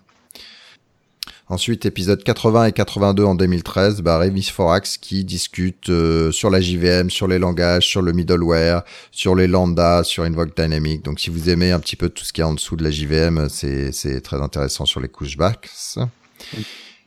Ensuite, 1.49 1.85
épisode 1.85 2.25
80 2.25 2.67
et 2.67 2.73
82 2.73 3.23
en 3.23 3.35
2013, 3.35 4.01
bah, 4.01 4.19
Revis 4.19 4.51
Forax 4.51 4.97
qui 4.97 5.25
discute 5.25 5.91
euh, 5.91 6.33
sur 6.33 6.49
la 6.49 6.61
JVM, 6.61 7.11
sur 7.11 7.29
les 7.29 7.39
langages, 7.39 7.87
sur 7.87 8.01
le 8.01 8.13
middleware, 8.13 8.83
sur 9.11 9.35
les 9.35 9.47
lambda, 9.47 10.05
sur 10.05 10.25
Invoke 10.25 10.57
Dynamic. 10.57 11.05
Donc 11.05 11.21
si 11.21 11.29
vous 11.29 11.51
aimez 11.51 11.71
un 11.71 11.81
petit 11.81 11.97
peu 11.97 12.09
tout 12.09 12.25
ce 12.25 12.33
qui 12.33 12.41
est 12.41 12.45
en 12.45 12.55
dessous 12.55 12.77
de 12.77 12.85
la 12.85 12.91
JVM, 12.91 13.49
c'est 13.51 14.23
très 14.23 14.41
intéressant 14.41 14.87
sur 14.87 15.01
les 15.01 15.09
couches 15.09 15.37
backs. 15.37 15.69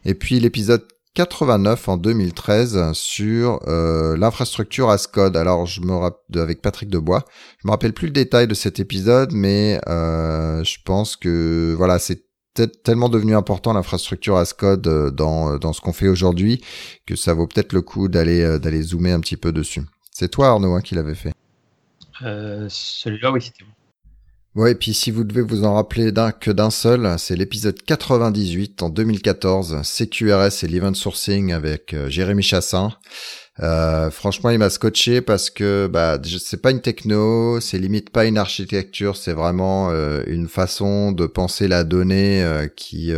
Et 0.05 0.13
puis 0.13 0.39
l'épisode 0.39 0.85
89 1.15 1.89
en 1.89 1.97
2013 1.97 2.91
sur 2.93 3.59
euh, 3.67 4.15
l'infrastructure 4.17 4.91
Ascode. 4.91 5.35
Alors 5.35 5.65
je 5.65 5.81
me 5.81 5.93
rappelle 5.93 6.41
avec 6.41 6.61
Patrick 6.61 6.91
Debois. 6.91 7.25
Je 7.57 7.67
me 7.67 7.71
rappelle 7.71 7.91
plus 7.91 8.05
le 8.05 8.13
détail 8.13 8.47
de 8.47 8.53
cet 8.53 8.79
épisode, 8.79 9.31
mais 9.33 9.81
euh, 9.87 10.63
je 10.63 10.77
pense 10.85 11.15
que 11.15 11.73
voilà 11.75 11.97
c'est 11.97 12.26
tellement 12.65 13.09
devenu 13.09 13.35
important 13.35 13.73
l'infrastructure 13.73 14.37
Ascode 14.37 14.87
euh, 14.87 15.11
dans, 15.11 15.57
dans 15.57 15.73
ce 15.73 15.81
qu'on 15.81 15.93
fait 15.93 16.07
aujourd'hui 16.07 16.63
que 17.05 17.15
ça 17.15 17.33
vaut 17.33 17.47
peut-être 17.47 17.73
le 17.73 17.81
coup 17.81 18.07
d'aller 18.07 18.41
euh, 18.41 18.57
d'aller 18.57 18.81
zoomer 18.81 19.11
un 19.11 19.19
petit 19.19 19.37
peu 19.37 19.51
dessus. 19.51 19.81
C'est 20.11 20.29
toi 20.29 20.47
Arnaud 20.47 20.73
hein, 20.73 20.81
qui 20.81 20.95
l'avait 20.95 21.15
fait. 21.15 21.33
Euh, 22.23 22.65
celui-là 22.69 23.31
oui 23.31 23.41
c'était 23.41 23.63
Ouais, 24.55 24.71
et 24.71 24.75
puis 24.75 24.95
si 24.95 25.11
vous 25.11 25.23
devez 25.23 25.43
vous 25.43 25.65
en 25.65 25.75
rappeler 25.75 26.11
d'un 26.11 26.31
que 26.31 26.49
d'un 26.49 26.71
seul, 26.71 27.19
c'est 27.19 27.35
l'épisode 27.35 27.79
98 27.79 28.81
en 28.81 28.89
2014, 28.89 29.83
CQRS 29.83 30.63
et 30.63 30.67
l'event 30.67 30.95
sourcing 30.95 31.53
avec 31.53 31.95
Jérémy 32.07 32.41
Chassin. 32.41 32.91
Euh, 33.61 34.11
franchement, 34.11 34.51
il 34.51 34.59
m'a 34.59 34.69
scotché 34.69 35.21
parce 35.21 35.49
que 35.49 35.87
bah, 35.87 36.19
c'est 36.39 36.61
pas 36.61 36.71
une 36.71 36.81
techno, 36.81 37.59
c'est 37.59 37.79
limite 37.79 38.11
pas 38.11 38.25
une 38.25 38.37
architecture, 38.37 39.15
c'est 39.17 39.33
vraiment 39.33 39.89
euh, 39.89 40.21
une 40.27 40.47
façon 40.47 41.11
de 41.11 41.25
penser 41.25 41.67
la 41.67 41.83
donnée 41.83 42.43
euh, 42.43 42.67
qui, 42.67 43.13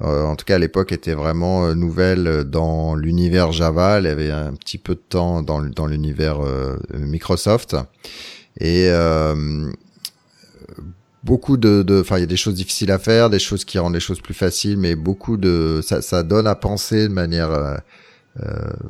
en 0.00 0.36
tout 0.36 0.44
cas 0.44 0.56
à 0.56 0.58
l'époque, 0.58 0.92
était 0.92 1.14
vraiment 1.14 1.74
nouvelle 1.74 2.44
dans 2.44 2.94
l'univers 2.94 3.52
Java. 3.52 3.98
Elle 3.98 4.06
avait 4.06 4.30
un 4.30 4.52
petit 4.52 4.78
peu 4.78 4.94
de 4.94 5.02
temps 5.08 5.42
dans, 5.42 5.86
l'univers 5.86 6.40
Microsoft 6.94 7.76
et 8.60 8.90
beaucoup 11.24 11.56
de, 11.56 12.00
enfin, 12.00 12.18
il 12.18 12.20
y 12.20 12.24
a 12.24 12.26
des 12.26 12.36
choses 12.36 12.54
difficiles 12.54 12.90
à 12.92 12.98
faire, 12.98 13.30
des 13.30 13.38
choses 13.38 13.64
qui 13.64 13.78
rendent 13.78 13.94
les 13.94 14.00
choses 14.00 14.20
plus 14.20 14.34
faciles, 14.34 14.76
mais 14.76 14.94
beaucoup 14.94 15.36
de, 15.36 15.80
ça, 15.82 16.22
donne 16.22 16.46
à 16.46 16.54
penser 16.54 17.08
de 17.08 17.12
manière 17.12 17.80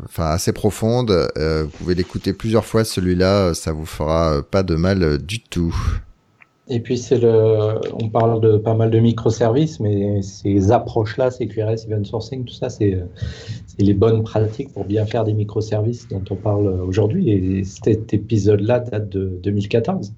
enfin 0.04 0.26
assez 0.26 0.52
profonde. 0.52 1.10
Euh, 1.10 1.64
vous 1.64 1.70
pouvez 1.70 1.94
l'écouter 1.94 2.32
plusieurs 2.32 2.64
fois. 2.64 2.84
Celui-là, 2.84 3.54
ça 3.54 3.72
vous 3.72 3.86
fera 3.86 4.42
pas 4.42 4.62
de 4.62 4.74
mal 4.74 5.18
du 5.18 5.40
tout. 5.40 5.74
Et 6.70 6.80
puis 6.80 6.98
c'est 6.98 7.18
le, 7.18 7.80
on 7.94 8.10
parle 8.10 8.42
de 8.42 8.58
pas 8.58 8.74
mal 8.74 8.90
de 8.90 8.98
microservices, 8.98 9.80
mais 9.80 10.20
ces 10.20 10.70
approches-là, 10.70 11.30
CQRS, 11.30 11.86
event 11.88 12.04
sourcing, 12.04 12.44
tout 12.44 12.52
ça, 12.52 12.68
c'est 12.68 13.02
les 13.78 13.94
bonnes 13.94 14.22
pratiques 14.22 14.74
pour 14.74 14.84
bien 14.84 15.06
faire 15.06 15.24
des 15.24 15.32
microservices 15.32 16.08
dont 16.08 16.22
on 16.30 16.36
parle 16.36 16.68
aujourd'hui. 16.82 17.30
Et 17.30 17.64
cet 17.64 18.12
épisode-là 18.12 18.80
date 18.80 19.08
de 19.08 19.38
2014. 19.42 20.12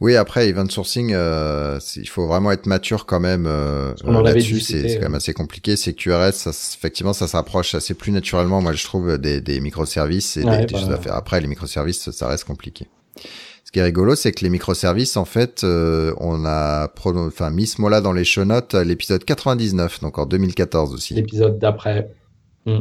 Oui, 0.00 0.16
après 0.16 0.48
event 0.48 0.68
sourcing, 0.68 1.12
euh, 1.12 1.78
il 1.96 2.08
faut 2.08 2.26
vraiment 2.26 2.50
être 2.52 2.64
mature 2.64 3.04
quand 3.04 3.20
même 3.20 3.46
euh, 3.46 3.92
là-dessus. 4.04 4.60
C'est 4.60 4.94
quand 4.94 5.02
même 5.02 5.14
assez 5.14 5.34
compliqué. 5.34 5.76
C'est 5.76 5.92
QRS, 5.92 6.32
ça, 6.32 6.50
effectivement, 6.50 7.12
ça 7.12 7.26
s'approche 7.26 7.74
assez 7.74 7.92
plus 7.92 8.10
naturellement. 8.10 8.62
Moi, 8.62 8.72
je 8.72 8.84
trouve 8.84 9.18
des, 9.18 9.42
des 9.42 9.60
microservices 9.60 10.38
et 10.38 10.44
des, 10.44 10.68
choses 10.68 10.90
à 10.90 10.96
faire. 10.96 11.14
Après, 11.14 11.40
les 11.40 11.46
microservices, 11.46 12.10
ça 12.12 12.28
reste 12.28 12.44
compliqué. 12.44 12.86
Ce 13.64 13.72
qui 13.72 13.78
est 13.78 13.82
rigolo, 13.82 14.14
c'est 14.14 14.32
que 14.32 14.42
les 14.42 14.50
microservices, 14.50 15.18
en 15.18 15.26
fait, 15.26 15.64
euh, 15.64 16.14
on 16.16 16.46
a 16.46 16.90
enfin, 17.04 17.50
mis 17.50 17.66
ce 17.66 17.80
mot-là 17.82 18.00
dans 18.00 18.14
les 18.14 18.24
show 18.24 18.46
notes 18.46 18.74
l'épisode 18.74 19.22
99, 19.24 20.00
donc 20.00 20.18
en 20.18 20.24
2014 20.24 20.94
aussi. 20.94 21.14
L'épisode 21.14 21.58
d'après. 21.58 22.10
Hmm. 22.64 22.80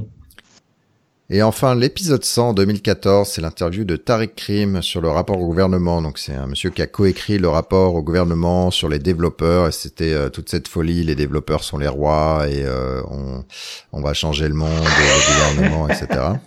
Et 1.32 1.44
enfin, 1.44 1.76
l'épisode 1.76 2.26
100 2.26 2.50
en 2.50 2.54
2014, 2.54 3.30
c'est 3.30 3.42
l'interview 3.42 3.84
de 3.84 3.96
Tariq 3.96 4.34
Krim 4.36 4.82
sur 4.82 5.00
le 5.00 5.10
rapport 5.10 5.40
au 5.40 5.46
gouvernement. 5.46 6.02
Donc 6.02 6.18
c'est 6.18 6.34
un 6.34 6.48
monsieur 6.48 6.72
qui 6.72 6.82
a 6.82 6.88
coécrit 6.88 7.38
le 7.38 7.48
rapport 7.48 7.94
au 7.94 8.02
gouvernement 8.02 8.72
sur 8.72 8.90
les 8.90 8.98
développeurs. 8.98 9.68
Et 9.68 9.72
c'était 9.72 10.14
euh, 10.14 10.30
toute 10.30 10.50
cette 10.50 10.68
folie, 10.68 11.04
les 11.04 11.14
développeurs 11.14 11.64
sont 11.64 11.78
les 11.78 11.88
rois 11.88 12.48
et 12.50 12.64
euh, 12.66 13.04
on, 13.12 13.46
on, 13.92 14.02
va 14.02 14.16
changer 14.16 14.48
le 14.48 14.56
monde, 14.56 14.72
le 14.72 15.56
gouvernement, 15.56 15.88
etc. 15.88 16.08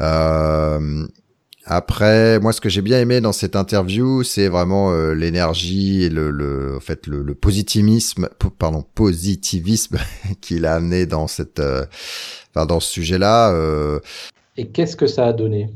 Euh, 0.00 1.08
après, 1.66 2.40
moi, 2.40 2.52
ce 2.52 2.60
que 2.60 2.68
j'ai 2.68 2.82
bien 2.82 3.00
aimé 3.00 3.20
dans 3.20 3.32
cette 3.32 3.54
interview, 3.54 4.24
c'est 4.24 4.48
vraiment 4.48 4.92
euh, 4.92 5.14
l'énergie 5.14 6.02
et 6.02 6.08
le, 6.08 6.30
le, 6.30 6.76
en 6.76 6.80
fait, 6.80 7.06
le, 7.06 7.22
le 7.22 7.34
positivisme, 7.34 8.28
pardon, 8.58 8.84
positivisme 8.94 9.98
qu'il 10.40 10.66
a 10.66 10.74
amené 10.74 11.06
dans 11.06 11.28
cette, 11.28 11.60
euh, 11.60 11.84
enfin, 12.54 12.66
dans 12.66 12.80
ce 12.80 12.90
sujet-là. 12.90 13.52
Euh... 13.52 14.00
Et 14.56 14.68
qu'est-ce 14.68 14.96
que 14.96 15.06
ça 15.06 15.26
a 15.26 15.32
donné? 15.32 15.70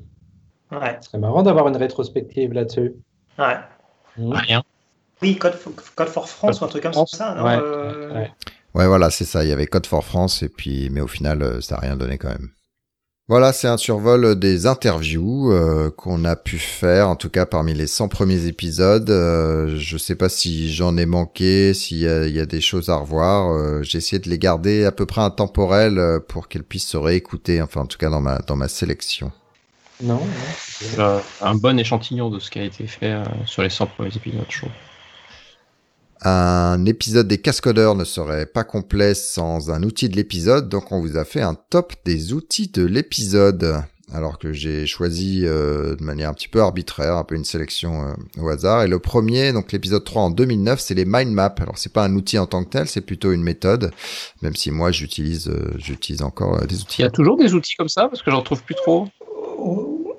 Ouais. 0.70 0.99
C'est 1.01 1.18
marrant 1.18 1.43
d'avoir 1.43 1.68
une 1.68 1.77
rétrospective 1.77 2.53
là-dessus. 2.53 2.95
Ouais. 3.39 3.57
Mmh. 4.16 4.33
Rien. 4.33 4.62
Oui, 5.22 5.37
Code 5.37 5.55
for, 5.55 5.72
Code 5.95 6.09
for 6.09 6.29
France 6.29 6.61
ou 6.61 6.64
un 6.64 6.68
truc 6.68 6.83
comme 6.83 7.07
ça, 7.07 7.35
non 7.35 7.45
ouais. 7.45 7.59
Euh... 7.61 8.14
ouais. 8.14 8.31
ouais, 8.75 8.87
voilà, 8.87 9.11
c'est 9.11 9.25
ça. 9.25 9.45
Il 9.45 9.49
y 9.49 9.53
avait 9.53 9.66
Code 9.66 9.87
for 9.87 10.05
France 10.05 10.43
et 10.43 10.49
puis, 10.49 10.91
mais 10.91 11.01
au 11.01 11.07
final, 11.07 11.43
euh, 11.43 11.61
ça 11.61 11.77
n'a 11.77 11.81
rien 11.83 11.97
donné 11.97 12.18
quand 12.18 12.29
même. 12.29 12.51
Voilà, 13.27 13.55
c'est 13.55 13.68
un 13.68 13.79
survol 13.79 14.39
des 14.39 14.66
interviews 14.66 15.51
euh, 15.51 15.91
qu'on 15.91 16.27
a 16.27 16.37
pu 16.37 16.59
faire, 16.59 17.09
en 17.09 17.16
tout 17.16 17.31
cas 17.31 17.47
parmi 17.47 17.72
les 17.72 17.87
100 17.87 18.09
premiers 18.09 18.45
épisodes. 18.45 19.09
Euh, 19.09 19.79
je 19.79 19.97
sais 19.97 20.14
pas 20.14 20.29
si 20.29 20.70
j'en 20.70 20.99
ai 20.99 21.07
manqué, 21.07 21.72
s'il 21.72 21.97
y, 21.99 22.03
y, 22.03 22.41
a 22.41 22.45
des 22.45 22.61
choses 22.61 22.91
à 22.91 22.97
revoir. 22.97 23.51
Euh, 23.51 23.83
J'ai 23.83 23.97
essayé 23.97 24.18
de 24.18 24.29
les 24.29 24.39
garder 24.39 24.85
à 24.85 24.93
peu 24.93 25.07
près 25.07 25.22
intemporelles 25.22 25.99
euh, 25.99 26.20
pour 26.20 26.49
qu'elles 26.49 26.64
puissent 26.64 26.89
se 26.89 26.99
réécouter, 26.99 27.62
enfin 27.62 27.81
en 27.81 27.87
tout 27.87 27.97
cas 27.97 28.11
dans 28.11 28.20
ma, 28.20 28.41
dans 28.41 28.57
ma 28.57 28.68
sélection. 28.68 29.33
Non. 30.03 30.20
non 30.99 31.22
un 31.41 31.55
bon 31.55 31.79
échantillon 31.79 32.29
de 32.29 32.39
ce 32.39 32.51
qui 32.51 32.59
a 32.59 32.64
été 32.64 32.87
fait 32.87 33.12
euh, 33.12 33.25
sur 33.47 33.62
les 33.62 33.70
100 33.70 33.87
premiers 33.87 34.14
épisodes, 34.14 34.45
je 34.51 34.59
trouve. 34.59 34.70
Un 36.27 36.87
épisode 36.87 37.29
des 37.29 37.37
cascodeurs 37.37 37.95
ne 37.95 38.05
serait 38.05 38.47
pas 38.47 38.64
complet 38.64 39.12
sans 39.12 39.70
un 39.70 39.83
outil 39.83 40.09
de 40.09 40.16
l'épisode, 40.16 40.70
donc 40.70 40.91
on 40.91 41.03
vous 41.03 41.18
a 41.18 41.25
fait 41.27 41.43
un 41.43 41.55
top 41.55 41.93
des 42.07 42.33
outils 42.33 42.68
de 42.68 42.83
l'épisode. 42.83 43.83
Alors 44.11 44.39
que 44.39 44.53
j'ai 44.53 44.87
choisi 44.87 45.43
euh, 45.45 45.97
de 45.97 46.03
manière 46.03 46.31
un 46.31 46.35
petit 46.35 46.49
peu 46.49 46.61
arbitraire, 46.61 47.16
un 47.16 47.25
peu 47.25 47.35
une 47.35 47.45
sélection 47.45 48.09
euh, 48.09 48.41
au 48.41 48.49
hasard. 48.49 48.85
Et 48.85 48.87
le 48.87 48.99
premier, 48.99 49.53
donc 49.53 49.72
l'épisode 49.72 50.05
3 50.05 50.22
en 50.22 50.31
2009, 50.31 50.81
c'est 50.81 50.95
les 50.95 51.05
mind 51.05 51.31
maps. 51.31 51.55
Alors 51.59 51.77
c'est 51.77 51.93
pas 51.93 52.05
un 52.05 52.14
outil 52.14 52.39
en 52.39 52.47
tant 52.47 52.64
que 52.64 52.70
tel, 52.70 52.87
c'est 52.87 53.03
plutôt 53.03 53.33
une 53.33 53.43
méthode. 53.43 53.91
Même 54.41 54.57
si 54.57 54.70
moi 54.70 54.93
j'utilise, 54.93 55.49
euh, 55.49 55.72
j'utilise 55.77 56.22
encore 56.22 56.66
des 56.66 56.81
outils. 56.81 57.03
Il 57.03 57.05
y 57.05 57.09
a 57.09 57.11
toujours 57.11 57.37
des 57.37 57.53
outils 57.53 57.75
comme 57.75 57.89
ça 57.89 58.09
parce 58.09 58.22
que 58.22 58.31
j'en 58.31 58.43
trouve 58.43 58.62
plus 58.62 58.77
trop. 58.77 59.09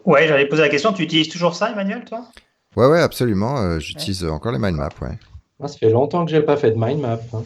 Ouais, 0.05 0.27
j'allais 0.27 0.47
poser 0.47 0.61
la 0.61 0.69
question. 0.69 0.93
Tu 0.93 1.01
utilises 1.01 1.29
toujours 1.29 1.55
ça, 1.55 1.71
Emmanuel, 1.71 2.03
toi? 2.05 2.27
Ouais, 2.75 2.87
ouais, 2.87 3.01
absolument. 3.01 3.79
j'utilise 3.79 4.23
ouais. 4.23 4.29
encore 4.29 4.51
les 4.51 4.59
mind 4.59 4.75
maps, 4.75 4.89
ouais. 5.01 5.17
Moi, 5.59 5.69
ça 5.69 5.77
fait 5.77 5.89
longtemps 5.89 6.25
que 6.25 6.31
j'ai 6.31 6.41
pas 6.41 6.57
fait 6.57 6.71
de 6.71 6.77
mind 6.77 6.99
map. 6.99 7.19
Hein. 7.33 7.43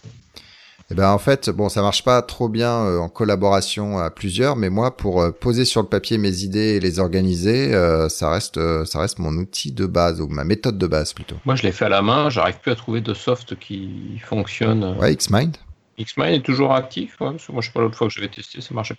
Eh 0.91 0.95
ben 0.95 1.11
en 1.11 1.19
fait, 1.19 1.51
bon, 1.51 1.69
ça 1.69 1.83
marche 1.83 2.03
pas 2.03 2.23
trop 2.23 2.49
bien 2.49 2.71
euh, 2.71 2.97
en 2.97 3.09
collaboration 3.09 3.99
à 3.99 4.09
plusieurs, 4.09 4.55
mais 4.55 4.71
moi, 4.71 4.97
pour 4.97 5.21
euh, 5.21 5.31
poser 5.31 5.63
sur 5.63 5.83
le 5.83 5.87
papier 5.87 6.17
mes 6.17 6.41
idées 6.41 6.75
et 6.75 6.79
les 6.79 6.97
organiser, 6.97 7.75
euh, 7.75 8.09
ça 8.09 8.31
reste, 8.31 8.59
ça 8.85 8.99
reste 8.99 9.19
mon 9.19 9.35
outil 9.35 9.71
de 9.71 9.85
base 9.85 10.19
ou 10.19 10.27
ma 10.27 10.43
méthode 10.43 10.79
de 10.79 10.87
base 10.87 11.13
plutôt. 11.13 11.35
Moi, 11.45 11.55
je 11.55 11.61
l'ai 11.61 11.71
fait 11.71 11.85
à 11.85 11.89
la 11.89 12.01
main. 12.01 12.31
J'arrive 12.31 12.59
plus 12.59 12.71
à 12.71 12.75
trouver 12.75 13.01
de 13.01 13.13
soft 13.13 13.59
qui 13.59 14.19
fonctionne. 14.25 14.97
Ouais, 14.99 15.15
Xmind. 15.15 15.57
Xmind 15.99 16.33
est 16.33 16.43
toujours 16.43 16.73
actif. 16.73 17.21
Ouais, 17.21 17.31
parce 17.31 17.45
que 17.45 17.51
moi, 17.51 17.61
je 17.61 17.67
sais 17.67 17.73
pas 17.73 17.81
l'autre 17.81 17.97
fois 17.97 18.07
que 18.07 18.13
j'avais 18.13 18.29
testé, 18.29 18.59
ça 18.59 18.73
marchait. 18.73 18.95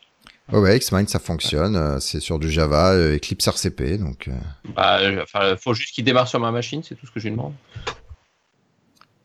Oh 0.52 0.60
ouais, 0.60 0.78
Xmind, 0.78 1.08
ça 1.08 1.18
fonctionne. 1.18 1.76
Ouais. 1.76 2.00
C'est 2.00 2.20
sur 2.20 2.38
du 2.38 2.48
Java, 2.48 2.94
Eclipse 2.94 3.48
RCP, 3.48 3.98
donc. 3.98 4.30
Bah, 4.76 5.00
enfin, 5.22 5.56
faut 5.56 5.74
juste 5.74 5.92
qu'il 5.92 6.04
démarre 6.04 6.28
sur 6.28 6.38
ma 6.38 6.52
machine, 6.52 6.82
c'est 6.84 6.94
tout 6.94 7.06
ce 7.06 7.10
que 7.10 7.18
je 7.18 7.24
lui 7.24 7.32
demande. 7.32 7.54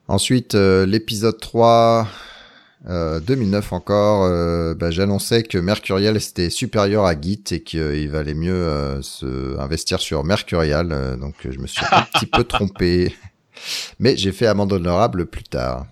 Ensuite, 0.08 0.56
euh, 0.56 0.86
l'épisode 0.86 1.40
3, 1.40 2.08
euh, 2.88 3.20
2009 3.20 3.74
encore, 3.74 4.26
euh, 4.26 4.76
bah, 4.76 4.92
j'annonçais 4.92 5.42
que 5.42 5.58
Mercurial 5.58 6.18
était 6.18 6.52
supérieur 6.52 7.06
à 7.06 7.20
Git 7.20 7.44
et 7.52 7.64
qu'il 7.64 8.10
valait 8.10 8.36
mieux 8.36 8.54
euh, 8.54 9.02
se 9.02 9.58
investir 9.60 10.00
sur 10.00 10.24
Mercurial. 10.24 11.18
donc 11.20 11.34
je 11.50 11.58
me 11.58 11.66
suis 11.66 11.84
un 11.92 12.02
petit 12.14 12.28
peu 12.28 12.44
trompé. 12.44 13.16
Mais 14.00 14.16
j'ai 14.18 14.32
fait 14.32 14.46
amende 14.46 14.74
honorable 14.74 15.26
plus 15.26 15.44
tard. 15.44 15.88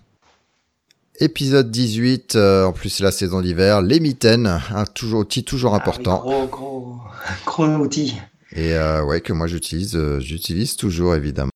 Épisode 1.20 1.72
18, 1.72 2.36
en 2.36 2.74
plus 2.74 2.90
c'est 2.90 3.04
la 3.04 3.12
saison 3.12 3.42
d'hiver, 3.42 3.82
les 3.82 4.00
mitaines, 4.00 4.62
un 4.76 4.86
toujours, 4.86 5.22
outil 5.22 5.44
toujours 5.44 5.74
important. 5.74 6.22
Ah 6.24 6.28
oui, 6.28 6.48
gros, 6.52 6.98
gros, 7.46 7.66
gros 7.66 7.78
outil. 7.78 8.18
Et 8.56 8.76
ouais, 9.06 9.22
que 9.22 9.32
moi 9.32 9.48
j'utilise, 9.48 9.98
j'utilise 10.20 10.76
toujours 10.76 11.16
évidemment. 11.16 11.53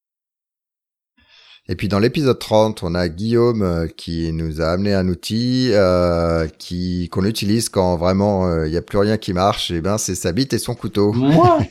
Et 1.70 1.76
puis 1.76 1.89
dans 1.89 1.99
l'épisode 1.99 2.39
30, 2.39 2.84
on 2.84 2.95
a 2.95 3.09
Guillaume 3.09 3.61
euh, 3.61 3.88
qui 3.88 4.32
nous 4.32 4.61
a 4.61 4.68
amené 4.68 4.93
un 4.93 5.09
outil 5.09 5.72
euh, 5.74 6.47
qui 6.57 7.09
qu'on 7.09 7.26
utilise 7.26 7.68
quand 7.68 7.97
vraiment 7.97 8.47
il 8.47 8.59
euh, 8.59 8.70
n'y 8.70 8.78
a 8.78 8.82
plus 8.82 8.97
rien 8.97 9.18
qui 9.18 9.34
marche. 9.34 9.70
Et 9.72 9.82
ben 9.82 9.97
c'est 9.97 10.15
sa 10.15 10.32
bite 10.32 10.53
et 10.53 10.59
son 10.59 10.76
couteau. 10.76 11.13
Moi? 11.13 11.59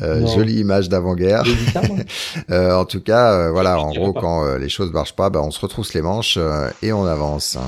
Euh, 0.00 0.26
Jolie 0.26 0.60
image 0.60 0.88
d'avant-guerre. 0.88 1.42
euh, 2.50 2.72
en 2.72 2.86
tout 2.86 3.02
cas, 3.02 3.50
voilà, 3.50 3.78
en 3.78 3.90
gros, 3.90 4.14
quand 4.14 4.56
les 4.56 4.70
choses 4.70 4.90
marchent 4.92 5.16
pas, 5.16 5.28
ben, 5.28 5.40
on 5.40 5.50
se 5.50 5.60
retrousse 5.60 5.92
les 5.92 6.00
manches 6.00 6.38
et 6.80 6.90
on 6.90 7.04
avance. 7.04 7.58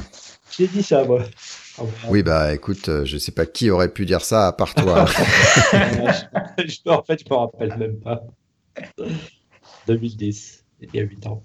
J'ai 0.57 0.67
dit 0.67 0.83
ça, 0.83 1.05
moi. 1.05 1.25
Oui, 2.09 2.23
bah 2.23 2.55
écoute, 2.55 2.89
je 3.05 3.19
sais 3.19 3.33
pas 3.33 3.45
qui 3.45 3.69
aurait 3.71 3.93
pu 3.93 4.07
dire 4.07 4.23
ça 4.23 4.47
à 4.47 4.53
part 4.53 4.75
toi. 4.75 5.03
en 6.87 7.03
fait, 7.03 7.19
je 7.19 7.31
me 7.31 7.35
rappelle 7.35 7.77
même 7.77 7.99
pas. 8.01 8.23
2010, 9.87 10.62
il 10.83 11.01
y 11.01 11.03
a 11.03 11.07
8 11.07 11.27
ans. 11.27 11.43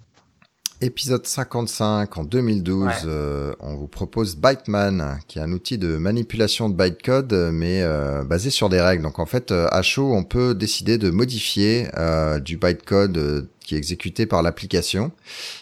Épisode 0.79 1.25
55 1.25 2.17
en 2.19 2.23
2012, 2.23 2.87
euh, 3.05 3.55
on 3.59 3.75
vous 3.75 3.87
propose 3.87 4.35
Byteman, 4.35 5.17
qui 5.27 5.39
est 5.39 5.41
un 5.41 5.51
outil 5.51 5.79
de 5.79 5.97
manipulation 5.97 6.69
de 6.69 6.75
bytecode, 6.75 7.33
mais 7.51 7.81
euh, 7.81 8.23
basé 8.23 8.51
sur 8.51 8.69
des 8.69 8.79
règles. 8.79 9.01
Donc 9.01 9.17
en 9.17 9.25
fait, 9.25 9.51
euh, 9.51 9.67
à 9.71 9.81
chaud, 9.81 10.13
on 10.13 10.23
peut 10.23 10.53
décider 10.53 10.99
de 10.99 11.09
modifier 11.09 11.87
du 12.43 12.57
bytecode 12.57 13.49
qui 13.59 13.73
est 13.73 13.77
exécuté 13.79 14.27
par 14.27 14.43
l'application, 14.43 15.11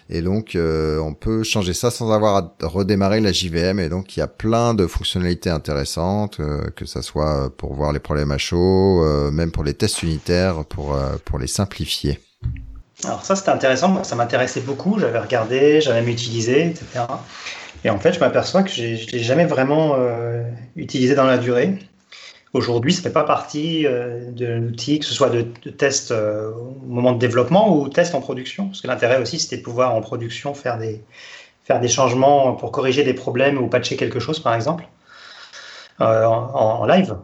et 0.09 0.21
donc 0.21 0.57
on 0.57 1.13
peut 1.13 1.43
changer 1.43 1.73
ça 1.73 1.91
sans 1.91 2.11
avoir 2.11 2.35
à 2.35 2.55
redémarrer 2.61 3.21
la 3.21 3.31
JVM. 3.31 3.79
Et 3.79 3.87
donc 3.87 4.17
il 4.17 4.19
y 4.19 4.23
a 4.23 4.27
plein 4.27 4.73
de 4.73 4.85
fonctionnalités 4.85 5.49
intéressantes, 5.49 6.41
que 6.75 6.85
ça 6.85 7.01
soit 7.01 7.55
pour 7.55 7.73
voir 7.73 7.93
les 7.93 7.99
problèmes 7.99 8.31
à 8.31 8.37
chaud, 8.37 9.01
même 9.31 9.51
pour 9.51 9.63
les 9.63 9.73
tests 9.73 10.03
unitaires, 10.03 10.65
pour 10.65 10.97
pour 11.23 11.39
les 11.39 11.47
simplifier. 11.47 12.19
Alors 13.05 13.23
ça, 13.23 13.35
c'était 13.35 13.49
intéressant. 13.49 14.03
ça 14.03 14.15
m'intéressait 14.15 14.61
beaucoup. 14.61 14.99
J'avais 14.99 15.19
regardé, 15.19 15.81
j'avais 15.81 16.01
même 16.01 16.09
utilisé, 16.09 16.67
etc. 16.67 17.03
Et 17.83 17.89
en 17.89 17.99
fait, 17.99 18.13
je 18.13 18.19
m'aperçois 18.19 18.63
que 18.63 18.71
je 18.71 18.81
ne 18.81 19.11
l'ai 19.11 19.19
jamais 19.19 19.45
vraiment 19.45 19.95
euh, 19.95 20.43
utilisé 20.75 21.13
dans 21.13 21.25
la 21.25 21.37
durée. 21.37 21.77
Aujourd'hui, 22.53 22.93
ça 22.93 23.01
ne 23.01 23.03
fait 23.03 23.13
pas 23.13 23.25
partie 23.25 23.85
euh, 23.85 24.31
de 24.31 24.47
l'outil, 24.47 24.99
que 24.99 25.05
ce 25.05 25.13
soit 25.13 25.29
de, 25.29 25.41
test 25.41 26.11
euh, 26.11 26.51
au 26.51 26.85
moment 26.87 27.11
de 27.11 27.19
développement 27.19 27.77
ou 27.77 27.89
test 27.89 28.15
en 28.15 28.21
production. 28.21 28.67
Parce 28.67 28.81
que 28.81 28.87
l'intérêt 28.87 29.21
aussi, 29.21 29.39
c'était 29.39 29.57
de 29.57 29.61
pouvoir 29.61 29.93
en 29.93 30.01
production 30.01 30.53
faire 30.53 30.77
des, 30.77 31.03
faire 31.63 31.79
des 31.79 31.89
changements 31.89 32.53
pour 32.53 32.71
corriger 32.71 33.03
des 33.03 33.13
problèmes 33.13 33.57
ou 33.57 33.67
patcher 33.67 33.97
quelque 33.97 34.19
chose, 34.19 34.39
par 34.39 34.55
exemple, 34.55 34.87
en, 35.99 36.85
live. 36.87 37.17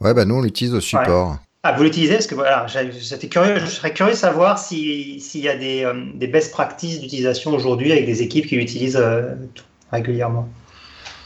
Ouais, 0.00 0.12
bah 0.12 0.24
nous, 0.24 0.36
on 0.36 0.42
l'utilise 0.42 0.74
au 0.74 0.80
support. 0.80 1.38
Ah, 1.64 1.72
vous 1.76 1.82
l'utilisez 1.82 2.14
Parce 2.14 2.28
que 2.28 2.36
voilà, 2.36 2.66
j'étais 2.68 3.28
curieux, 3.28 3.58
je 3.58 3.66
serais 3.66 3.92
curieux 3.92 4.12
de 4.12 4.16
savoir 4.16 4.60
s'il 4.60 5.18
y 5.34 5.48
a 5.48 5.56
des, 5.56 5.82
euh, 5.82 6.04
des 6.14 6.28
best 6.28 6.52
practices 6.52 7.00
d'utilisation 7.00 7.52
aujourd'hui 7.52 7.90
avec 7.90 8.06
des 8.06 8.22
équipes 8.22 8.46
qui 8.46 8.54
l'utilisent 8.54 8.96
euh, 8.96 9.34
régulièrement. 9.90 10.48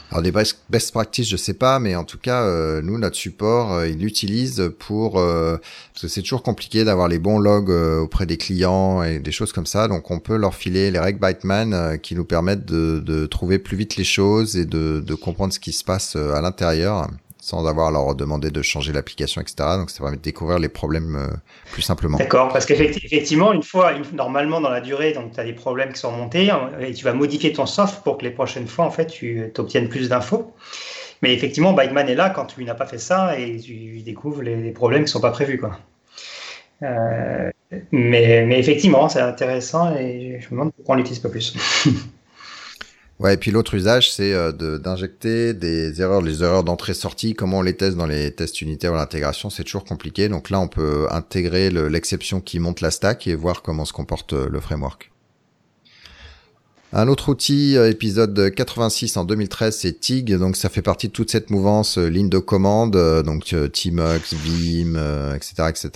Alors 0.09 0.23
des 0.23 0.31
best 0.31 0.91
practices, 0.91 1.29
je 1.29 1.37
sais 1.37 1.53
pas, 1.53 1.77
mais 1.77 1.95
en 1.95 2.03
tout 2.03 2.17
cas, 2.17 2.43
euh, 2.43 2.81
nous 2.81 2.97
notre 2.97 3.15
support, 3.15 3.85
il 3.85 3.99
l'utilise 3.99 4.71
pour 4.79 5.13
parce 5.13 6.01
que 6.01 6.07
c'est 6.07 6.21
toujours 6.21 6.43
compliqué 6.43 6.83
d'avoir 6.83 7.07
les 7.07 7.17
bons 7.17 7.39
logs 7.39 7.69
auprès 7.69 8.27
des 8.27 8.37
clients 8.37 9.01
et 9.01 9.19
des 9.19 9.31
choses 9.31 9.53
comme 9.53 9.65
ça. 9.65 9.87
Donc 9.87 10.09
on 10.11 10.19
peut 10.19 10.35
leur 10.35 10.53
filer 10.53 10.91
les 10.91 10.99
règles 10.99 11.19
Byteman 11.19 11.99
qui 11.99 12.15
nous 12.15 12.25
permettent 12.25 12.65
de, 12.65 12.99
de, 12.99 13.25
trouver 13.25 13.57
plus 13.57 13.77
vite 13.77 13.95
les 13.95 14.03
choses 14.03 14.55
et 14.55 14.65
de, 14.65 14.99
de 14.99 15.15
comprendre 15.15 15.53
ce 15.53 15.59
qui 15.59 15.71
se 15.71 15.83
passe 15.83 16.15
à 16.15 16.41
l'intérieur 16.41 17.07
sans 17.43 17.67
avoir 17.67 17.87
à 17.87 17.91
leur 17.91 18.15
demander 18.15 18.51
de 18.51 18.61
changer 18.61 18.93
l'application, 18.93 19.41
etc. 19.41 19.55
Donc 19.77 19.89
ça 19.89 19.99
permet 19.99 20.15
de 20.15 20.21
découvrir 20.21 20.59
les 20.59 20.69
problèmes 20.69 21.17
euh, 21.17 21.27
plus 21.73 21.81
simplement. 21.81 22.17
D'accord, 22.17 22.47
parce 22.53 22.65
qu'effectivement, 22.65 23.51
une 23.51 23.63
fois, 23.63 23.91
normalement 24.13 24.61
dans 24.61 24.69
la 24.69 24.79
durée, 24.79 25.11
donc 25.11 25.33
tu 25.33 25.41
as 25.41 25.43
des 25.43 25.51
problèmes 25.51 25.91
qui 25.91 25.99
sont 25.99 26.11
remontés 26.11 26.49
hein, 26.49 26.71
et 26.79 26.93
tu 26.93 27.03
vas 27.03 27.11
modifier 27.11 27.51
ton 27.51 27.65
soft 27.65 28.01
pour 28.05 28.17
que 28.17 28.23
les 28.23 28.31
prochaines 28.31 28.67
fois, 28.67 28.85
en 28.85 28.91
fait, 28.91 29.07
tu 29.07 29.51
obtiennes 29.57 29.89
plus 29.89 30.07
d'infos. 30.07 30.53
Mais 31.21 31.33
effectivement, 31.33 31.73
Byteman 31.73 32.07
est 32.07 32.15
là 32.15 32.29
quand 32.29 32.45
tu 32.45 32.63
n'as 32.63 32.75
pas 32.75 32.85
fait 32.85 32.97
ça 32.97 33.37
et 33.37 33.57
tu 33.57 34.01
découvres 34.03 34.41
les, 34.41 34.71
problèmes 34.71 35.01
qui 35.01 35.09
ne 35.09 35.11
sont 35.11 35.19
pas 35.19 35.31
prévus. 35.31 35.61
Euh, 36.81 37.49
mais, 37.91 38.45
mais, 38.45 38.57
effectivement, 38.57 39.09
c'est 39.09 39.19
intéressant 39.19 39.93
et 39.97 40.39
je 40.39 40.45
me 40.45 40.51
demande 40.51 40.71
pourquoi 40.73 40.95
on 40.95 40.97
l'utilise 40.97 41.19
pas 41.19 41.29
plus. 41.29 41.53
Ouais, 43.19 43.35
et 43.35 43.37
puis 43.37 43.51
l'autre 43.51 43.75
usage, 43.75 44.11
c'est 44.11 44.33
euh, 44.33 44.51
d'injecter 44.79 45.53
des 45.53 46.01
erreurs, 46.01 46.21
les 46.21 46.43
erreurs 46.43 46.63
d'entrée-sortie. 46.63 47.35
Comment 47.35 47.59
on 47.59 47.61
les 47.61 47.77
teste 47.77 47.95
dans 47.95 48.07
les 48.07 48.33
tests 48.33 48.61
unitaires 48.61 48.91
ou 48.93 48.95
l'intégration, 48.95 49.49
c'est 49.49 49.63
toujours 49.63 49.85
compliqué. 49.85 50.29
Donc 50.29 50.49
là, 50.49 50.59
on 50.59 50.67
peut 50.67 51.07
intégrer 51.11 51.69
l'exception 51.69 52.41
qui 52.41 52.59
monte 52.59 52.81
la 52.81 52.91
stack 52.91 53.27
et 53.27 53.35
voir 53.35 53.61
comment 53.61 53.85
se 53.85 53.93
comporte 53.93 54.33
euh, 54.33 54.49
le 54.49 54.59
framework. 54.59 55.12
Un 56.95 57.07
autre 57.07 57.29
outil, 57.29 57.75
euh, 57.75 57.89
épisode 57.89 58.53
86 58.53 59.17
en 59.17 59.25
2013, 59.25 59.75
c'est 59.75 59.99
TIG. 59.99 60.37
Donc 60.37 60.55
ça 60.55 60.69
fait 60.69 60.83
partie 60.83 61.07
de 61.07 61.11
toute 61.11 61.31
cette 61.31 61.49
mouvance 61.49 61.97
euh, 61.97 62.05
ligne 62.05 62.29
de 62.29 62.37
commande, 62.37 62.95
euh, 62.95 63.23
donc 63.23 63.45
Tmux, 63.45 64.35
Vim, 64.35 65.33
etc., 65.33 65.69
etc. 65.69 65.89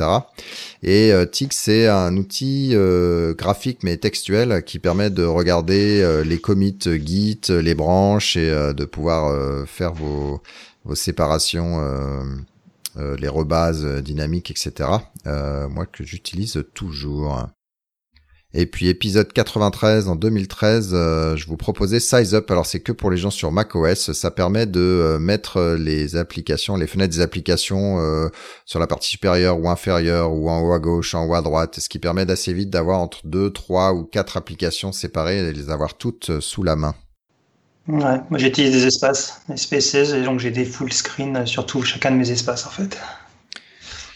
Et 0.81 1.13
TIG, 1.31 1.53
c'est 1.53 1.87
un 1.87 2.17
outil 2.17 2.75
graphique 3.37 3.83
mais 3.83 3.97
textuel 3.97 4.63
qui 4.63 4.79
permet 4.79 5.11
de 5.11 5.23
regarder 5.23 6.23
les 6.25 6.39
commits 6.39 6.79
Git, 6.81 7.41
les 7.49 7.75
branches 7.75 8.37
et 8.37 8.49
de 8.73 8.85
pouvoir 8.85 9.67
faire 9.67 9.93
vos, 9.93 10.41
vos 10.83 10.95
séparations. 10.95 11.79
les 12.95 13.27
rebases 13.27 13.85
dynamiques, 14.01 14.51
etc. 14.51 14.89
moi 15.25 15.85
que 15.85 16.03
j'utilise 16.03 16.63
toujours. 16.73 17.47
Et 18.59 18.65
puis 18.65 18.87
épisode 18.87 19.31
93 19.31 20.09
en 20.09 20.15
2013, 20.15 20.89
euh, 20.91 21.35
je 21.35 21.45
vous 21.45 21.57
proposais 21.57 21.99
Size 21.99 22.33
Up. 22.33 22.49
Alors 22.49 22.65
c'est 22.65 22.79
que 22.79 22.91
pour 22.91 23.11
les 23.11 23.17
gens 23.17 23.29
sur 23.29 23.51
macOS. 23.51 24.13
Ça 24.13 24.31
permet 24.31 24.65
de 24.65 24.79
euh, 24.79 25.19
mettre 25.19 25.75
les 25.77 26.15
applications, 26.15 26.75
les 26.75 26.87
fenêtres 26.87 27.13
des 27.13 27.21
applications 27.21 27.99
euh, 27.99 28.29
sur 28.65 28.79
la 28.79 28.87
partie 28.87 29.09
supérieure 29.09 29.59
ou 29.59 29.69
inférieure 29.69 30.33
ou 30.33 30.49
en 30.49 30.59
haut 30.61 30.73
à 30.73 30.79
gauche, 30.79 31.13
en 31.13 31.27
haut 31.27 31.35
à 31.35 31.43
droite. 31.43 31.79
Ce 31.79 31.87
qui 31.87 31.99
permet 31.99 32.25
d'assez 32.25 32.51
vite 32.51 32.71
d'avoir 32.71 32.99
entre 32.99 33.27
deux, 33.27 33.51
trois 33.51 33.93
ou 33.93 34.05
quatre 34.05 34.37
applications 34.37 34.91
séparées 34.91 35.37
et 35.37 35.53
les 35.53 35.69
avoir 35.69 35.93
toutes 35.93 36.39
sous 36.39 36.63
la 36.63 36.75
main. 36.75 36.95
Ouais, 37.87 38.17
moi 38.31 38.39
j'utilise 38.39 38.71
des 38.71 38.87
espaces, 38.87 39.39
des 39.47 39.57
spaces, 39.57 39.93
et 39.93 40.23
donc 40.23 40.39
j'ai 40.39 40.49
des 40.49 40.65
full 40.65 40.91
screen 40.91 41.45
sur 41.45 41.67
tout 41.67 41.83
chacun 41.83 42.09
de 42.09 42.17
mes 42.17 42.31
espaces 42.31 42.65
en 42.65 42.71
fait. 42.71 42.97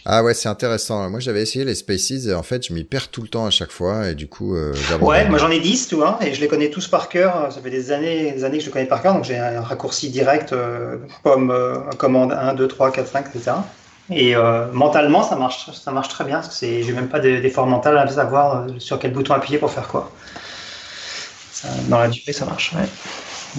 Ah 0.05 0.23
ouais, 0.23 0.33
c'est 0.33 0.49
intéressant. 0.49 1.09
Moi, 1.09 1.19
j'avais 1.19 1.41
essayé 1.41 1.63
les 1.63 1.75
Spaces 1.75 2.25
et 2.25 2.33
en 2.33 2.41
fait, 2.41 2.65
je 2.67 2.73
m'y 2.73 2.83
perds 2.83 3.09
tout 3.09 3.21
le 3.21 3.27
temps 3.27 3.45
à 3.45 3.51
chaque 3.51 3.71
fois 3.71 4.09
et 4.09 4.15
du 4.15 4.27
coup, 4.27 4.55
euh, 4.55 4.73
Ouais, 4.99 5.27
moi 5.29 5.37
j'en 5.37 5.49
ai 5.51 5.59
10, 5.59 5.87
tu 5.89 5.95
vois, 5.95 6.17
et 6.21 6.33
je 6.33 6.41
les 6.41 6.47
connais 6.47 6.69
tous 6.69 6.87
par 6.87 7.07
cœur. 7.07 7.51
Ça 7.51 7.61
fait 7.61 7.69
des 7.69 7.91
années, 7.91 8.31
des 8.31 8.43
années 8.43 8.57
que 8.57 8.63
je 8.63 8.67
les 8.67 8.71
connais 8.71 8.85
par 8.85 9.01
cœur, 9.03 9.13
donc 9.13 9.25
j'ai 9.25 9.37
un 9.37 9.61
raccourci 9.61 10.09
direct 10.09 10.53
euh, 10.53 10.97
comme 11.23 11.51
euh, 11.51 11.79
commande 11.97 12.31
1, 12.31 12.55
2, 12.55 12.67
3, 12.67 12.91
4, 12.91 13.07
5, 13.07 13.25
etc. 13.27 13.51
Et 14.09 14.35
euh, 14.35 14.71
mentalement, 14.73 15.23
ça 15.23 15.35
marche, 15.35 15.69
ça 15.71 15.91
marche 15.91 16.09
très 16.09 16.25
bien 16.25 16.41
parce 16.41 16.59
que 16.59 16.65
j'ai 16.65 16.93
même 16.93 17.07
pas 17.07 17.19
d'effort 17.19 17.67
mental 17.67 17.97
à 17.97 18.07
savoir 18.07 18.65
sur 18.79 18.97
quel 18.99 19.13
bouton 19.13 19.33
appuyer 19.35 19.59
pour 19.59 19.71
faire 19.71 19.87
quoi. 19.87 20.11
dans 21.87 21.99
la 21.99 22.07
durée, 22.07 22.33
ça 22.33 22.45
marche. 22.45 22.73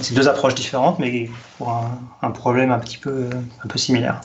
C'est 0.00 0.14
deux 0.14 0.28
approches 0.28 0.54
différentes, 0.54 0.98
mais 0.98 1.30
pour 1.56 1.70
un, 1.70 1.98
un 2.22 2.30
problème 2.32 2.72
un 2.72 2.78
petit 2.78 2.98
peu, 2.98 3.28
un 3.64 3.68
peu 3.68 3.78
similaire. 3.78 4.20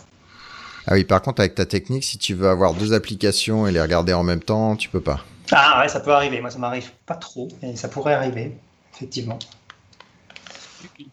Ah 0.89 0.93
oui, 0.93 1.03
par 1.03 1.21
contre, 1.21 1.41
avec 1.41 1.53
ta 1.53 1.65
technique, 1.65 2.05
si 2.05 2.17
tu 2.17 2.33
veux 2.33 2.47
avoir 2.47 2.73
deux 2.73 2.93
applications 2.93 3.67
et 3.67 3.73
les 3.73 3.81
regarder 3.81 4.13
en 4.13 4.23
même 4.23 4.41
temps, 4.41 4.77
tu 4.77 4.87
peux 4.87 5.01
pas. 5.01 5.25
Ah 5.51 5.81
ouais, 5.81 5.89
ça 5.89 5.99
peut 5.99 6.13
arriver. 6.13 6.39
Moi, 6.39 6.49
ça 6.49 6.59
m'arrive 6.59 6.91
pas 7.05 7.15
trop, 7.15 7.49
mais 7.61 7.75
ça 7.75 7.89
pourrait 7.89 8.13
arriver, 8.13 8.57
effectivement. 8.93 9.37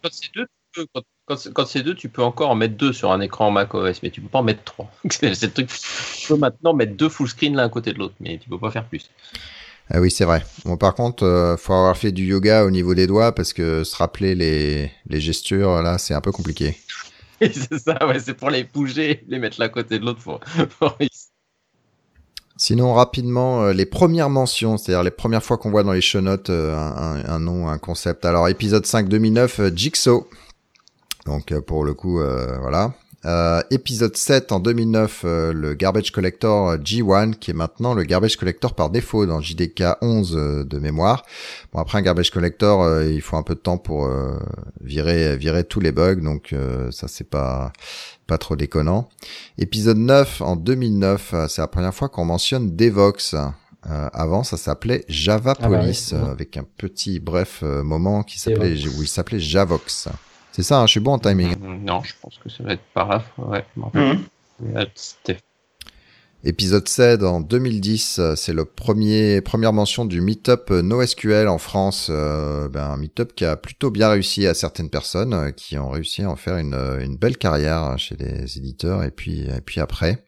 Quand 0.01 0.11
c'est 0.13 0.33
deux, 0.33 0.47
tu 0.73 0.87
peux, 0.87 1.03
quand, 1.27 1.67
c'est 1.67 1.83
deux, 1.83 1.95
tu 1.95 2.09
peux 2.09 2.23
encore 2.23 2.51
en 2.51 2.55
mettre 2.55 2.77
deux 2.77 2.93
sur 2.93 3.11
un 3.11 3.21
écran 3.21 3.51
macOS, 3.51 4.01
mais 4.05 4.11
tu 4.11 4.21
peux 4.21 4.29
pas 4.29 4.39
en 4.39 4.45
mettre 4.45 4.63
trois. 4.63 4.89
c'est 5.11 5.43
le 5.43 5.51
truc. 5.51 5.69
Tu 5.69 6.29
peux 6.29 6.37
maintenant 6.37 6.73
mettre 6.73 6.95
deux 6.95 7.09
full 7.09 7.29
screen 7.29 7.57
l'un 7.57 7.65
à 7.65 7.69
côté 7.69 7.93
de 7.93 7.99
l'autre, 7.99 8.15
mais 8.21 8.39
tu 8.39 8.49
peux 8.49 8.59
pas 8.59 8.71
faire 8.71 8.85
plus. 8.85 9.11
Ah 9.91 10.01
oui, 10.01 10.11
c'est 10.11 10.25
vrai. 10.25 10.45
Bon, 10.65 10.77
par 10.77 10.95
contre, 10.95 11.25
euh, 11.25 11.57
faut 11.57 11.73
avoir 11.73 11.97
fait 11.97 12.13
du 12.13 12.25
yoga 12.25 12.65
au 12.65 12.71
niveau 12.71 12.95
des 12.95 13.07
doigts 13.09 13.35
parce 13.35 13.53
que 13.53 13.83
se 13.83 13.97
rappeler 13.97 14.37
les, 14.37 14.93
les 15.07 15.21
gestures, 15.21 15.83
là, 15.83 15.99
c'est 15.99 16.15
un 16.15 16.21
peu 16.21 16.33
compliqué. 16.33 16.77
c'est 17.41 17.79
ça, 17.79 18.07
ouais, 18.07 18.21
c'est 18.21 18.35
pour 18.35 18.51
les 18.51 18.65
bouger, 18.65 19.25
les 19.29 19.39
mettre 19.39 19.61
l'un 19.61 19.69
côté 19.69 19.99
de 19.99 20.05
l'autre. 20.05 20.21
Pour... 20.23 20.41
Sinon, 22.57 22.95
rapidement, 22.95 23.65
euh, 23.65 23.73
les 23.73 23.87
premières 23.87 24.31
mentions, 24.31 24.77
c'est-à-dire 24.79 25.03
les 25.03 25.11
premières 25.11 25.43
fois 25.43 25.59
qu'on 25.59 25.71
voit 25.71 25.83
dans 25.83 25.93
les 25.93 26.01
show 26.01 26.21
notes 26.21 26.51
euh, 26.51 26.77
un, 26.77 27.41
nom, 27.41 27.69
un 27.69 27.79
concept. 27.79 28.25
Alors, 28.25 28.49
épisode 28.49 28.87
5 28.87 29.09
2009, 29.09 29.61
euh, 29.61 29.71
Jigsaw. 29.75 30.29
Donc, 31.27 31.59
pour 31.61 31.85
le 31.85 31.95
coup, 31.95 32.21
voilà. 32.61 32.93
Euh, 33.27 33.63
épisode 33.71 34.17
7 34.17 34.53
en 34.53 34.61
2009, 34.61 35.23
euh, 35.25 35.53
le 35.55 35.73
Garbage 35.75 36.13
Collector 36.13 36.77
G1, 36.77 37.35
qui 37.35 37.53
est 37.53 37.55
maintenant 37.55 37.95
le 37.95 38.03
Garbage 38.03 38.37
Collector 38.37 38.75
par 38.75 38.91
défaut 38.91 39.25
dans 39.25 39.41
JDK 39.41 39.97
11 40.03 40.37
euh, 40.37 40.65
de 40.65 40.79
mémoire. 40.79 41.25
Bon 41.73 41.81
après 41.81 41.99
un 41.99 42.03
Garbage 42.03 42.31
Collector, 42.31 43.03
il 43.03 43.23
faut 43.23 43.37
un 43.37 43.43
peu 43.43 43.55
de 43.55 43.61
temps 43.61 43.79
pour 43.79 44.11
virer 44.81 45.37
virer 45.37 45.65
tous 45.65 45.81
les 45.81 45.93
bugs, 45.93 46.17
donc 46.17 46.55
ça 46.91 47.09
c'est 47.09 47.29
pas 47.29 47.73
pas 48.27 48.39
trop 48.39 48.57
déconnant. 48.57 49.09
Épisode 49.59 49.99
9 49.99 50.43
en 50.43 50.57
2009, 50.57 51.35
c'est 51.49 51.61
la 51.61 51.67
première 51.67 51.95
fois 51.95 52.09
qu'on 52.09 52.25
mentionne 52.25 52.77
Devox. 52.77 53.35
avant, 53.83 54.45
ça 54.45 54.57
s'appelait 54.57 55.05
Java 55.09 55.55
ah 55.59 55.69
bah 55.69 55.79
Police, 55.79 56.13
avec 56.13 56.57
un 56.57 56.65
petit 56.77 57.21
bref 57.21 57.63
moment 57.63 58.23
qui 58.23 58.39
s'appelait 58.39 58.75
où 58.87 59.03
il 59.03 59.09
s'appelait 59.09 59.41
Javox. 59.41 60.09
C'est 60.55 60.63
ça, 60.63 60.79
hein, 60.79 60.87
je 60.87 60.93
suis 60.93 61.01
bon 61.01 61.15
en 61.15 61.19
timing. 61.19 61.59
Mm, 61.59 61.85
non, 61.85 62.01
je 62.05 62.13
pense 62.23 62.39
que 62.39 62.49
ça 62.49 62.63
va 62.63 62.75
être 62.75 62.85
paraphe. 62.95 63.29
Ouais, 63.39 63.65
mmh. 63.75 64.13
Épisode 66.45 66.87
7 66.87 67.25
en 67.25 67.41
2010, 67.41 68.19
euh, 68.21 68.37
c'est 68.37 68.53
le 68.53 68.65
premier 68.65 69.41
première 69.41 69.73
mention 69.73 70.05
du 70.05 70.21
meetup 70.21 70.71
NoSQL 70.71 71.49
en 71.49 71.59
France, 71.59 72.07
euh, 72.09 72.69
ben, 72.69 72.85
un 72.85 72.97
meetup 72.97 73.35
qui 73.35 73.45
a 73.45 73.57
plutôt 73.57 73.91
bien 73.91 74.11
réussi 74.11 74.47
à 74.47 74.55
certaines 74.55 74.91
personnes 74.91 75.35
euh, 75.35 75.51
qui 75.51 75.77
ont 75.77 75.89
réussi 75.89 76.23
à 76.23 76.31
en 76.31 76.37
faire 76.37 76.59
une, 76.59 76.75
une 77.01 77.17
belle 77.17 77.37
carrière 77.37 77.99
chez 77.99 78.15
les 78.15 78.57
éditeurs 78.57 79.03
et 79.03 79.11
puis 79.11 79.49
et 79.49 79.61
puis 79.61 79.81
après. 79.81 80.25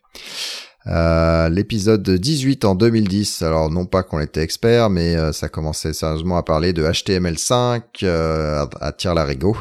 Euh, 0.89 1.49
l'épisode 1.49 2.09
18 2.09 2.65
en 2.65 2.75
2010, 2.75 3.43
alors 3.43 3.71
non 3.71 3.87
pas 3.87 4.03
qu'on 4.03 4.21
était 4.21 4.43
expert, 4.43 4.91
mais 4.91 5.33
ça 5.33 5.49
commençait 5.49 5.93
sérieusement 5.93 6.37
à 6.37 6.43
parler 6.43 6.73
de 6.73 6.85
HTML5 6.85 8.07
à, 8.07 8.69
à 8.81 8.93
tire-larigot. 8.93 9.57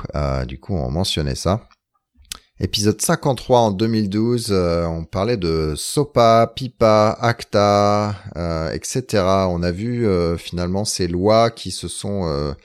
du 0.48 0.60
coup, 0.60 0.76
on 0.76 0.92
mentionnait 0.92 1.36
ça. 1.36 1.62
Épisode 2.62 3.02
53 3.02 3.60
en 3.60 3.72
2012, 3.72 4.48
euh, 4.52 4.86
on 4.86 5.04
parlait 5.04 5.36
de 5.36 5.74
SOPA, 5.76 6.54
PIPA, 6.56 7.18
ACTA, 7.20 8.16
euh, 8.38 8.72
etc. 8.72 9.04
On 9.50 9.62
a 9.62 9.72
vu 9.72 10.08
euh, 10.08 10.38
finalement 10.38 10.86
ces 10.86 11.10
lois 11.10 11.52
qui 11.52 11.72
se 11.72 11.90
sont 11.90 12.56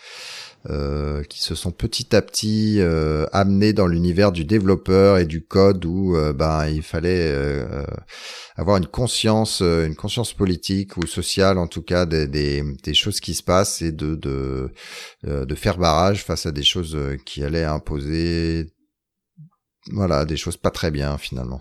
qui 1.29 1.43
se 1.43 1.55
sont 1.55 1.71
petit 1.71 2.15
à 2.15 2.23
petit 2.23 2.81
amenées 3.33 3.73
dans 3.73 3.87
l'univers 3.87 4.33
du 4.33 4.45
développeur 4.45 5.19
et 5.19 5.25
du 5.25 5.45
code 5.45 5.85
où 5.85 6.17
ben 6.35 6.69
il 6.69 6.83
fallait 6.83 7.35
avoir 8.57 8.77
une 8.77 8.87
conscience 8.87 9.61
une 9.61 9.97
conscience 9.97 10.35
politique 10.35 10.97
ou 10.97 11.07
sociale 11.07 11.57
en 11.57 11.67
tout 11.67 11.83
cas 11.83 12.05
des, 12.05 12.27
des, 12.27 12.63
des 12.83 12.95
choses 12.95 13.21
qui 13.21 13.35
se 13.35 13.43
passent 13.43 13.81
et 13.81 13.93
de 13.93 14.17
de 14.17 14.71
de 15.25 15.55
faire 15.55 15.79
barrage 15.79 16.25
face 16.25 16.45
à 16.45 16.53
des 16.53 16.63
choses 16.63 16.99
qui 17.25 17.43
allaient 17.43 17.65
imposer 17.65 18.67
voilà, 19.93 20.25
des 20.25 20.37
choses 20.37 20.57
pas 20.57 20.71
très 20.71 20.91
bien 20.91 21.17
finalement. 21.19 21.61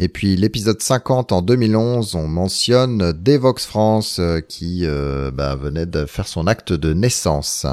Et 0.00 0.08
puis 0.08 0.36
l'épisode 0.36 0.80
50 0.80 1.32
en 1.32 1.42
2011, 1.42 2.14
on 2.14 2.28
mentionne 2.28 3.10
Devox 3.12 3.66
France 3.66 4.20
euh, 4.20 4.40
qui 4.40 4.82
euh, 4.84 5.32
bah, 5.32 5.56
venait 5.56 5.86
de 5.86 6.06
faire 6.06 6.28
son 6.28 6.46
acte 6.46 6.72
de 6.72 6.94
naissance. 6.94 7.66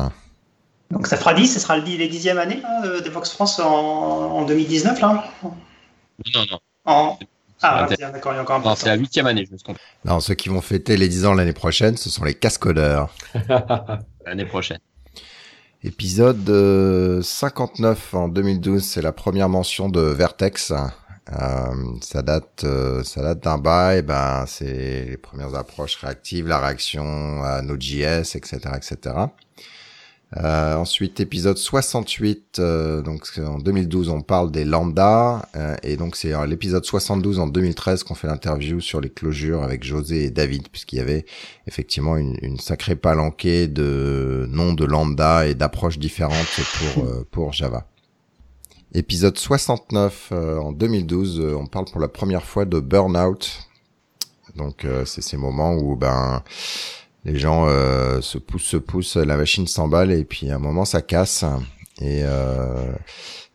Donc 0.89 1.05
ça 1.05 1.17
fera 1.17 1.35
10, 1.35 1.53
ce 1.53 1.59
sera 1.59 1.77
les 1.77 2.07
dixième 2.07 2.39
année 2.39 2.63
de 2.83 2.99
Devox 3.01 3.31
France 3.31 3.59
en, 3.59 4.43
2019 4.43 4.99
là 5.01 5.23
Non, 6.33 6.45
non. 6.51 6.59
En... 6.85 7.19
Ah, 7.61 7.87
d'accord, 7.87 8.33
il 8.33 8.35
y 8.35 8.39
a 8.39 8.41
encore 8.41 8.55
un 8.55 8.59
Non, 8.59 8.75
c'est 8.75 8.87
la 8.87 8.95
huitième 8.95 9.27
année, 9.27 9.45
je 9.47 9.53
me 9.53 9.59
trompe. 9.59 9.77
Non, 10.03 10.19
ceux 10.19 10.33
qui 10.33 10.49
vont 10.49 10.61
fêter 10.61 10.97
les 10.97 11.07
10 11.07 11.27
ans 11.27 11.33
l'année 11.35 11.53
prochaine, 11.53 11.95
ce 11.95 12.09
sont 12.09 12.23
les 12.23 12.33
cascodeurs. 12.33 13.13
l'année 14.25 14.45
prochaine. 14.45 14.79
Épisode 15.83 17.21
59 17.23 18.13
euh, 18.13 18.17
en 18.17 18.27
2012, 18.29 18.83
c'est 18.83 19.03
la 19.03 19.11
première 19.11 19.49
mention 19.49 19.89
de 19.89 20.01
Vertex. 20.01 20.73
Euh, 21.33 21.73
ça 22.01 22.21
date, 22.21 22.63
euh, 22.63 23.03
ça 23.03 23.21
date 23.21 23.43
d'un 23.43 23.57
bail. 23.57 24.03
Ben, 24.03 24.45
c'est 24.47 25.05
les 25.05 25.17
premières 25.17 25.55
approches 25.55 25.95
réactives, 25.95 26.47
la 26.47 26.59
réaction 26.59 27.43
à 27.43 27.61
Node.js, 27.61 28.35
etc., 28.35 28.59
etc. 28.75 29.15
Euh, 30.37 30.75
ensuite, 30.75 31.19
épisode 31.19 31.57
68, 31.57 32.57
euh, 32.59 33.01
donc 33.01 33.25
en 33.37 33.57
2012, 33.57 34.09
on 34.09 34.21
parle 34.21 34.51
des 34.51 34.65
lambda, 34.65 35.47
euh, 35.55 35.75
et 35.83 35.97
donc 35.97 36.15
c'est 36.15 36.33
l'épisode 36.47 36.83
72 36.83 37.39
en 37.39 37.47
2013 37.47 38.03
qu'on 38.03 38.15
fait 38.15 38.27
l'interview 38.27 38.81
sur 38.81 38.99
les 38.99 39.09
closures 39.09 39.63
avec 39.63 39.83
José 39.83 40.25
et 40.25 40.31
David, 40.31 40.67
puisqu'il 40.69 40.97
y 40.97 40.99
avait 40.99 41.25
effectivement 41.67 42.17
une, 42.17 42.37
une, 42.41 42.59
sacrée 42.59 42.95
palanquée 42.95 43.67
de 43.67 44.47
noms 44.49 44.73
de 44.73 44.83
lambda 44.83 45.47
et 45.47 45.53
d'approches 45.53 45.99
différentes 45.99 46.59
pour 46.95 47.25
pour 47.31 47.53
Java. 47.53 47.87
Épisode 48.95 49.37
69 49.37 50.31
en 50.31 50.71
2012, 50.71 51.53
on 51.59 51.67
parle 51.67 51.85
pour 51.85 51.99
la 51.99 52.07
première 52.07 52.43
fois 52.43 52.65
de 52.65 52.79
burnout. 52.79 53.67
Donc 54.55 54.87
c'est 55.05 55.21
ces 55.21 55.37
moments 55.37 55.73
où 55.73 55.95
ben 55.95 56.41
les 57.25 57.37
gens 57.39 57.65
euh, 57.67 58.21
se 58.21 58.37
poussent, 58.37 58.65
se 58.65 58.77
poussent, 58.77 59.17
la 59.17 59.35
machine 59.35 59.67
s'emballe 59.67 60.11
et 60.11 60.23
puis 60.23 60.49
à 60.51 60.55
un 60.55 60.59
moment 60.59 60.85
ça 60.85 61.01
casse 61.01 61.43
et, 61.99 62.21
euh, 62.23 62.91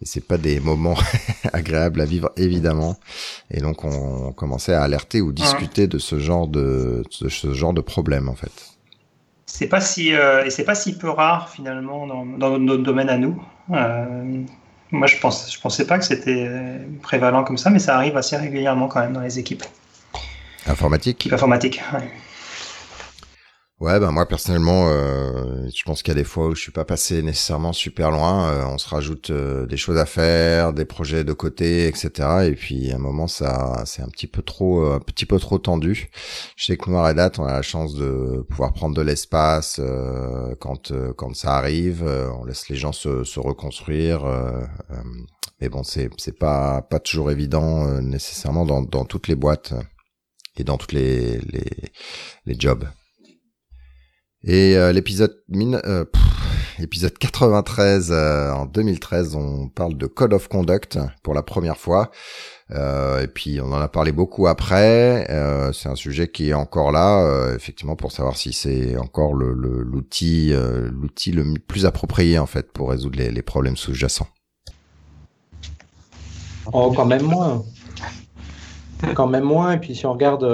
et 0.03 0.07
c'est 0.07 0.27
pas 0.27 0.39
des 0.39 0.61
moments 0.61 0.97
agréables 1.53 2.01
à 2.01 2.05
vivre 2.05 2.31
évidemment 2.37 2.97
et 3.51 3.61
donc 3.61 3.85
on, 3.85 4.33
commençait 4.33 4.75
à 4.75 4.83
alerter 4.83 5.21
ou 5.21 5.33
discuter 5.33 5.87
de 5.87 5.99
ce 5.99 6.19
genre 6.19 6.49
de, 6.49 7.05
de 7.21 7.29
ce 7.29 7.53
genre 7.53 7.73
de 7.73 7.81
problème 7.81 8.29
en 8.29 8.35
fait. 8.35 8.53
C'est 9.47 9.69
pas 9.69 9.81
si 9.81 10.15
euh, 10.15 10.45
et 10.45 10.51
c'est 10.51 10.65
pas 10.65 10.75
si 10.75 10.97
peu 10.97 11.11
rare 11.11 11.49
finalement 11.49 12.07
dans, 12.07 12.25
dans 12.25 12.59
notre 12.59 12.83
domaine 12.83 13.09
à 13.09 13.19
nous. 13.19 13.43
Euh, 13.73 14.45
moi 14.93 15.07
je 15.07 15.17
pense 15.17 15.53
je 15.53 15.61
pensais 15.61 15.87
pas 15.87 15.99
que 15.99 16.05
c'était 16.05 16.49
prévalent 17.03 17.45
comme 17.45 17.59
ça 17.59 17.71
mais 17.71 17.79
ça 17.79 17.97
arrive 17.97 18.17
assez 18.17 18.37
régulièrement 18.37 18.89
quand 18.89 19.01
même 19.01 19.13
dans 19.13 19.21
les 19.21 19.39
équipes. 19.39 19.65
Informatique. 20.67 21.29
Informatique. 21.33 21.81
Ouais. 21.93 22.09
Ouais, 23.81 23.99
ben 23.99 24.11
moi 24.11 24.27
personnellement, 24.27 24.89
euh, 24.91 25.67
je 25.75 25.83
pense 25.85 26.03
qu'il 26.03 26.13
y 26.13 26.17
a 26.19 26.21
des 26.21 26.25
fois 26.25 26.49
où 26.49 26.55
je 26.55 26.61
suis 26.61 26.71
pas 26.71 26.85
passé 26.85 27.23
nécessairement 27.23 27.73
super 27.73 28.11
loin. 28.11 28.51
Euh, 28.51 28.65
on 28.67 28.77
se 28.77 28.87
rajoute 28.87 29.31
euh, 29.31 29.65
des 29.65 29.79
choses 29.79 29.97
à 29.97 30.05
faire, 30.05 30.75
des 30.75 30.85
projets 30.85 31.25
de 31.25 31.33
côté, 31.33 31.87
etc. 31.87 32.11
Et 32.45 32.53
puis 32.53 32.93
à 32.93 32.97
un 32.97 32.99
moment, 32.99 33.27
ça, 33.27 33.83
c'est 33.87 34.03
un 34.03 34.09
petit 34.09 34.27
peu 34.27 34.43
trop, 34.43 34.85
un 34.85 35.01
petit 35.01 35.25
peu 35.25 35.39
trop 35.39 35.59
tendu. 35.59 36.11
Je 36.57 36.67
sais 36.67 36.77
que 36.77 36.91
à 36.91 37.07
Red 37.07 37.19
Hat, 37.19 37.33
on 37.39 37.45
a 37.45 37.55
la 37.55 37.63
chance 37.63 37.95
de 37.95 38.45
pouvoir 38.51 38.75
prendre 38.75 38.95
de 38.95 39.01
l'espace 39.01 39.81
quand 40.61 40.93
quand 41.17 41.35
ça 41.35 41.57
arrive. 41.57 42.05
on 42.39 42.45
laisse 42.45 42.69
les 42.69 42.77
gens 42.77 42.93
se, 42.93 43.25
se 43.25 43.41
reconstruire. 43.41 44.27
mais 45.61 45.71
bon, 45.71 45.85
c'est 45.85 46.11
c'est 46.19 46.39
pas 46.39 46.83
pas 46.83 46.99
toujours 47.01 47.31
évident 47.31 47.87
nécessairement 48.03 48.67
dans 48.67 48.83
dans 48.83 49.07
toutes 49.07 49.29
les 49.29 49.37
boîtes 49.37 49.73
et 50.57 50.65
dans 50.65 50.77
toutes 50.77 50.93
les 50.93 51.39
les 51.39 51.71
les 52.47 52.57
jobs. 52.61 52.85
Et 54.43 54.75
euh, 54.75 54.91
l'épisode 54.93 55.37
euh, 55.55 56.05
épisode 56.79 57.19
93 57.19 58.11
euh, 58.11 58.51
en 58.53 58.65
2013, 58.65 59.35
on 59.35 59.69
parle 59.69 59.99
de 59.99 60.07
Code 60.07 60.33
of 60.33 60.49
Conduct 60.49 60.99
pour 61.23 61.35
la 61.35 61.43
première 61.43 61.77
fois. 61.77 62.11
Euh, 62.71 63.23
et 63.23 63.27
puis 63.27 63.61
on 63.61 63.71
en 63.71 63.81
a 63.81 63.89
parlé 63.89 64.13
beaucoup 64.13 64.47
après. 64.47 65.27
c'est 65.75 65.91
un 65.91 65.95
sujet 65.95 66.29
qui 66.29 66.51
est 66.51 66.55
encore 66.55 66.91
là, 66.91 67.53
effectivement, 67.55 67.97
pour 67.97 68.13
savoir 68.13 68.37
si 68.37 68.55
c'est 68.55 68.97
encore 68.97 69.35
l'outil 69.35 70.51
le, 70.51 70.89
l'outil 70.89 71.33
le 71.33 71.45
plus 71.59 71.85
approprié 71.85 72.39
en 72.39 72.47
fait 72.47 72.73
pour 72.73 72.91
résoudre 72.91 73.19
les, 73.19 73.31
les 73.31 73.43
problèmes 73.43 73.77
sous-jacents. 73.77 74.29
Oh, 76.73 76.93
quand 76.97 77.07
même 77.07 77.25
moins. 77.25 77.63
Quand 79.15 79.27
même 79.27 79.45
moins. 79.45 79.73
Et 79.73 79.79
puis 79.79 79.95
si 79.95 80.07
on 80.07 80.13
regarde, 80.13 80.45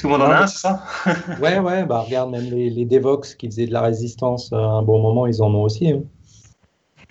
tout 0.00 0.08
le 0.08 0.12
monde 0.12 0.22
en 0.22 0.30
a 0.30 0.42
un, 0.42 0.46
c'est 0.46 0.60
ça? 0.60 0.84
Ouais, 1.40 1.58
ouais, 1.58 1.84
bah 1.84 2.00
regarde, 2.00 2.30
même 2.30 2.44
les, 2.44 2.70
les 2.70 2.84
Devox 2.84 3.34
qui 3.34 3.46
faisaient 3.46 3.66
de 3.66 3.72
la 3.72 3.82
résistance 3.82 4.52
à 4.52 4.56
un 4.56 4.82
bon 4.82 5.00
moment, 5.00 5.26
ils 5.26 5.42
en 5.42 5.54
ont 5.54 5.62
aussi. 5.62 5.88
Hein. 5.88 6.02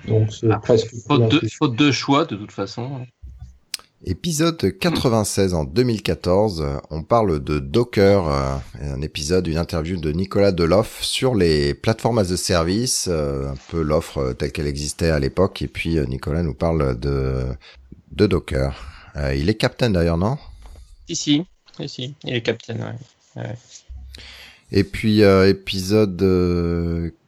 Donc 0.07 0.32
c'est 0.32 0.49
ah, 0.52 0.60
presque. 0.60 0.94
Faute 1.07 1.30
de, 1.76 1.91
choix, 1.91 2.26
de 2.26 2.36
toute 2.36 2.52
façon. 2.52 3.06
Épisode 4.06 4.78
96 4.80 5.53
en 5.53 5.66
2014, 5.66 6.66
on 6.90 7.03
parle 7.03 7.44
de 7.44 7.60
Docker, 7.60 8.28
euh, 8.30 8.56
un 8.82 9.02
épisode, 9.02 9.45
une 9.48 9.57
interview 9.57 9.98
de 9.98 10.14
Nicolas 10.14 10.53
Deloff 10.53 11.03
sur 11.03 11.36
les 11.36 11.74
plateformes 11.74 12.20
as 12.20 12.32
a 12.32 12.38
service, 12.38 13.10
euh, 13.11 13.52
un 13.52 13.56
peu 13.70 13.82
l'offre 13.82 14.32
telle 14.32 14.53
qu'elle 14.53 14.68
existait 14.68 15.10
à 15.10 15.20
l'époque, 15.20 15.61
et 15.61 15.68
puis 15.68 15.98
euh, 15.98 16.06
Nicolas 16.06 16.44
nous 16.44 16.53
parle 16.53 16.98
de, 16.98 17.48
de 18.14 18.26
Docker. 18.26 18.74
il 19.36 19.49
est 19.49 19.56
captain 19.56 19.90
d'ailleurs, 19.90 20.18
non? 20.18 20.38
Ici 21.10 21.34
si, 21.34 21.45
il 21.80 22.14
est 22.26 22.42
capitaine. 22.42 22.98
Et 24.72 24.84
puis 24.84 25.24
euh, 25.24 25.50
épisode 25.50 26.18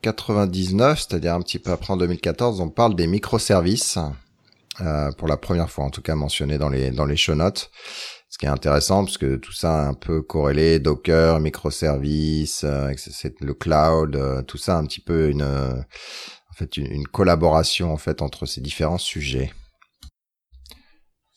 99, 0.02 0.92
euh, 0.92 0.96
c'est-à-dire 0.96 1.34
un 1.34 1.42
petit 1.42 1.60
peu 1.60 1.72
après 1.72 1.94
en 1.94 1.98
2014, 1.98 2.62
on 2.62 2.70
parle 2.70 2.96
des 2.96 3.08
microservices 3.08 3.98
euh, 4.80 5.12
pour 5.14 5.28
la 5.28 5.38
première 5.38 5.70
fois, 5.70 5.86
en 5.86 5.90
tout 5.90 6.02
cas 6.02 6.16
mentionné 6.16 6.58
dans 6.58 6.70
les 6.70 6.92
dans 6.92 7.06
les 7.06 7.18
show 7.18 7.34
notes. 7.34 7.72
Ce 8.30 8.38
qui 8.38 8.46
est 8.46 8.50
intéressant 8.50 9.04
parce 9.04 9.18
que 9.18 9.36
tout 9.36 9.52
ça 9.52 9.84
est 9.84 9.88
un 9.88 9.94
peu 9.94 10.22
corrélé, 10.22 10.80
Docker, 10.80 11.40
microservices, 11.40 12.66
c'est 12.96 13.42
le 13.42 13.54
cloud, 13.54 14.46
tout 14.48 14.58
ça 14.58 14.78
un 14.78 14.86
petit 14.86 15.02
peu 15.02 15.30
une 15.30 15.44
en 15.44 16.54
fait 16.54 16.78
une 16.78 17.08
collaboration 17.08 17.92
en 17.92 17.98
fait 17.98 18.22
entre 18.22 18.46
ces 18.46 18.62
différents 18.62 19.00
sujets. 19.00 19.52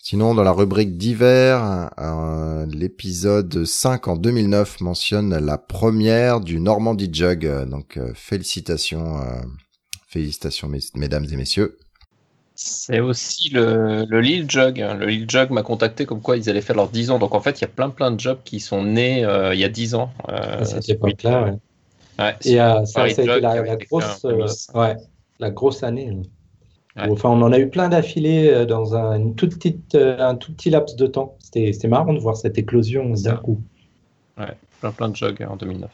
Sinon, 0.06 0.34
dans 0.34 0.42
la 0.42 0.52
rubrique 0.52 0.98
divers, 0.98 1.88
euh, 1.98 2.66
l'épisode 2.66 3.64
5 3.64 4.06
en 4.06 4.16
2009 4.16 4.82
mentionne 4.82 5.34
la 5.34 5.56
première 5.56 6.40
du 6.40 6.60
Normandy 6.60 7.08
Jug. 7.10 7.50
Donc, 7.70 7.96
euh, 7.96 8.12
félicitations, 8.14 9.16
euh, 9.16 9.40
félicitations, 10.06 10.70
mesdames 10.94 11.24
et 11.32 11.36
messieurs. 11.36 11.78
C'est 12.54 13.00
aussi 13.00 13.48
le, 13.48 14.04
le 14.06 14.20
Lil 14.20 14.50
Jug. 14.50 14.78
Hein. 14.78 14.92
Le 14.92 15.06
Lil 15.06 15.24
Jug 15.26 15.50
m'a 15.50 15.62
contacté 15.62 16.04
comme 16.04 16.20
quoi 16.20 16.36
ils 16.36 16.50
allaient 16.50 16.60
faire 16.60 16.76
leurs 16.76 16.90
10 16.90 17.10
ans. 17.10 17.18
Donc, 17.18 17.34
en 17.34 17.40
fait, 17.40 17.58
il 17.58 17.62
y 17.62 17.64
a 17.64 17.68
plein 17.68 17.88
plein 17.88 18.10
de 18.10 18.20
jobs 18.20 18.40
qui 18.44 18.60
sont 18.60 18.84
nés 18.84 19.20
il 19.54 19.58
y 19.58 19.64
a 19.64 19.70
10 19.70 19.94
ans. 19.94 20.12
à 20.28 20.66
cette 20.66 20.86
époque-là, 20.86 21.44
ouais. 21.44 21.54
ouais. 22.18 22.36
Et 22.44 22.56
ça, 22.56 23.04
a 23.04 23.08
été 23.08 23.24
la, 23.24 23.76
grosse, 23.76 24.22
ouais, 24.74 24.96
la 25.40 25.50
grosse 25.50 25.82
année. 25.82 26.14
Enfin, 26.96 27.30
on 27.30 27.42
en 27.42 27.52
a 27.52 27.58
eu 27.58 27.68
plein 27.68 27.88
d'affilés 27.88 28.66
dans 28.66 28.94
un, 28.94 29.16
une 29.18 29.34
toute 29.34 29.56
petite, 29.56 29.96
un 29.96 30.36
tout 30.36 30.52
petit 30.52 30.70
laps 30.70 30.96
de 30.96 31.06
temps. 31.06 31.36
C'était 31.40 31.88
marrant 31.88 32.12
de 32.12 32.20
voir 32.20 32.36
cette 32.36 32.56
éclosion 32.56 33.10
d'un 33.10 33.36
coup. 33.36 33.60
Ouais, 34.38 34.56
plein, 34.80 34.92
plein 34.92 35.08
de 35.08 35.16
jogs 35.16 35.44
en 35.48 35.56
2009. 35.56 35.90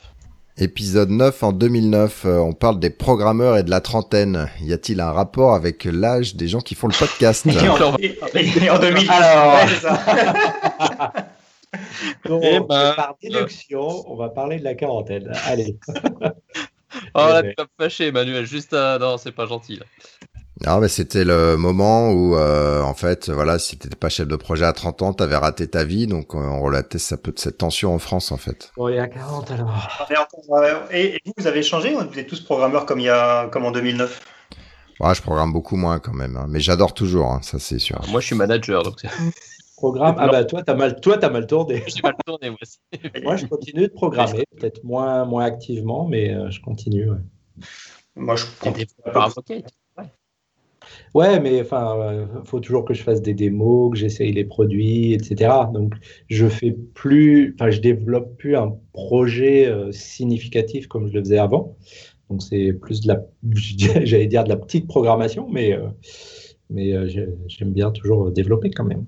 Épisode 0.59 1.09
9 1.09 1.43
en 1.43 1.53
2009, 1.53 2.27
on 2.27 2.53
parle 2.53 2.79
des 2.81 2.91
programmeurs 2.91 3.57
et 3.57 3.63
de 3.63 3.71
la 3.71 3.81
trentaine. 3.81 4.51
Y 4.61 4.75
a-t-il 4.75 5.01
un 5.01 5.11
rapport 5.11 5.55
avec 5.55 5.85
l'âge 5.85 6.37
des 6.37 6.49
gens 6.49 6.61
qui 6.61 6.75
font 6.75 6.89
le 6.89 6.99
podcast 6.99 7.47
et, 7.47 7.67
en, 7.67 7.97
et, 7.97 8.69
en 8.69 8.79
2000. 8.79 9.11
Alors, 9.11 9.67
Donc, 12.27 12.43
et 12.45 12.61
ben, 12.61 12.93
par 12.95 13.17
déduction, 13.23 14.05
on 14.11 14.17
va 14.17 14.29
parler 14.29 14.59
de 14.59 14.65
la 14.65 14.75
quarantaine. 14.75 15.33
Allez. 15.47 15.79
oh 17.15 17.19
là, 17.19 17.43
tu 17.43 17.55
vas 17.57 17.65
me 17.65 17.85
fâcher, 17.85 18.09
Emmanuel. 18.09 18.45
Juste 18.45 18.75
à... 18.75 18.99
Non, 18.99 19.17
c'est 19.19 19.33
pas 19.33 19.47
gentil. 19.47 19.77
Là. 19.77 19.87
Non, 20.67 20.79
mais 20.79 20.89
c'était 20.89 21.25
le 21.25 21.57
moment 21.57 22.11
où, 22.11 22.37
euh, 22.37 22.83
en 22.83 22.93
fait, 22.93 23.31
voilà, 23.31 23.59
si 23.59 23.79
t'étais 23.79 23.97
pas 23.97 24.11
chef 24.11 24.29
de 24.29 24.37
projet 24.37 24.67
à 24.67 24.75
30 24.75 25.03
ans, 25.03 25.13
t'avais 25.15 25.37
raté 25.37 25.67
ta 25.67 25.85
vie, 25.85 26.07
donc 26.07 26.35
euh, 26.35 26.39
on 26.39 26.61
relatait 26.61 26.99
ça 26.99 27.17
peu 27.17 27.33
de 27.33 27.39
cette 27.39 27.57
tension 27.59 27.95
en 27.95 27.99
France, 27.99 28.31
en 28.31 28.37
fait. 28.37 28.71
Bon, 28.77 28.89
il 28.89 28.97
y 28.97 28.99
a 28.99 29.09
40 29.09 29.51
alors. 29.51 29.73
Et, 30.93 31.19
vous, 31.25 31.33
vous 31.39 31.47
avez 31.47 31.63
changé 31.63 31.95
Vous 31.95 32.19
êtes 32.19 32.27
tous 32.27 32.41
programmeurs 32.43 32.85
comme 32.85 33.01
il 33.01 33.05
y 33.05 33.09
a, 33.09 33.49
comme 33.49 33.65
en 33.65 33.71
2009 33.71 34.21
Ouais, 35.01 35.15
je 35.15 35.23
programme 35.23 35.51
beaucoup 35.51 35.77
moins 35.77 35.99
quand 35.99 36.13
même, 36.13 36.37
hein. 36.37 36.45
mais 36.47 36.61
j'adore 36.61 36.93
toujours, 36.93 37.33
hein, 37.33 37.41
ça 37.43 37.59
c'est 37.59 37.79
sûr. 37.79 37.99
Moi, 38.11 38.21
je 38.21 38.27
suis 38.27 38.37
manager, 38.37 38.83
donc. 38.83 38.97
Programme. 39.79 40.17
Ah 40.19 40.29
bah 40.29 40.45
toi, 40.45 40.63
t'as 40.63 40.75
mal, 40.75 41.01
toi, 41.01 41.19
as 41.25 41.31
mal 41.31 41.47
tourné. 41.47 41.83
J'ai 41.87 42.03
mal 42.03 42.15
tourné, 42.27 42.51
moi 42.51 42.59
aussi. 42.61 42.77
moi, 43.23 43.37
je 43.37 43.47
continue 43.47 43.89
de 43.89 43.93
programmer, 43.93 44.45
peut-être 44.59 44.85
moins, 44.85 45.25
moins 45.25 45.47
activement, 45.47 46.07
mais 46.07 46.35
euh, 46.35 46.51
je 46.51 46.61
continue. 46.61 47.11
Ouais. 47.11 47.17
Moi, 48.15 48.37
je 48.37 48.45
continue. 48.61 48.85
Ouais, 51.15 51.41
mais 51.41 51.61
enfin, 51.61 51.99
euh, 51.99 52.27
faut 52.45 52.61
toujours 52.61 52.85
que 52.85 52.95
je 52.95 53.03
fasse 53.03 53.21
des 53.21 53.35
démos, 53.35 53.93
que 53.93 53.99
j'essaye 53.99 54.33
les 54.33 54.45
produits, 54.45 55.13
etc. 55.13 55.51
Donc, 55.73 55.95
je 56.29 56.47
fais 56.47 56.73
plus, 56.73 57.55
enfin, 57.59 57.71
je 57.71 57.81
développe 57.81 58.37
plus 58.37 58.57
un 58.57 58.77
projet 58.93 59.67
euh, 59.67 59.91
significatif 59.93 60.87
comme 60.87 61.09
je 61.09 61.15
le 61.15 61.21
faisais 61.21 61.39
avant. 61.39 61.77
Donc, 62.29 62.43
c'est 62.43 62.73
plus 62.73 63.01
de 63.01 63.09
la, 63.09 63.21
j'allais 64.05 64.27
dire 64.27 64.45
de 64.45 64.49
la 64.49 64.57
petite 64.57 64.87
programmation, 64.87 65.49
mais, 65.51 65.73
euh, 65.73 65.89
mais 66.71 67.09
j'aime 67.49 67.73
bien 67.73 67.91
toujours 67.91 68.31
développer 68.31 68.71
quand 68.71 68.85
même. 68.85 69.05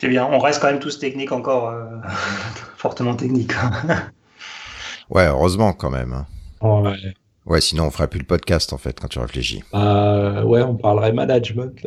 C'est 0.00 0.08
bien. 0.08 0.28
On 0.30 0.38
reste 0.38 0.60
quand 0.60 0.70
même 0.70 0.78
tous 0.78 1.00
techniques 1.00 1.32
encore, 1.32 1.74
fortement 2.76 3.16
techniques. 3.16 3.54
ouais, 5.10 5.26
heureusement 5.26 5.72
quand 5.72 5.90
même. 5.90 6.12
Hein. 6.12 6.26
Ouais. 6.82 7.14
Ouais, 7.48 7.62
sinon 7.62 7.84
on 7.84 7.90
ferait 7.90 8.08
plus 8.08 8.20
le 8.20 8.26
podcast 8.26 8.74
en 8.74 8.78
fait 8.78 9.00
quand 9.00 9.08
tu 9.08 9.18
réfléchis. 9.18 9.64
Euh, 9.72 10.42
ouais, 10.42 10.62
on 10.62 10.76
parlerait 10.76 11.12
management, 11.12 11.86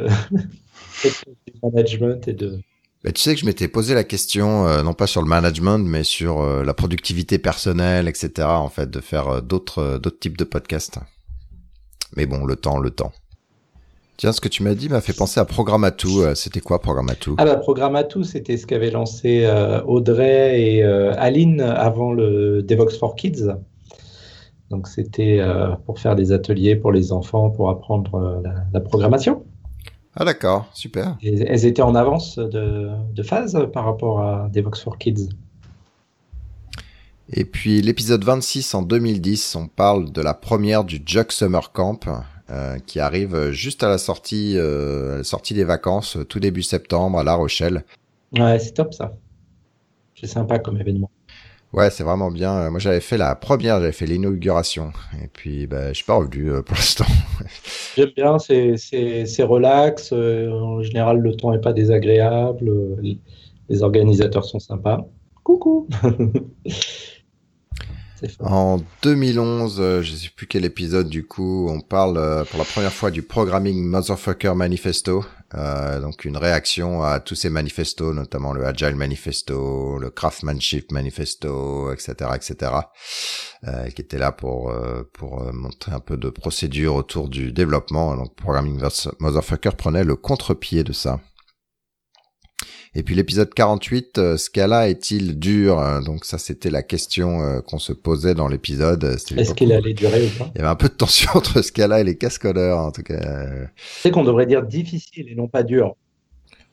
management 1.64 2.28
et 2.28 2.34
de. 2.34 2.60
Bah, 3.04 3.12
tu 3.12 3.22
sais 3.22 3.36
que 3.36 3.42
je 3.42 3.46
m'étais 3.46 3.68
posé 3.68 3.94
la 3.94 4.04
question, 4.04 4.68
euh, 4.68 4.82
non 4.82 4.94
pas 4.94 5.08
sur 5.08 5.22
le 5.22 5.28
management, 5.28 5.80
mais 5.80 6.04
sur 6.04 6.42
euh, 6.42 6.64
la 6.64 6.74
productivité 6.74 7.38
personnelle, 7.38 8.08
etc. 8.08 8.48
En 8.48 8.70
fait, 8.70 8.90
de 8.90 9.00
faire 9.02 9.28
euh, 9.28 9.42
d'autres 9.42 10.00
d'autres 10.00 10.20
types 10.20 10.38
de 10.38 10.44
podcasts. 10.44 10.98
Mais 12.16 12.26
bon, 12.26 12.44
le 12.44 12.56
temps, 12.56 12.80
le 12.80 12.90
temps. 12.90 13.12
Tiens, 14.18 14.32
ce 14.34 14.42
que 14.42 14.50
tu 14.50 14.64
m'as 14.64 14.74
dit 14.76 14.90
m'a 14.90 15.02
fait 15.02 15.14
penser 15.14 15.40
à 15.40 15.46
Programmatou. 15.46 16.24
C'était 16.36 16.60
quoi 16.60 16.80
Programmatou? 16.80 17.36
Ah 17.40 17.46
bah 17.46 17.56
Programmatou, 17.56 18.24
c'était 18.24 18.58
ce 18.58 18.68
qu'avait 18.68 18.92
lancé 18.92 19.50
Audrey 19.86 20.62
et 20.62 20.84
Aline 20.84 21.62
avant 21.62 22.14
le 22.14 22.62
Devox 22.62 22.98
for 23.00 23.16
Kids. 23.16 23.48
Donc 24.72 24.88
c'était 24.88 25.40
euh, 25.40 25.76
pour 25.86 26.00
faire 26.00 26.16
des 26.16 26.32
ateliers 26.32 26.76
pour 26.76 26.92
les 26.92 27.12
enfants, 27.12 27.50
pour 27.50 27.70
apprendre 27.70 28.16
euh, 28.16 28.42
la, 28.74 28.80
programmation. 28.80 29.44
Ah 30.16 30.26
d'accord, 30.26 30.68
super. 30.74 31.18
elles 31.22 31.66
étaient 31.66 31.82
en 31.82 31.94
avance 31.94 32.38
de, 32.38 33.24
phase 33.24 33.58
par 33.72 33.86
rapport 33.86 34.22
à 34.22 34.50
Devox 34.52 34.82
for 34.82 34.98
Kids. 34.98 35.30
Et 37.34 37.46
puis 37.46 37.82
l'épisode 37.82 38.24
26 38.24 38.74
en 38.74 38.82
2010, 38.82 39.56
on 39.56 39.68
parle 39.68 40.12
de 40.12 40.22
la 40.22 40.34
première 40.34 40.84
du 40.84 41.02
Jug 41.06 41.32
Summer 41.32 41.72
Camp 41.72 42.00
euh, 42.50 42.78
qui 42.80 43.00
arrive 43.00 43.52
juste 43.52 43.84
à 43.84 43.90
la 43.90 43.98
sortie, 43.98 44.56
la 44.56 45.24
sortie 45.24 45.54
des 45.54 45.64
vacances, 45.64 46.18
tout 46.28 46.40
début 46.40 46.64
septembre 46.64 47.20
à 47.20 47.24
La 47.24 47.36
Rochelle. 47.36 47.86
Ouais, 48.38 48.60
c'est 48.60 48.74
top 48.74 48.94
ça. 48.94 49.14
C'est 50.20 50.28
sympa 50.28 50.60
comme 50.60 50.80
événement. 50.80 51.10
Ouais, 51.74 51.90
c'est 51.90 52.04
vraiment 52.04 52.32
bien. 52.32 52.54
Euh, 52.54 52.70
moi, 52.70 52.80
j'avais 52.80 53.00
fait 53.00 53.18
la 53.18 53.34
première, 53.36 53.80
j'avais 53.80 53.94
fait 53.94 54.06
l'inauguration. 54.06 54.92
Et 55.24 55.28
puis, 55.28 55.68
bah, 55.68 55.90
je 55.90 55.94
suis 55.94 56.04
pas 56.04 56.16
revenu 56.16 56.52
euh, 56.52 56.62
pour 56.62 56.76
l'instant. 56.76 57.06
J'aime 57.96 58.12
bien, 58.16 58.38
c'est, 58.40 59.44
relax. 59.44 60.12
Euh, 60.12 60.50
en 60.52 60.82
général, 60.82 61.20
le 61.20 61.36
temps 61.36 61.54
est 61.54 61.62
pas 61.62 61.72
désagréable. 61.72 62.70
les 63.70 63.84
organisateurs 63.84 64.44
sont 64.44 64.60
sympas. 64.60 65.08
Coucou 65.44 65.88
En 68.40 68.80
2011, 69.02 69.78
euh, 69.80 70.02
je 70.02 70.16
sais 70.16 70.30
plus 70.30 70.46
quel 70.46 70.66
épisode 70.66 71.10
du 71.10 71.26
coup, 71.26 71.68
on 71.70 71.82
parle 71.82 72.18
euh, 72.18 72.44
pour 72.44 72.60
la 72.60 72.66
première 72.66 72.94
fois 72.94 73.10
du 73.10 73.24
Programming 73.24 73.84
Motherfucker 73.84 74.54
Manifesto, 74.54 75.26
euh, 75.56 76.00
donc 76.00 76.24
une 76.26 76.38
réaction 76.38 77.02
à 77.04 77.20
tous 77.20 77.36
ces 77.36 77.50
manifestos, 77.50 78.14
notamment 78.14 78.54
le 78.54 78.66
Agile 78.66 78.96
Manifesto, 78.96 79.98
le 79.98 80.10
Craftsmanship 80.12 80.92
Manifesto, 80.92 81.92
etc., 81.92 82.32
etc., 82.36 82.72
qui 83.96 84.02
était 84.02 84.18
là 84.18 84.32
pour 84.32 84.74
pour 85.14 85.54
montrer 85.54 85.92
un 85.92 86.00
peu 86.00 86.18
de 86.18 86.30
procédure 86.30 86.96
autour 86.96 87.30
du 87.30 87.52
développement. 87.52 88.16
Donc 88.16 88.36
Programming 88.36 88.82
Motherfucker 89.20 89.72
prenait 89.78 90.04
le 90.04 90.16
contre-pied 90.16 90.84
de 90.84 90.94
ça. 90.94 91.20
Et 92.94 93.04
puis 93.04 93.16
l'épisode 93.16 93.54
48, 93.54 94.18
euh, 94.18 94.38
Scala 94.38 94.90
est-il 94.90 95.40
dur 95.40 95.80
hein, 95.80 96.02
Donc 96.02 96.26
ça, 96.26 96.38
c'était 96.38 96.70
la 96.70 96.84
question 96.84 97.42
euh, 97.42 97.62
qu'on 97.62 97.80
se 97.80 97.94
posait 97.94 98.34
dans 98.34 98.50
l'épisode. 98.50 99.06
Est-ce 99.06 99.54
qu'il 99.54 99.72
allait 99.72 99.94
durer 99.94 100.26
ou 100.26 100.38
pas? 100.38 100.52
Il 100.54 100.58
y 100.58 100.62
avait 100.62 100.70
un 100.70 100.76
peu 100.76 100.90
de 100.90 100.94
tension 100.94 101.32
entre 101.36 101.62
Scala 101.62 102.02
et 102.02 102.04
les 102.04 102.18
cascodeurs, 102.18 102.80
en 102.80 102.92
tout 102.92 103.04
cas. 103.04 103.48
C'est 104.02 104.12
qu'on 104.12 104.26
devrait 104.26 104.46
dire 104.46 104.64
difficile 104.64 105.30
et 105.30 105.36
non 105.36 105.48
pas 105.48 105.64
dur. 105.64 105.96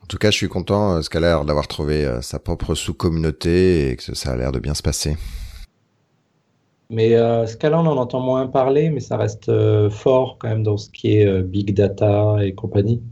En 0.02 0.06
tout 0.08 0.18
cas, 0.18 0.32
je 0.32 0.36
suis 0.36 0.48
content, 0.48 0.96
euh, 0.96 1.02
Scala, 1.02 1.44
d'avoir 1.44 1.68
trouvé 1.68 2.08
sa 2.20 2.40
propre 2.40 2.74
sous-communauté 2.74 3.90
et 3.90 3.96
que 3.96 4.14
ça 4.16 4.32
a 4.32 4.36
l'air 4.36 4.50
de 4.50 4.58
bien 4.58 4.74
se 4.74 4.82
passer. 4.82 5.16
Mais 6.90 7.14
Scala, 7.46 7.78
on 7.78 7.86
en 7.86 7.96
entend 7.96 8.20
moins 8.20 8.48
parler, 8.48 8.90
mais 8.90 9.00
ça 9.00 9.16
reste 9.16 9.52
fort 9.90 10.38
quand 10.40 10.48
même 10.48 10.64
dans 10.64 10.78
ce 10.78 10.88
qui 10.90 11.18
est 11.18 11.42
big 11.42 11.74
data 11.74 12.38
et 12.40 12.54
compagnie 12.54 13.02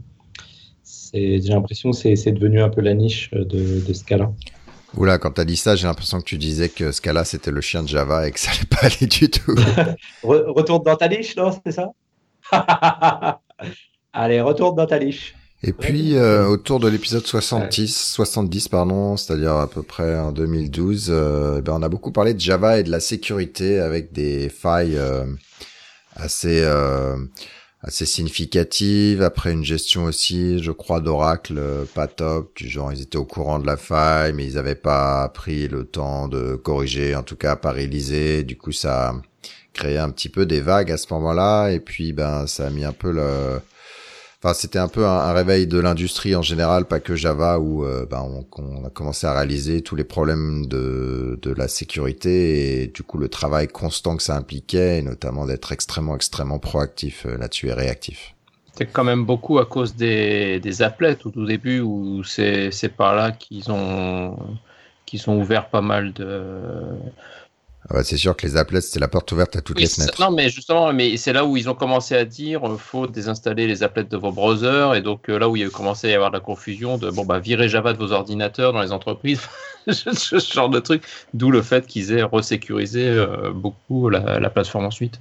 j'ai 1.13 1.39
l'impression 1.49 1.91
que 1.91 2.15
c'est 2.15 2.31
devenu 2.31 2.61
un 2.61 2.69
peu 2.69 2.81
la 2.81 2.93
niche 2.93 3.31
de, 3.31 3.85
de 3.85 3.93
Scala. 3.93 4.31
Oula, 4.95 5.17
quand 5.17 5.31
tu 5.31 5.41
as 5.41 5.45
dit 5.45 5.57
ça, 5.57 5.75
j'ai 5.75 5.85
l'impression 5.87 6.19
que 6.19 6.25
tu 6.25 6.37
disais 6.37 6.69
que 6.69 6.91
Scala 6.91 7.25
c'était 7.25 7.51
le 7.51 7.61
chien 7.61 7.83
de 7.83 7.87
Java 7.87 8.27
et 8.27 8.31
que 8.31 8.39
ça 8.39 8.51
allait 8.51 8.65
pas 8.69 8.77
aller 8.87 9.07
du 9.07 9.29
tout. 9.29 9.55
retourne 10.23 10.83
dans 10.83 10.95
ta 10.95 11.07
niche, 11.07 11.35
non 11.35 11.51
C'est 11.65 11.73
ça? 11.73 11.91
Allez, 14.13 14.41
retourne 14.41 14.75
dans 14.75 14.85
ta 14.85 14.99
niche. 14.99 15.35
Et 15.63 15.73
puis 15.73 16.15
euh, 16.15 16.45
autour 16.45 16.79
de 16.79 16.87
l'épisode 16.87 17.25
70, 17.25 18.11
70 18.13 18.67
pardon, 18.67 19.17
c'est-à-dire 19.17 19.55
à 19.55 19.67
peu 19.67 19.81
près 19.81 20.17
en 20.17 20.31
2012, 20.31 21.07
euh, 21.09 21.61
ben 21.61 21.73
on 21.73 21.81
a 21.81 21.89
beaucoup 21.89 22.11
parlé 22.11 22.35
de 22.35 22.39
Java 22.39 22.79
et 22.79 22.83
de 22.83 22.91
la 22.91 22.99
sécurité 22.99 23.79
avec 23.79 24.13
des 24.13 24.49
failles 24.49 24.95
euh, 24.95 25.25
assez 26.15 26.63
assez 27.81 28.05
significative. 28.05 29.21
Après 29.21 29.51
une 29.51 29.63
gestion 29.63 30.05
aussi, 30.05 30.61
je 30.63 30.71
crois, 30.71 30.99
d'Oracle 30.99 31.57
euh, 31.57 31.85
pas 31.85 32.07
top, 32.07 32.55
du 32.55 32.69
genre 32.69 32.91
ils 32.91 33.01
étaient 33.01 33.17
au 33.17 33.25
courant 33.25 33.59
de 33.59 33.65
la 33.67 33.77
faille, 33.77 34.33
mais 34.33 34.45
ils 34.45 34.55
n'avaient 34.55 34.75
pas 34.75 35.29
pris 35.29 35.67
le 35.67 35.85
temps 35.85 36.27
de 36.27 36.55
corriger, 36.55 37.15
en 37.15 37.23
tout 37.23 37.35
cas 37.35 37.55
pas 37.55 37.71
réaliser. 37.71 38.43
Du 38.43 38.57
coup, 38.57 38.71
ça 38.71 39.09
a 39.09 39.15
créé 39.73 39.97
un 39.97 40.09
petit 40.09 40.29
peu 40.29 40.45
des 40.45 40.61
vagues 40.61 40.91
à 40.91 40.97
ce 40.97 41.13
moment-là, 41.13 41.69
et 41.69 41.79
puis 41.79 42.13
ben 42.13 42.47
ça 42.47 42.67
a 42.67 42.69
mis 42.69 42.83
un 42.83 42.93
peu 42.93 43.11
le 43.11 43.61
Enfin, 44.43 44.53
c'était 44.53 44.77
un 44.77 44.87
peu 44.87 45.03
un, 45.03 45.33
réveil 45.33 45.65
de 45.65 45.79
l'industrie 45.79 46.35
en 46.35 46.43
général, 46.43 46.85
pas 46.85 46.99
que 46.99 47.15
Java, 47.15 47.57
où 47.57 47.83
euh, 47.83 48.05
ben, 48.05 48.23
on, 48.55 48.85
a 48.85 48.89
commencé 48.91 49.25
à 49.25 49.33
réaliser 49.33 49.81
tous 49.81 49.95
les 49.95 50.03
problèmes 50.03 50.67
de, 50.67 51.39
de 51.41 51.51
la 51.51 51.67
sécurité 51.67 52.83
et 52.83 52.87
du 52.87 53.01
coup 53.01 53.17
le 53.17 53.29
travail 53.29 53.67
constant 53.67 54.15
que 54.15 54.21
ça 54.21 54.35
impliquait, 54.35 54.99
et 54.99 55.01
notamment 55.01 55.47
d'être 55.47 55.71
extrêmement, 55.71 56.15
extrêmement 56.15 56.59
proactif 56.59 57.25
euh, 57.25 57.35
là-dessus 57.37 57.69
et 57.69 57.73
réactif. 57.73 58.35
C'était 58.67 58.85
quand 58.85 59.03
même 59.03 59.25
beaucoup 59.25 59.57
à 59.57 59.65
cause 59.65 59.95
des, 59.95 60.59
des 60.59 60.83
applets 60.83 61.17
au 61.25 61.31
tout 61.31 61.45
début, 61.47 61.79
où 61.79 62.23
c'est 62.23 62.95
par 62.95 63.15
là 63.15 63.31
qu'ils 63.31 63.71
ont, 63.71 64.37
qu'ils 65.07 65.27
ont 65.31 65.39
ouvert 65.39 65.69
pas 65.69 65.81
mal 65.81 66.13
de 66.13 66.31
Ouais, 67.93 68.03
c'est 68.03 68.17
sûr 68.17 68.35
que 68.35 68.45
les 68.45 68.57
applets, 68.57 68.81
c'était 68.81 68.99
la 68.99 69.07
porte 69.07 69.31
ouverte 69.31 69.55
à 69.55 69.61
toutes 69.61 69.79
les 69.79 69.87
fenêtres. 69.87 70.19
Non, 70.19 70.31
mais 70.31 70.49
justement, 70.49 70.91
mais 70.91 71.15
c'est 71.17 71.31
là 71.31 71.45
où 71.45 71.55
ils 71.55 71.69
ont 71.69 71.73
commencé 71.73 72.15
à 72.15 72.25
dire 72.25 72.61
il 72.63 72.71
euh, 72.71 72.77
faut 72.77 73.07
désinstaller 73.07 73.65
les 73.65 73.81
applets 73.83 74.03
de 74.03 74.17
vos 74.17 74.31
browsers. 74.31 74.95
Et 74.95 75.01
donc, 75.01 75.29
euh, 75.29 75.39
là 75.39 75.47
où 75.47 75.55
il 75.55 75.65
a 75.65 75.69
commencé 75.69 76.07
à 76.07 76.11
y 76.11 76.13
avoir 76.13 76.31
de 76.31 76.35
la 76.35 76.41
confusion 76.41 76.97
de 76.97 77.09
bon, 77.09 77.25
bah, 77.25 77.39
virer 77.39 77.69
Java 77.69 77.93
de 77.93 77.97
vos 77.97 78.11
ordinateurs 78.11 78.73
dans 78.73 78.81
les 78.81 78.91
entreprises. 78.91 79.41
ce 79.91 80.53
genre 80.53 80.69
de 80.69 80.79
truc. 80.79 81.03
D'où 81.33 81.51
le 81.51 81.61
fait 81.61 81.87
qu'ils 81.87 82.11
aient 82.11 82.23
resécurisé 82.23 83.07
euh, 83.07 83.51
beaucoup 83.53 84.09
la, 84.09 84.49
plateforme 84.49 84.85
ensuite. 84.85 85.19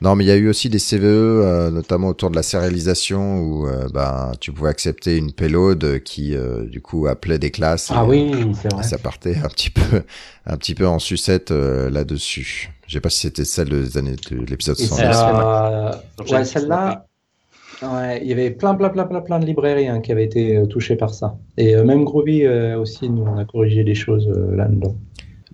Non, 0.00 0.16
mais 0.16 0.24
il 0.24 0.28
y 0.28 0.30
a 0.30 0.36
eu 0.36 0.48
aussi 0.48 0.68
des 0.68 0.78
CVE, 0.78 1.04
euh, 1.04 1.70
notamment 1.70 2.08
autour 2.08 2.30
de 2.30 2.36
la 2.36 2.42
sérialisation, 2.42 3.38
où 3.40 3.68
euh, 3.68 3.86
ben, 3.92 4.32
tu 4.40 4.52
pouvais 4.52 4.70
accepter 4.70 5.16
une 5.16 5.32
payload 5.32 6.02
qui, 6.02 6.34
du 6.66 6.80
coup, 6.80 7.06
appelait 7.06 7.38
des 7.38 7.50
classes. 7.50 7.90
Ah 7.94 8.04
oui, 8.04 8.30
c'est 8.60 8.72
vrai. 8.72 8.82
Ça 8.82 8.98
partait 8.98 9.36
un 9.36 9.48
petit 9.48 9.70
peu, 9.70 10.02
un 10.46 10.56
petit 10.56 10.74
peu 10.74 10.86
en 10.86 10.98
sucette 10.98 11.52
là-dessus. 12.08 12.70
Je 12.86 12.94
sais 12.94 13.00
pas 13.00 13.10
si 13.10 13.20
c'était 13.20 13.44
celle 13.44 13.68
des 13.68 13.96
années 13.98 14.16
de 14.30 14.36
l'épisode 14.44 14.76
70. 14.76 16.32
ouais, 16.32 16.44
celle-là, 16.44 17.06
Ouais, 17.82 18.20
il 18.22 18.28
y 18.28 18.32
avait 18.32 18.50
plein, 18.50 18.74
plein, 18.74 18.88
plein, 18.88 19.04
plein, 19.04 19.20
plein 19.20 19.38
de 19.38 19.46
librairies 19.46 19.86
hein, 19.86 20.00
qui 20.00 20.10
avaient 20.10 20.24
été 20.24 20.56
euh, 20.56 20.66
touchées 20.66 20.96
par 20.96 21.14
ça. 21.14 21.36
Et 21.56 21.76
euh, 21.76 21.84
même 21.84 22.04
Groovy 22.04 22.44
euh, 22.44 22.78
aussi, 22.78 23.08
nous, 23.08 23.22
on 23.22 23.38
a 23.38 23.44
corrigé 23.44 23.84
des 23.84 23.94
choses 23.94 24.28
là-dedans. 24.28 24.96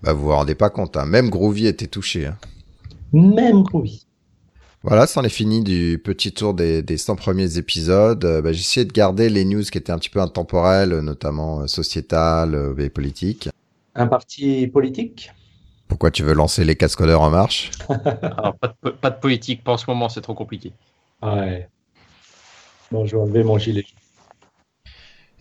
Bah, 0.01 0.13
vous 0.13 0.23
vous 0.23 0.31
rendez 0.31 0.55
pas 0.55 0.69
compte, 0.71 0.97
hein. 0.97 1.05
même 1.05 1.29
Groovy 1.29 1.67
était 1.67 1.87
touché. 1.87 2.25
Hein. 2.25 2.37
Même 3.13 3.61
Groovy. 3.61 4.07
Voilà, 4.81 5.07
c'en 5.07 5.23
est 5.23 5.29
fini 5.29 5.63
du 5.63 5.99
petit 6.03 6.31
tour 6.31 6.53
des, 6.53 6.81
des 6.81 6.97
100 6.97 7.15
premiers 7.15 7.57
épisodes. 7.57 8.41
bah, 8.43 8.51
J'ai 8.51 8.59
essayé 8.59 8.85
de 8.85 8.91
garder 8.93 9.29
les 9.29 9.45
news 9.45 9.63
qui 9.63 9.77
étaient 9.77 9.91
un 9.91 9.97
petit 9.97 10.09
peu 10.11 10.19
intemporelles, 10.19 10.99
notamment 10.99 11.67
sociétales 11.67 12.73
et 12.77 12.89
politiques. 12.89 13.49
Un 13.95 14.07
parti 14.07 14.67
politique? 14.67 15.31
Pourquoi 15.87 16.11
tu 16.11 16.23
veux 16.23 16.33
lancer 16.33 16.63
les 16.63 16.75
cascodeurs 16.75 17.21
en 17.21 17.29
marche 17.29 17.71
Alors, 17.89 18.55
pas, 18.55 18.75
de, 18.83 18.89
pas 18.89 19.09
de 19.09 19.19
politique, 19.19 19.63
pas 19.63 19.73
en 19.73 19.77
ce 19.77 19.85
moment, 19.87 20.09
c'est 20.09 20.21
trop 20.21 20.33
compliqué. 20.33 20.73
Ouais. 21.21 21.69
Bon, 22.91 23.05
je 23.05 23.15
vais 23.15 23.21
enlever 23.21 23.43
mon 23.43 23.57
gilet. 23.57 23.85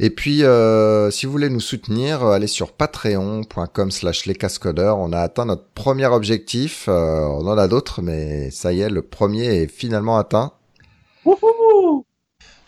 Et 0.01 0.11
puis, 0.11 0.43
euh, 0.43 1.11
si 1.11 1.25
vous 1.25 1.33
voulez 1.33 1.51
nous 1.51 1.61
soutenir, 1.61 2.25
allez 2.25 2.49
sur 2.49 2.73
patreon.com 2.73 3.91
slash 3.91 4.27
lescascodeurs. 4.27 4.99
On 4.99 5.13
a 5.13 5.21
atteint 5.21 5.45
notre 5.45 5.69
premier 5.69 6.07
objectif. 6.07 6.87
Euh, 6.89 7.21
on 7.27 7.47
en 7.47 7.57
a 7.57 7.69
d'autres, 7.69 8.03
mais 8.03 8.51
ça 8.51 8.73
y 8.73 8.81
est, 8.81 8.91
le 8.91 9.03
premier 9.03 9.63
est 9.63 9.67
finalement 9.69 10.19
atteint. 10.19 10.53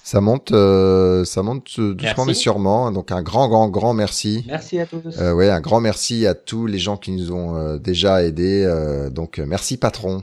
Ça 0.07 0.21
monte, 0.21 0.53
euh, 0.53 1.25
ça 1.25 1.43
monte 1.43 1.81
doucement 1.81 2.25
mais 2.25 2.35
sûrement. 2.35 2.93
Donc 2.93 3.11
un 3.11 3.23
grand, 3.23 3.49
grand, 3.49 3.69
grand 3.69 3.93
merci. 3.93 4.45
Merci 4.47 4.79
à 4.79 4.87
tous. 4.87 5.03
Euh, 5.19 5.33
ouais, 5.33 5.51
un 5.51 5.61
grand 5.61 5.81
merci 5.81 6.27
à 6.27 6.35
tous 6.35 6.67
les 6.67 6.79
gens 6.79 6.97
qui 6.97 7.11
nous 7.11 7.33
ont 7.33 7.77
déjà 7.77 8.23
aidés. 8.23 8.65
donc 9.11 9.39
merci 9.39 9.77
patron. 9.77 10.23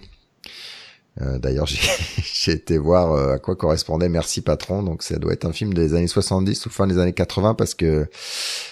Euh, 1.22 1.38
d'ailleurs, 1.38 1.68
j'ai 2.18 2.51
été 2.51 2.77
voir 2.77 3.11
euh, 3.11 3.35
à 3.35 3.39
quoi 3.39 3.55
correspondait 3.55 4.10
Merci 4.10 4.41
Patron. 4.41 4.81
Donc, 4.81 5.03
ça 5.03 5.18
doit 5.18 5.34
être 5.34 5.45
un 5.45 5.53
film 5.53 5.73
des 5.73 5.93
années 5.93 6.07
70 6.07 6.65
ou 6.65 6.69
fin 6.69 6.88
des 6.88 6.97
années 6.97 7.14
80 7.14 7.53
parce 7.53 7.76
que 7.76 8.07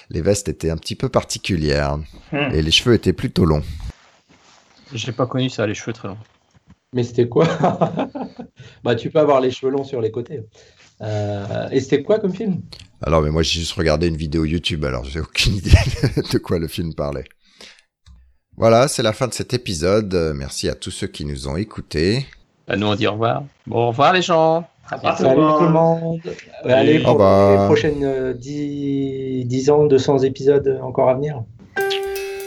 les 0.09 0.21
vestes 0.21 0.49
étaient 0.49 0.71
un 0.71 0.77
petit 0.77 0.95
peu 0.95 1.09
particulières 1.09 1.97
hmm. 2.31 2.53
et 2.53 2.61
les 2.61 2.71
cheveux 2.71 2.95
étaient 2.95 3.13
plutôt 3.13 3.45
longs. 3.45 3.63
J'ai 4.93 5.11
pas 5.11 5.27
connu 5.27 5.49
ça, 5.49 5.67
les 5.67 5.75
cheveux 5.75 5.93
très 5.93 6.07
longs. 6.07 6.17
Mais 6.93 7.03
c'était 7.03 7.27
quoi? 7.27 7.47
Bah, 8.83 8.95
tu 8.95 9.09
peux 9.09 9.19
avoir 9.19 9.41
les 9.41 9.49
cheveux 9.49 9.71
longs 9.71 9.83
sur 9.83 10.01
les 10.01 10.11
côtés. 10.11 10.41
Euh, 11.02 11.69
et 11.72 11.80
c'était 11.80 12.03
quoi 12.03 12.19
comme 12.19 12.34
film? 12.34 12.61
Alors, 13.02 13.22
mais 13.22 13.32
moi, 13.32 13.41
j'ai 13.41 13.60
juste 13.60 13.73
regardé 13.73 14.07
une 14.07 14.18
vidéo 14.18 14.45
YouTube, 14.45 14.86
alors 14.86 15.03
j'ai 15.06 15.19
aucune 15.19 15.56
idée 15.57 15.72
de 16.32 16.38
quoi 16.38 16.60
le 16.60 16.68
film 16.68 16.94
parlait. 16.94 17.26
Voilà, 18.57 18.88
c'est 18.88 19.03
la 19.03 19.14
fin 19.14 19.28
de 19.28 19.34
cet 19.34 19.53
épisode. 19.53 20.14
Merci 20.36 20.69
à 20.69 20.76
tous 20.76 20.91
ceux 20.91 21.07
qui 21.07 21.26
nous 21.26 21.48
ont 21.48 21.57
écoutés. 21.57 22.26
À 22.68 22.76
nous, 22.76 22.88
on 22.88 22.95
dit 22.95 23.07
au 23.07 23.14
revoir. 23.14 23.44
Bon, 23.65 23.86
au 23.86 23.88
revoir 23.88 24.14
les 24.14 24.22
gens. 24.22 24.68
Salut 24.90 25.41
tout 25.57 25.64
le 25.64 25.69
monde. 25.69 26.19
Allez, 26.65 26.99
pour 26.99 27.18
les 27.18 27.65
prochaines 27.65 28.34
10, 28.34 29.45
10 29.45 29.69
ans, 29.69 29.86
200 29.86 30.19
épisodes 30.19 30.80
encore 30.84 31.10
à 31.10 31.15
venir. 31.15 31.44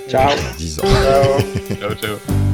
Ciao. 0.09 0.31
10 0.59 0.81
ans. 0.81 0.82
ciao, 0.82 1.76
ciao. 1.81 1.94
ciao. 1.94 2.53